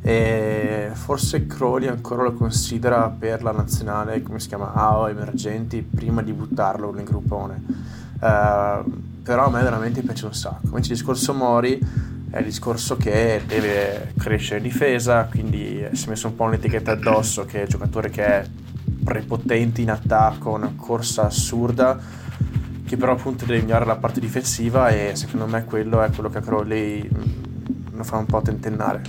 E 0.00 0.90
forse 0.92 1.46
Crowley 1.46 1.88
ancora 1.88 2.22
lo 2.22 2.32
considera 2.32 3.10
per 3.10 3.42
la 3.42 3.50
nazionale, 3.50 4.22
come 4.22 4.38
si 4.38 4.48
chiama, 4.48 4.72
AO 4.72 5.08
emergenti, 5.08 5.82
prima 5.82 6.22
di 6.22 6.32
buttarlo 6.32 6.92
nel 6.92 7.04
gruppone. 7.04 7.62
Uh, 8.20 9.06
però 9.22 9.46
a 9.46 9.50
me 9.50 9.62
veramente 9.62 10.02
piace 10.02 10.24
un 10.24 10.32
sacco. 10.32 10.66
Invece 10.66 10.92
il 10.92 10.98
discorso 10.98 11.34
Mori 11.34 11.78
è 12.30 12.38
il 12.38 12.44
discorso 12.44 12.96
che 12.96 13.42
deve 13.46 14.12
crescere 14.18 14.58
in 14.58 14.64
difesa, 14.64 15.24
quindi 15.24 15.86
si 15.92 16.06
è 16.06 16.08
messo 16.10 16.28
un 16.28 16.36
po' 16.36 16.44
un'etichetta 16.44 16.92
addosso 16.92 17.44
che 17.44 17.60
è 17.60 17.62
il 17.62 17.68
giocatore 17.68 18.10
che 18.10 18.24
è 18.24 18.46
prepotente 19.02 19.80
in 19.80 19.90
attacco, 19.90 20.50
una 20.50 20.72
corsa 20.76 21.24
assurda 21.24 21.98
che 22.88 22.96
però 22.96 23.12
appunto 23.12 23.44
deve 23.44 23.60
migliorare 23.60 23.84
la 23.84 23.96
parte 23.96 24.18
difensiva 24.18 24.88
e 24.88 25.14
secondo 25.14 25.46
me 25.46 25.64
quello 25.64 26.02
è 26.02 26.10
quello 26.10 26.30
che 26.30 26.40
Crowley 26.40 27.06
mm, 27.06 27.96
lo 27.96 28.02
fa 28.02 28.16
un 28.16 28.26
po' 28.26 28.40
tentennare. 28.40 29.02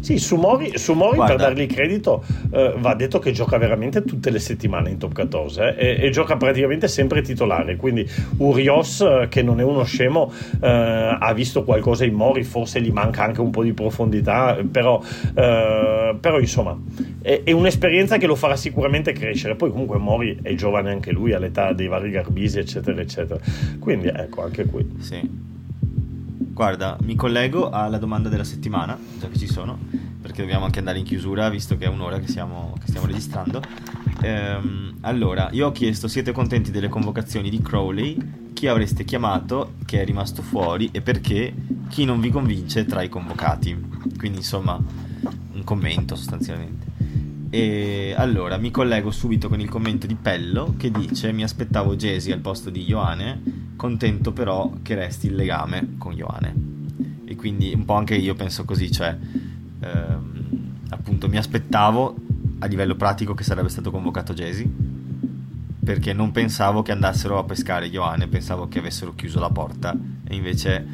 Sì, 0.00 0.18
su 0.18 0.36
Mori, 0.36 0.76
su 0.78 0.92
Mori 0.94 1.18
per 1.18 1.36
dargli 1.36 1.66
credito 1.66 2.24
eh, 2.50 2.74
va 2.78 2.94
detto 2.94 3.18
che 3.18 3.32
gioca 3.32 3.58
veramente 3.58 4.02
tutte 4.02 4.30
le 4.30 4.38
settimane 4.38 4.90
in 4.90 4.98
top 4.98 5.14
14 5.14 5.60
eh, 5.60 5.74
e, 5.76 6.06
e, 6.06 6.10
gioca 6.10 6.36
praticamente 6.36 6.88
sempre 6.88 7.22
titolare, 7.22 7.76
quindi 7.76 8.08
Urios 8.38 9.00
eh, 9.00 9.26
che 9.28 9.42
non 9.42 9.60
è 9.60 9.64
uno 9.64 9.84
scemo 9.84 10.32
eh, 10.60 11.16
ha 11.18 11.32
visto 11.32 11.64
qualcosa 11.64 12.04
in 12.04 12.14
Mori, 12.14 12.42
forse 12.44 12.80
gli 12.80 12.90
manca 12.90 13.22
anche 13.22 13.40
un 13.40 13.50
po' 13.50 13.62
di 13.62 13.72
profondità, 13.72 14.56
però, 14.70 15.02
eh, 15.34 16.16
però 16.18 16.38
insomma 16.38 16.78
è, 17.22 17.42
è, 17.44 17.52
un'esperienza 17.52 18.16
che 18.16 18.26
lo 18.26 18.34
farà 18.34 18.56
sicuramente 18.56 19.12
crescere, 19.12 19.54
poi 19.54 19.70
comunque 19.70 19.98
Mori 19.98 20.38
è 20.42 20.54
giovane 20.54 20.90
anche 20.90 21.12
lui 21.12 21.32
all'età 21.32 21.72
dei 21.72 21.88
vari 21.88 22.10
Garbisi 22.10 22.58
eccetera 22.58 23.00
eccetera, 23.00 23.40
quindi 23.78 24.08
ecco 24.08 24.42
anche 24.42 24.64
qui. 24.64 24.86
Sì. 24.98 25.54
Guarda, 26.56 26.96
mi 27.02 27.16
collego 27.16 27.68
alla 27.68 27.98
domanda 27.98 28.30
della 28.30 28.42
settimana, 28.42 28.98
già 29.18 29.28
che 29.28 29.36
ci 29.36 29.46
sono, 29.46 29.78
perché 30.22 30.40
dobbiamo 30.40 30.64
anche 30.64 30.78
andare 30.78 30.96
in 30.96 31.04
chiusura, 31.04 31.50
visto 31.50 31.76
che 31.76 31.84
è 31.84 31.88
un'ora 31.88 32.18
che, 32.18 32.28
siamo, 32.28 32.72
che 32.80 32.86
stiamo 32.86 33.04
registrando. 33.04 33.60
Ehm, 34.22 34.96
allora, 35.02 35.50
io 35.52 35.66
ho 35.66 35.72
chiesto, 35.72 36.08
siete 36.08 36.32
contenti 36.32 36.70
delle 36.70 36.88
convocazioni 36.88 37.50
di 37.50 37.60
Crowley? 37.60 38.52
Chi 38.54 38.68
avreste 38.68 39.04
chiamato, 39.04 39.74
che 39.84 40.00
è 40.00 40.04
rimasto 40.06 40.40
fuori 40.40 40.88
e 40.92 41.02
perché? 41.02 41.54
Chi 41.90 42.06
non 42.06 42.20
vi 42.20 42.30
convince 42.30 42.86
tra 42.86 43.02
i 43.02 43.10
convocati? 43.10 43.78
Quindi, 44.16 44.38
insomma, 44.38 44.82
un 45.52 45.62
commento 45.62 46.16
sostanzialmente. 46.16 46.95
E 47.48 48.14
allora 48.16 48.56
mi 48.56 48.70
collego 48.70 49.10
subito 49.10 49.48
con 49.48 49.60
il 49.60 49.68
commento 49.68 50.06
di 50.06 50.16
Pello 50.16 50.74
che 50.76 50.90
dice: 50.90 51.32
Mi 51.32 51.42
aspettavo 51.42 51.96
Jesi 51.96 52.32
al 52.32 52.40
posto 52.40 52.70
di 52.70 52.82
Ioane 52.82 53.64
contento 53.76 54.32
però 54.32 54.72
che 54.82 54.94
resti 54.94 55.26
il 55.26 55.34
legame 55.34 55.94
con 55.98 56.12
Ioane. 56.12 56.54
E 57.24 57.36
quindi 57.36 57.72
un 57.74 57.84
po' 57.84 57.94
anche 57.94 58.16
io 58.16 58.34
penso 58.34 58.64
così, 58.64 58.90
cioè 58.90 59.16
ehm, 59.80 60.74
appunto 60.90 61.28
mi 61.28 61.36
aspettavo 61.36 62.16
a 62.58 62.66
livello 62.66 62.94
pratico 62.94 63.34
che 63.34 63.44
sarebbe 63.44 63.68
stato 63.68 63.90
convocato 63.90 64.32
Jesi 64.32 64.94
perché 65.86 66.12
non 66.12 66.32
pensavo 66.32 66.82
che 66.82 66.90
andassero 66.90 67.38
a 67.38 67.44
pescare 67.44 67.86
Ioane, 67.86 68.26
pensavo 68.26 68.66
che 68.66 68.80
avessero 68.80 69.14
chiuso 69.14 69.38
la 69.38 69.50
porta 69.50 69.96
e 70.26 70.34
invece 70.34 70.84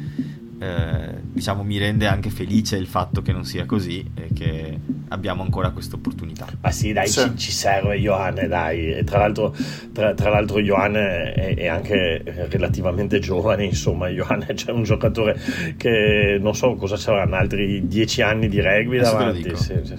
eh, 0.59 1.15
diciamo 1.31 1.63
mi 1.63 1.79
rende 1.79 2.05
anche 2.05 2.29
felice 2.29 2.77
il 2.77 2.85
fatto 2.85 3.23
che 3.23 3.31
non 3.31 3.43
sia 3.43 3.65
così 3.65 4.07
e 4.13 4.29
che 4.33 4.79
abbiamo 5.13 5.43
ancora 5.43 5.69
questa 5.69 5.95
opportunità. 5.95 6.47
Ma 6.59 6.71
sì, 6.71 6.91
dai, 6.91 7.07
sì. 7.07 7.21
Ci, 7.21 7.37
ci, 7.37 7.51
serve 7.51 7.97
Ioane, 7.97 8.47
dai. 8.47 8.93
E 8.93 9.03
tra 9.03 9.19
l'altro, 9.19 9.55
tra, 9.93 10.13
tra 10.13 10.29
l'altro 10.29 10.59
Ioane 10.59 11.33
è, 11.33 11.55
è, 11.55 11.67
anche 11.67 12.23
relativamente 12.49 13.19
giovane, 13.19 13.63
insomma, 13.63 14.09
Ioane 14.09 14.47
c'è 14.53 14.71
un 14.71 14.83
giocatore 14.83 15.39
che 15.77 16.37
non 16.41 16.55
so 16.55 16.75
cosa 16.75 16.97
saranno, 16.97 17.35
altri 17.35 17.87
dieci 17.87 18.21
anni 18.21 18.49
di 18.49 18.59
rugby 18.59 18.97
Adesso 18.97 19.11
davanti. 19.11 19.55
Sì, 19.55 19.79
sì. 19.83 19.95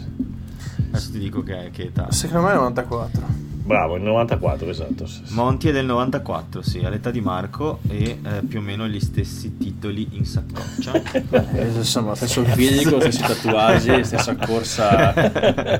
Adesso 0.90 1.10
ti 1.12 1.18
dico 1.18 1.42
che, 1.42 1.70
che 1.72 1.82
età. 1.84 2.10
Secondo 2.10 2.46
me 2.46 2.52
è 2.52 2.56
94. 2.56 3.43
Bravo, 3.64 3.96
il 3.96 4.02
94, 4.02 4.68
esatto. 4.68 5.06
Monti 5.30 5.68
è 5.68 5.72
del 5.72 5.86
94, 5.86 6.60
sì, 6.60 6.80
all'età 6.80 7.10
di 7.10 7.22
Marco 7.22 7.78
e 7.88 8.18
eh, 8.22 8.42
più 8.46 8.58
o 8.58 8.62
meno 8.62 8.86
gli 8.86 9.00
stessi 9.00 9.56
titoli 9.56 10.06
in 10.10 10.26
saccoccia. 10.26 10.92
eh, 11.56 11.68
insomma, 11.68 12.14
stesso 12.14 12.44
fisico, 12.44 13.00
stessi 13.08 13.22
tatuaggi, 13.22 14.04
stessa 14.04 14.36
corsa 14.36 15.12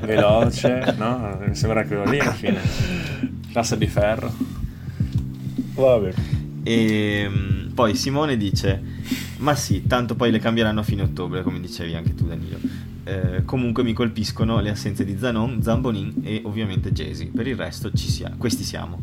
veloce, 0.01 0.95
no? 0.97 1.37
Mi 1.45 1.53
sembra 1.53 1.85
quello 1.85 2.05
lì 2.05 2.19
alla 2.19 2.33
fine. 2.33 2.59
Classe 3.51 3.77
di 3.77 3.87
ferro. 3.87 4.33
Vabbè. 5.75 6.13
E 6.63 7.19
ehm, 7.21 7.71
poi 7.75 7.93
Simone 7.93 8.35
dice: 8.35 8.81
Ma 9.37 9.53
sì, 9.53 9.85
tanto 9.85 10.15
poi 10.15 10.31
le 10.31 10.39
cambieranno 10.39 10.79
a 10.79 10.83
fine 10.83 11.03
ottobre, 11.03 11.43
come 11.43 11.59
dicevi 11.59 11.93
anche 11.93 12.15
tu, 12.15 12.25
Danilo. 12.25 12.57
Eh, 13.07 13.45
comunque 13.45 13.83
mi 13.83 13.93
colpiscono 13.93 14.59
le 14.59 14.71
assenze 14.71 15.05
di 15.05 15.15
Zanon, 15.17 15.61
Zambonin 15.61 16.21
e 16.23 16.41
ovviamente 16.43 16.91
Jesi. 16.91 17.27
Per 17.27 17.45
il 17.47 17.55
resto 17.55 17.91
sia- 17.95 18.33
questi 18.37 18.63
siamo. 18.63 19.01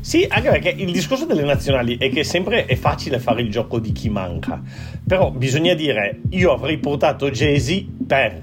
Sì, 0.00 0.26
anche 0.28 0.48
perché 0.48 0.70
il 0.70 0.90
discorso 0.90 1.26
delle 1.26 1.44
nazionali 1.44 1.96
è 1.96 2.10
che 2.10 2.24
sempre 2.24 2.64
è 2.64 2.74
facile 2.74 3.20
fare 3.20 3.42
il 3.42 3.50
gioco 3.50 3.78
di 3.78 3.92
chi 3.92 4.08
manca. 4.08 4.60
Però 5.06 5.30
bisogna 5.30 5.74
dire, 5.74 6.22
io 6.30 6.52
avrei 6.52 6.78
portato 6.78 7.30
Jesi 7.30 7.88
per, 8.04 8.42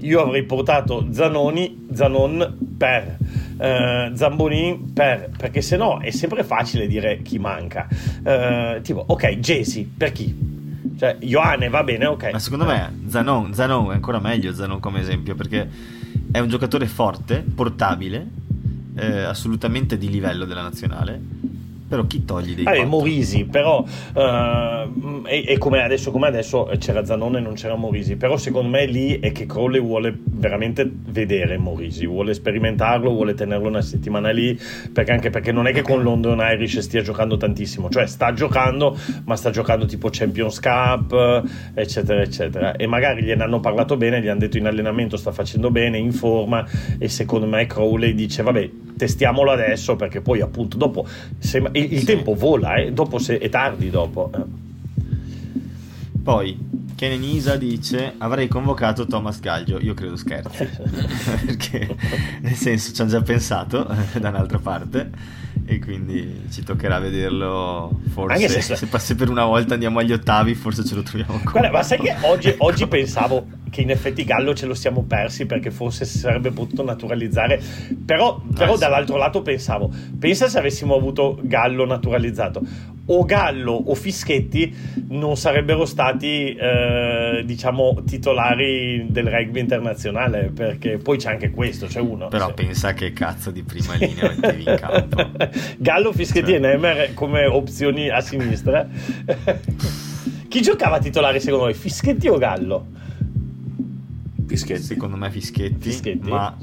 io 0.00 0.20
avrei 0.20 0.44
portato 0.44 1.08
Zanoni, 1.10 1.88
Zanon 1.92 2.74
per, 2.76 3.16
eh, 3.58 4.10
Zambonin 4.14 4.92
per, 4.92 5.30
perché 5.36 5.62
se 5.62 5.76
no 5.76 5.98
è 6.00 6.10
sempre 6.10 6.44
facile 6.44 6.86
dire 6.86 7.22
chi 7.22 7.38
manca. 7.38 7.88
Eh, 8.22 8.80
tipo, 8.82 9.02
ok, 9.06 9.38
Jesi, 9.38 9.90
per 9.96 10.12
chi? 10.12 10.32
Cioè, 10.98 11.16
Ioane 11.20 11.68
va 11.68 11.82
bene, 11.82 12.06
ok. 12.06 12.30
Ma 12.32 12.38
secondo 12.38 12.64
me 12.64 13.00
Zanon, 13.06 13.54
Zanon 13.54 13.90
è 13.90 13.94
ancora 13.94 14.18
meglio 14.18 14.52
Zanon 14.52 14.80
come 14.80 15.00
esempio 15.00 15.34
perché 15.34 15.68
è 16.30 16.38
un 16.38 16.48
giocatore 16.48 16.86
forte, 16.86 17.44
portabile, 17.54 18.26
eh, 18.96 19.22
assolutamente 19.22 19.98
di 19.98 20.08
livello 20.10 20.44
della 20.44 20.62
nazionale 20.62 21.20
però 21.90 22.06
chi 22.06 22.24
togli 22.24 22.54
dei 22.54 22.62
Vabbè, 22.62 22.84
Morisi, 22.84 23.46
però 23.46 23.80
uh, 23.80 25.22
e, 25.26 25.44
e, 25.44 25.58
come 25.58 25.82
adesso 25.82 26.12
come 26.12 26.28
adesso 26.28 26.70
c'era 26.78 27.04
Zanone 27.04 27.38
e 27.38 27.40
non 27.40 27.54
c'era 27.54 27.74
Morisi, 27.74 28.14
però 28.14 28.36
secondo 28.36 28.68
me 28.68 28.86
lì 28.86 29.18
è 29.18 29.32
che 29.32 29.44
Crowley 29.46 29.80
vuole 29.80 30.16
veramente 30.16 30.88
vedere 30.88 31.58
Morisi, 31.58 32.06
vuole 32.06 32.32
sperimentarlo, 32.32 33.10
vuole 33.10 33.34
tenerlo 33.34 33.66
una 33.66 33.82
settimana 33.82 34.30
lì, 34.30 34.56
perché 34.92 35.10
anche 35.10 35.30
perché 35.30 35.50
non 35.50 35.66
è 35.66 35.72
che 35.72 35.82
con 35.82 36.00
London 36.00 36.38
Irish 36.52 36.78
stia 36.78 37.02
giocando 37.02 37.36
tantissimo, 37.36 37.90
cioè 37.90 38.06
sta 38.06 38.32
giocando, 38.34 38.96
ma 39.24 39.34
sta 39.34 39.50
giocando 39.50 39.84
tipo 39.84 40.10
Champions 40.12 40.60
Cup, 40.60 41.42
eccetera, 41.74 42.22
eccetera. 42.22 42.76
E 42.76 42.86
magari 42.86 43.24
gliene 43.24 43.42
hanno 43.42 43.58
parlato 43.58 43.96
bene, 43.96 44.22
gli 44.22 44.28
hanno 44.28 44.38
detto 44.38 44.58
in 44.58 44.66
allenamento 44.66 45.16
sta 45.16 45.32
facendo 45.32 45.72
bene, 45.72 45.98
in 45.98 46.12
forma, 46.12 46.64
e 46.98 47.08
secondo 47.08 47.46
me 47.46 47.66
Crowley 47.66 48.14
dice 48.14 48.44
vabbè, 48.44 48.70
testiamolo 48.96 49.50
adesso, 49.50 49.96
perché 49.96 50.20
poi 50.20 50.40
appunto 50.40 50.76
dopo... 50.76 51.04
Se, 51.38 51.60
il, 51.80 51.92
il 51.92 51.98
sì. 52.00 52.04
tempo 52.06 52.34
vola, 52.34 52.76
eh? 52.76 52.92
dopo 52.92 53.18
se, 53.18 53.38
è 53.38 53.48
tardi 53.48 53.90
dopo. 53.90 54.30
Eh. 54.34 54.68
Poi 56.22 56.68
Kenen 57.00 57.22
Isa 57.22 57.56
dice 57.56 58.12
avrei 58.18 58.46
convocato 58.46 59.06
Thomas 59.06 59.40
Gaggio, 59.40 59.80
io 59.80 59.94
credo 59.94 60.16
scherzi, 60.16 60.68
perché 61.46 61.96
nel 62.40 62.54
senso 62.54 62.92
ci 62.92 63.00
hanno 63.00 63.10
già 63.10 63.22
pensato 63.22 63.84
da 64.20 64.28
un'altra 64.28 64.58
parte 64.58 65.10
e 65.64 65.78
quindi 65.78 66.42
ci 66.50 66.62
toccherà 66.62 66.98
vederlo 66.98 68.00
forse 68.10 68.48
se, 68.48 68.76
se, 68.76 68.98
se, 68.98 69.14
per 69.14 69.30
una 69.30 69.44
volta 69.44 69.74
andiamo 69.74 69.98
agli 69.98 70.12
ottavi 70.12 70.54
forse 70.54 70.84
ce 70.84 70.94
lo 70.94 71.02
troviamo 71.02 71.32
ancora. 71.32 71.60
Guarda, 71.60 71.70
ma 71.78 71.82
sai 71.82 71.98
che 71.98 72.14
oggi, 72.20 72.54
oggi 72.58 72.86
pensavo 72.86 73.46
che 73.70 73.80
in 73.80 73.90
effetti 73.90 74.24
Gallo 74.24 74.54
ce 74.54 74.66
lo 74.66 74.74
siamo 74.74 75.04
persi 75.04 75.46
perché 75.46 75.70
forse 75.70 76.04
si 76.04 76.18
sarebbe 76.18 76.50
potuto 76.50 76.82
naturalizzare. 76.82 77.60
Però, 78.04 78.42
però 78.54 78.74
eh, 78.74 78.78
dall'altro 78.78 79.14
sì. 79.14 79.20
lato 79.20 79.42
pensavo, 79.42 79.90
pensa 80.18 80.48
se 80.48 80.58
avessimo 80.58 80.94
avuto 80.94 81.38
Gallo 81.42 81.86
naturalizzato. 81.86 82.62
O 83.12 83.24
Gallo 83.24 83.72
o 83.72 83.94
Fischetti 83.94 84.72
non 85.08 85.36
sarebbero 85.36 85.84
stati, 85.84 86.54
eh, 86.54 87.42
diciamo, 87.44 88.04
titolari 88.06 89.06
del 89.08 89.26
rugby 89.26 89.58
internazionale, 89.58 90.52
perché 90.54 90.98
poi 90.98 91.18
c'è 91.18 91.30
anche 91.30 91.50
questo, 91.50 91.86
c'è 91.86 91.98
uno. 91.98 92.28
Però 92.28 92.48
sì. 92.48 92.52
pensa 92.54 92.92
che 92.92 93.12
cazzo 93.12 93.50
di 93.50 93.64
prima 93.64 93.94
linea 93.94 94.28
mettevi 94.28 94.64
in 94.64 94.76
campo. 94.78 95.28
Gallo, 95.78 96.12
Fischetti 96.12 96.50
cioè. 96.50 96.56
e 96.56 96.60
Nemer 96.60 97.14
come 97.14 97.46
opzioni 97.46 98.08
a 98.08 98.20
sinistra. 98.20 98.86
Chi 100.48 100.62
giocava 100.62 100.98
titolare 100.98 101.40
secondo 101.40 101.64
voi, 101.64 101.74
Fischetti 101.74 102.28
o 102.28 102.36
Gallo? 102.36 102.86
Fischetti. 104.50 104.82
Secondo 104.82 105.16
me 105.16 105.30
Fischetti, 105.30 105.90
Fischetti? 105.90 106.28
ma 106.28 106.56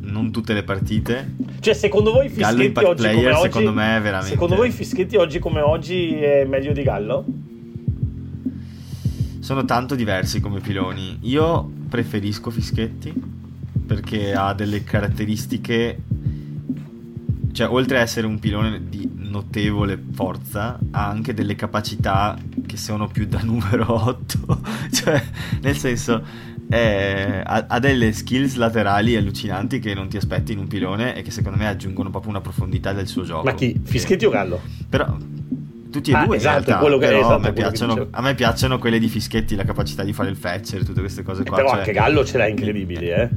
non 0.00 0.30
tutte 0.30 0.52
le 0.52 0.62
partite. 0.62 1.36
Cioè, 1.60 1.72
secondo 1.72 2.12
voi 2.12 2.28
Fischetti 2.28 2.84
oggi 2.84 3.02
player, 3.02 3.32
oggi, 3.32 3.42
secondo 3.42 3.72
me 3.72 4.00
veramente 4.00 4.28
Secondo 4.28 4.56
voi 4.56 4.70
Fischetti 4.70 5.16
oggi 5.16 5.38
come 5.38 5.60
oggi 5.62 6.12
è 6.12 6.44
meglio 6.44 6.72
di 6.72 6.82
Gallo? 6.82 7.24
Sono 9.38 9.64
tanto 9.64 9.94
diversi 9.94 10.40
come 10.40 10.60
piloni. 10.60 11.18
Io 11.22 11.70
preferisco 11.88 12.50
Fischetti 12.50 13.12
perché 13.86 14.34
ha 14.34 14.52
delle 14.52 14.84
caratteristiche 14.84 15.98
cioè 17.52 17.68
oltre 17.68 17.98
a 17.98 18.02
essere 18.02 18.28
un 18.28 18.38
pilone 18.38 18.88
di 18.88 19.10
notevole 19.12 20.00
forza 20.12 20.78
ha 20.92 21.08
anche 21.08 21.34
delle 21.34 21.56
capacità 21.56 22.38
che 22.64 22.76
sono 22.76 23.08
più 23.08 23.26
da 23.26 23.40
numero 23.42 23.92
8 24.06 24.60
cioè 24.92 25.20
nel 25.62 25.76
senso 25.76 26.22
è, 26.70 27.42
ha, 27.44 27.64
ha, 27.68 27.78
delle 27.78 28.12
skills 28.12 28.54
laterali 28.54 29.16
allucinanti 29.16 29.80
che 29.80 29.92
non 29.92 30.08
ti 30.08 30.16
aspetti 30.16 30.52
in 30.52 30.58
un 30.58 30.68
pilone 30.68 31.16
e 31.16 31.22
che 31.22 31.30
secondo 31.30 31.58
me 31.58 31.66
aggiungono 31.66 32.10
proprio 32.10 32.30
una 32.30 32.40
profondità 32.40 32.92
del 32.92 33.08
suo 33.08 33.24
gioco. 33.24 33.44
Ma 33.44 33.54
chi? 33.54 33.78
Fischetti 33.82 34.24
o 34.24 34.30
Gallo? 34.30 34.60
Però 34.88 35.16
tutti 35.90 36.12
e 36.12 36.14
ah, 36.14 36.24
due 36.24 36.36
esatto, 36.36 36.70
realtà, 36.70 36.98
che, 36.98 37.18
esatto, 37.18 37.34
a, 37.34 37.38
me 37.38 37.52
piacciono, 37.52 38.06
a, 38.10 38.22
me 38.22 38.34
piacciono, 38.34 38.78
quelle 38.78 39.00
di 39.00 39.08
Fischetti, 39.08 39.56
la 39.56 39.64
capacità 39.64 40.04
di 40.04 40.12
fare 40.12 40.30
il 40.30 40.36
fetcher, 40.36 40.84
tutte 40.84 41.00
queste 41.00 41.22
cose 41.24 41.42
qua. 41.42 41.56
Eh, 41.56 41.60
però 41.60 41.70
cioè, 41.70 41.78
anche 41.80 41.92
Gallo 41.92 42.24
ce 42.24 42.38
l'ha 42.38 42.46
incredibili, 42.46 43.10
eh 43.10 43.28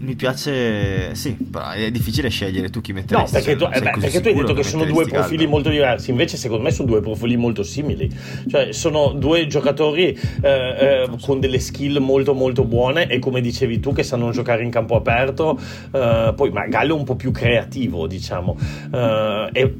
mi 0.00 0.14
piace, 0.14 1.14
sì, 1.14 1.34
però 1.34 1.70
è 1.70 1.90
difficile 1.90 2.30
scegliere 2.30 2.70
tu 2.70 2.80
chi 2.80 2.94
mettere. 2.94 3.20
No, 3.20 3.28
perché 3.30 3.54
tu, 3.54 3.64
eh 3.64 3.80
beh, 3.80 3.92
perché 4.00 4.20
tu 4.20 4.28
hai 4.28 4.34
detto 4.34 4.54
che 4.54 4.62
sono 4.62 4.84
due 4.84 5.04
profili 5.06 5.36
caldo. 5.36 5.50
molto 5.50 5.68
diversi, 5.68 6.10
invece 6.10 6.38
secondo 6.38 6.62
me 6.62 6.70
sono 6.70 6.88
due 6.88 7.00
profili 7.00 7.36
molto 7.36 7.62
simili. 7.62 8.10
Cioè, 8.48 8.72
sono 8.72 9.12
due 9.12 9.46
giocatori 9.46 10.18
eh, 10.40 10.48
eh, 10.48 11.10
con 11.20 11.38
delle 11.38 11.58
skill 11.58 11.98
molto 11.98 12.32
molto 12.32 12.64
buone 12.64 13.08
e 13.08 13.18
come 13.18 13.42
dicevi 13.42 13.78
tu 13.78 13.92
che 13.92 14.02
sanno 14.02 14.30
giocare 14.30 14.62
in 14.62 14.70
campo 14.70 14.96
aperto, 14.96 15.60
eh, 15.92 16.32
poi 16.34 16.50
ma 16.50 16.66
Gallo 16.66 16.96
è 16.96 16.98
un 16.98 17.04
po' 17.04 17.16
più 17.16 17.30
creativo, 17.30 18.06
diciamo. 18.06 18.56
Eh, 18.90 19.48
e 19.52 19.74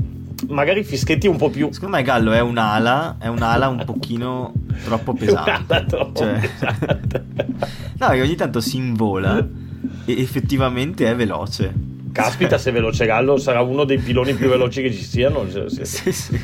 magari 0.49 0.85
Fischetti 0.85 1.29
un 1.29 1.37
po' 1.39 1.49
più. 1.49 1.71
Secondo 1.73 1.97
me 1.97 2.03
Gallo 2.03 2.33
è 2.33 2.41
un'ala, 2.41 3.17
è 3.19 3.29
un'ala 3.29 3.69
un 3.69 3.83
pochino 3.87 4.53
troppo 4.85 5.15
pesante. 5.19 5.87
troppo 5.89 6.21
cioè... 6.21 6.39
pesante. 6.39 7.25
no, 7.97 8.09
che 8.11 8.21
ogni 8.21 8.35
tanto 8.35 8.61
si 8.61 8.77
invola 8.77 9.69
e 10.05 10.21
effettivamente 10.21 11.09
è 11.09 11.15
veloce. 11.15 11.73
Caspita, 12.13 12.59
se 12.59 12.73
Veloce 12.73 13.07
Gallo 13.07 13.37
sarà 13.37 13.61
uno 13.61 13.85
dei 13.85 13.99
piloni 13.99 14.35
più 14.35 14.49
veloci 14.49 14.83
che 14.83 14.93
ci 14.93 15.05
siano. 15.05 15.47
Sì, 15.69 15.85
sì. 15.85 16.13
sì. 16.13 16.41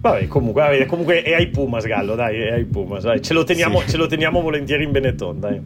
Vabbè, 0.00 0.26
comunque, 0.26 0.62
vabbè, 0.62 0.86
comunque 0.86 1.22
è 1.22 1.34
ai 1.34 1.48
Pumas, 1.48 1.84
Gallo, 1.84 2.16
dai, 2.16 2.40
è 2.40 2.52
ai 2.52 2.64
Pumas. 2.64 3.04
Dai. 3.04 3.22
Ce, 3.22 3.32
lo 3.32 3.44
teniamo, 3.44 3.80
sì. 3.82 3.90
ce 3.90 3.96
lo 3.96 4.06
teniamo 4.06 4.40
volentieri 4.40 4.82
in 4.82 4.90
Benetton, 4.90 5.38
dai. 5.38 5.60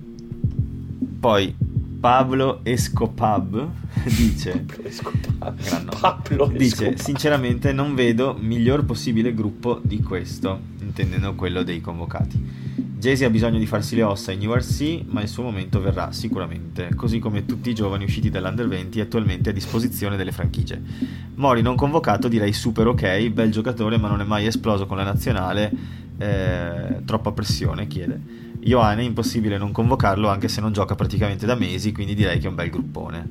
Poi 1.19 1.55
Pablo 1.99 2.61
Escopab 2.63 3.69
dice 4.05 4.65
Pablo 5.99 6.47
dice 6.55 6.67
Escopab. 6.67 6.95
sinceramente 6.95 7.73
non 7.73 7.95
vedo 7.95 8.37
miglior 8.39 8.85
possibile 8.85 9.35
gruppo 9.35 9.81
di 9.83 10.01
questo 10.03 10.61
intendendo 10.81 11.35
quello 11.35 11.63
dei 11.63 11.81
convocati 11.81 12.39
Jay 13.07 13.23
ha 13.25 13.31
bisogno 13.31 13.61
di 13.61 13.67
farsi 13.67 13.95
le 13.95 14.03
ossa 14.03 14.33
in 14.33 14.45
URC, 14.45 15.05
ma 15.07 15.23
il 15.23 15.29
suo 15.29 15.45
momento 15.45 15.81
verrà 15.81 16.11
sicuramente, 16.11 16.93
così 16.97 17.21
come 17.21 17.47
tutti 17.47 17.71
i 17.71 17.75
giovani 17.75 18.03
usciti 18.03 18.31
dall'Under 18.31 18.67
20 18.67 18.99
attualmente 18.99 19.51
a 19.51 19.53
disposizione 19.53 20.17
delle 20.17 20.33
franchigie. 20.33 20.83
Mori 21.37 21.63
non 21.63 21.77
convocato 21.77 22.27
direi 22.27 22.53
super 22.53 22.89
ok, 22.89 23.29
bel 23.29 23.53
giocatore 23.53 23.97
ma 23.97 24.09
non 24.09 24.23
è 24.23 24.25
mai 24.25 24.47
esploso 24.47 24.87
con 24.87 24.97
la 24.97 25.05
nazionale, 25.05 25.71
eh, 26.19 27.03
troppa 27.05 27.31
pressione 27.31 27.87
chiede. 27.87 28.21
Ioane 28.63 29.05
impossibile 29.05 29.57
non 29.57 29.71
convocarlo 29.71 30.29
anche 30.29 30.49
se 30.49 30.61
non 30.61 30.73
gioca 30.73 30.97
praticamente 30.97 31.47
da 31.47 31.55
mesi, 31.55 31.93
quindi 31.93 32.17
direi 32.17 32.41
che 32.41 32.47
è 32.47 32.49
un 32.49 32.57
bel 32.57 32.71
gruppone. 32.71 33.29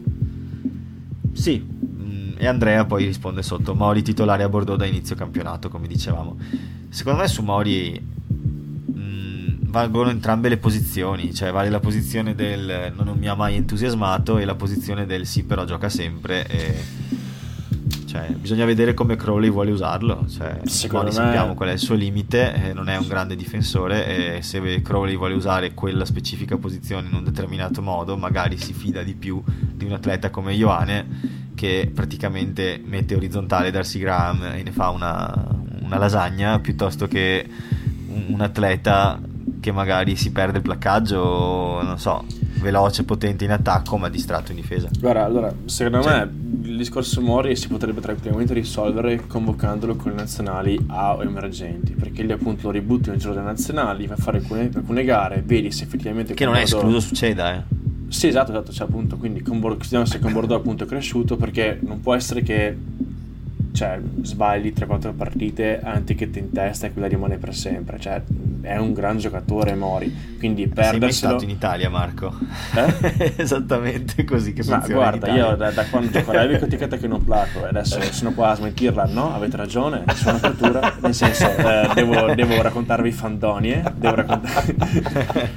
Sì, 1.33 1.61
mm, 1.61 2.35
e 2.37 2.47
Andrea 2.47 2.85
poi 2.85 3.03
risponde 3.03 3.43
sotto 3.43 3.75
Mori 3.75 4.03
titolare 4.03 4.43
a 4.43 4.47
Bordeaux 4.47 4.79
da 4.79 4.85
inizio 4.85 5.17
campionato, 5.17 5.67
come 5.67 5.87
dicevamo. 5.87 6.37
Secondo 6.87 7.19
me 7.19 7.27
su 7.27 7.43
Mori 7.43 8.13
valgono 9.75 10.09
entrambe 10.09 10.47
le 10.47 10.55
posizioni, 10.55 11.33
cioè 11.33 11.51
vale 11.51 11.69
la 11.69 11.81
posizione 11.81 12.33
del 12.33 12.93
non 12.95 13.17
mi 13.17 13.27
ha 13.27 13.35
mai 13.35 13.55
entusiasmato 13.55 14.37
e 14.37 14.45
la 14.45 14.55
posizione 14.55 15.05
del 15.05 15.25
sì 15.25 15.43
però 15.43 15.65
gioca 15.65 15.89
sempre 15.89 16.47
e 16.47 16.83
cioè, 18.05 18.29
bisogna 18.29 18.63
vedere 18.63 18.93
come 18.93 19.17
Crowley 19.17 19.49
vuole 19.49 19.71
usarlo, 19.71 20.25
cioè, 20.29 20.61
Secondo 20.63 21.07
me... 21.07 21.11
sappiamo 21.11 21.55
qual 21.55 21.67
è 21.67 21.71
il 21.73 21.79
suo 21.79 21.95
limite, 21.95 22.69
eh, 22.69 22.73
non 22.73 22.87
è 22.87 22.95
un 22.95 23.05
grande 23.05 23.35
difensore 23.35 24.37
e 24.37 24.41
se 24.41 24.81
Crowley 24.81 25.17
vuole 25.17 25.33
usare 25.33 25.73
quella 25.73 26.05
specifica 26.05 26.55
posizione 26.55 27.09
in 27.09 27.13
un 27.13 27.25
determinato 27.25 27.81
modo 27.81 28.15
magari 28.15 28.57
si 28.57 28.71
fida 28.71 29.03
di 29.03 29.13
più 29.13 29.43
di 29.73 29.83
un 29.83 29.91
atleta 29.91 30.29
come 30.29 30.53
Ioane 30.53 31.51
che 31.53 31.91
praticamente 31.93 32.81
mette 32.81 33.13
orizzontale 33.13 33.71
Darcy 33.71 33.99
Graham 33.99 34.41
e 34.55 34.63
ne 34.63 34.71
fa 34.71 34.89
una, 34.91 35.49
una 35.81 35.97
lasagna 35.97 36.59
piuttosto 36.59 37.07
che 37.07 37.45
un 38.27 38.39
atleta 38.39 39.19
che 39.59 39.71
magari 39.71 40.15
si 40.15 40.31
perde 40.31 40.57
il 40.57 40.63
placcaggio, 40.63 41.81
non 41.81 41.97
so, 41.97 42.23
veloce, 42.59 43.03
potente 43.03 43.45
in 43.45 43.51
attacco, 43.51 43.97
ma 43.97 44.09
distratto 44.09 44.51
in 44.51 44.57
difesa. 44.57 44.89
Guarda, 44.99 45.23
allora, 45.23 45.53
secondo 45.65 46.01
cioè, 46.01 46.25
me 46.25 46.43
il 46.69 46.77
discorso 46.77 47.21
Mori 47.21 47.55
si 47.55 47.67
potrebbe 47.67 48.01
tranquillamente 48.01 48.53
risolvere 48.53 49.27
convocandolo 49.27 49.95
con 49.95 50.11
le 50.11 50.17
nazionali 50.17 50.79
A 50.87 51.15
o 51.15 51.23
emergenti, 51.23 51.93
perché 51.93 52.23
lì 52.23 52.31
appunto 52.31 52.67
lo 52.67 52.71
ributti 52.71 53.09
nel 53.09 53.19
giro 53.19 53.33
delle 53.33 53.45
nazionali, 53.45 54.07
fa 54.07 54.15
fare 54.15 54.37
alcune, 54.37 54.69
alcune 54.73 55.03
gare, 55.03 55.43
vedi 55.45 55.71
se 55.71 55.83
effettivamente... 55.83 56.33
Che 56.33 56.45
non 56.45 56.55
è 56.55 56.61
escluso 56.61 56.99
succeda, 56.99 57.55
eh. 57.55 57.83
Sì, 58.07 58.27
esatto, 58.27 58.51
esatto, 58.51 58.71
cioè 58.71 58.87
appunto, 58.87 59.17
quindi 59.17 59.41
con, 59.41 59.59
vediamo 59.59 60.05
se 60.05 60.19
con 60.19 60.31
Bordeaux 60.31 60.59
appunto 60.61 60.83
è 60.83 60.87
cresciuto, 60.87 61.37
perché 61.37 61.79
non 61.81 62.01
può 62.01 62.13
essere 62.13 62.43
che 62.43 62.77
cioè, 63.75 63.99
sbagli 64.21 64.73
3-4 64.75 65.13
partite, 65.13 65.81
Antichette 65.83 66.39
in 66.39 66.51
testa 66.51 66.87
e 66.87 66.93
quella 66.93 67.07
rimane 67.07 67.37
per 67.37 67.53
sempre. 67.53 67.99
Cioè, 67.99 68.21
è 68.61 68.77
un 68.77 68.93
gran 68.93 69.17
giocatore 69.17 69.75
Mori, 69.75 70.35
quindi 70.39 70.67
perderselo... 70.67 71.05
Sei 71.05 71.13
stato 71.13 71.43
in 71.43 71.49
Italia, 71.49 71.89
Marco? 71.89 72.33
Eh? 72.75 73.33
Esattamente 73.37 74.23
così 74.23 74.53
che 74.53 74.63
Ma 74.63 74.79
funziona 74.79 75.01
guarda, 75.01 75.33
io 75.33 75.55
da, 75.55 75.71
da 75.71 75.85
quando 75.85 76.09
gioco 76.09 76.31
a 76.31 76.41
Rugby 76.41 76.59
con 76.59 76.67
etichetta 76.67 76.97
che 76.97 77.07
non 77.07 77.23
placo, 77.23 77.65
adesso 77.65 78.01
sono 78.11 78.31
qua 78.33 78.51
a 78.51 78.55
smentirla, 78.55 79.05
no? 79.05 79.33
Avete 79.33 79.57
ragione, 79.57 80.03
sono 80.15 80.39
cultura, 80.39 80.95
nel 81.01 81.13
senso, 81.13 81.45
eh, 81.45 81.89
devo, 81.93 82.33
devo, 82.33 82.61
raccontarvi 82.61 83.11
fandonie, 83.11 83.83
devo 83.95 84.15
raccontarvi... 84.15 84.75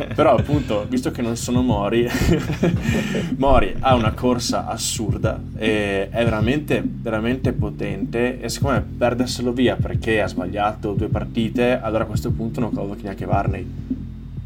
però 0.15 0.36
appunto, 0.36 0.86
visto 0.89 1.11
che 1.11 1.23
non 1.23 1.36
sono 1.36 1.62
Mori, 1.62 2.09
Mori 3.36 3.74
ha 3.78 3.95
una 3.95 4.12
corsa 4.12 4.66
assurda, 4.66 5.40
e 5.57 6.09
è 6.11 6.24
veramente, 6.24 6.82
veramente 6.85 7.53
potente, 7.53 8.07
e 8.10 8.48
siccome 8.48 8.80
perderselo 8.80 9.52
via 9.52 9.76
perché 9.76 10.20
ha 10.20 10.26
sbagliato 10.26 10.93
due 10.93 11.09
partite, 11.09 11.78
allora 11.80 12.05
a 12.05 12.06
questo 12.06 12.30
punto 12.30 12.60
non 12.60 12.72
convochi 12.72 13.02
neanche 13.02 13.26
Varney. 13.26 13.66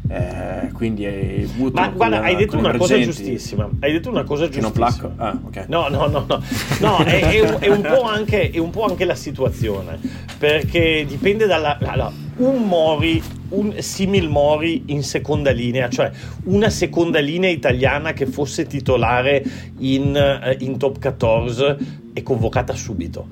Eh, 0.05 0.69
quindi 0.73 1.05
è 1.05 1.45
Ma 1.71 1.87
guarda, 1.87 2.21
hai 2.21 2.35
detto 2.35 2.57
una 2.57 2.75
cosa 2.75 2.99
giustissima. 2.99 3.69
Hai 3.79 3.93
detto 3.93 4.09
una 4.09 4.23
cosa 4.23 4.47
giustissima. 4.49 4.71
Che 4.71 4.79
non 4.79 5.07
placco? 5.07 5.13
Ah, 5.17 5.39
ok. 5.43 5.65
No, 5.69 5.87
no, 5.87 6.07
no, 6.07 6.25
no. 6.27 6.43
no 6.81 6.97
è, 6.97 7.21
è, 7.21 7.39
un, 7.39 7.57
è, 7.59 7.67
un 7.67 7.85
anche, 8.05 8.51
è, 8.51 8.57
un, 8.57 8.69
po 8.69 8.83
anche, 8.83 9.05
la 9.05 9.15
situazione. 9.15 9.97
Perché 10.37 11.05
dipende 11.07 11.45
dalla. 11.45 11.77
Allora, 11.79 12.11
un 12.37 12.67
Mori, 12.67 13.23
un 13.49 13.75
simil 13.79 14.27
Mori 14.27 14.83
in 14.87 15.03
seconda 15.03 15.51
linea, 15.51 15.87
cioè 15.89 16.11
una 16.45 16.69
seconda 16.69 17.19
linea 17.19 17.49
italiana 17.49 18.11
che 18.11 18.25
fosse 18.25 18.65
titolare 18.65 19.43
in, 19.79 20.15
eh, 20.15 20.57
in 20.59 20.77
top 20.77 20.99
14 20.99 22.01
è 22.13 22.21
convocata 22.21 22.73
subito. 22.73 23.27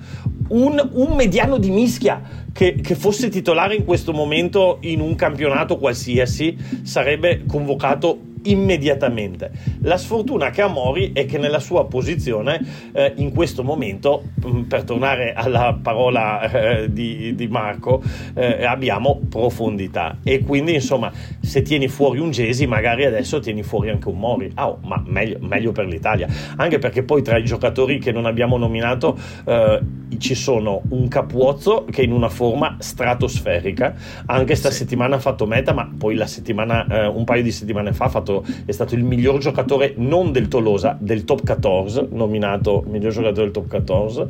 Un, 0.50 0.90
un 0.94 1.16
mediano 1.16 1.58
di 1.58 1.70
mischia 1.70 2.22
che, 2.52 2.76
che, 2.76 2.96
fosse 2.96 3.30
titolare 3.30 3.76
in 3.76 3.86
questo 3.86 4.12
momento 4.12 4.78
in 4.82 5.00
un 5.00 5.16
campionato 5.16 5.78
qualsiasi 5.78 6.58
sarebbe 6.84 7.46
convocato 7.48 8.20
immediatamente. 8.44 9.52
La 9.82 9.98
sfortuna 9.98 10.50
che 10.50 10.62
ha 10.62 10.68
Mori 10.68 11.12
è 11.14 11.26
che 11.26 11.38
nella 11.38 11.60
sua 11.60 11.86
posizione 11.86 12.92
eh, 12.94 13.14
in 13.18 13.34
questo 13.34 13.64
momento, 13.64 14.24
mm, 14.46 14.64
per 14.64 14.84
tornare 14.84 15.34
alla 15.34 15.78
parola 15.82 16.50
eh, 16.50 16.92
di, 16.92 17.36
di, 17.36 17.48
Marco, 17.48 18.02
eh, 18.34 18.66
abbiamo 18.66 19.22
profondità. 19.30 20.18
E 20.24 20.40
quindi 20.44 20.74
insomma 20.74 21.12
se 21.40 21.62
tieni 21.62 21.88
fuori 21.88 22.20
un 22.20 22.32
Gesi 22.32 22.66
magari 22.66 23.06
adesso 23.06 23.40
tieni 23.40 23.64
fuori 23.64 23.90
anche 23.90 24.08
un 24.08 24.18
Mori, 24.18 24.52
oh, 24.56 24.80
ma 24.84 25.02
meglio, 25.06 25.38
meglio, 25.42 25.72
per 25.72 25.86
l'Italia, 25.86 26.28
anche 26.56 26.80
perché 26.80 27.04
poi 27.04 27.22
tra 27.22 27.38
i 27.38 27.44
giocatori 27.44 28.00
che 28.00 28.12
non 28.12 28.26
abbiamo 28.26 28.58
nominato 28.58 29.18
eh, 29.46 29.80
ci 30.18 30.36
sono 30.36 30.82
un 30.90 31.08
Capuozzo 31.08 31.86
che 31.90 32.02
è 32.02 32.04
in 32.06 32.12
una 32.12 32.30
forma 32.30 32.78
stratosferica, 32.80 33.94
anche 34.26 34.56
sta 34.56 34.72
settimana 34.72 35.18
ha 35.18 35.20
fatto 35.20 35.46
meta, 35.46 35.74
ma 35.74 35.90
poi 35.98 36.16
la 36.16 36.28
settimana, 36.28 36.86
eh, 36.88 37.08
un 37.08 37.24
paio 37.24 37.44
di 37.44 37.52
settimane 37.52 37.94
fa 37.94 38.06
ha 38.06 38.10
fatto 38.10 38.31
stato, 38.32 38.46
è 38.66 38.72
stato 38.72 38.96
il 38.96 39.04
miglior 39.04 39.40
giocatore 39.40 39.94
non 39.98 40.32
del 40.32 40.48
Tolosa, 40.48 40.98
del 41.00 41.26
top 41.26 41.44
14, 41.46 42.08
nominato 42.12 42.84
miglior 42.88 43.12
giocatore 43.12 43.44
del 43.44 43.52
top 43.52 43.68
14, 43.68 44.26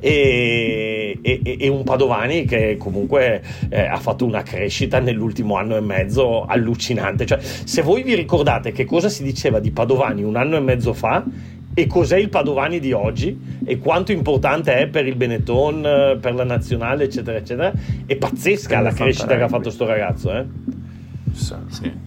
e, 0.00 1.18
e, 1.20 1.56
e 1.60 1.68
un 1.68 1.84
Padovani 1.84 2.44
che 2.44 2.76
comunque 2.78 3.42
eh, 3.68 3.80
ha 3.80 3.98
fatto 3.98 4.24
una 4.24 4.42
crescita 4.42 4.98
nell'ultimo 4.98 5.56
anno 5.56 5.76
e 5.76 5.80
mezzo 5.80 6.44
allucinante. 6.44 7.26
Cioè, 7.26 7.38
se 7.40 7.82
voi 7.82 8.02
vi 8.02 8.14
ricordate 8.14 8.72
che 8.72 8.84
cosa 8.84 9.08
si 9.08 9.22
diceva 9.22 9.60
di 9.60 9.70
Padovani 9.70 10.22
un 10.22 10.36
anno 10.36 10.56
e 10.56 10.60
mezzo 10.60 10.92
fa, 10.92 11.24
e 11.76 11.88
cos'è 11.88 12.16
il 12.16 12.28
Padovani 12.28 12.78
di 12.78 12.92
oggi 12.92 13.36
e 13.64 13.78
quanto 13.78 14.12
importante 14.12 14.76
è 14.76 14.86
per 14.86 15.08
il 15.08 15.16
Benetton, 15.16 16.18
per 16.20 16.34
la 16.34 16.44
nazionale, 16.44 17.04
eccetera, 17.04 17.36
eccetera. 17.36 17.72
È 18.06 18.14
pazzesca 18.14 18.80
la 18.80 18.92
crescita 18.92 19.36
che 19.36 19.42
ha 19.42 19.48
fatto 19.48 19.70
sto 19.70 19.84
ragazzo, 19.84 20.32
eh? 20.32 20.44
Sì. 21.32 22.03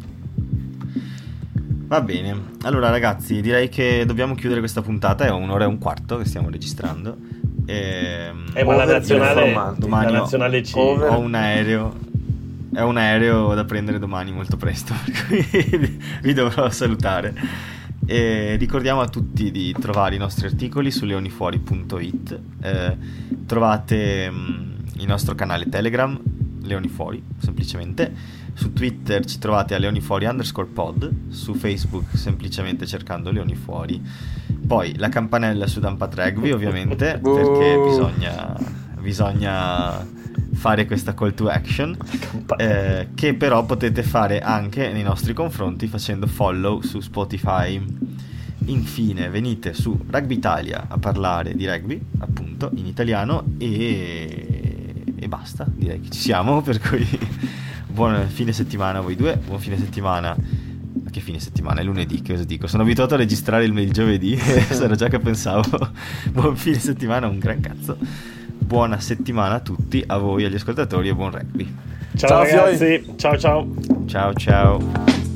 Va 1.88 2.02
bene, 2.02 2.36
allora 2.64 2.90
ragazzi 2.90 3.40
direi 3.40 3.70
che 3.70 4.04
dobbiamo 4.06 4.36
chiudere 4.36 4.60
questa 4.60 4.82
puntata, 4.82 5.26
è 5.26 5.30
un'ora 5.30 5.64
e 5.64 5.68
un 5.68 5.78
quarto 5.78 6.18
che 6.18 6.26
stiamo 6.26 6.50
registrando. 6.50 7.16
E, 7.66 8.26
ehm, 8.28 8.52
eh, 8.54 8.64
ma 8.66 8.76
la 8.76 8.84
nazionale, 8.84 9.74
domani 9.78 10.12
la 10.12 10.20
nazionale 10.20 10.60
C. 10.60 10.76
ho 10.76 11.18
un 11.18 11.34
aereo, 11.34 11.96
è 12.74 12.82
un 12.82 12.98
aereo 12.98 13.54
da 13.54 13.64
prendere 13.64 14.00
domani 14.00 14.34
molto 14.34 14.58
presto, 14.58 14.94
per 15.06 15.28
cui 15.28 16.00
vi 16.24 16.34
dovrò 16.34 16.70
salutare. 16.70 17.34
E 18.06 18.58
ricordiamo 18.58 19.00
a 19.00 19.08
tutti 19.08 19.50
di 19.50 19.74
trovare 19.80 20.16
i 20.16 20.18
nostri 20.18 20.46
articoli 20.46 20.92
su 20.92 21.06
leonifuori.it, 21.06 22.40
eh, 22.64 22.98
trovate 23.46 24.30
mh, 24.30 24.36
mm, 24.36 24.72
il 24.98 25.08
nostro 25.08 25.36
canale 25.36 25.70
Telegram, 25.70 26.20
Leonifuori 26.64 27.24
semplicemente 27.38 28.46
su 28.58 28.74
Twitter 28.74 29.24
ci 29.24 29.38
trovate 29.38 29.76
a 29.76 29.78
leonifuori 29.78 30.26
underscore 30.26 30.68
pod, 30.68 31.30
su 31.30 31.54
Facebook 31.54 32.18
semplicemente 32.18 32.88
cercando 32.88 33.30
leonifuori. 33.30 34.02
Poi 34.66 34.98
la 34.98 35.10
campanella 35.10 35.68
su 35.68 35.80
Dampat 35.80 36.16
Rugby 36.16 36.50
ovviamente, 36.50 37.20
perché 37.22 37.80
bisogna, 37.86 38.58
bisogna 39.00 40.06
fare 40.54 40.88
questa 40.88 41.14
call 41.14 41.36
to 41.36 41.50
action 41.50 41.96
eh, 42.58 43.10
che 43.14 43.36
però 43.36 43.64
potete 43.64 44.02
fare 44.02 44.40
anche 44.40 44.92
nei 44.92 45.04
nostri 45.04 45.34
confronti 45.34 45.86
facendo 45.86 46.26
follow 46.26 46.82
su 46.82 47.00
Spotify. 47.00 47.80
Infine 48.66 49.30
venite 49.30 49.74
su 49.76 49.98
Rugby 50.10 50.34
Italia 50.34 50.88
a 50.90 50.98
parlare 50.98 51.54
di 51.54 51.68
rugby 51.68 52.02
appunto 52.18 52.72
in 52.74 52.88
italiano 52.88 53.44
e, 53.60 55.04
e 55.16 55.28
basta 55.28 55.66
direi 55.70 56.02
che 56.02 56.10
ci 56.10 56.20
siamo 56.20 56.62
per 56.62 56.82
cui 56.82 57.08
buon 57.98 58.28
fine 58.28 58.54
settimana 58.54 59.00
a 59.00 59.02
voi 59.02 59.16
due, 59.16 59.38
buon 59.38 59.60
fine 59.60 59.76
settimana. 59.76 60.38
Che 61.10 61.20
fine 61.20 61.40
settimana? 61.40 61.82
È 61.82 61.84
lunedì, 61.84 62.22
che 62.22 62.34
cosa 62.34 62.44
dico? 62.44 62.68
Sono 62.68 62.84
abituato 62.84 63.16
a 63.16 63.18
registrare 63.18 63.64
il, 63.64 63.76
il 63.76 63.92
giovedì, 63.92 64.38
sarà 64.38 64.94
già 64.94 65.08
che 65.08 65.18
pensavo. 65.18 65.64
buon 66.30 66.56
fine 66.56 66.78
settimana, 66.78 67.28
un 67.28 67.40
gran 67.40 67.60
cazzo. 67.60 67.98
Buona 68.60 69.00
settimana 69.00 69.56
a 69.56 69.60
tutti, 69.62 70.04
a 70.06 70.18
voi, 70.18 70.46
agli 70.46 70.56
ascoltatori 70.56 71.10
e 71.10 71.16
buon 71.16 71.32
rugby. 71.32 71.76
Ciao, 72.16 72.46
ciao 72.46 72.66
ragazzi, 72.66 73.14
ciao 73.16 73.38
ciao. 73.38 73.68
Ciao 74.06 74.34
ciao. 74.36 75.27